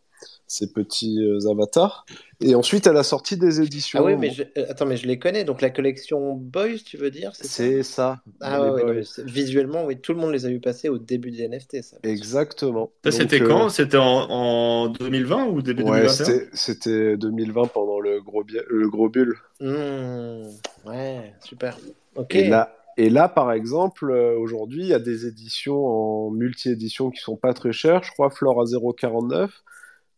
Ces 0.53 0.71
petits 0.71 1.19
euh, 1.19 1.51
avatars. 1.51 2.05
Et 2.43 2.55
ensuite, 2.55 2.87
elle 2.87 2.97
a 2.99 3.03
sorti 3.05 3.39
des 3.39 3.63
éditions. 3.63 4.01
Ah 4.01 4.03
oui, 4.03 4.17
mais 4.19 4.31
je... 4.31 4.43
euh, 4.43 4.67
attends, 4.69 4.85
mais 4.85 4.97
je 4.99 5.07
les 5.07 5.19
connais. 5.19 5.45
Donc 5.45 5.63
la 5.63 5.71
collection 5.71 6.35
Boys, 6.35 6.79
tu 6.85 6.99
veux 6.99 7.11
dire, 7.11 7.33
c'est 7.35 7.83
ça? 7.83 8.21
Ah 8.41 8.61
ouais, 8.75 9.03
visuellement, 9.25 9.85
oui, 9.85 9.97
tout 9.97 10.13
le 10.13 10.19
monde 10.19 10.33
les 10.33 10.45
a 10.45 10.51
vu 10.51 10.61
passer 10.61 10.89
au 10.91 10.99
début 10.99 11.31
des 11.31 11.45
NFT, 11.45 11.83
ça. 11.83 11.97
Exactement. 12.03 12.91
Ça, 13.05 13.13
c'était 13.13 13.41
euh, 13.41 13.49
quand? 13.49 13.69
C'était 13.71 13.97
en, 13.97 14.05
en 14.31 14.89
2020 14.89 15.47
ou 15.47 15.63
début 15.63 15.83
Ouais, 15.85 16.03
2021? 16.07 16.15
c'était 16.15 16.49
c'était 16.53 17.17
2020 17.17 17.69
pendant 17.69 18.01
le 18.01 18.21
gros, 18.21 18.45
bi- 18.45 18.59
le 18.69 18.91
gros 18.91 19.09
bull. 19.09 19.39
Hmm, 19.61 20.43
ouais, 20.85 21.33
super. 21.45 21.79
Ok. 22.17 22.35
Et 22.35 22.45
là, 22.49 22.75
et 22.99 23.09
là, 23.09 23.29
par 23.29 23.53
exemple, 23.53 24.11
euh, 24.11 24.37
aujourd'hui, 24.39 24.83
il 24.83 24.89
y 24.89 24.95
a 24.95 24.99
des 24.99 25.27
éditions 25.27 25.87
en 25.87 26.31
multi-édition 26.31 27.11
qui 27.11 27.21
sont 27.21 27.37
pas 27.37 27.55
très 27.55 27.73
chères. 27.73 28.03
Je 28.03 28.11
crois 28.13 28.29
Flore 28.29 28.61
à 28.61 28.65
0,49. 28.65 29.49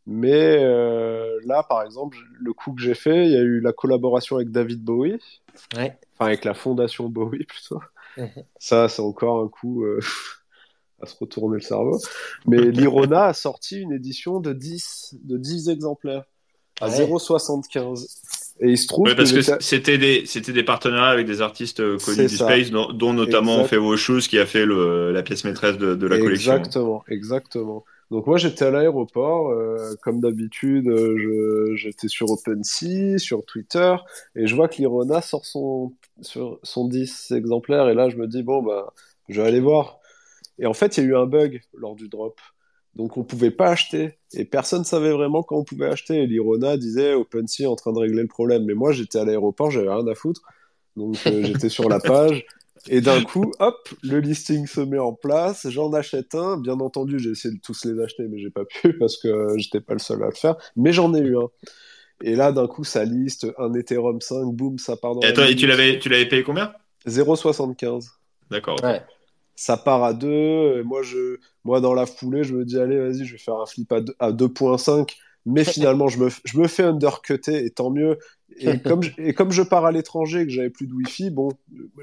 Mais 0.06 0.58
euh, 0.62 1.38
là, 1.46 1.62
par 1.62 1.82
exemple, 1.82 2.18
le 2.38 2.52
coup 2.52 2.72
que 2.74 2.82
j'ai 2.82 2.94
fait, 2.94 3.24
il 3.26 3.32
y 3.32 3.36
a 3.36 3.40
eu 3.40 3.60
la 3.60 3.72
collaboration 3.72 4.36
avec 4.36 4.50
David 4.50 4.82
Bowie, 4.82 5.18
Ouais. 5.76 5.96
enfin 6.18 6.26
avec 6.26 6.44
la 6.44 6.52
fondation 6.54 7.08
Bowie 7.08 7.44
plutôt. 7.44 7.80
Ça, 8.58 8.88
c'est 8.88 9.02
encore 9.02 9.42
un 9.42 9.48
coup 9.48 9.84
euh, 9.84 10.00
à 11.02 11.06
se 11.06 11.16
retourner 11.18 11.56
le 11.56 11.62
cerveau. 11.62 11.98
Mais 12.46 12.58
l'Irona 12.60 13.26
a 13.26 13.32
sorti 13.32 13.80
une 13.80 13.92
édition 13.92 14.40
de 14.40 14.52
10, 14.52 15.16
de 15.22 15.38
10 15.38 15.68
exemplaires 15.70 16.24
à 16.80 16.88
Ouais. 16.88 17.06
0,75. 17.06 18.06
Et 18.60 18.68
il 18.70 18.78
se 18.78 18.86
trouve 18.86 19.06
Ouais, 19.06 19.16
parce 19.16 19.32
que 19.32 19.40
c'était 19.60 19.98
des, 19.98 20.26
c'était 20.26 20.52
des 20.52 20.62
partenariats 20.62 21.10
avec 21.10 21.26
des 21.26 21.40
artistes 21.40 21.80
euh, 21.80 21.98
connus 21.98 22.26
du 22.28 22.36
ça. 22.36 22.44
space, 22.46 22.70
dont, 22.70 22.92
dont 22.92 23.12
notamment. 23.12 23.64
Favo 23.64 23.96
Shoes 23.96 24.20
qui 24.28 24.38
a 24.38 24.46
fait 24.46 24.64
le, 24.64 25.10
la 25.12 25.22
pièce 25.24 25.42
maîtresse 25.44 25.76
de, 25.76 25.94
de 25.96 26.06
la 26.06 26.18
collection. 26.18 26.52
Exactement, 26.52 27.04
exactement. 27.08 27.84
Donc 28.10 28.26
moi 28.26 28.36
j'étais 28.36 28.64
à 28.66 28.70
l'aéroport, 28.70 29.50
euh, 29.50 29.94
comme 30.02 30.20
d'habitude, 30.20 30.88
euh, 30.88 31.74
j'étais 31.74 32.08
sur 32.08 32.30
OpenSea, 32.30 33.18
sur 33.18 33.44
Twitter, 33.44 33.96
et 34.36 34.46
je 34.46 34.54
vois 34.54 34.68
que 34.68 34.76
l'Irona 34.76 35.20
sort 35.22 35.46
son, 35.46 35.92
son 36.22 36.88
10 36.88 37.32
exemplaires, 37.32 37.88
et 37.88 37.94
là 37.94 38.08
je 38.08 38.16
me 38.16 38.26
dis 38.26 38.42
bon 38.42 38.62
bah 38.62 38.92
je 39.28 39.40
vais 39.40 39.48
aller 39.48 39.60
voir. 39.60 39.98
Et 40.58 40.66
en 40.66 40.74
fait 40.74 40.96
il 40.96 41.04
y 41.04 41.06
a 41.06 41.10
eu 41.10 41.16
un 41.16 41.26
bug 41.26 41.60
lors 41.76 41.94
du 41.94 42.08
drop. 42.08 42.40
Donc 42.94 43.16
on 43.16 43.24
pouvait 43.24 43.50
pas 43.50 43.70
acheter 43.70 44.18
et 44.34 44.44
personne 44.44 44.84
savait 44.84 45.10
vraiment 45.10 45.42
quand 45.42 45.56
on 45.56 45.64
pouvait 45.64 45.86
acheter. 45.86 46.22
Et 46.22 46.26
L'Irona 46.26 46.76
disait 46.76 47.14
OpenSea 47.14 47.64
est 47.64 47.66
en 47.66 47.74
train 47.76 47.92
de 47.92 47.98
régler 47.98 48.22
le 48.22 48.28
problème, 48.28 48.64
mais 48.64 48.74
moi 48.74 48.92
j'étais 48.92 49.18
à 49.18 49.24
l'aéroport, 49.24 49.70
j'avais 49.70 49.90
rien 49.90 50.06
à 50.06 50.14
foutre, 50.14 50.42
donc 50.96 51.16
euh, 51.26 51.42
j'étais 51.42 51.68
sur 51.68 51.88
la 51.88 51.98
page 52.00 52.46
et 52.88 53.00
d'un 53.00 53.22
coup, 53.22 53.52
hop, 53.58 53.88
le 54.02 54.20
listing 54.20 54.66
se 54.66 54.80
met 54.80 54.98
en 54.98 55.12
place, 55.12 55.68
j'en 55.68 55.92
achète 55.92 56.34
un. 56.34 56.58
Bien 56.58 56.80
entendu, 56.80 57.18
j'ai 57.18 57.30
essayé 57.30 57.54
de 57.54 57.60
tous 57.60 57.84
les 57.84 58.00
acheter, 58.02 58.26
mais 58.28 58.38
j'ai 58.38 58.50
pas 58.50 58.64
pu 58.64 58.92
parce 58.98 59.16
que 59.16 59.54
j'étais 59.56 59.80
pas 59.80 59.94
le 59.94 59.98
seul 59.98 60.22
à 60.22 60.26
le 60.26 60.32
faire. 60.32 60.56
Mais 60.76 60.92
j'en 60.92 61.14
ai 61.14 61.20
eu 61.20 61.36
un. 61.36 61.48
Et 62.22 62.36
là, 62.36 62.52
d'un 62.52 62.66
coup, 62.66 62.84
ça 62.84 63.04
liste 63.04 63.46
un 63.58 63.74
Ethereum 63.74 64.20
5, 64.20 64.52
boum, 64.52 64.78
ça 64.78 64.96
part 64.96 65.14
dans. 65.14 65.20
Et, 65.22 65.26
la 65.26 65.30
attends, 65.30 65.44
et 65.44 65.56
tu 65.56 65.66
l'avais, 65.66 65.98
tu 65.98 66.08
l'avais 66.08 66.26
payé 66.26 66.42
combien? 66.42 66.72
0,75. 67.06 68.10
D'accord. 68.50 68.76
ok. 68.78 68.84
Ouais. 68.84 69.02
Ça 69.56 69.76
part 69.76 70.02
à 70.04 70.14
2. 70.14 70.78
Et 70.78 70.82
moi, 70.82 71.02
je, 71.02 71.38
moi, 71.64 71.80
dans 71.80 71.94
la 71.94 72.06
foulée, 72.06 72.44
je 72.44 72.54
me 72.54 72.64
dis, 72.64 72.78
allez, 72.78 72.98
vas-y, 72.98 73.24
je 73.24 73.32
vais 73.32 73.38
faire 73.38 73.56
un 73.56 73.66
flip 73.66 73.90
à, 73.92 74.00
deux- 74.00 74.14
à 74.18 74.32
2.5. 74.32 75.16
Mais 75.46 75.64
finalement, 75.64 76.08
je 76.08 76.18
me, 76.18 76.28
je 76.44 76.58
me 76.58 76.66
fais 76.68 76.84
undercuter 76.84 77.64
et 77.64 77.70
tant 77.70 77.90
mieux. 77.90 78.18
Et 78.58 78.78
comme 78.80 79.02
je, 79.02 79.10
et 79.18 79.34
comme 79.34 79.50
je 79.50 79.62
pars 79.62 79.84
à 79.84 79.92
l'étranger 79.92 80.40
et 80.40 80.46
que 80.46 80.52
j'avais 80.52 80.70
plus 80.70 80.86
de 80.86 80.94
Wi-Fi, 80.94 81.30
bon, 81.30 81.50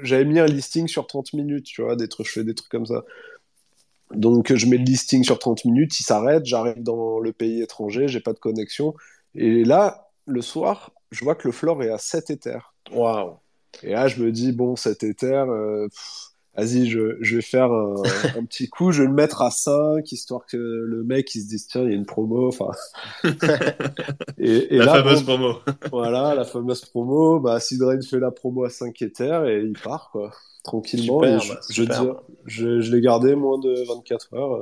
j'avais 0.02 0.24
mis 0.24 0.38
un 0.38 0.46
listing 0.46 0.86
sur 0.86 1.06
30 1.06 1.32
minutes, 1.32 1.64
tu 1.66 1.82
vois, 1.82 1.96
des 1.96 2.08
trucs, 2.08 2.26
je 2.28 2.32
fais 2.32 2.44
des 2.44 2.54
trucs 2.54 2.70
comme 2.70 2.86
ça. 2.86 3.04
Donc, 4.14 4.54
je 4.54 4.66
mets 4.66 4.76
le 4.76 4.84
listing 4.84 5.24
sur 5.24 5.38
30 5.38 5.64
minutes, 5.64 5.98
il 5.98 6.04
s'arrête, 6.04 6.44
j'arrive 6.44 6.82
dans 6.82 7.18
le 7.18 7.32
pays 7.32 7.62
étranger, 7.62 8.08
j'ai 8.08 8.20
pas 8.20 8.34
de 8.34 8.38
connexion. 8.38 8.94
Et 9.34 9.64
là, 9.64 10.10
le 10.26 10.42
soir, 10.42 10.92
je 11.10 11.24
vois 11.24 11.34
que 11.34 11.48
le 11.48 11.52
floor 11.52 11.82
est 11.82 11.90
à 11.90 11.98
7 11.98 12.30
Ethers. 12.30 12.74
Waouh. 12.92 13.38
Et 13.82 13.90
là, 13.90 14.08
je 14.08 14.22
me 14.22 14.30
dis, 14.30 14.52
bon, 14.52 14.76
cet 14.76 15.02
Ether, 15.02 15.44
euh, 15.48 15.88
pff, 15.88 16.31
vas-y, 16.56 16.86
je, 16.88 17.16
je 17.20 17.36
vais 17.36 17.42
faire 17.42 17.72
un, 17.72 17.94
un 18.36 18.44
petit 18.44 18.68
coup, 18.68 18.92
je 18.92 19.02
vais 19.02 19.08
le 19.08 19.14
mettre 19.14 19.42
à 19.42 19.50
5, 19.50 20.10
histoire 20.12 20.46
que 20.46 20.56
le 20.56 21.04
mec, 21.04 21.34
il 21.34 21.42
se 21.42 21.48
dise, 21.48 21.66
tiens, 21.66 21.82
il 21.82 21.90
y 21.90 21.92
a 21.92 21.96
une 21.96 22.06
promo, 22.06 22.48
enfin. 22.48 22.70
et, 24.38 24.74
et 24.76 24.78
La 24.78 24.86
là, 24.86 24.92
fameuse 25.02 25.22
bon, 25.24 25.36
promo. 25.36 25.54
voilà, 25.90 26.34
la 26.34 26.44
fameuse 26.44 26.84
promo, 26.84 27.40
bah, 27.40 27.60
Sidrain 27.60 28.00
fait 28.02 28.18
la 28.20 28.30
promo 28.30 28.64
à 28.64 28.70
5 28.70 29.00
Ethers 29.02 29.46
et 29.46 29.60
il 29.62 29.78
part, 29.78 30.10
quoi. 30.12 30.30
Tranquillement. 30.64 31.22
Superbe, 31.22 31.24
et 31.24 31.38
je, 31.40 31.82
je, 31.84 31.84
je, 32.46 32.80
je 32.80 32.92
l'ai 32.94 33.00
gardé 33.00 33.34
moins 33.34 33.58
de 33.58 33.84
24 33.88 34.34
heures. 34.34 34.60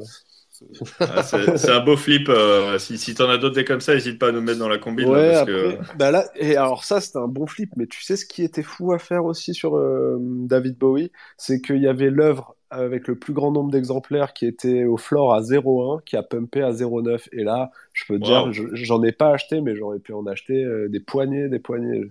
Ah, 1.06 1.22
c'est 1.22 1.68
un 1.70 1.80
beau 1.80 1.96
flip. 1.96 2.28
euh, 2.28 2.78
si 2.78 2.98
si 2.98 3.14
t'en 3.14 3.28
as 3.28 3.38
d'autres 3.38 3.54
des 3.54 3.64
comme 3.64 3.80
ça, 3.80 3.94
n'hésite 3.94 4.18
pas 4.18 4.28
à 4.28 4.32
nous 4.32 4.40
mettre 4.40 4.58
dans 4.58 4.68
la 4.68 4.78
combine. 4.78 5.12
là, 5.12 5.22
Ouais, 5.22 5.30
parce 5.30 5.42
après, 5.42 5.42
que... 5.42 5.78
bah 5.94 6.10
là, 6.10 6.24
et 6.34 6.56
alors 6.56 6.84
ça, 6.84 7.00
c'était 7.00 7.18
un 7.18 7.28
bon 7.28 7.46
flip, 7.46 7.70
mais 7.76 7.86
tu 7.86 8.02
sais 8.02 8.16
ce 8.16 8.26
qui 8.26 8.42
était 8.42 8.62
fou 8.62 8.92
à 8.92 8.98
faire 8.98 9.24
aussi 9.24 9.54
sur 9.54 9.76
euh, 9.76 10.18
David 10.20 10.76
Bowie, 10.76 11.10
c'est 11.38 11.60
qu'il 11.62 11.78
y 11.80 11.86
avait 11.88 12.10
l'œuvre 12.10 12.54
avec 12.70 13.08
le 13.08 13.18
plus 13.18 13.32
grand 13.32 13.50
nombre 13.50 13.70
d'exemplaires 13.70 14.34
qui 14.34 14.46
était 14.46 14.84
au 14.84 14.98
floor 14.98 15.32
à 15.34 15.42
0,1, 15.42 16.00
qui 16.04 16.16
a 16.16 16.22
pumpé 16.22 16.60
à 16.62 16.72
0,9. 16.72 17.28
Et 17.32 17.44
là, 17.44 17.70
je 17.94 18.04
peux 18.06 18.18
te 18.18 18.20
Wow. 18.20 18.24
dire, 18.24 18.52
je- 18.52 18.68
j'en 18.74 19.02
ai 19.02 19.12
pas 19.12 19.30
acheté, 19.32 19.60
mais 19.62 19.74
j'aurais 19.74 20.00
pu 20.00 20.12
en 20.12 20.26
acheter 20.26 20.62
euh, 20.64 20.88
des 20.88 21.00
poignées, 21.00 21.48
des 21.48 21.58
poignées. 21.60 22.02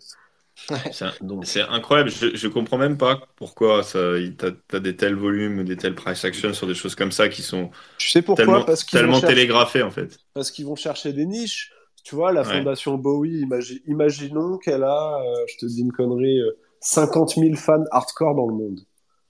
C'est 1.43 1.62
incroyable, 1.62 2.10
je, 2.10 2.36
je 2.36 2.47
comprends 2.47 2.78
même 2.78 2.97
pas 2.97 3.22
pourquoi 3.36 3.82
t'as, 3.84 4.51
t'as 4.68 4.80
des 4.80 4.95
tels 4.95 5.16
volumes, 5.16 5.64
des 5.64 5.78
tels 5.78 5.95
price 5.95 6.24
action 6.26 6.53
sur 6.53 6.68
des 6.68 6.74
choses 6.76 6.95
comme 6.95 7.12
ça 7.12 7.30
qui 7.30 7.41
sont 7.41 7.70
tu 7.97 8.10
sais 8.10 8.22
pourquoi? 8.22 8.45
tellement, 8.45 8.64
Parce 8.66 8.86
tellement 8.86 9.14
chercher- 9.14 9.28
télégraphées 9.36 9.84
en 9.84 9.91
fait. 9.91 10.20
parce 10.34 10.51
qu'ils 10.51 10.66
vont 10.66 10.76
chercher 10.76 11.14
des 11.14 11.26
niches. 11.26 11.72
Tu 12.03 12.16
vois, 12.16 12.32
la 12.32 12.41
Ouais. 12.41 12.57
fondation 12.57 12.97
Bowie, 12.97 13.41
imagi- 13.45 13.82
imaginons 13.86 14.57
qu'elle 14.57 14.84
a, 14.84 15.20
euh, 15.22 15.45
je 15.47 15.57
te 15.57 15.66
dis 15.66 15.82
une 15.82 15.91
connerie, 15.91 16.39
euh, 16.39 16.57
50 16.80 17.36
000 17.36 17.55
fans 17.57 17.84
hardcore 17.91 18.36
dans 18.36 18.47
le 18.47 18.53
monde. 18.55 18.80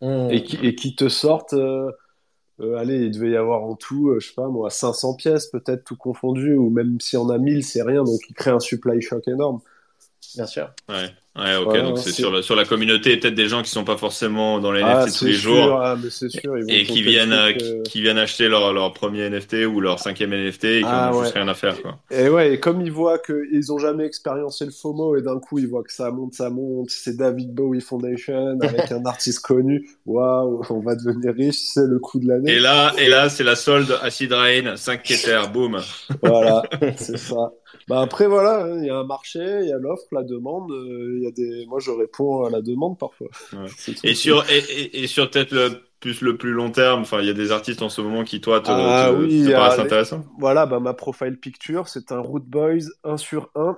Hmm. 0.01 0.29
et 0.31 0.43
qui, 0.43 0.57
et 0.65 0.75
qui 0.75 0.95
te 0.95 1.09
sortent, 1.09 1.51
euh, 1.53 1.91
euh, 2.61 2.75
allez, 2.77 2.97
il 3.05 3.11
devait 3.11 3.31
y 3.31 3.35
avoir 3.37 3.63
en 3.63 3.75
tout, 3.75 4.09
euh, 4.09 4.19
je 4.19 4.29
sais 4.29 4.33
pas 4.33 4.47
moi, 4.47 4.69
500 4.69 5.15
pièces 5.15 5.47
peut-être 5.47 5.83
tout 5.85 5.97
confondu, 5.97 6.53
ou 6.55 6.69
même 6.69 6.99
si 7.01 7.17
on 7.17 7.29
a 7.29 7.37
1000, 7.37 7.63
c'est 7.65 7.83
rien, 7.83 8.03
donc 8.05 8.19
il 8.29 8.33
crée 8.33 8.51
un 8.51 8.59
supply 8.61 9.01
shock 9.01 9.27
énorme. 9.27 9.59
Bien 10.35 10.45
sûr. 10.47 10.73
Ouais, 10.87 11.13
ouais, 11.37 11.55
ok, 11.55 11.77
donc 11.81 11.97
c'est 11.99 12.11
sur 12.11 12.31
la, 12.31 12.41
sur 12.41 12.55
la 12.55 12.65
communauté, 12.65 13.17
peut-être 13.17 13.35
des 13.35 13.47
gens 13.47 13.61
qui 13.61 13.69
sont 13.69 13.83
pas 13.83 13.97
forcément 13.97 14.59
dans 14.59 14.71
les 14.71 14.81
Ah, 14.83 15.05
NFT 15.05 15.19
tous 15.19 15.25
les 15.25 15.33
sûr, 15.33 15.53
jours 15.53 15.81
ah, 15.81 15.97
sûr, 16.09 16.57
ils 16.57 16.63
vont 16.63 16.67
et 16.67 16.83
qui 16.83 17.01
viennent, 17.03 17.33
euh, 17.33 17.53
qui 17.83 18.01
viennent 18.01 18.17
acheter 18.17 18.47
leur, 18.47 18.73
leur 18.73 18.93
premier 18.93 19.29
NFT 19.29 19.65
ou 19.65 19.79
leur 19.79 19.99
cinquième 19.99 20.31
NFT 20.31 20.63
et 20.65 20.79
qui 20.81 20.85
Ah, 20.87 21.09
en 21.09 21.13
ont 21.13 21.17
ouais. 21.17 21.23
juste 21.23 21.35
rien 21.35 21.47
à 21.47 21.53
faire 21.53 21.81
quoi. 21.81 21.99
Et 22.11 22.29
ouais, 22.29 22.53
et 22.53 22.59
comme 22.59 22.81
ils 22.81 22.91
voient 22.91 23.19
qu'ils 23.19 23.71
ont 23.71 23.77
jamais 23.77 24.05
expériencé 24.05 24.65
le 24.65 24.71
FOMO, 24.71 25.17
et 25.17 25.21
d'un 25.21 25.39
coup 25.39 25.59
ils 25.59 25.67
voient 25.67 25.83
que 25.83 25.93
ça 25.93 26.11
monte, 26.11 26.33
ça 26.33 26.49
monte, 26.49 26.89
c'est 26.89 27.15
David 27.17 27.53
Bowie 27.53 27.81
Foundation 27.81 28.57
avec 28.61 28.91
un 28.91 29.05
artiste 29.05 29.41
connu, 29.41 29.89
waouh, 30.05 30.63
on 30.69 30.79
va 30.79 30.95
devenir 30.95 31.33
riche, 31.33 31.59
c'est 31.59 31.87
le 31.87 31.99
coup 31.99 32.19
de 32.19 32.27
l'année. 32.27 32.53
Et 32.53 32.59
là, 32.59 32.93
et 32.97 33.07
là, 33.07 33.29
c'est 33.29 33.43
la 33.43 33.55
solde 33.55 33.97
Acid 34.01 34.31
Rain, 34.33 34.75
5 34.75 35.11
Ether, 35.11 35.41
boum. 35.53 35.79
Voilà, 36.21 36.63
c'est 36.97 37.17
ça. 37.17 37.51
Bah 37.87 38.01
après 38.01 38.27
voilà, 38.27 38.65
hein, 38.65 38.77
il 38.79 38.85
y 38.85 38.89
a 38.89 38.97
un 38.97 39.03
marché, 39.03 39.39
il 39.39 39.67
y 39.67 39.73
a 39.73 39.77
l'offre, 39.77 40.05
la 40.11 40.23
demande, 40.23 40.71
euh, 40.71 41.18
y 41.23 41.27
a 41.27 41.31
des, 41.31 41.65
moi 41.67 41.79
je 41.79 41.91
réponds 41.91 42.43
à 42.45 42.49
la 42.49 42.61
demande 42.61 42.97
parfois. 42.97 43.29
Ouais. 43.53 43.69
Et 44.03 44.15
sur, 44.15 44.49
et, 44.49 44.57
et, 44.57 45.03
et 45.03 45.07
sur 45.07 45.29
peut-être 45.29 45.51
le 45.51 45.81
plus 45.99 46.21
le 46.21 46.37
plus 46.37 46.51
long 46.51 46.71
terme, 46.71 47.01
enfin, 47.01 47.21
il 47.21 47.27
y 47.27 47.29
a 47.29 47.33
des 47.33 47.51
artistes 47.51 47.81
en 47.81 47.89
ce 47.89 48.01
moment 48.01 48.23
qui 48.23 48.41
toi 48.41 48.61
te, 48.61 48.71
Ah 48.71 49.09
te, 49.09 49.13
oui, 49.13 49.43
te 49.43 49.49
paraissent 49.51 49.79
allez. 49.79 49.83
intéressants. 49.85 50.25
Voilà, 50.37 50.65
bah, 50.65 50.79
ma 50.79 50.93
profile 50.93 51.37
picture, 51.39 51.87
c'est 51.87 52.11
un 52.11 52.19
Root 52.19 52.41
Boys 52.45 52.85
1 53.03 53.17
sur 53.17 53.51
1. 53.55 53.77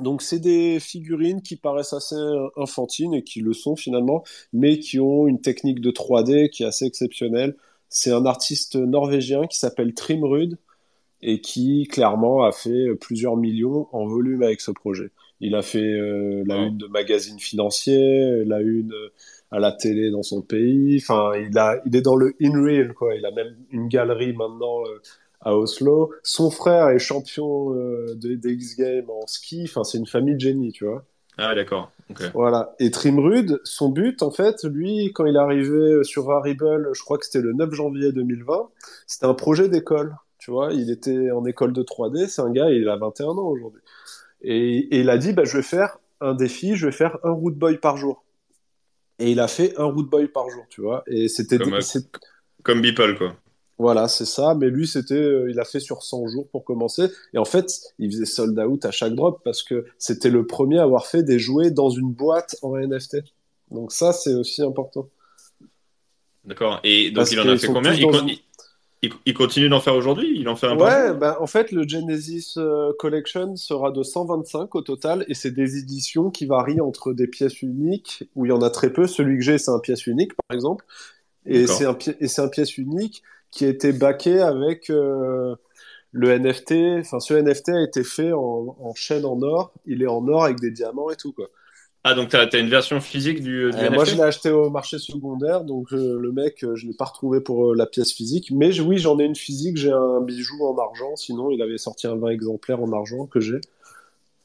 Donc, 0.00 0.22
c'est 0.22 0.38
des 0.38 0.80
figurines 0.80 1.42
qui 1.42 1.56
paraissent 1.56 1.92
assez 1.92 2.14
euh, 2.16 2.48
enfantines 2.56 3.14
et 3.14 3.22
qui 3.24 3.40
le 3.40 3.52
sont 3.52 3.76
finalement, 3.76 4.24
mais 4.52 4.78
qui 4.78 4.98
ont 5.00 5.26
une 5.28 5.40
technique 5.40 5.80
de 5.80 5.90
3D 5.90 6.48
qui 6.50 6.62
est 6.62 6.66
assez 6.66 6.86
exceptionnelle. 6.86 7.56
C'est 7.88 8.10
un 8.12 8.24
artiste 8.26 8.76
norvégien 8.76 9.46
qui 9.46 9.58
s'appelle 9.58 9.94
Trimrud 9.94 10.58
et 11.22 11.40
qui 11.40 11.86
clairement 11.90 12.44
a 12.44 12.52
fait 12.52 12.94
plusieurs 13.00 13.36
millions 13.36 13.88
en 13.92 14.06
volume 14.06 14.42
avec 14.42 14.60
ce 14.60 14.70
projet. 14.72 15.10
Il 15.42 15.54
a 15.54 15.62
fait 15.62 15.80
euh, 15.80 16.44
la 16.46 16.56
une 16.56 16.78
de 16.78 16.86
magazines 16.86 17.40
financiers, 17.40 18.44
la 18.44 18.60
une 18.60 18.92
euh, 18.92 19.12
à 19.50 19.58
la 19.58 19.70
télé 19.70 20.10
dans 20.10 20.22
son 20.22 20.40
pays. 20.40 20.98
Enfin, 21.00 21.32
il 21.36 21.56
a, 21.58 21.80
il 21.84 21.94
est 21.94 22.00
dans 22.00 22.16
le 22.16 22.34
in 22.40 22.60
real 22.64 22.94
quoi. 22.94 23.14
Il 23.14 23.26
a 23.26 23.30
même 23.30 23.54
une 23.70 23.88
galerie 23.88 24.32
maintenant 24.32 24.82
euh, 24.86 25.00
à 25.40 25.56
Oslo. 25.56 26.12
Son 26.22 26.50
frère 26.50 26.88
est 26.88 26.98
champion 26.98 27.74
euh, 27.74 28.14
de, 28.14 28.34
des 28.34 28.52
X 28.52 28.76
Games 28.76 29.10
en 29.10 29.26
ski. 29.26 29.64
Enfin, 29.64 29.84
c'est 29.84 29.98
une 29.98 30.06
famille 30.06 30.34
de 30.34 30.40
génie, 30.40 30.72
tu 30.72 30.86
vois. 30.86 31.04
Ah, 31.38 31.54
d'accord. 31.54 31.90
Ok. 32.10 32.22
Voilà. 32.34 32.74
Et 32.78 32.90
Trimrud, 32.90 33.60
son 33.64 33.88
but, 33.88 34.22
en 34.22 34.30
fait, 34.30 34.64
lui, 34.64 35.12
quand 35.12 35.26
il 35.26 35.36
est 35.36 35.38
arrivé 35.38 36.04
sur 36.04 36.26
Rarible, 36.26 36.90
je 36.92 37.02
crois 37.02 37.18
que 37.18 37.24
c'était 37.24 37.40
le 37.40 37.52
9 37.52 37.72
janvier 37.72 38.12
2020, 38.12 38.68
c'était 39.06 39.26
un 39.26 39.34
projet 39.34 39.68
d'école. 39.68 40.14
Tu 40.38 40.50
vois, 40.50 40.72
il 40.72 40.90
était 40.90 41.30
en 41.30 41.44
école 41.44 41.72
de 41.72 41.82
3D. 41.82 42.26
C'est 42.28 42.42
un 42.42 42.50
gars, 42.50 42.70
il 42.70 42.88
a 42.88 42.96
21 42.96 43.26
ans 43.28 43.48
aujourd'hui. 43.48 43.80
Et, 44.42 44.78
et 44.96 45.00
il 45.00 45.10
a 45.10 45.18
dit, 45.18 45.32
bah, 45.32 45.44
je 45.44 45.56
vais 45.56 45.62
faire 45.62 45.98
un 46.20 46.34
défi, 46.34 46.76
je 46.76 46.86
vais 46.86 46.92
faire 46.92 47.18
un 47.24 47.30
root 47.30 47.52
boy 47.52 47.78
par 47.78 47.96
jour. 47.96 48.24
Et 49.18 49.30
il 49.32 49.40
a 49.40 49.48
fait 49.48 49.78
un 49.78 49.84
root 49.84 50.04
boy 50.04 50.28
par 50.28 50.48
jour, 50.50 50.64
tu 50.68 50.80
vois. 50.80 51.04
Et 51.06 51.28
c'était, 51.28 51.58
Comme, 51.58 51.80
c'est- 51.80 52.08
Comme 52.62 52.80
Beeple, 52.80 53.16
quoi. 53.18 53.36
voilà, 53.78 54.08
c'est 54.08 54.24
ça. 54.24 54.54
Mais 54.54 54.68
lui, 54.68 54.86
c'était, 54.88 55.14
euh, 55.14 55.50
il 55.50 55.60
a 55.60 55.64
fait 55.64 55.80
sur 55.80 56.02
100 56.02 56.26
jours 56.28 56.48
pour 56.48 56.64
commencer. 56.64 57.06
Et 57.34 57.38
en 57.38 57.44
fait, 57.44 57.66
il 57.98 58.10
faisait 58.10 58.24
sold 58.24 58.58
out 58.58 58.84
à 58.84 58.90
chaque 58.90 59.14
drop 59.14 59.40
parce 59.44 59.62
que 59.62 59.84
c'était 59.98 60.30
le 60.30 60.46
premier 60.46 60.78
à 60.78 60.82
avoir 60.84 61.06
fait 61.06 61.22
des 61.22 61.38
jouets 61.38 61.70
dans 61.70 61.90
une 61.90 62.10
boîte 62.12 62.56
en 62.62 62.76
NFT. 62.76 63.18
Donc 63.70 63.92
ça, 63.92 64.12
c'est 64.12 64.34
aussi 64.34 64.62
important. 64.62 65.08
D'accord. 66.44 66.80
Et 66.82 67.10
donc, 67.10 67.16
Parce 67.16 67.32
il 67.32 67.40
en 67.40 67.48
a 67.48 67.56
fait 67.56 67.66
combien? 67.68 67.92
il, 67.94 68.02
une- 68.02 68.36
il, 69.02 69.34
continue 69.34 69.68
d'en 69.68 69.80
faire 69.80 69.94
aujourd'hui? 69.94 70.32
Il 70.38 70.48
en 70.48 70.56
fait 70.56 70.66
un 70.66 70.76
Ouais, 70.76 71.12
bah, 71.14 71.36
en 71.40 71.46
fait, 71.46 71.70
le 71.72 71.86
Genesis 71.86 72.54
euh, 72.56 72.92
Collection 72.98 73.56
sera 73.56 73.90
de 73.90 74.02
125 74.02 74.74
au 74.74 74.80
total, 74.80 75.24
et 75.28 75.34
c'est 75.34 75.50
des 75.50 75.76
éditions 75.76 76.30
qui 76.30 76.46
varient 76.46 76.80
entre 76.80 77.12
des 77.12 77.26
pièces 77.26 77.60
uniques, 77.62 78.24
où 78.34 78.46
il 78.46 78.48
y 78.50 78.52
en 78.52 78.62
a 78.62 78.70
très 78.70 78.92
peu. 78.92 79.06
Celui 79.06 79.36
que 79.36 79.42
j'ai, 79.44 79.58
c'est 79.58 79.70
un 79.70 79.80
pièce 79.80 80.06
unique, 80.06 80.32
par 80.34 80.54
exemple. 80.54 80.84
Et 81.46 81.66
c'est 81.66 81.84
un, 81.86 81.94
pi- 81.94 82.14
et 82.20 82.28
c'est 82.28 82.42
un 82.42 82.48
pièce 82.48 82.78
unique 82.78 83.22
qui 83.50 83.64
a 83.66 83.68
été 83.68 83.92
backé 83.92 84.40
avec 84.40 84.90
euh, 84.90 85.56
le 86.12 86.30
NFT. 86.30 87.00
Enfin, 87.00 87.20
ce 87.20 87.34
NFT 87.34 87.70
a 87.70 87.82
été 87.82 88.04
fait 88.04 88.32
en, 88.32 88.76
en 88.80 88.94
chaîne 88.94 89.24
en 89.24 89.40
or. 89.42 89.72
Il 89.86 90.02
est 90.02 90.06
en 90.06 90.26
or 90.28 90.44
avec 90.44 90.60
des 90.60 90.70
diamants 90.70 91.10
et 91.10 91.16
tout, 91.16 91.32
quoi. 91.32 91.48
Ah, 92.04 92.14
donc, 92.14 92.30
t'as 92.30 92.46
as 92.52 92.58
une 92.58 92.68
version 92.68 93.00
physique 93.00 93.40
du, 93.42 93.70
du 93.70 93.76
Euh, 93.76 93.90
moi, 93.92 94.02
NFT 94.04 94.10
je 94.10 94.16
l'ai 94.16 94.22
acheté 94.22 94.50
au 94.50 94.70
marché 94.70 94.98
secondaire, 94.98 95.62
donc 95.62 95.92
euh, 95.92 96.18
le 96.18 96.32
mec, 96.32 96.64
euh, 96.64 96.74
je 96.74 96.86
l'ai 96.88 96.94
pas 96.94 97.04
retrouvé 97.04 97.40
pour 97.40 97.70
euh, 97.70 97.74
la 97.76 97.86
pièce 97.86 98.12
physique. 98.12 98.50
Mais 98.50 98.72
je- 98.72 98.82
oui, 98.82 98.98
j'en 98.98 99.20
ai 99.20 99.24
une 99.24 99.36
physique, 99.36 99.76
j'ai 99.76 99.92
un 99.92 100.20
bijou 100.20 100.64
en 100.66 100.76
argent. 100.78 101.14
Sinon, 101.14 101.52
il 101.52 101.62
avait 101.62 101.78
sorti 101.78 102.08
un 102.08 102.16
20 102.16 102.30
exemplaires 102.30 102.82
en 102.82 102.90
argent 102.92 103.26
que 103.26 103.38
j'ai 103.38 103.60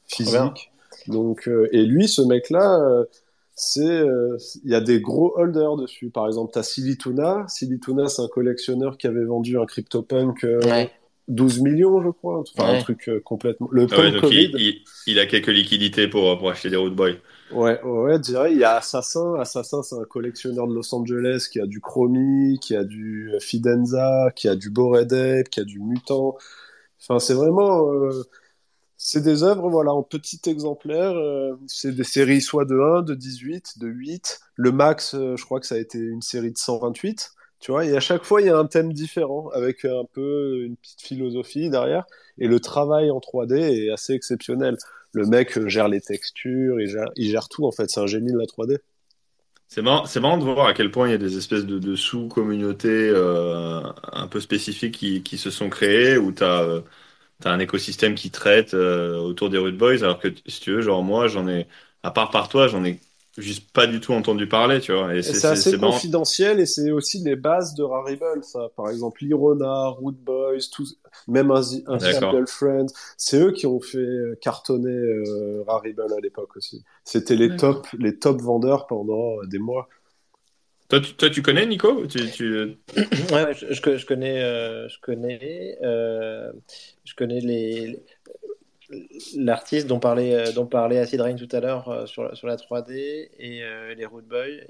physique. 0.06 0.70
Donc, 1.08 1.48
euh, 1.48 1.68
et 1.72 1.84
lui, 1.84 2.06
ce 2.08 2.22
mec-là, 2.22 2.78
euh, 2.80 3.04
c'est, 3.54 3.80
euh, 3.82 4.36
il 4.64 4.70
y 4.70 4.74
a 4.74 4.80
des 4.80 5.00
gros 5.00 5.32
holders 5.36 5.76
dessus. 5.76 6.10
Par 6.10 6.26
exemple, 6.26 6.52
t'as 6.52 6.62
Silituna. 6.62 7.44
Silituna, 7.48 8.08
c'est 8.08 8.22
un 8.22 8.28
collectionneur 8.28 8.96
qui 8.98 9.06
avait 9.08 9.24
vendu 9.24 9.58
un 9.58 9.66
CryptoPunk 9.66 10.44
euh, 10.44 10.60
Ouais. 10.64 10.90
12 11.26 11.60
millions, 11.60 12.00
je 12.02 12.10
crois. 12.10 12.38
Enfin, 12.56 12.74
un 12.74 12.78
truc 12.80 13.08
euh, 13.08 13.20
complètement. 13.20 13.68
Le 13.72 13.86
Ah 13.90 13.98
ouais, 13.98 14.12
donc 14.12 14.20
Covid. 14.22 14.50
il, 14.54 14.60
il, 14.60 14.84
il 15.08 15.18
a 15.18 15.26
quelques 15.26 15.48
liquidités 15.48 16.08
pour, 16.08 16.38
pour 16.38 16.50
acheter 16.50 16.70
des 16.70 16.76
Root 16.76 16.90
Boy. 16.90 17.18
Ouais, 17.50 17.80
ouais, 17.82 18.18
dirais, 18.18 18.52
il 18.52 18.58
y 18.58 18.64
a 18.64 18.76
Assassin. 18.76 19.34
Assassin, 19.40 19.82
c'est 19.82 19.94
un 19.96 20.04
collectionneur 20.04 20.66
de 20.68 20.74
Los 20.74 20.94
Angeles 20.94 21.48
qui 21.50 21.60
a 21.60 21.66
du 21.66 21.80
Chromie, 21.80 22.58
qui 22.60 22.76
a 22.76 22.84
du 22.84 23.32
Fidenza, 23.40 24.30
qui 24.36 24.48
a 24.48 24.54
du 24.54 24.68
Bored 24.70 25.48
qui 25.50 25.60
a 25.60 25.64
du 25.64 25.80
Mutant. 25.80 26.36
Enfin, 27.00 27.18
c'est 27.20 27.34
vraiment. 27.34 27.90
euh, 27.92 28.10
c'est 28.98 29.22
des 29.22 29.42
œuvres, 29.44 29.70
voilà, 29.70 29.92
en 29.94 30.02
petit 30.04 30.40
exemplaire. 30.48 31.12
euh, 31.16 31.56
c'est 31.68 31.92
des 31.94 32.04
séries 32.04 32.40
soit 32.42 32.64
de 32.66 32.78
1, 32.80 33.02
de 33.02 33.14
18, 33.14 33.78
de 33.78 33.88
8. 33.88 34.40
Le 34.56 34.72
max, 34.72 35.14
euh, 35.14 35.36
je 35.36 35.44
crois 35.44 35.60
que 35.60 35.66
ça 35.66 35.76
a 35.76 35.78
été 35.78 35.98
une 35.98 36.22
série 36.22 36.52
de 36.52 36.58
128. 36.58 37.32
Tu 37.60 37.72
vois, 37.72 37.84
et 37.86 37.96
à 37.96 38.00
chaque 38.00 38.24
fois, 38.24 38.40
il 38.42 38.46
y 38.48 38.50
a 38.50 38.58
un 38.58 38.66
thème 38.66 38.92
différent, 38.92 39.48
avec 39.50 39.84
un 39.84 40.04
peu 40.12 40.62
une 40.64 40.76
petite 40.76 41.02
philosophie 41.02 41.70
derrière. 41.70 42.06
Et 42.38 42.48
le 42.48 42.60
travail 42.60 43.10
en 43.10 43.20
3D 43.20 43.56
est 43.58 43.90
assez 43.92 44.14
exceptionnel. 44.14 44.76
Le 45.18 45.26
mec 45.26 45.58
euh, 45.58 45.68
gère 45.68 45.88
les 45.88 46.00
textures, 46.00 46.80
il 46.80 47.28
gère, 47.30 47.48
tout, 47.48 47.66
en 47.66 47.72
fait. 47.72 47.90
C'est 47.90 47.98
un 47.98 48.06
génie 48.06 48.32
de 48.32 48.38
la 48.38 48.44
3D. 48.44 48.78
C'est 49.66 49.82
marrant, 49.82 50.04
marrant 50.20 50.38
de 50.38 50.44
voir 50.44 50.66
à 50.66 50.74
quel 50.74 50.92
point 50.92 51.08
il 51.08 51.10
y 51.10 51.14
a 51.14 51.18
des 51.18 51.36
espèces 51.36 51.66
de, 51.66 51.96
sous-communautés 51.96 53.10
euh, 53.12 53.82
un 54.12 54.28
peu 54.28 54.38
spécifiques 54.38 54.94
qui, 54.94 55.38
se 55.38 55.50
sont 55.50 55.68
créées, 55.68 56.16
où 56.18 56.30
tu 56.30 56.44
as, 56.44 56.82
un 57.44 57.58
écosystème 57.58 58.14
qui 58.14 58.30
traite 58.30 58.74
euh, 58.74 59.16
autour 59.16 59.50
des 59.50 59.58
Rude 59.58 59.76
Boys, 59.76 60.04
alors 60.04 60.20
que 60.20 60.28
si 60.46 60.60
tu 60.60 60.72
veux, 60.72 60.82
genre 60.82 61.02
moi, 61.02 61.26
j'en 61.26 61.48
ai, 61.48 61.66
à 62.04 62.12
part 62.12 62.30
par 62.30 62.48
toi, 62.48 62.68
j'en 62.68 62.84
ai 62.84 63.00
juste 63.38 63.70
pas 63.72 63.86
du 63.86 64.00
tout 64.00 64.12
entendu 64.12 64.46
parler, 64.48 64.80
tu 64.80 64.92
vois. 64.92 65.14
Et 65.14 65.22
Et 65.24 65.32
c'est 65.34 65.46
assez 65.46 65.76
marrant. 65.78 65.94
confidentiel 65.94 66.60
et 66.60 66.66
c'est 66.66 66.90
aussi 66.92 67.18
les 67.24 67.34
bases 67.36 67.74
de 67.74 67.82
Rarible, 67.82 68.24
ça. 68.42 68.68
Par 68.76 68.88
exemple, 68.88 69.24
Irona, 69.24 69.88
Root 69.88 70.12
Boys, 70.12 70.58
tout, 70.72 70.84
même 71.26 71.50
un, 71.50 71.60
un 71.88 71.98
D'accord. 71.98 72.30
Girlfriend. 72.30 72.86
C'est 73.16 73.40
eux 73.40 73.52
qui 73.52 73.66
ont 73.66 73.80
fait 73.80 73.98
euh, 73.98 74.38
cartonner 74.40 74.90
euh, 74.90 75.64
Rarible 75.66 76.02
à 76.02 76.20
l'époque 76.20 76.56
aussi. 76.56 76.84
C'était 77.04 77.36
les 77.36 77.56
top, 77.56 77.86
les 77.98 78.16
top 78.18 78.40
vendeurs 78.40 78.86
pendant 78.86 79.38
euh, 79.42 79.46
des 79.46 79.58
mois. 79.58 79.88
Toi, 80.88 81.00
tu, 81.00 81.14
toi, 81.14 81.28
tu 81.30 81.42
connais 81.42 81.66
Nico? 81.66 82.06
Tu, 82.06 82.30
tu... 82.30 82.78
Ouais, 83.32 83.44
ouais, 83.44 83.54
je, 83.54 83.72
je- 83.72 83.96
je 83.96 84.06
connais, 84.06 84.42
euh, 84.42 84.88
je 84.88 84.98
connais, 85.00 85.78
euh, 85.82 86.52
je 87.04 87.14
connais 87.14 87.40
les, 87.40 88.02
l'artiste 89.36 89.86
dont 89.86 90.00
parlait, 90.00 90.34
euh, 90.34 90.52
dont 90.52 90.66
parlait 90.66 90.98
Acid 90.98 91.20
Rain 91.20 91.34
tout 91.34 91.48
à 91.52 91.60
l'heure 91.60 91.88
euh, 91.88 92.06
sur, 92.06 92.24
la- 92.24 92.34
sur 92.34 92.46
la 92.46 92.56
3D 92.56 93.28
et 93.38 93.62
euh, 93.62 93.94
les 93.94 94.06
Root 94.06 94.22
Boys. 94.22 94.64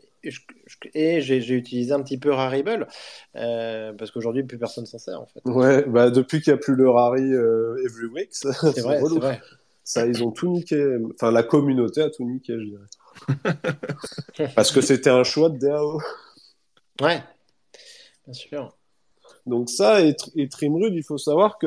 Et, 0.94 1.20
j'ai 1.20 1.54
utilisé 1.54 1.92
un 1.92 2.02
petit 2.02 2.18
peu 2.18 2.32
Rarible 2.32 2.88
euh, 3.36 3.92
parce 3.92 4.10
qu'aujourd'hui 4.10 4.42
plus 4.42 4.58
personne 4.58 4.86
s'en 4.86 4.98
sert 4.98 5.20
en 5.20 5.26
fait. 5.26 5.40
Ouais, 5.44 5.84
bah 5.84 6.10
depuis 6.10 6.40
qu'il 6.40 6.52
n'y 6.52 6.58
a 6.58 6.60
plus 6.60 6.74
le 6.74 6.90
Rari 6.90 7.32
euh, 7.32 7.76
Every 7.84 8.06
Week, 8.06 8.28
C'est 8.32 8.80
vrai, 8.80 9.00
vrai. 9.00 9.40
Ça, 9.84 10.04
ils 10.06 10.22
ont 10.22 10.32
tout 10.32 10.48
niqué. 10.50 10.98
Enfin, 11.14 11.30
la 11.30 11.42
communauté 11.42 12.02
a 12.02 12.10
tout 12.10 12.24
niqué, 12.24 12.54
je 12.58 12.64
dirais. 12.64 14.50
Parce 14.54 14.70
que 14.70 14.80
c'était 14.82 15.08
un 15.08 15.24
choix 15.24 15.48
de 15.48 15.58
DAO. 15.58 16.00
Ouais, 17.00 17.22
bien 18.26 18.34
sûr. 18.34 18.76
Donc 19.46 19.70
ça, 19.70 20.02
et, 20.02 20.14
et 20.36 20.48
Trimrud, 20.48 20.92
il 20.92 21.02
faut 21.02 21.16
savoir 21.16 21.56
que 21.58 21.66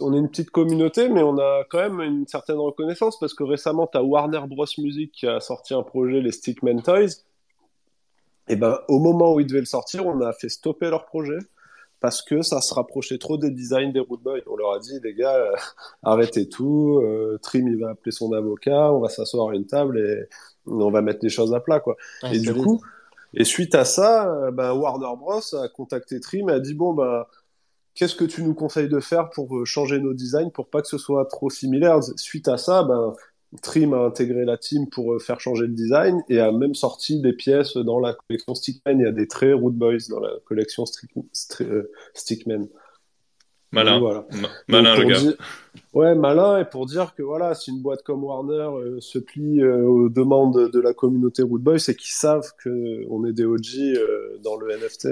on 0.00 0.12
est 0.12 0.18
une 0.18 0.28
petite 0.28 0.50
communauté, 0.50 1.08
mais 1.08 1.22
on 1.22 1.38
a 1.38 1.64
quand 1.70 1.78
même 1.78 2.00
une 2.00 2.26
certaine 2.26 2.58
reconnaissance 2.58 3.18
parce 3.18 3.34
que 3.34 3.42
récemment, 3.42 3.86
tu 3.86 3.98
as 3.98 4.02
Warner 4.02 4.42
Bros. 4.46 4.66
Music 4.78 5.12
qui 5.12 5.26
a 5.26 5.40
sorti 5.40 5.74
un 5.74 5.82
projet, 5.82 6.20
les 6.20 6.32
Stickman 6.32 6.82
Toys. 6.82 7.24
Et 8.48 8.56
ben, 8.56 8.78
au 8.88 8.98
moment 8.98 9.34
où 9.34 9.40
ils 9.40 9.46
devaient 9.46 9.60
le 9.60 9.66
sortir, 9.66 10.06
on 10.06 10.20
a 10.20 10.32
fait 10.32 10.48
stopper 10.48 10.90
leur 10.90 11.06
projet 11.06 11.38
parce 12.00 12.22
que 12.22 12.42
ça 12.42 12.60
se 12.60 12.72
rapprochait 12.74 13.18
trop 13.18 13.36
des 13.36 13.50
designs 13.50 13.92
des 13.92 14.00
Root 14.00 14.18
Boys. 14.18 14.40
On 14.46 14.56
leur 14.56 14.74
a 14.74 14.78
dit, 14.78 15.00
les 15.02 15.14
gars, 15.14 15.34
euh, 15.34 15.52
arrêtez 16.02 16.48
tout, 16.48 17.00
euh, 17.02 17.38
Trim, 17.42 17.66
il 17.66 17.78
va 17.78 17.90
appeler 17.90 18.12
son 18.12 18.32
avocat, 18.32 18.92
on 18.92 19.00
va 19.00 19.08
s'asseoir 19.08 19.50
à 19.50 19.54
une 19.54 19.66
table 19.66 19.98
et 19.98 20.28
on 20.66 20.90
va 20.90 21.02
mettre 21.02 21.20
les 21.22 21.28
choses 21.28 21.54
à 21.54 21.60
plat, 21.60 21.80
quoi. 21.80 21.96
Ouais, 22.22 22.36
Et 22.36 22.38
du 22.38 22.54
coup, 22.54 22.80
et 23.34 23.44
suite 23.44 23.74
à 23.74 23.84
ça, 23.84 24.32
euh, 24.32 24.50
ben, 24.50 24.72
Warner 24.72 25.16
Bros 25.18 25.54
a 25.54 25.68
contacté 25.68 26.20
Trim 26.20 26.48
et 26.48 26.52
a 26.52 26.60
dit 26.60 26.74
bon 26.74 26.94
ben 26.94 27.26
qu'est-ce 27.98 28.14
que 28.14 28.24
tu 28.24 28.42
nous 28.44 28.54
conseilles 28.54 28.88
de 28.88 29.00
faire 29.00 29.28
pour 29.30 29.56
euh, 29.58 29.64
changer 29.64 29.98
nos 29.98 30.14
designs 30.14 30.50
pour 30.50 30.68
pas 30.68 30.80
que 30.82 30.88
ce 30.88 30.98
soit 30.98 31.24
trop 31.26 31.50
similaire? 31.50 31.98
Suite 32.16 32.46
à 32.48 32.56
ça, 32.56 32.84
ben 32.84 33.12
Trim 33.62 33.94
a 33.94 34.04
intégré 34.04 34.44
la 34.44 34.56
team 34.58 34.88
pour 34.88 35.14
euh, 35.14 35.18
faire 35.18 35.40
changer 35.40 35.62
le 35.66 35.72
design 35.72 36.22
et 36.28 36.38
a 36.38 36.52
même 36.52 36.74
sorti 36.74 37.20
des 37.20 37.32
pièces 37.32 37.76
dans 37.76 37.98
la 37.98 38.14
collection 38.14 38.54
Stickman. 38.54 38.98
Il 39.00 39.04
y 39.04 39.06
a 39.06 39.12
des 39.12 39.26
traits 39.26 39.54
Root 39.54 39.70
Boys 39.72 40.06
dans 40.10 40.20
la 40.20 40.30
collection 40.44 40.84
Strick- 40.84 41.10
Stri- 41.34 41.64
euh, 41.64 41.90
Stickman. 42.14 42.68
Malin. 43.72 43.98
Voilà. 44.00 44.26
Ma- 44.40 44.48
Malin, 44.68 44.96
le 44.96 45.04
gars. 45.04 45.18
dire- 45.20 45.36
Ouais, 45.94 46.14
malin, 46.14 46.58
et 46.60 46.64
pour 46.64 46.86
dire 46.86 47.14
que 47.14 47.22
voilà, 47.22 47.54
si 47.54 47.70
une 47.70 47.80
boîte 47.82 48.02
comme 48.02 48.22
Warner 48.24 48.54
euh, 48.76 49.00
se 49.00 49.18
plie 49.18 49.60
euh, 49.62 49.82
aux 49.84 50.08
demandes 50.08 50.70
de 50.70 50.80
la 50.80 50.92
communauté 50.94 51.42
Root 51.42 51.58
Boy, 51.58 51.78
c'est 51.80 51.94
qu'ils 51.94 52.12
savent 52.14 52.50
que 52.62 53.04
on 53.10 53.24
est 53.26 53.32
des 53.32 53.44
OG 53.44 53.76
euh, 53.96 54.38
dans 54.42 54.56
le 54.56 54.74
NFT. 54.74 55.08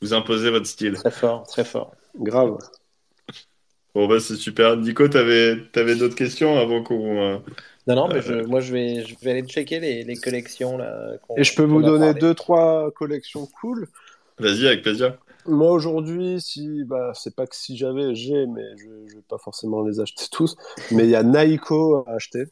Vous 0.00 0.14
imposez 0.14 0.50
votre 0.50 0.66
style. 0.66 0.94
Très 0.94 1.10
fort, 1.10 1.46
très 1.46 1.64
fort. 1.64 1.92
Grave. 2.16 2.56
Bon, 3.94 4.06
bah, 4.06 4.20
c'est 4.20 4.36
super. 4.36 4.76
Nico, 4.76 5.08
t'avais, 5.08 5.56
t'avais 5.72 5.96
d'autres 5.96 6.14
questions 6.14 6.58
avant 6.58 6.82
qu'on. 6.82 7.20
euh, 7.20 7.38
Non, 7.86 7.96
non, 7.96 8.08
mais 8.08 8.22
je, 8.22 8.32
moi 8.44 8.60
je 8.60 8.72
vais, 8.72 9.04
je 9.04 9.16
vais 9.22 9.32
aller 9.32 9.46
checker 9.46 9.80
les, 9.80 10.04
les 10.04 10.16
collections 10.16 10.78
là. 10.78 11.14
Et 11.36 11.42
je 11.42 11.54
peux 11.54 11.64
vous 11.64 11.80
a 11.80 11.82
donner 11.82 12.06
parlé. 12.06 12.20
deux, 12.20 12.34
trois 12.34 12.90
collections 12.92 13.46
cool. 13.60 13.88
Vas-y, 14.38 14.66
avec 14.68 14.82
plaisir. 14.82 15.18
Moi 15.46 15.70
aujourd'hui, 15.72 16.40
si, 16.40 16.84
bah, 16.84 17.12
c'est 17.14 17.34
pas 17.34 17.46
que 17.46 17.56
si 17.56 17.76
j'avais, 17.76 18.14
j'ai, 18.14 18.46
mais 18.46 18.62
je, 18.76 18.86
je 19.08 19.16
vais 19.16 19.22
pas 19.28 19.38
forcément 19.38 19.82
les 19.82 19.98
acheter 20.00 20.26
tous. 20.30 20.56
Mais 20.92 21.04
il 21.04 21.10
y 21.10 21.16
a 21.16 21.22
Naiko 21.24 22.04
à 22.06 22.12
acheter. 22.12 22.44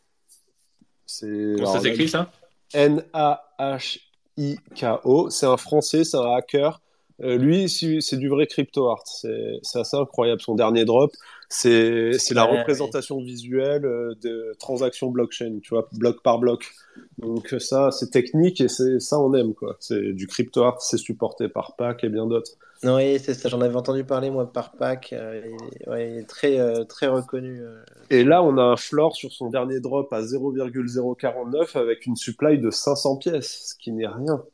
C'est 1.04 1.54
Comment 1.56 1.72
ça 1.74 1.80
s'écrit, 1.80 2.08
ça? 2.08 2.32
N-A-H-I-K-O. 2.74 5.30
C'est 5.30 5.46
un 5.46 5.56
français, 5.56 6.04
c'est 6.04 6.16
un 6.16 6.34
hacker. 6.34 6.80
Euh, 7.22 7.38
lui, 7.38 7.68
c'est 7.68 8.16
du 8.18 8.28
vrai 8.28 8.46
crypto 8.46 8.88
art. 8.90 9.02
C'est 9.06 9.78
assez 9.78 9.96
incroyable. 9.96 10.40
Son 10.42 10.54
dernier 10.54 10.84
drop, 10.84 11.12
c'est 11.48 12.10
la 12.34 12.44
représentation 12.44 13.18
visuelle 13.20 13.86
euh, 13.86 14.14
de 14.22 14.52
transactions 14.58 15.10
blockchain, 15.10 15.58
tu 15.62 15.70
vois, 15.70 15.88
bloc 15.92 16.22
par 16.22 16.38
bloc. 16.38 16.70
Donc 17.18 17.54
ça, 17.58 17.90
c'est 17.90 18.10
technique 18.10 18.60
et 18.60 18.68
c'est 18.68 19.00
ça, 19.00 19.18
on 19.20 19.32
aime 19.34 19.54
quoi. 19.54 19.76
C'est 19.80 20.12
du 20.12 20.26
crypto 20.26 20.62
art, 20.62 20.80
c'est 20.82 20.98
supporté 20.98 21.48
par 21.48 21.76
PAC 21.76 22.04
et 22.04 22.08
bien 22.08 22.26
d'autres. 22.26 22.52
Non, 22.82 22.96
oui, 22.96 23.18
c'est 23.18 23.32
ça. 23.32 23.48
J'en 23.48 23.62
avais 23.62 23.76
entendu 23.76 24.04
parler 24.04 24.28
moi 24.30 24.52
par 24.52 24.72
Pac. 24.72 25.14
euh, 25.14 25.40
il, 25.46 25.82
est- 25.82 25.88
ouais, 25.88 26.10
il 26.10 26.18
est 26.18 26.26
très, 26.26 26.58
euh, 26.58 26.84
très 26.84 27.06
reconnu. 27.06 27.62
Et 28.10 28.22
là, 28.22 28.42
on 28.42 28.58
a 28.58 28.62
un 28.62 28.76
floor 28.76 29.16
sur 29.16 29.32
son 29.32 29.48
dernier 29.48 29.80
drop 29.80 30.12
à 30.12 30.22
0,049 30.22 31.74
avec 31.76 32.04
une 32.06 32.16
supply 32.16 32.58
de 32.58 32.70
500 32.70 33.16
pièces, 33.16 33.70
ce 33.70 33.74
qui 33.82 33.92
n'est 33.92 34.06
rien. 34.06 34.44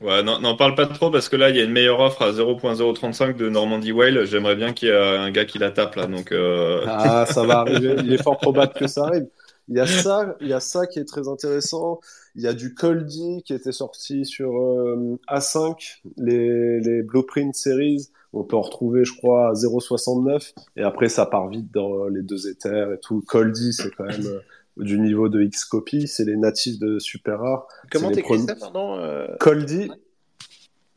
Ouais, 0.00 0.22
n'en 0.22 0.56
parle 0.56 0.76
pas 0.76 0.86
trop 0.86 1.10
parce 1.10 1.28
que 1.28 1.34
là, 1.34 1.50
il 1.50 1.56
y 1.56 1.60
a 1.60 1.64
une 1.64 1.72
meilleure 1.72 1.98
offre 1.98 2.22
à 2.22 2.30
0.035 2.30 3.36
de 3.36 3.48
Normandie 3.48 3.90
Whale. 3.90 4.26
J'aimerais 4.26 4.54
bien 4.54 4.72
qu'il 4.72 4.88
y 4.88 4.90
ait 4.92 4.96
un 4.96 5.30
gars 5.32 5.44
qui 5.44 5.58
la 5.58 5.72
tape 5.72 5.96
là. 5.96 6.06
Donc, 6.06 6.30
euh, 6.30 6.84
Ah, 6.86 7.26
ça 7.26 7.44
va 7.44 7.58
arriver. 7.58 7.96
Il 8.04 8.12
est 8.12 8.22
fort 8.22 8.38
probable 8.38 8.74
que 8.74 8.86
ça 8.86 9.06
arrive. 9.06 9.26
Il 9.68 9.76
y 9.76 9.80
a 9.80 9.86
ça, 9.86 10.36
il 10.40 10.48
y 10.48 10.52
a 10.52 10.60
ça 10.60 10.86
qui 10.86 10.98
est 11.00 11.04
très 11.04 11.28
intéressant. 11.28 12.00
Il 12.36 12.42
y 12.42 12.46
a 12.46 12.52
du 12.54 12.74
Coldy 12.74 13.42
qui 13.44 13.52
était 13.52 13.72
sorti 13.72 14.24
sur 14.24 14.56
euh, 14.56 15.18
A5, 15.28 15.98
les, 16.16 16.80
les 16.80 17.02
Blueprint 17.02 17.54
Series. 17.54 18.08
On 18.32 18.44
peut 18.44 18.56
en 18.56 18.62
retrouver, 18.62 19.04
je 19.04 19.14
crois, 19.16 19.48
à 19.48 19.52
0,69. 19.54 20.52
Et 20.76 20.82
après, 20.82 21.08
ça 21.08 21.26
part 21.26 21.48
vite 21.48 21.72
dans 21.72 22.06
les 22.06 22.22
deux 22.22 22.48
éthers 22.48 22.92
et 22.92 23.00
tout. 23.00 23.22
Coldy, 23.26 23.72
c'est 23.72 23.90
quand 23.96 24.04
même 24.04 24.26
euh, 24.26 24.40
du 24.78 24.98
niveau 24.98 25.28
de 25.28 25.42
X-Copy. 25.42 26.06
C'est 26.08 26.24
les 26.24 26.36
natifs 26.36 26.78
de 26.78 26.98
Super 26.98 27.38
Rare. 27.40 27.66
Comment 27.90 28.10
t'écris 28.10 28.40
ça, 28.40 28.54
pardon 28.54 28.96
euh, 28.98 29.26
Coldy, 29.40 29.90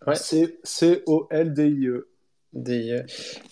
Ouais. 0.07 0.15
c'est 0.15 0.57
C-O-L-D-I-E. 0.63 2.07
des, 2.53 3.01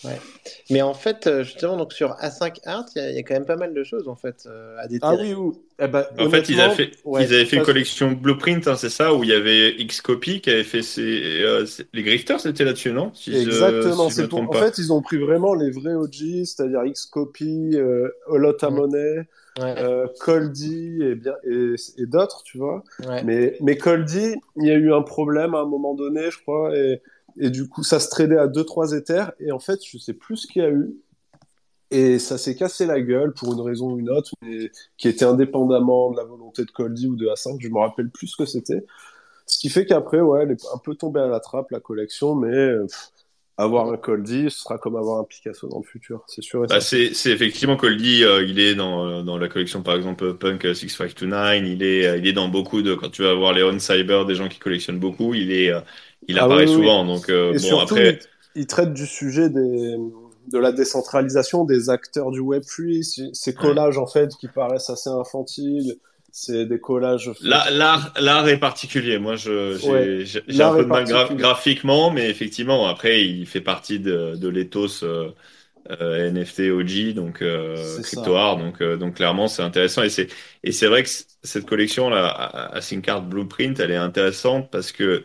ouais. 0.04 0.20
Mais 0.68 0.82
en 0.82 0.92
fait, 0.92 1.26
euh, 1.26 1.42
justement, 1.42 1.78
donc 1.78 1.94
sur 1.94 2.10
A5 2.20 2.58
Art, 2.66 2.84
il 2.96 3.00
y, 3.00 3.04
a- 3.06 3.10
il 3.10 3.16
y 3.16 3.18
a 3.18 3.22
quand 3.22 3.32
même 3.32 3.46
pas 3.46 3.56
mal 3.56 3.72
de 3.72 3.82
choses 3.82 4.08
en 4.08 4.14
fait 4.16 4.44
euh, 4.44 4.76
à 4.76 4.80
Ah 4.82 4.88
déterrer. 4.88 5.32
oui, 5.32 5.32
oui. 5.34 5.54
Eh 5.78 5.86
ben, 5.88 6.04
en 6.18 6.28
fait, 6.28 6.50
ils 6.50 6.60
avaient 6.60 6.74
fait, 6.74 6.90
ouais, 7.06 7.24
ils 7.24 7.32
avaient 7.32 7.46
fait 7.46 7.56
une 7.56 7.62
collection 7.62 8.12
Blueprint, 8.12 8.68
hein, 8.68 8.76
c'est 8.76 8.90
ça, 8.90 9.14
où 9.14 9.24
il 9.24 9.30
y 9.30 9.32
avait 9.32 9.74
Xcopy 9.82 10.42
qui 10.42 10.50
avait 10.50 10.64
fait 10.64 10.82
ses, 10.82 11.40
euh, 11.42 11.64
ses- 11.64 11.86
les 11.94 12.02
grifters, 12.02 12.40
c'était 12.40 12.64
là-dessus, 12.64 12.92
non? 12.92 13.10
Si 13.14 13.32
je- 13.32 13.38
Exactement, 13.38 14.10
si 14.10 14.20
je 14.20 14.26
pour... 14.26 14.40
en 14.40 14.52
fait, 14.52 14.76
ils 14.76 14.92
ont 14.92 15.00
pris 15.00 15.16
vraiment 15.16 15.54
les 15.54 15.70
vrais 15.70 15.94
OG, 15.94 16.44
c'est-à-dire 16.44 16.82
Xcopy, 16.84 17.70
euh, 17.76 18.10
Olota 18.26 18.68
Mhm. 18.68 18.76
Ouais, 19.60 19.74
euh, 19.78 20.06
Coldy 20.20 21.02
et, 21.02 21.14
bien... 21.14 21.34
et, 21.44 21.74
et 21.98 22.06
d'autres, 22.06 22.42
tu 22.44 22.58
vois. 22.58 22.82
ouais. 23.06 23.22
Mais, 23.24 23.56
mais 23.60 23.76
Coldy, 23.76 24.34
il 24.56 24.66
y 24.66 24.70
a 24.70 24.74
eu 24.74 24.92
un 24.92 25.02
problème 25.02 25.54
à 25.54 25.60
un 25.60 25.66
moment 25.66 25.94
donné, 25.94 26.30
je 26.30 26.38
crois, 26.40 26.76
et, 26.76 27.02
et 27.38 27.50
du 27.50 27.68
coup, 27.68 27.82
ça 27.82 28.00
se 28.00 28.08
tradait 28.08 28.38
à 28.38 28.46
2-3 28.46 28.96
éthers, 28.96 29.32
et 29.40 29.52
en 29.52 29.58
fait, 29.58 29.80
je 29.84 29.98
sais 29.98 30.14
plus 30.14 30.36
ce 30.36 30.46
qu'il 30.46 30.62
y 30.62 30.64
a 30.64 30.70
eu. 30.70 30.94
Et 31.92 32.20
ça 32.20 32.38
s'est 32.38 32.54
cassé 32.54 32.86
la 32.86 33.00
gueule 33.00 33.32
pour 33.32 33.52
une 33.52 33.60
raison 33.60 33.92
ou 33.92 33.98
une 33.98 34.10
autre, 34.10 34.30
mais 34.42 34.70
qui 34.96 35.08
était 35.08 35.24
indépendamment 35.24 36.12
de 36.12 36.16
la 36.16 36.22
volonté 36.24 36.64
de 36.64 36.70
Coldy 36.70 37.08
ou 37.08 37.16
de 37.16 37.26
A5, 37.26 37.56
je 37.60 37.68
me 37.68 37.78
rappelle 37.78 38.10
plus 38.10 38.28
ce 38.28 38.36
que 38.36 38.44
c'était. 38.46 38.84
Ce 39.46 39.58
qui 39.58 39.68
fait 39.68 39.84
qu'après, 39.84 40.20
ouais, 40.20 40.42
elle 40.44 40.52
est 40.52 40.64
un 40.72 40.78
peu 40.78 40.94
tombée 40.94 41.18
à 41.18 41.26
la 41.26 41.40
trappe, 41.40 41.72
la 41.72 41.80
collection, 41.80 42.36
mais 42.36 42.76
pff, 42.86 43.10
avoir 43.62 43.90
un 43.92 43.96
Coldy, 43.96 44.50
ce 44.50 44.60
sera 44.60 44.78
comme 44.78 44.96
avoir 44.96 45.20
un 45.20 45.24
Picasso 45.24 45.68
dans 45.68 45.78
le 45.78 45.84
futur, 45.84 46.24
c'est 46.28 46.42
sûr. 46.42 46.66
Bah, 46.68 46.80
c'est, 46.80 47.06
effectivement 47.26 47.76
Coldy, 47.76 48.22
euh, 48.22 48.44
il 48.44 48.60
est 48.60 48.76
dans, 48.76 49.24
dans 49.24 49.38
la 49.38 49.48
collection 49.48 49.82
par 49.82 49.96
exemple 49.96 50.34
Punk 50.38 50.62
6529, 50.72 51.62
il 51.66 51.82
est, 51.82 52.06
euh, 52.06 52.16
il 52.18 52.28
est 52.28 52.32
dans 52.32 52.46
beaucoup 52.48 52.80
de, 52.82 52.94
quand 52.94 53.10
tu 53.10 53.22
vas 53.22 53.34
voir 53.34 53.52
les 53.52 53.64
On 53.64 53.76
Cyber, 53.80 54.24
des 54.24 54.36
gens 54.36 54.48
qui 54.48 54.60
collectionnent 54.60 55.00
beaucoup, 55.00 55.34
il 55.34 55.50
est, 55.50 55.72
euh, 55.72 55.80
il 56.28 56.38
Ah 56.38 56.48
apparaît 56.48 56.68
oui, 56.68 56.74
oui. 56.74 56.92
souvent. 56.92 57.04
Donc 57.04 57.28
Et 57.50 57.58
bon 57.58 57.78
surtout, 57.78 57.80
après, 57.80 58.14
il, 58.14 58.20
il 58.54 58.66
traite 58.66 58.92
du 58.94 59.06
sujet 59.06 59.48
des, 59.50 59.96
de 60.48 60.58
la 60.58 60.72
décentralisation 60.72 61.64
des 61.64 61.90
acteurs 61.90 62.30
du 62.30 62.40
Web3, 62.40 63.02
ces- 63.02 63.30
ces 63.34 63.54
collages 63.56 63.98
en 63.98 64.06
fait 64.06 64.36
qui 64.36 64.48
paraissent 64.48 64.90
assez 64.90 65.10
infantiles, 65.10 65.98
c'est 66.32 66.66
des 66.66 66.80
collages. 66.80 67.30
L'art, 67.42 68.48
est 68.48 68.58
particulier. 68.58 69.18
Moi, 69.18 69.36
je, 69.36 69.76
j'ai, 69.78 69.88
Ouais. 69.88 70.62
un 70.62 70.70
peu 70.70 70.84
de 70.84 70.90
mal 70.90 71.04
gra- 71.06 71.34
graphiquement, 71.34 72.10
mais 72.10 72.28
effectivement, 72.28 72.86
après, 72.86 73.24
il 73.26 73.46
fait 73.46 73.60
partie 73.62 73.98
de, 73.98 74.36
de 74.36 74.48
l'ethos 74.48 75.02
euh, 75.04 75.30
euh, 75.90 76.28
NFT 76.28 76.70
OG, 76.70 77.14
donc 77.14 77.42
euh, 77.42 78.00
crypto 78.00 78.34
art. 78.36 78.58
Donc, 78.58 78.82
euh, 78.82 78.96
donc 78.96 79.16
clairement, 79.16 79.48
c'est 79.48 79.62
intéressant. 79.62 80.02
Et 80.02 80.10
c'est, 80.10 80.28
et 80.64 80.72
c'est 80.72 80.86
vrai 80.88 81.02
que 81.04 81.08
cette 81.42 81.66
collection 81.66 82.10
là, 82.10 82.28
Art 83.08 83.22
Blueprint, 83.22 83.80
elle 83.80 83.90
est 83.92 83.96
intéressante 83.96 84.70
parce 84.70 84.92
que 84.92 85.24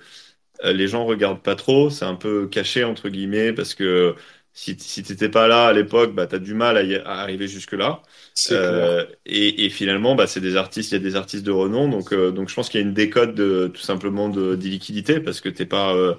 les 0.64 0.88
gens 0.88 1.06
regardent 1.06 1.42
pas 1.44 1.56
trop. 1.56 1.90
C'est 1.90 2.06
un 2.06 2.16
peu 2.16 2.48
caché 2.48 2.84
entre 2.84 3.10
guillemets 3.10 3.54
parce 3.54 3.76
que 3.76 4.16
si, 4.56 4.78
si 4.80 5.04
t'étais 5.04 5.30
pas 5.30 5.48
là 5.50 5.68
à 5.68 5.74
l'époque, 5.74 6.16
bah 6.16 6.28
t'as 6.28 6.40
du 6.40 6.56
mal 6.56 6.78
à, 6.78 6.84
y- 6.84 6.96
à 6.98 7.20
arriver 7.22 7.48
jusque 7.50 7.74
là. 7.74 8.02
C'est 8.34 8.62
clair. 8.62 8.92
Euh, 8.92 9.06
et, 9.26 9.66
et 9.66 9.70
finalement, 9.72 10.16
bah, 10.16 10.28
c'est 10.28 10.42
des 10.42 10.56
artistes, 10.58 10.92
il 10.92 10.96
y 10.96 10.98
a 10.98 11.02
des 11.02 11.16
artistes 11.18 11.46
de 11.46 11.52
renom, 11.52 11.90
donc, 11.90 12.14
euh, 12.14 12.32
donc 12.32 12.50
je 12.50 12.56
pense 12.56 12.70
qu'il 12.70 12.80
y 12.82 12.84
a 12.84 12.88
une 12.88 12.94
décote 12.94 13.36
de, 13.36 13.68
tout 13.74 13.82
simplement 13.82 14.30
de 14.30 14.56
d'illiquidité 14.56 15.20
parce 15.20 15.42
que 15.42 15.50
t'es 15.50 15.66
pas, 15.68 15.96
euh, 15.96 16.16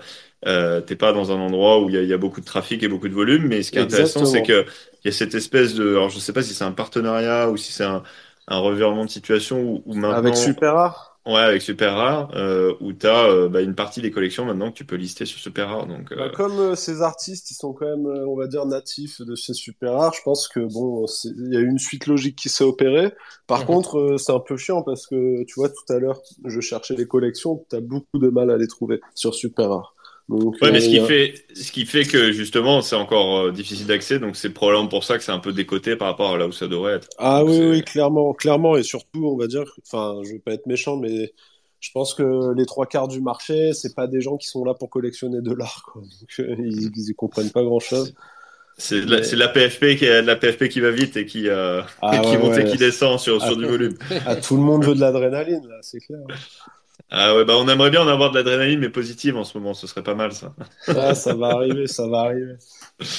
euh, 0.46 0.80
t'es 0.80 0.96
pas 0.96 1.12
dans 1.12 1.32
un 1.32 1.36
endroit 1.40 1.80
où 1.82 1.88
il 1.88 1.94
y 1.94 1.98
a, 1.98 2.02
il 2.02 2.08
y 2.08 2.12
a 2.12 2.18
beaucoup 2.18 2.40
de 2.40 2.46
trafic 2.46 2.82
et 2.82 2.88
beaucoup 2.88 3.08
de 3.08 3.14
volume. 3.14 3.46
Mais 3.48 3.62
ce 3.62 3.72
qui 3.72 3.78
est 3.78 3.82
intéressant, 3.82 4.24
c'est 4.24 4.42
Exactement. 4.42 4.44
que 4.44 4.66
il 5.04 5.08
y 5.08 5.10
a 5.10 5.12
cette 5.12 5.34
espèce 5.34 5.74
de, 5.74 5.90
alors 5.90 6.10
je 6.10 6.18
sais 6.18 6.32
pas 6.32 6.42
si 6.42 6.54
c'est 6.54 6.64
un 6.64 6.72
partenariat 6.72 7.50
ou 7.50 7.56
si 7.56 7.72
c'est 7.72 7.84
un, 7.84 8.02
un 8.48 8.58
revirement 8.58 9.04
de 9.04 9.10
situation 9.10 9.60
où, 9.62 9.82
où 9.86 9.94
maintenant, 9.94 10.34
Avec 10.34 10.36
Super 10.36 10.72
Rare. 10.74 11.15
Ouais, 11.26 11.40
avec 11.40 11.62
Super 11.62 11.94
Rare, 11.94 12.30
euh, 12.36 12.74
où 12.80 12.92
t'as 12.92 13.28
euh, 13.28 13.48
bah, 13.48 13.60
une 13.62 13.74
partie 13.74 14.00
des 14.02 14.10
collections 14.10 14.44
maintenant 14.44 14.70
que 14.72 14.76
tu 14.76 14.84
peux 14.86 14.96
lister 14.96 15.26
sur 15.26 15.38
Super 15.38 15.68
Rare. 15.68 15.86
Donc, 15.86 16.12
euh, 16.12 16.16
Bah, 16.16 16.30
comme 16.30 16.58
euh, 16.58 16.74
ces 16.76 17.02
artistes, 17.02 17.50
ils 17.50 17.54
sont 17.54 17.74
quand 17.74 17.84
même, 17.84 18.06
on 18.06 18.36
va 18.36 18.46
dire, 18.46 18.64
natifs 18.64 19.20
de 19.20 19.34
chez 19.34 19.52
Super 19.52 19.92
Rare, 19.92 20.14
je 20.14 20.22
pense 20.22 20.48
que 20.48 20.60
bon, 20.60 21.04
il 21.24 21.52
y 21.52 21.56
a 21.58 21.60
eu 21.60 21.68
une 21.68 21.78
suite 21.78 22.06
logique 22.06 22.36
qui 22.36 22.48
s'est 22.48 22.64
opérée. 22.64 23.12
Par 23.46 23.66
Mhm. 23.66 23.66
contre, 23.66 24.16
c'est 24.18 24.32
un 24.32 24.40
peu 24.40 24.56
chiant 24.56 24.82
parce 24.82 25.06
que 25.06 25.44
tu 25.44 25.54
vois, 25.56 25.68
tout 25.68 25.92
à 25.92 25.98
l'heure, 25.98 26.22
je 26.46 26.60
cherchais 26.60 26.94
les 26.96 27.06
collections, 27.06 27.66
tu 27.68 27.76
as 27.76 27.80
beaucoup 27.82 28.18
de 28.18 28.28
mal 28.30 28.50
à 28.50 28.56
les 28.56 28.66
trouver 28.68 29.00
sur 29.14 29.34
Super 29.34 29.68
Rare. 29.68 29.95
Donc, 30.28 30.56
Ouais, 30.60 30.68
euh, 30.68 30.72
mais 30.72 30.80
ce 30.80 30.88
qui 30.88 30.98
a- 30.98 31.04
fait, 31.06 31.34
ce 31.54 31.70
qui 31.70 31.86
fait 31.86 32.04
que 32.04 32.32
justement, 32.32 32.80
c'est 32.82 32.96
encore 32.96 33.38
euh, 33.46 33.52
difficile 33.52 33.86
d'accès, 33.86 34.18
donc 34.18 34.36
c'est 34.36 34.50
probablement 34.50 34.88
pour 34.88 35.04
ça 35.04 35.18
que 35.18 35.24
c'est 35.24 35.32
un 35.32 35.38
peu 35.38 35.52
décoté 35.52 35.94
par 35.96 36.08
rapport 36.08 36.34
à 36.34 36.38
là 36.38 36.48
où 36.48 36.52
ça 36.52 36.66
devrait 36.66 36.94
être. 36.94 37.08
Ah 37.18 37.42
Donc, 37.44 37.50
oui, 37.50 37.82
clairement, 37.84 38.32
clairement, 38.34 38.76
et 38.76 38.82
surtout, 38.82 39.24
on 39.26 39.36
va 39.36 39.46
dire, 39.46 39.64
enfin, 39.86 40.20
je 40.24 40.32
veux 40.32 40.38
pas 40.40 40.52
être 40.54 40.66
méchant, 40.66 40.96
mais 40.96 41.32
je 41.78 41.90
pense 41.92 42.12
que 42.14 42.52
les 42.56 42.66
trois 42.66 42.86
quarts 42.86 43.06
du 43.08 43.20
marché, 43.20 43.72
c'est 43.72 43.94
pas 43.94 44.08
des 44.08 44.20
gens 44.20 44.36
qui 44.36 44.48
sont 44.48 44.64
là 44.64 44.74
pour 44.74 44.90
collectionner 44.90 45.40
de 45.42 45.52
l'art, 45.54 45.84
quoi. 45.92 46.02
Donc, 46.02 46.40
euh, 46.40 46.56
ils, 46.58 46.90
ils 46.96 47.10
y 47.10 47.14
comprennent 47.14 47.52
pas 47.52 47.62
grand-chose. 47.62 48.12
C'est 48.78 49.02
de 49.06 49.10
la, 49.10 49.18
Mais- 49.18 49.22
c'est 49.22 49.36
la 49.36 49.48
PFP 49.48 49.96
qui 49.96 50.04
est 50.06 50.22
la 50.22 50.36
PFP 50.36 50.68
qui 50.68 50.80
va 50.80 50.90
vite 50.90 51.16
et 51.16 51.24
qui, 51.26 51.48
euh, 51.48 51.82
Ah 52.02 52.16
et 52.18 52.20
qui 52.22 52.36
ouais, 52.36 52.38
monte 52.38 52.58
et 52.58 52.64
qui 52.64 52.76
descend 52.78 53.18
sur, 53.20 53.38
Ah. 53.42 53.46
sur 53.46 53.56
du 53.56 53.64
volume. 53.66 53.96
Ah, 54.26 54.36
tout 54.36 54.56
le 54.56 54.62
monde 54.62 54.84
veut 54.84 54.94
de 54.94 55.00
l'adrénaline, 55.02 55.66
là, 55.68 55.78
c'est 55.82 56.00
clair. 56.00 56.20
Ah 57.10 57.34
ouais, 57.36 57.44
bah 57.44 57.54
on 57.56 57.68
aimerait 57.68 57.90
bien 57.90 58.02
en 58.02 58.08
avoir 58.08 58.30
de 58.30 58.36
l'adrénaline, 58.36 58.80
mais 58.80 58.88
positive 58.90 59.36
en 59.36 59.44
ce 59.44 59.56
moment, 59.58 59.74
ce 59.74 59.86
serait 59.86 60.02
pas 60.02 60.14
mal 60.14 60.32
ça. 60.32 60.54
Ah, 60.94 61.14
ça 61.14 61.34
va 61.34 61.48
arriver, 61.54 61.86
ça 61.88 62.06
va 62.08 62.20
arriver. 62.20 62.54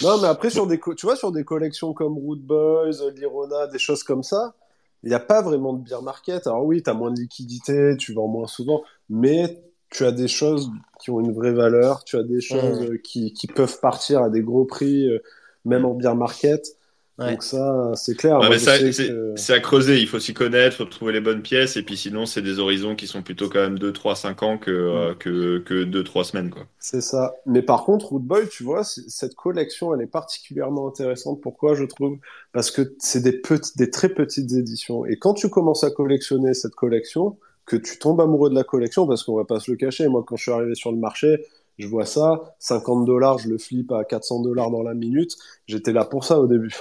Non, 0.01 0.19
mais 0.19 0.27
après, 0.27 0.49
sur 0.51 0.67
des, 0.67 0.79
co- 0.79 0.95
tu 0.95 1.05
vois, 1.07 1.15
sur 1.17 1.31
des 1.31 1.45
collections 1.45 1.93
comme 1.93 2.17
Root 2.17 2.38
Boys, 2.38 3.11
Lirona, 3.15 3.67
des 3.67 3.79
choses 3.79 4.03
comme 4.03 4.23
ça, 4.23 4.55
il 5.03 5.09
n'y 5.09 5.15
a 5.15 5.19
pas 5.19 5.41
vraiment 5.43 5.73
de 5.73 5.83
beer 5.83 6.01
market. 6.03 6.47
Alors 6.47 6.65
oui, 6.65 6.83
tu 6.83 6.89
as 6.91 6.93
moins 6.95 7.11
de 7.11 7.19
liquidité, 7.21 7.95
tu 7.99 8.13
vends 8.13 8.27
moins 8.29 8.47
souvent, 8.47 8.83
mais 9.09 9.63
tu 9.91 10.05
as 10.05 10.11
des 10.13 10.29
choses 10.29 10.71
qui 10.99 11.11
ont 11.11 11.19
une 11.21 11.33
vraie 11.33 11.53
valeur, 11.53 12.03
tu 12.05 12.17
as 12.17 12.23
des 12.23 12.41
choses 12.41 12.83
euh, 12.83 12.97
qui, 13.03 13.33
qui 13.33 13.47
peuvent 13.47 13.79
partir 13.81 14.23
à 14.23 14.29
des 14.29 14.41
gros 14.43 14.65
prix, 14.65 15.09
euh, 15.09 15.19
même 15.65 15.85
en 15.85 15.95
beer 15.95 16.15
market. 16.15 16.76
Ouais. 17.20 17.32
Donc 17.32 17.43
ça, 17.43 17.91
c'est 17.95 18.15
clair. 18.15 18.39
Ouais, 18.39 18.59
c'est 18.59 18.91
que- 18.91 19.34
c'est 19.36 19.53
à 19.53 19.59
creuser, 19.59 19.99
il 19.99 20.07
faut 20.07 20.20
s'y 20.20 20.34
connaître, 20.34 20.76
faut 20.78 20.86
trouver 20.86 21.13
les 21.13 21.22
bonnes 21.22 21.41
pièces, 21.41 21.76
et 21.78 21.84
puis 21.84 21.97
sinon, 21.97 22.26
c'est 22.26 22.41
des 22.43 22.59
horizons 22.59 22.95
qui 22.95 23.07
sont 23.07 23.24
plutôt 23.24 23.49
quand 23.49 23.59
même 23.59 23.80
2, 23.80 23.91
3, 23.91 24.15
5 24.15 24.43
ans 24.43 24.57
que, 24.57 24.70
euh, 24.72 25.13
que, 25.15 25.59
que 25.59 25.84
2, 25.84 26.03
3 26.03 26.24
semaines, 26.24 26.49
quoi. 26.51 26.68
C'est 26.80 27.01
ça. 27.01 27.34
Mais 27.45 27.61
par 27.63 27.84
contre, 27.84 28.07
Root 28.07 28.20
Boy, 28.20 28.47
tu 28.49 28.63
vois, 28.63 28.84
cette 28.84 29.36
collection, 29.36 29.93
elle 29.93 30.01
est 30.01 30.05
particulièrement 30.07 30.88
intéressante. 30.88 31.41
Pourquoi, 31.41 31.74
je 31.76 31.84
trouve? 31.84 32.18
Parce 32.53 32.72
que 32.72 32.95
c'est 32.99 33.22
des 33.22 33.34
petites, 33.34 33.78
des 33.78 33.89
très 33.89 34.09
petites 34.09 34.51
éditions. 34.53 35.05
Et 35.05 35.18
quand 35.18 35.34
tu 35.34 35.49
commences 35.49 35.84
à 35.84 35.89
collectionner 35.91 36.53
cette 36.53 36.76
collection, 36.76 37.38
que 37.65 37.76
tu 37.76 37.97
tombes 37.99 38.22
amoureux 38.22 38.49
de 38.49 38.55
la 38.55 38.63
collection, 38.63 39.07
parce 39.07 39.24
qu'on 39.24 39.36
va 39.36 39.43
pas 39.43 39.59
se 39.59 39.70
le 39.72 39.78
cacher. 39.78 40.07
Moi, 40.07 40.24
quand 40.26 40.38
je 40.38 40.43
suis 40.43 40.51
arrivé 40.51 40.76
sur 40.76 40.91
le 40.91 40.97
marché, 40.97 41.43
je 41.78 41.88
vois 41.88 42.05
ça, 42.05 42.55
50 42.59 43.05
dollars, 43.05 43.39
je 43.39 43.49
le 43.49 43.57
flippe 43.57 43.91
à 43.91 44.05
400 44.05 44.41
dollars 44.41 44.72
dans 44.72 44.84
la 44.84 44.93
minute. 44.93 45.36
J'étais 45.68 45.91
là 45.91 46.05
pour 46.05 46.24
ça 46.24 46.39
au 46.39 46.47
début. 46.47 46.74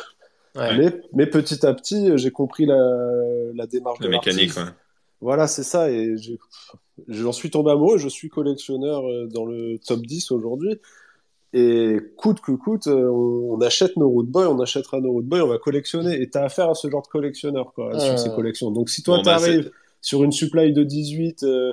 Ouais. 0.57 0.79
Mais, 0.79 1.01
mais 1.13 1.27
petit 1.27 1.65
à 1.67 1.75
petit, 1.75 2.11
j'ai 2.17 2.31
compris 2.31 2.67
la, 2.67 2.77
la 3.55 3.67
démarche 3.67 4.01
La 4.01 4.07
de 4.07 4.11
mécanique, 4.11 4.57
ouais. 4.57 4.63
Voilà, 5.21 5.47
c'est 5.47 5.63
ça. 5.63 5.91
Et 5.91 6.15
j'en 7.09 7.33
suis 7.33 7.51
tombé 7.51 7.71
amoureux. 7.71 7.99
Je 7.99 8.09
suis 8.09 8.29
collectionneur 8.29 9.07
euh, 9.07 9.27
dans 9.27 9.45
le 9.45 9.79
top 9.79 10.01
10 10.01 10.31
aujourd'hui. 10.31 10.77
Et 11.53 11.97
coûte 12.17 12.41
que 12.41 12.53
coûte, 12.53 12.87
euh, 12.87 13.09
on, 13.09 13.55
on 13.57 13.61
achète 13.61 13.97
nos 13.97 14.09
Root 14.11 14.25
Boy, 14.25 14.47
on 14.47 14.61
achètera 14.61 15.01
nos 15.01 15.13
Root 15.13 15.23
Boy, 15.23 15.41
on 15.41 15.47
va 15.47 15.59
collectionner. 15.59 16.21
Et 16.21 16.29
t'as 16.29 16.45
affaire 16.45 16.69
à 16.71 16.75
ce 16.75 16.91
genre 16.91 17.03
de 17.03 17.09
collectionneur, 17.09 17.73
quoi, 17.73 17.99
sur 17.99 18.19
ces 18.19 18.29
collections. 18.31 18.71
Donc 18.71 18.91
si 18.91 19.03
toi 19.03 19.19
Bon, 19.19 19.23
bah, 19.23 19.37
t'arrives 19.39 19.65
c'est- 19.65 19.71
sur 20.03 20.23
une 20.25 20.33
supply 20.33 20.73
de 20.73 20.83
18 20.83 21.43
euh, 21.45 21.73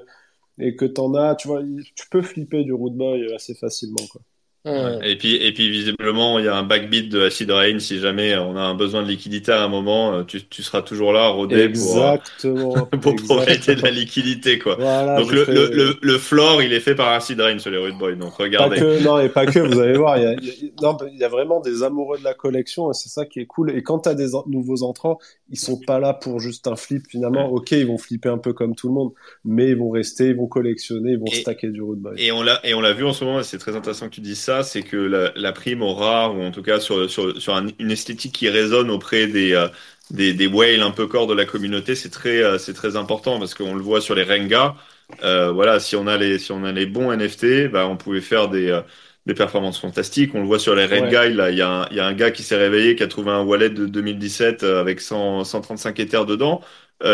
et 0.59 0.75
que 0.75 0.85
t'en 0.85 1.13
as, 1.15 1.35
tu 1.35 1.47
vois, 1.49 1.61
tu 1.95 2.07
peux 2.09 2.21
flipper 2.21 2.63
du 2.63 2.71
Root 2.73 2.91
Boy 2.91 3.23
euh, 3.23 3.35
assez 3.35 3.55
facilement, 3.55 4.05
quoi. 4.11 4.21
Et 4.65 5.17
puis, 5.17 5.35
et 5.35 5.51
puis 5.53 5.69
visiblement, 5.69 6.39
il 6.39 6.45
y 6.45 6.47
a 6.47 6.55
un 6.55 6.63
backbeat 6.63 7.09
de 7.09 7.21
Acid 7.21 7.51
Rain. 7.51 7.79
Si 7.79 7.99
jamais 7.99 8.37
on 8.37 8.55
a 8.55 8.61
un 8.61 8.75
besoin 8.75 9.03
de 9.03 9.07
liquidité 9.09 9.51
à 9.51 9.61
un 9.63 9.67
moment, 9.67 10.13
euh, 10.13 10.23
tu, 10.23 10.41
tu 10.47 10.63
seras 10.63 10.81
toujours 10.81 11.11
là, 11.11 11.27
rodé 11.27 11.67
pour, 11.69 11.97
euh, 12.01 12.13
Exactement. 12.15 12.73
pour 13.01 13.15
propriété 13.15 13.75
de 13.75 13.81
la 13.81 13.91
liquidité, 13.91 14.59
quoi. 14.59 14.75
Voilà, 14.79 15.19
Donc 15.19 15.31
le, 15.31 15.43
fais- 15.45 15.53
le, 15.53 15.69
le, 15.73 15.97
le 16.01 16.17
floor, 16.17 16.61
il 16.61 16.71
est 16.71 16.79
fait 16.79 16.95
par 16.95 17.09
Acid 17.09 17.39
Rain 17.41 17.59
sur 17.59 17.71
les 17.71 17.77
Rude 17.77 17.97
Boys. 17.97 18.13
Donc 18.15 18.37
Pas 18.37 18.43
regardez. 18.43 18.77
que, 18.77 19.03
non, 19.03 19.19
et 19.19 19.29
pas 19.29 19.45
que, 19.45 19.59
vous 19.59 19.79
allez 19.79 19.97
voir, 19.97 20.17
il 20.17 20.23
y 20.23 20.27
a, 20.27 20.33
il 20.41 20.45
y 20.45 20.49
a- 20.49 20.81
non, 20.81 20.97
il 21.11 21.17
y 21.19 21.23
a 21.23 21.29
vraiment 21.29 21.59
des 21.59 21.83
amoureux 21.83 22.17
de 22.17 22.23
la 22.23 22.33
collection 22.33 22.89
et 22.89 22.93
c'est 22.93 23.09
ça 23.09 23.25
qui 23.25 23.39
est 23.41 23.45
cool. 23.45 23.71
Et 23.75 23.83
quand 23.83 23.99
tu 23.99 24.09
as 24.09 24.13
des 24.15 24.33
en- 24.35 24.45
nouveaux 24.47 24.83
entrants, 24.83 25.19
ils 25.49 25.59
sont 25.59 25.79
pas 25.79 25.99
là 25.99 26.13
pour 26.13 26.39
juste 26.39 26.67
un 26.67 26.75
flip 26.75 27.03
finalement. 27.09 27.47
Ok, 27.49 27.71
ils 27.71 27.85
vont 27.85 27.97
flipper 27.97 28.29
un 28.29 28.37
peu 28.37 28.53
comme 28.53 28.75
tout 28.75 28.87
le 28.87 28.93
monde, 28.93 29.11
mais 29.43 29.69
ils 29.69 29.75
vont 29.77 29.89
rester, 29.89 30.27
ils 30.29 30.35
vont 30.35 30.47
collectionner, 30.47 31.11
ils 31.11 31.19
vont 31.19 31.25
Et- 31.25 31.35
stacker 31.41 31.67
du 31.69 31.81
road 31.81 31.99
boy. 31.99 32.13
Et 32.17 32.31
on 32.31 32.41
l'a 32.41 32.59
et 32.65 32.73
on 32.73 32.79
l'a 32.81 32.93
vu 32.93 33.03
en 33.05 33.11
ce 33.13 33.25
moment, 33.25 33.43
c'est 33.43 33.57
très 33.57 33.75
intéressant 33.75 34.07
que 34.09 34.15
tu 34.15 34.21
dises 34.21 34.39
ça, 34.39 34.52
c'est 34.61 34.83
que 34.83 34.97
la, 34.97 35.31
la 35.35 35.51
prime 35.53 35.81
au 35.81 35.93
rare, 35.95 36.35
ou 36.35 36.43
en 36.43 36.51
tout 36.51 36.61
cas 36.61 36.79
sur, 36.79 37.09
sur, 37.09 37.41
sur 37.41 37.55
un- 37.55 37.67
une 37.79 37.89
esthétique 37.91 38.33
qui 38.35 38.49
résonne 38.49 38.91
auprès 38.91 39.25
des, 39.27 39.53
euh, 39.53 39.67
des, 40.11 40.33
des 40.33 40.45
whales 40.47 40.81
un 40.81 40.91
peu 40.91 41.07
corps 41.07 41.25
de 41.27 41.33
la 41.33 41.45
communauté, 41.45 41.95
c'est 41.95 42.09
très, 42.09 42.43
euh, 42.43 42.57
c'est 42.59 42.73
très 42.73 42.95
important 42.95 43.39
parce 43.39 43.53
qu'on 43.55 43.73
le 43.73 43.81
voit 43.81 44.01
sur 44.01 44.13
les 44.15 44.23
Renga. 44.23 44.75
Euh, 45.23 45.51
voilà, 45.51 45.79
si 45.79 45.95
on 45.95 46.05
a 46.07 46.17
les, 46.17 46.37
si 46.37 46.51
on 46.51 46.63
a 46.63 46.71
les 46.71 46.85
bons 46.85 47.11
NFT, 47.11 47.67
bah, 47.69 47.87
on 47.87 47.97
pouvait 47.97 48.21
faire 48.21 48.49
des, 48.49 48.79
des 49.25 49.33
performances 49.33 49.79
fantastiques. 49.79 50.35
On 50.35 50.41
le 50.41 50.45
voit 50.47 50.59
sur 50.59 50.75
les 50.75 50.85
Ouais. 50.85 51.09
Là, 51.11 51.49
il 51.49 51.57
y 51.57 51.61
a 51.61 51.69
un, 51.69 51.87
il 51.91 51.97
y 51.97 51.99
a 51.99 52.05
un 52.05 52.13
gars 52.13 52.31
qui 52.31 52.43
s'est 52.43 52.57
réveillé, 52.57 52.95
qui 52.95 53.03
a 53.03 53.07
trouvé 53.07 53.31
un 53.31 53.41
wallet 53.43 53.69
de 53.69 53.85
2017 53.85 54.63
euh, 54.63 54.81
avec 54.81 54.99
100, 55.01 55.43
135 55.45 55.99
Ethers 55.99 56.25
dedans. 56.25 56.61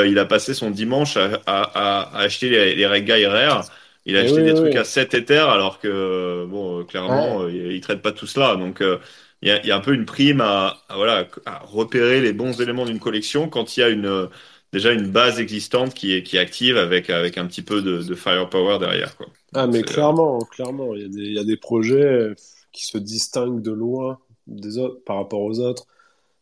Il 0.05 0.19
a 0.19 0.25
passé 0.25 0.53
son 0.53 0.69
dimanche 0.69 1.17
à, 1.17 1.41
à, 1.47 1.61
à, 1.63 2.01
à 2.17 2.19
acheter 2.21 2.49
les, 2.49 2.75
les 2.75 2.85
Red 2.87 3.05
Guy 3.05 3.25
rares. 3.25 3.65
Il 4.05 4.17
a 4.17 4.21
Eh 4.21 4.21
acheté 4.21 4.41
oui, 4.41 4.43
des 4.43 4.53
oui, 4.53 4.53
trucs 4.53 4.75
oui. 4.75 4.75
à 4.75 4.83
7 4.83 5.13
Ethers 5.13 5.49
alors 5.49 5.79
que, 5.79 6.45
bon, 6.49 6.79
euh, 6.81 6.83
clairement, 6.85 7.43
euh, 7.43 7.51
il, 7.51 7.71
il 7.73 7.81
traite 7.81 8.01
pas 8.01 8.11
tout 8.11 8.27
cela. 8.27 8.55
Donc, 8.55 8.81
euh, 8.81 8.97
il 9.41 9.49
y 9.49 9.51
a, 9.51 9.61
il 9.61 9.67
y 9.67 9.71
a 9.71 9.75
un 9.75 9.79
peu 9.81 9.93
une 9.93 10.05
prime 10.05 10.41
à, 10.41 10.83
à, 10.89 10.95
voilà, 10.95 11.27
à 11.45 11.59
repérer 11.59 12.21
les 12.21 12.33
bons 12.33 12.59
éléments 12.61 12.85
d'une 12.85 12.99
collection 12.99 13.49
quand 13.49 13.77
il 13.77 13.79
y 13.81 13.83
a 13.83 13.89
une, 13.89 14.29
déjà 14.73 14.91
une 14.93 15.11
base 15.11 15.39
existante 15.39 15.93
qui 15.93 16.13
est, 16.13 16.23
qui 16.23 16.37
est 16.37 16.39
active 16.39 16.77
avec, 16.77 17.09
avec 17.09 17.37
un 17.37 17.45
petit 17.47 17.61
peu 17.61 17.81
de, 17.81 18.01
de 18.03 18.15
firepower 18.15 18.79
derrière, 18.79 19.15
quoi. 19.17 19.27
Ah, 19.53 19.65
mais 19.67 19.81
clairement, 19.83 20.39
clairement, 20.41 20.93
il 20.95 21.01
y 21.01 21.05
a 21.05 21.07
des, 21.09 21.21
il 21.21 21.33
y 21.33 21.39
a 21.39 21.43
des 21.43 21.57
projets 21.57 22.35
qui 22.71 22.85
se 22.85 22.97
distinguent 22.97 23.61
de 23.61 23.71
loin 23.71 24.19
des 24.47 24.77
autres, 24.77 25.03
par 25.05 25.17
rapport 25.17 25.41
aux 25.41 25.59
autres. 25.59 25.87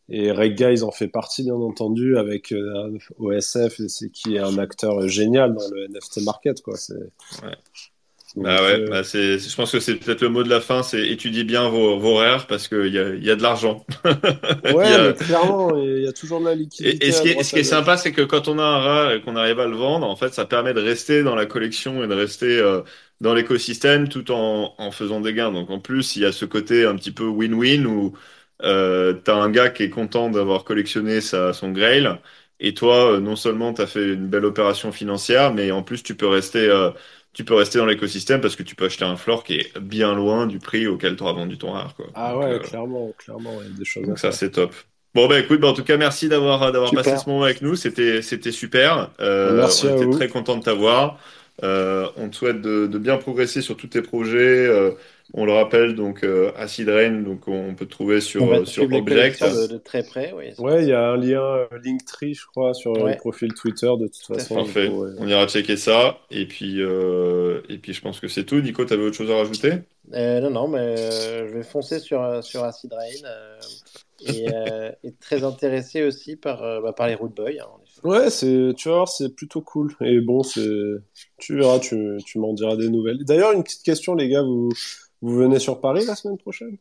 Et 0.10 0.32
Red 0.32 0.56
Guys 0.56 0.84
en 0.84 0.92
fait 0.92 1.10
partie, 1.10 1.44
bien 1.44 1.56
entendu, 1.56 2.18
avec 2.18 2.52
euh, 2.54 2.98
OSF, 3.20 3.82
qui 4.14 4.36
est 4.36 4.40
un 4.40 4.58
acteur 4.58 5.08
génial 5.08 5.54
dans 5.54 5.68
le 5.70 5.88
NFT 5.88 6.24
market, 6.24 6.62
quoi. 6.62 6.78
C'est, 6.78 6.96
Bah 8.36 8.62
ouais, 8.62 8.88
bah 8.88 9.04
c'est, 9.04 9.40
je 9.40 9.56
pense 9.56 9.72
que 9.72 9.80
c'est 9.80 9.96
peut-être 9.96 10.22
le 10.22 10.30
mot 10.30 10.44
de 10.44 10.50
la 10.50 10.62
fin, 10.62 10.84
c'est 10.84 11.08
étudier 11.08 11.44
bien 11.44 11.70
vos, 11.70 11.98
vos 11.98 12.18
horaires 12.18 12.46
parce 12.46 12.68
qu'il 12.68 12.94
y 12.94 13.00
a, 13.00 13.16
y 13.16 13.32
a 13.32 13.36
de 13.36 13.42
l'argent. 13.42 13.86
Ouais, 14.06 14.86
a... 14.94 15.08
mais 15.08 15.14
clairement, 15.14 15.76
il 15.78 16.04
y 16.04 16.08
a 16.08 16.14
toujours 16.14 16.40
de 16.40 16.46
la 16.46 16.54
liquidité. 16.54 17.04
Et, 17.04 17.08
et 17.08 17.12
ce, 17.12 17.22
qui 17.22 17.30
est, 17.30 17.44
ce 17.44 17.54
qui 17.54 17.60
est 17.60 17.64
sympa, 17.64 17.98
c'est 17.98 18.12
que 18.12 18.22
quand 18.22 18.48
on 18.48 18.60
a 18.60 18.64
un 18.64 18.80
rat 18.80 19.16
et 19.16 19.22
qu'on 19.22 19.36
arrive 19.36 19.60
à 19.60 19.66
le 19.66 19.76
vendre, 19.76 20.08
en 20.08 20.16
fait, 20.16 20.34
ça 20.34 20.46
permet 20.46 20.74
de 20.74 20.82
rester 20.82 21.24
dans 21.24 21.36
la 21.36 21.46
collection 21.48 22.04
et 22.04 22.08
de 22.08 22.14
rester 22.14 22.60
euh, 22.60 22.82
dans 23.22 23.34
l'écosystème 23.34 24.08
tout 24.08 24.30
en, 24.32 24.76
en 24.78 24.92
faisant 24.92 25.20
des 25.20 25.34
gains. 25.34 25.52
Donc 25.52 25.70
en 25.72 25.80
plus, 25.80 26.16
il 26.16 26.22
y 26.22 26.26
a 26.26 26.32
ce 26.32 26.46
côté 26.46 26.86
un 26.86 26.96
petit 26.96 27.12
peu 27.12 27.26
win-win 27.26 27.86
où 27.88 28.14
euh, 28.64 29.14
tu 29.24 29.32
as 29.32 29.36
un 29.36 29.50
gars 29.50 29.70
qui 29.70 29.84
est 29.84 29.90
content 29.90 30.30
d'avoir 30.30 30.64
collectionné 30.64 31.22
sa, 31.22 31.54
son 31.54 31.72
grail 31.72 32.10
et 32.60 32.74
toi, 32.74 33.14
euh, 33.14 33.20
non 33.20 33.36
seulement 33.36 33.74
tu 33.74 33.82
as 33.82 33.88
fait 33.88 34.14
une 34.14 34.28
belle 34.28 34.46
opération 34.46 34.92
financière, 34.92 35.54
mais 35.54 35.72
en 35.72 35.84
plus, 35.84 36.04
tu 36.04 36.16
peux 36.16 36.28
rester... 36.28 36.68
Euh, 36.70 36.92
tu 37.34 37.46
peux 37.46 37.54
rester 37.54 37.78
dans 37.78 37.86
l'écosystème 37.86 38.42
parce 38.42 38.56
que 38.56 38.64
tu 38.64 38.74
peux 38.74 38.86
acheter 38.86 39.06
un 39.06 39.16
floor 39.16 39.44
qui 39.44 39.58
est 39.58 39.78
bien 39.80 40.16
loin 40.16 40.48
du 40.48 40.58
prix 40.58 40.88
auquel 40.88 41.16
tu 41.16 41.22
auras 41.22 41.34
vendu 41.34 41.60
ton 41.60 41.72
rare. 41.72 41.94
Quoi. 41.96 42.08
Ah 42.16 42.36
ouais, 42.36 42.58
clairement, 42.58 43.12
clairement, 43.16 43.60
il 43.62 43.70
y 43.70 43.76
a 43.76 43.78
des 43.78 43.86
choses. 43.86 44.08
Donc 44.08 44.18
ça, 44.18 44.32
c'est 44.32 44.50
top. 44.50 44.74
Bon, 45.14 45.28
bah 45.28 45.40
écoute, 45.40 45.60
bah, 45.60 45.68
en 45.68 45.74
tout 45.74 45.84
cas, 45.84 45.98
merci 45.98 46.30
d'avoir 46.30 46.72
d'avoir 46.72 46.92
passé 46.92 47.16
ce 47.16 47.30
moment 47.30 47.44
avec 47.44 47.62
nous. 47.62 47.76
C'était 47.76 48.24
c'était 48.24 48.52
super. 48.52 49.12
Euh, 49.20 49.56
merci 49.56 49.86
on 49.86 49.98
était 49.98 50.10
très 50.10 50.28
content 50.30 50.58
de 50.58 50.64
t'avoir. 50.64 51.20
Euh, 51.64 52.08
on 52.18 52.30
te 52.30 52.36
souhaite 52.36 52.62
de, 52.62 52.88
de, 52.88 52.98
bien 52.98 53.18
progresser 53.18 53.62
sur 53.62 53.78
tous 53.78 53.88
tes 53.88 54.02
projets. 54.02 54.68
Euh, 55.36 55.40
on 55.40 55.46
le 55.46 55.52
rappelle, 55.54 55.96
donc 55.96 56.24
euh, 56.24 56.52
Acid 56.56 56.90
Rain, 56.90 57.22
donc 57.22 57.48
on 57.48 57.76
peut 57.76 57.86
te 57.86 57.92
trouver 57.92 58.22
sur, 58.22 58.68
sur 58.68 58.84
Object. 58.84 59.44
De, 59.44 59.68
de, 59.74 59.78
très 59.78 60.04
près, 60.04 60.34
oui. 60.36 60.54
Ouais, 60.58 60.84
il 60.84 60.90
y 60.90 60.94
a 60.94 61.10
un 61.10 61.18
lien 61.18 61.42
euh, 61.42 61.66
Linktree, 61.84 62.34
je 62.34 62.46
crois, 62.46 62.74
sur 62.74 62.92
ouais. 62.92 63.12
le 63.12 63.18
profil 63.18 63.54
Twitter 63.54 63.92
de 64.00 64.08
toute 64.08 64.38
façon. 64.38 64.56
Parfait. 64.56 64.90
Coup, 64.90 65.04
ouais. 65.04 65.12
On 65.20 65.28
ira 65.28 65.48
checker 65.48 65.78
ça. 65.78 66.20
Et 66.32 66.46
puis, 66.46 66.82
euh, 66.82 67.62
et 67.70 67.78
puis 67.78 67.94
je 67.94 68.02
pense 68.02 68.20
que 68.20 68.28
c'est 68.28 68.44
tout. 68.44 68.60
Nico, 68.62 68.86
tu 68.86 68.94
avais 68.94 69.04
autre 69.04 69.18
chose 69.18 69.32
à 69.32 69.38
rajouter? 69.38 69.74
Non, 70.12 70.50
non, 70.50 70.68
mais 70.68 70.96
je 70.98 71.54
vais 71.54 71.64
foncer 71.64 72.00
sur, 72.00 72.44
sur 72.44 72.64
Acid 72.64 72.94
Rain. 72.94 73.30
et, 74.26 74.48
et, 75.04 75.12
très 75.20 75.44
intéressé 75.44 76.04
aussi 76.04 76.38
par, 76.38 76.82
bah, 76.82 76.94
par 76.94 77.08
les 77.08 77.16
Root 77.16 77.34
Boys. 77.36 77.62
Hein, 77.62 77.68
Ouais, 78.04 78.30
c'est, 78.30 78.74
tu 78.78 78.90
vois, 78.90 79.06
c'est 79.08 79.36
plutôt 79.36 79.62
cool. 79.62 79.94
Et 80.02 80.20
bon, 80.20 80.44
c'est, 80.44 80.70
tu 81.38 81.58
verras, 81.58 81.80
tu, 81.80 82.18
tu 82.26 82.40
m'en 82.40 82.54
diras 82.54 82.76
des 82.76 82.90
nouvelles. 82.90 83.24
D'ailleurs, 83.26 83.54
une 83.54 83.64
petite 83.64 83.84
question, 83.84 84.16
les 84.16 84.30
gars, 84.30 84.44
vous, 84.44 84.70
vous 85.22 85.36
venez 85.36 85.60
sur 85.60 85.82
Paris 85.82 86.06
la 86.06 86.16
semaine 86.16 86.38
prochaine? 86.38 86.78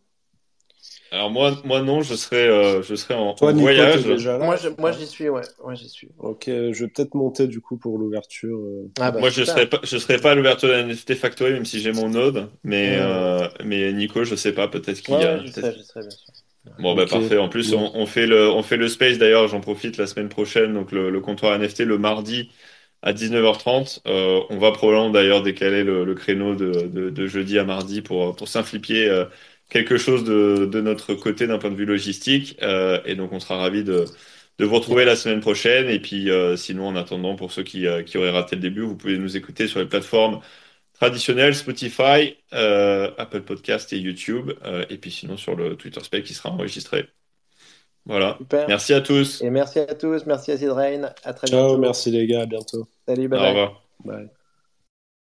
Alors 1.12 1.30
moi, 1.30 1.52
moi 1.64 1.82
non, 1.82 2.02
je 2.02 2.14
serai, 2.14 2.48
euh, 2.48 2.82
je 2.82 2.94
serai 2.94 3.14
en, 3.14 3.34
Toi, 3.34 3.50
en 3.50 3.52
Nico, 3.52 3.62
voyage. 3.62 4.04
Déjà 4.04 4.38
là, 4.38 4.44
moi, 4.44 4.56
je, 4.56 4.68
moi, 4.78 4.92
j'y 4.92 5.06
suis, 5.06 5.28
ouais. 5.28 5.42
Moi, 5.62 5.74
j'y 5.74 5.88
suis. 5.88 6.08
Ok, 6.18 6.44
je 6.46 6.84
vais 6.84 6.88
peut-être 6.88 7.14
monter 7.14 7.46
du 7.46 7.60
coup 7.60 7.76
pour 7.76 7.96
l'ouverture. 7.96 8.58
Euh... 8.58 8.90
Ah 9.00 9.12
bah, 9.12 9.20
moi, 9.20 9.30
je 9.30 9.44
serai 9.44 9.66
pas, 9.66 9.80
je 9.84 9.96
serai 9.98 10.18
pas 10.18 10.32
à 10.32 10.34
l'ouverture 10.34 10.68
de 10.68 10.74
la 10.74 10.82
NFT 10.82 11.14
Factory, 11.14 11.52
même 11.52 11.64
si 11.64 11.80
j'ai 11.80 11.92
mon 11.92 12.08
node. 12.08 12.50
Mais, 12.64 12.90
ouais. 12.90 12.96
euh, 13.00 13.48
mais 13.64 13.92
Nico, 13.92 14.24
je 14.24 14.34
sais 14.34 14.52
pas, 14.52 14.68
peut-être 14.68 15.00
qu'il 15.00 15.14
ouais, 15.14 15.22
y 15.22 15.24
a. 15.24 15.44
je 15.44 15.52
serai, 15.52 15.72
je 15.72 15.82
serai, 15.82 16.00
bien 16.00 16.10
sûr. 16.10 16.34
Bon, 16.80 16.94
bah, 16.96 17.04
Ok. 17.04 17.10
parfait. 17.10 17.38
En 17.38 17.48
plus, 17.48 17.72
on, 17.72 17.92
on 17.94 18.06
fait 18.06 18.26
le, 18.26 18.50
on 18.50 18.62
fait 18.62 18.76
le 18.76 18.88
space 18.88 19.18
d'ailleurs, 19.18 19.46
j'en 19.46 19.60
profite 19.60 19.96
la 19.98 20.06
semaine 20.08 20.28
prochaine, 20.28 20.74
donc 20.74 20.90
le, 20.90 21.10
le 21.10 21.20
comptoir 21.20 21.56
NFT 21.58 21.80
le 21.80 21.98
mardi 21.98 22.50
à 23.06 23.12
19h30. 23.12 24.00
Euh, 24.08 24.42
on 24.50 24.58
va 24.58 24.72
probablement 24.72 25.10
d'ailleurs 25.10 25.42
décaler 25.42 25.84
le, 25.84 26.12
créneau 26.14 26.56
de, 26.56 27.26
jeudi 27.28 27.58
à 27.58 27.64
mardi 27.64 28.02
pour, 28.02 28.34
pour 28.34 28.48
euh, 28.56 29.26
quelque 29.70 29.96
chose 29.96 30.24
de, 30.24 30.80
notre 30.80 31.14
côté 31.14 31.46
d'un 31.46 31.58
point 31.58 31.70
de 31.70 31.76
vue 31.76 31.86
logistique. 31.86 32.58
Euh, 32.62 33.00
et 33.06 33.14
donc, 33.14 33.32
on 33.32 33.40
sera 33.40 33.58
ravis 33.58 33.84
de, 33.84 34.06
vous 34.58 34.74
retrouver 34.74 35.04
la 35.04 35.16
semaine 35.16 35.40
prochaine. 35.40 35.88
Et 35.88 36.00
puis, 36.00 36.28
sinon, 36.56 36.88
en 36.88 36.96
attendant, 36.96 37.36
pour 37.36 37.52
ceux 37.52 37.62
qui, 37.62 37.86
auraient 37.86 38.30
raté 38.30 38.56
le 38.56 38.62
début, 38.62 38.82
vous 38.82 38.96
pouvez 38.96 39.18
nous 39.18 39.36
écouter 39.36 39.68
sur 39.68 39.80
les 39.80 39.86
plateformes 39.86 40.40
traditionnelles, 40.94 41.54
Spotify, 41.54 42.36
Apple 42.52 43.42
Podcast 43.42 43.92
et 43.92 43.98
YouTube. 43.98 44.52
Et 44.90 44.98
puis, 44.98 45.12
sinon, 45.12 45.36
sur 45.36 45.56
le 45.56 45.76
Twitter 45.76 46.02
Space 46.02 46.22
qui 46.24 46.34
sera 46.34 46.50
enregistré. 46.50 47.08
Voilà. 48.06 48.36
Super. 48.38 48.68
Merci 48.68 48.94
à 48.94 49.00
tous. 49.00 49.42
Et 49.42 49.50
merci 49.50 49.80
à 49.80 49.86
tous. 49.94 50.24
Merci 50.26 50.52
à 50.52 50.58
Sidrain. 50.58 51.10
À 51.24 51.32
très 51.34 51.48
Ciao, 51.48 51.76
bientôt. 51.76 51.78
merci 51.78 52.10
les 52.10 52.26
gars, 52.26 52.42
à 52.42 52.46
bientôt. 52.46 52.86
Salut, 53.06 53.28
bye 53.28 53.40
Au 53.40 53.48
revoir. 53.48 53.82
Bye. 54.04 54.28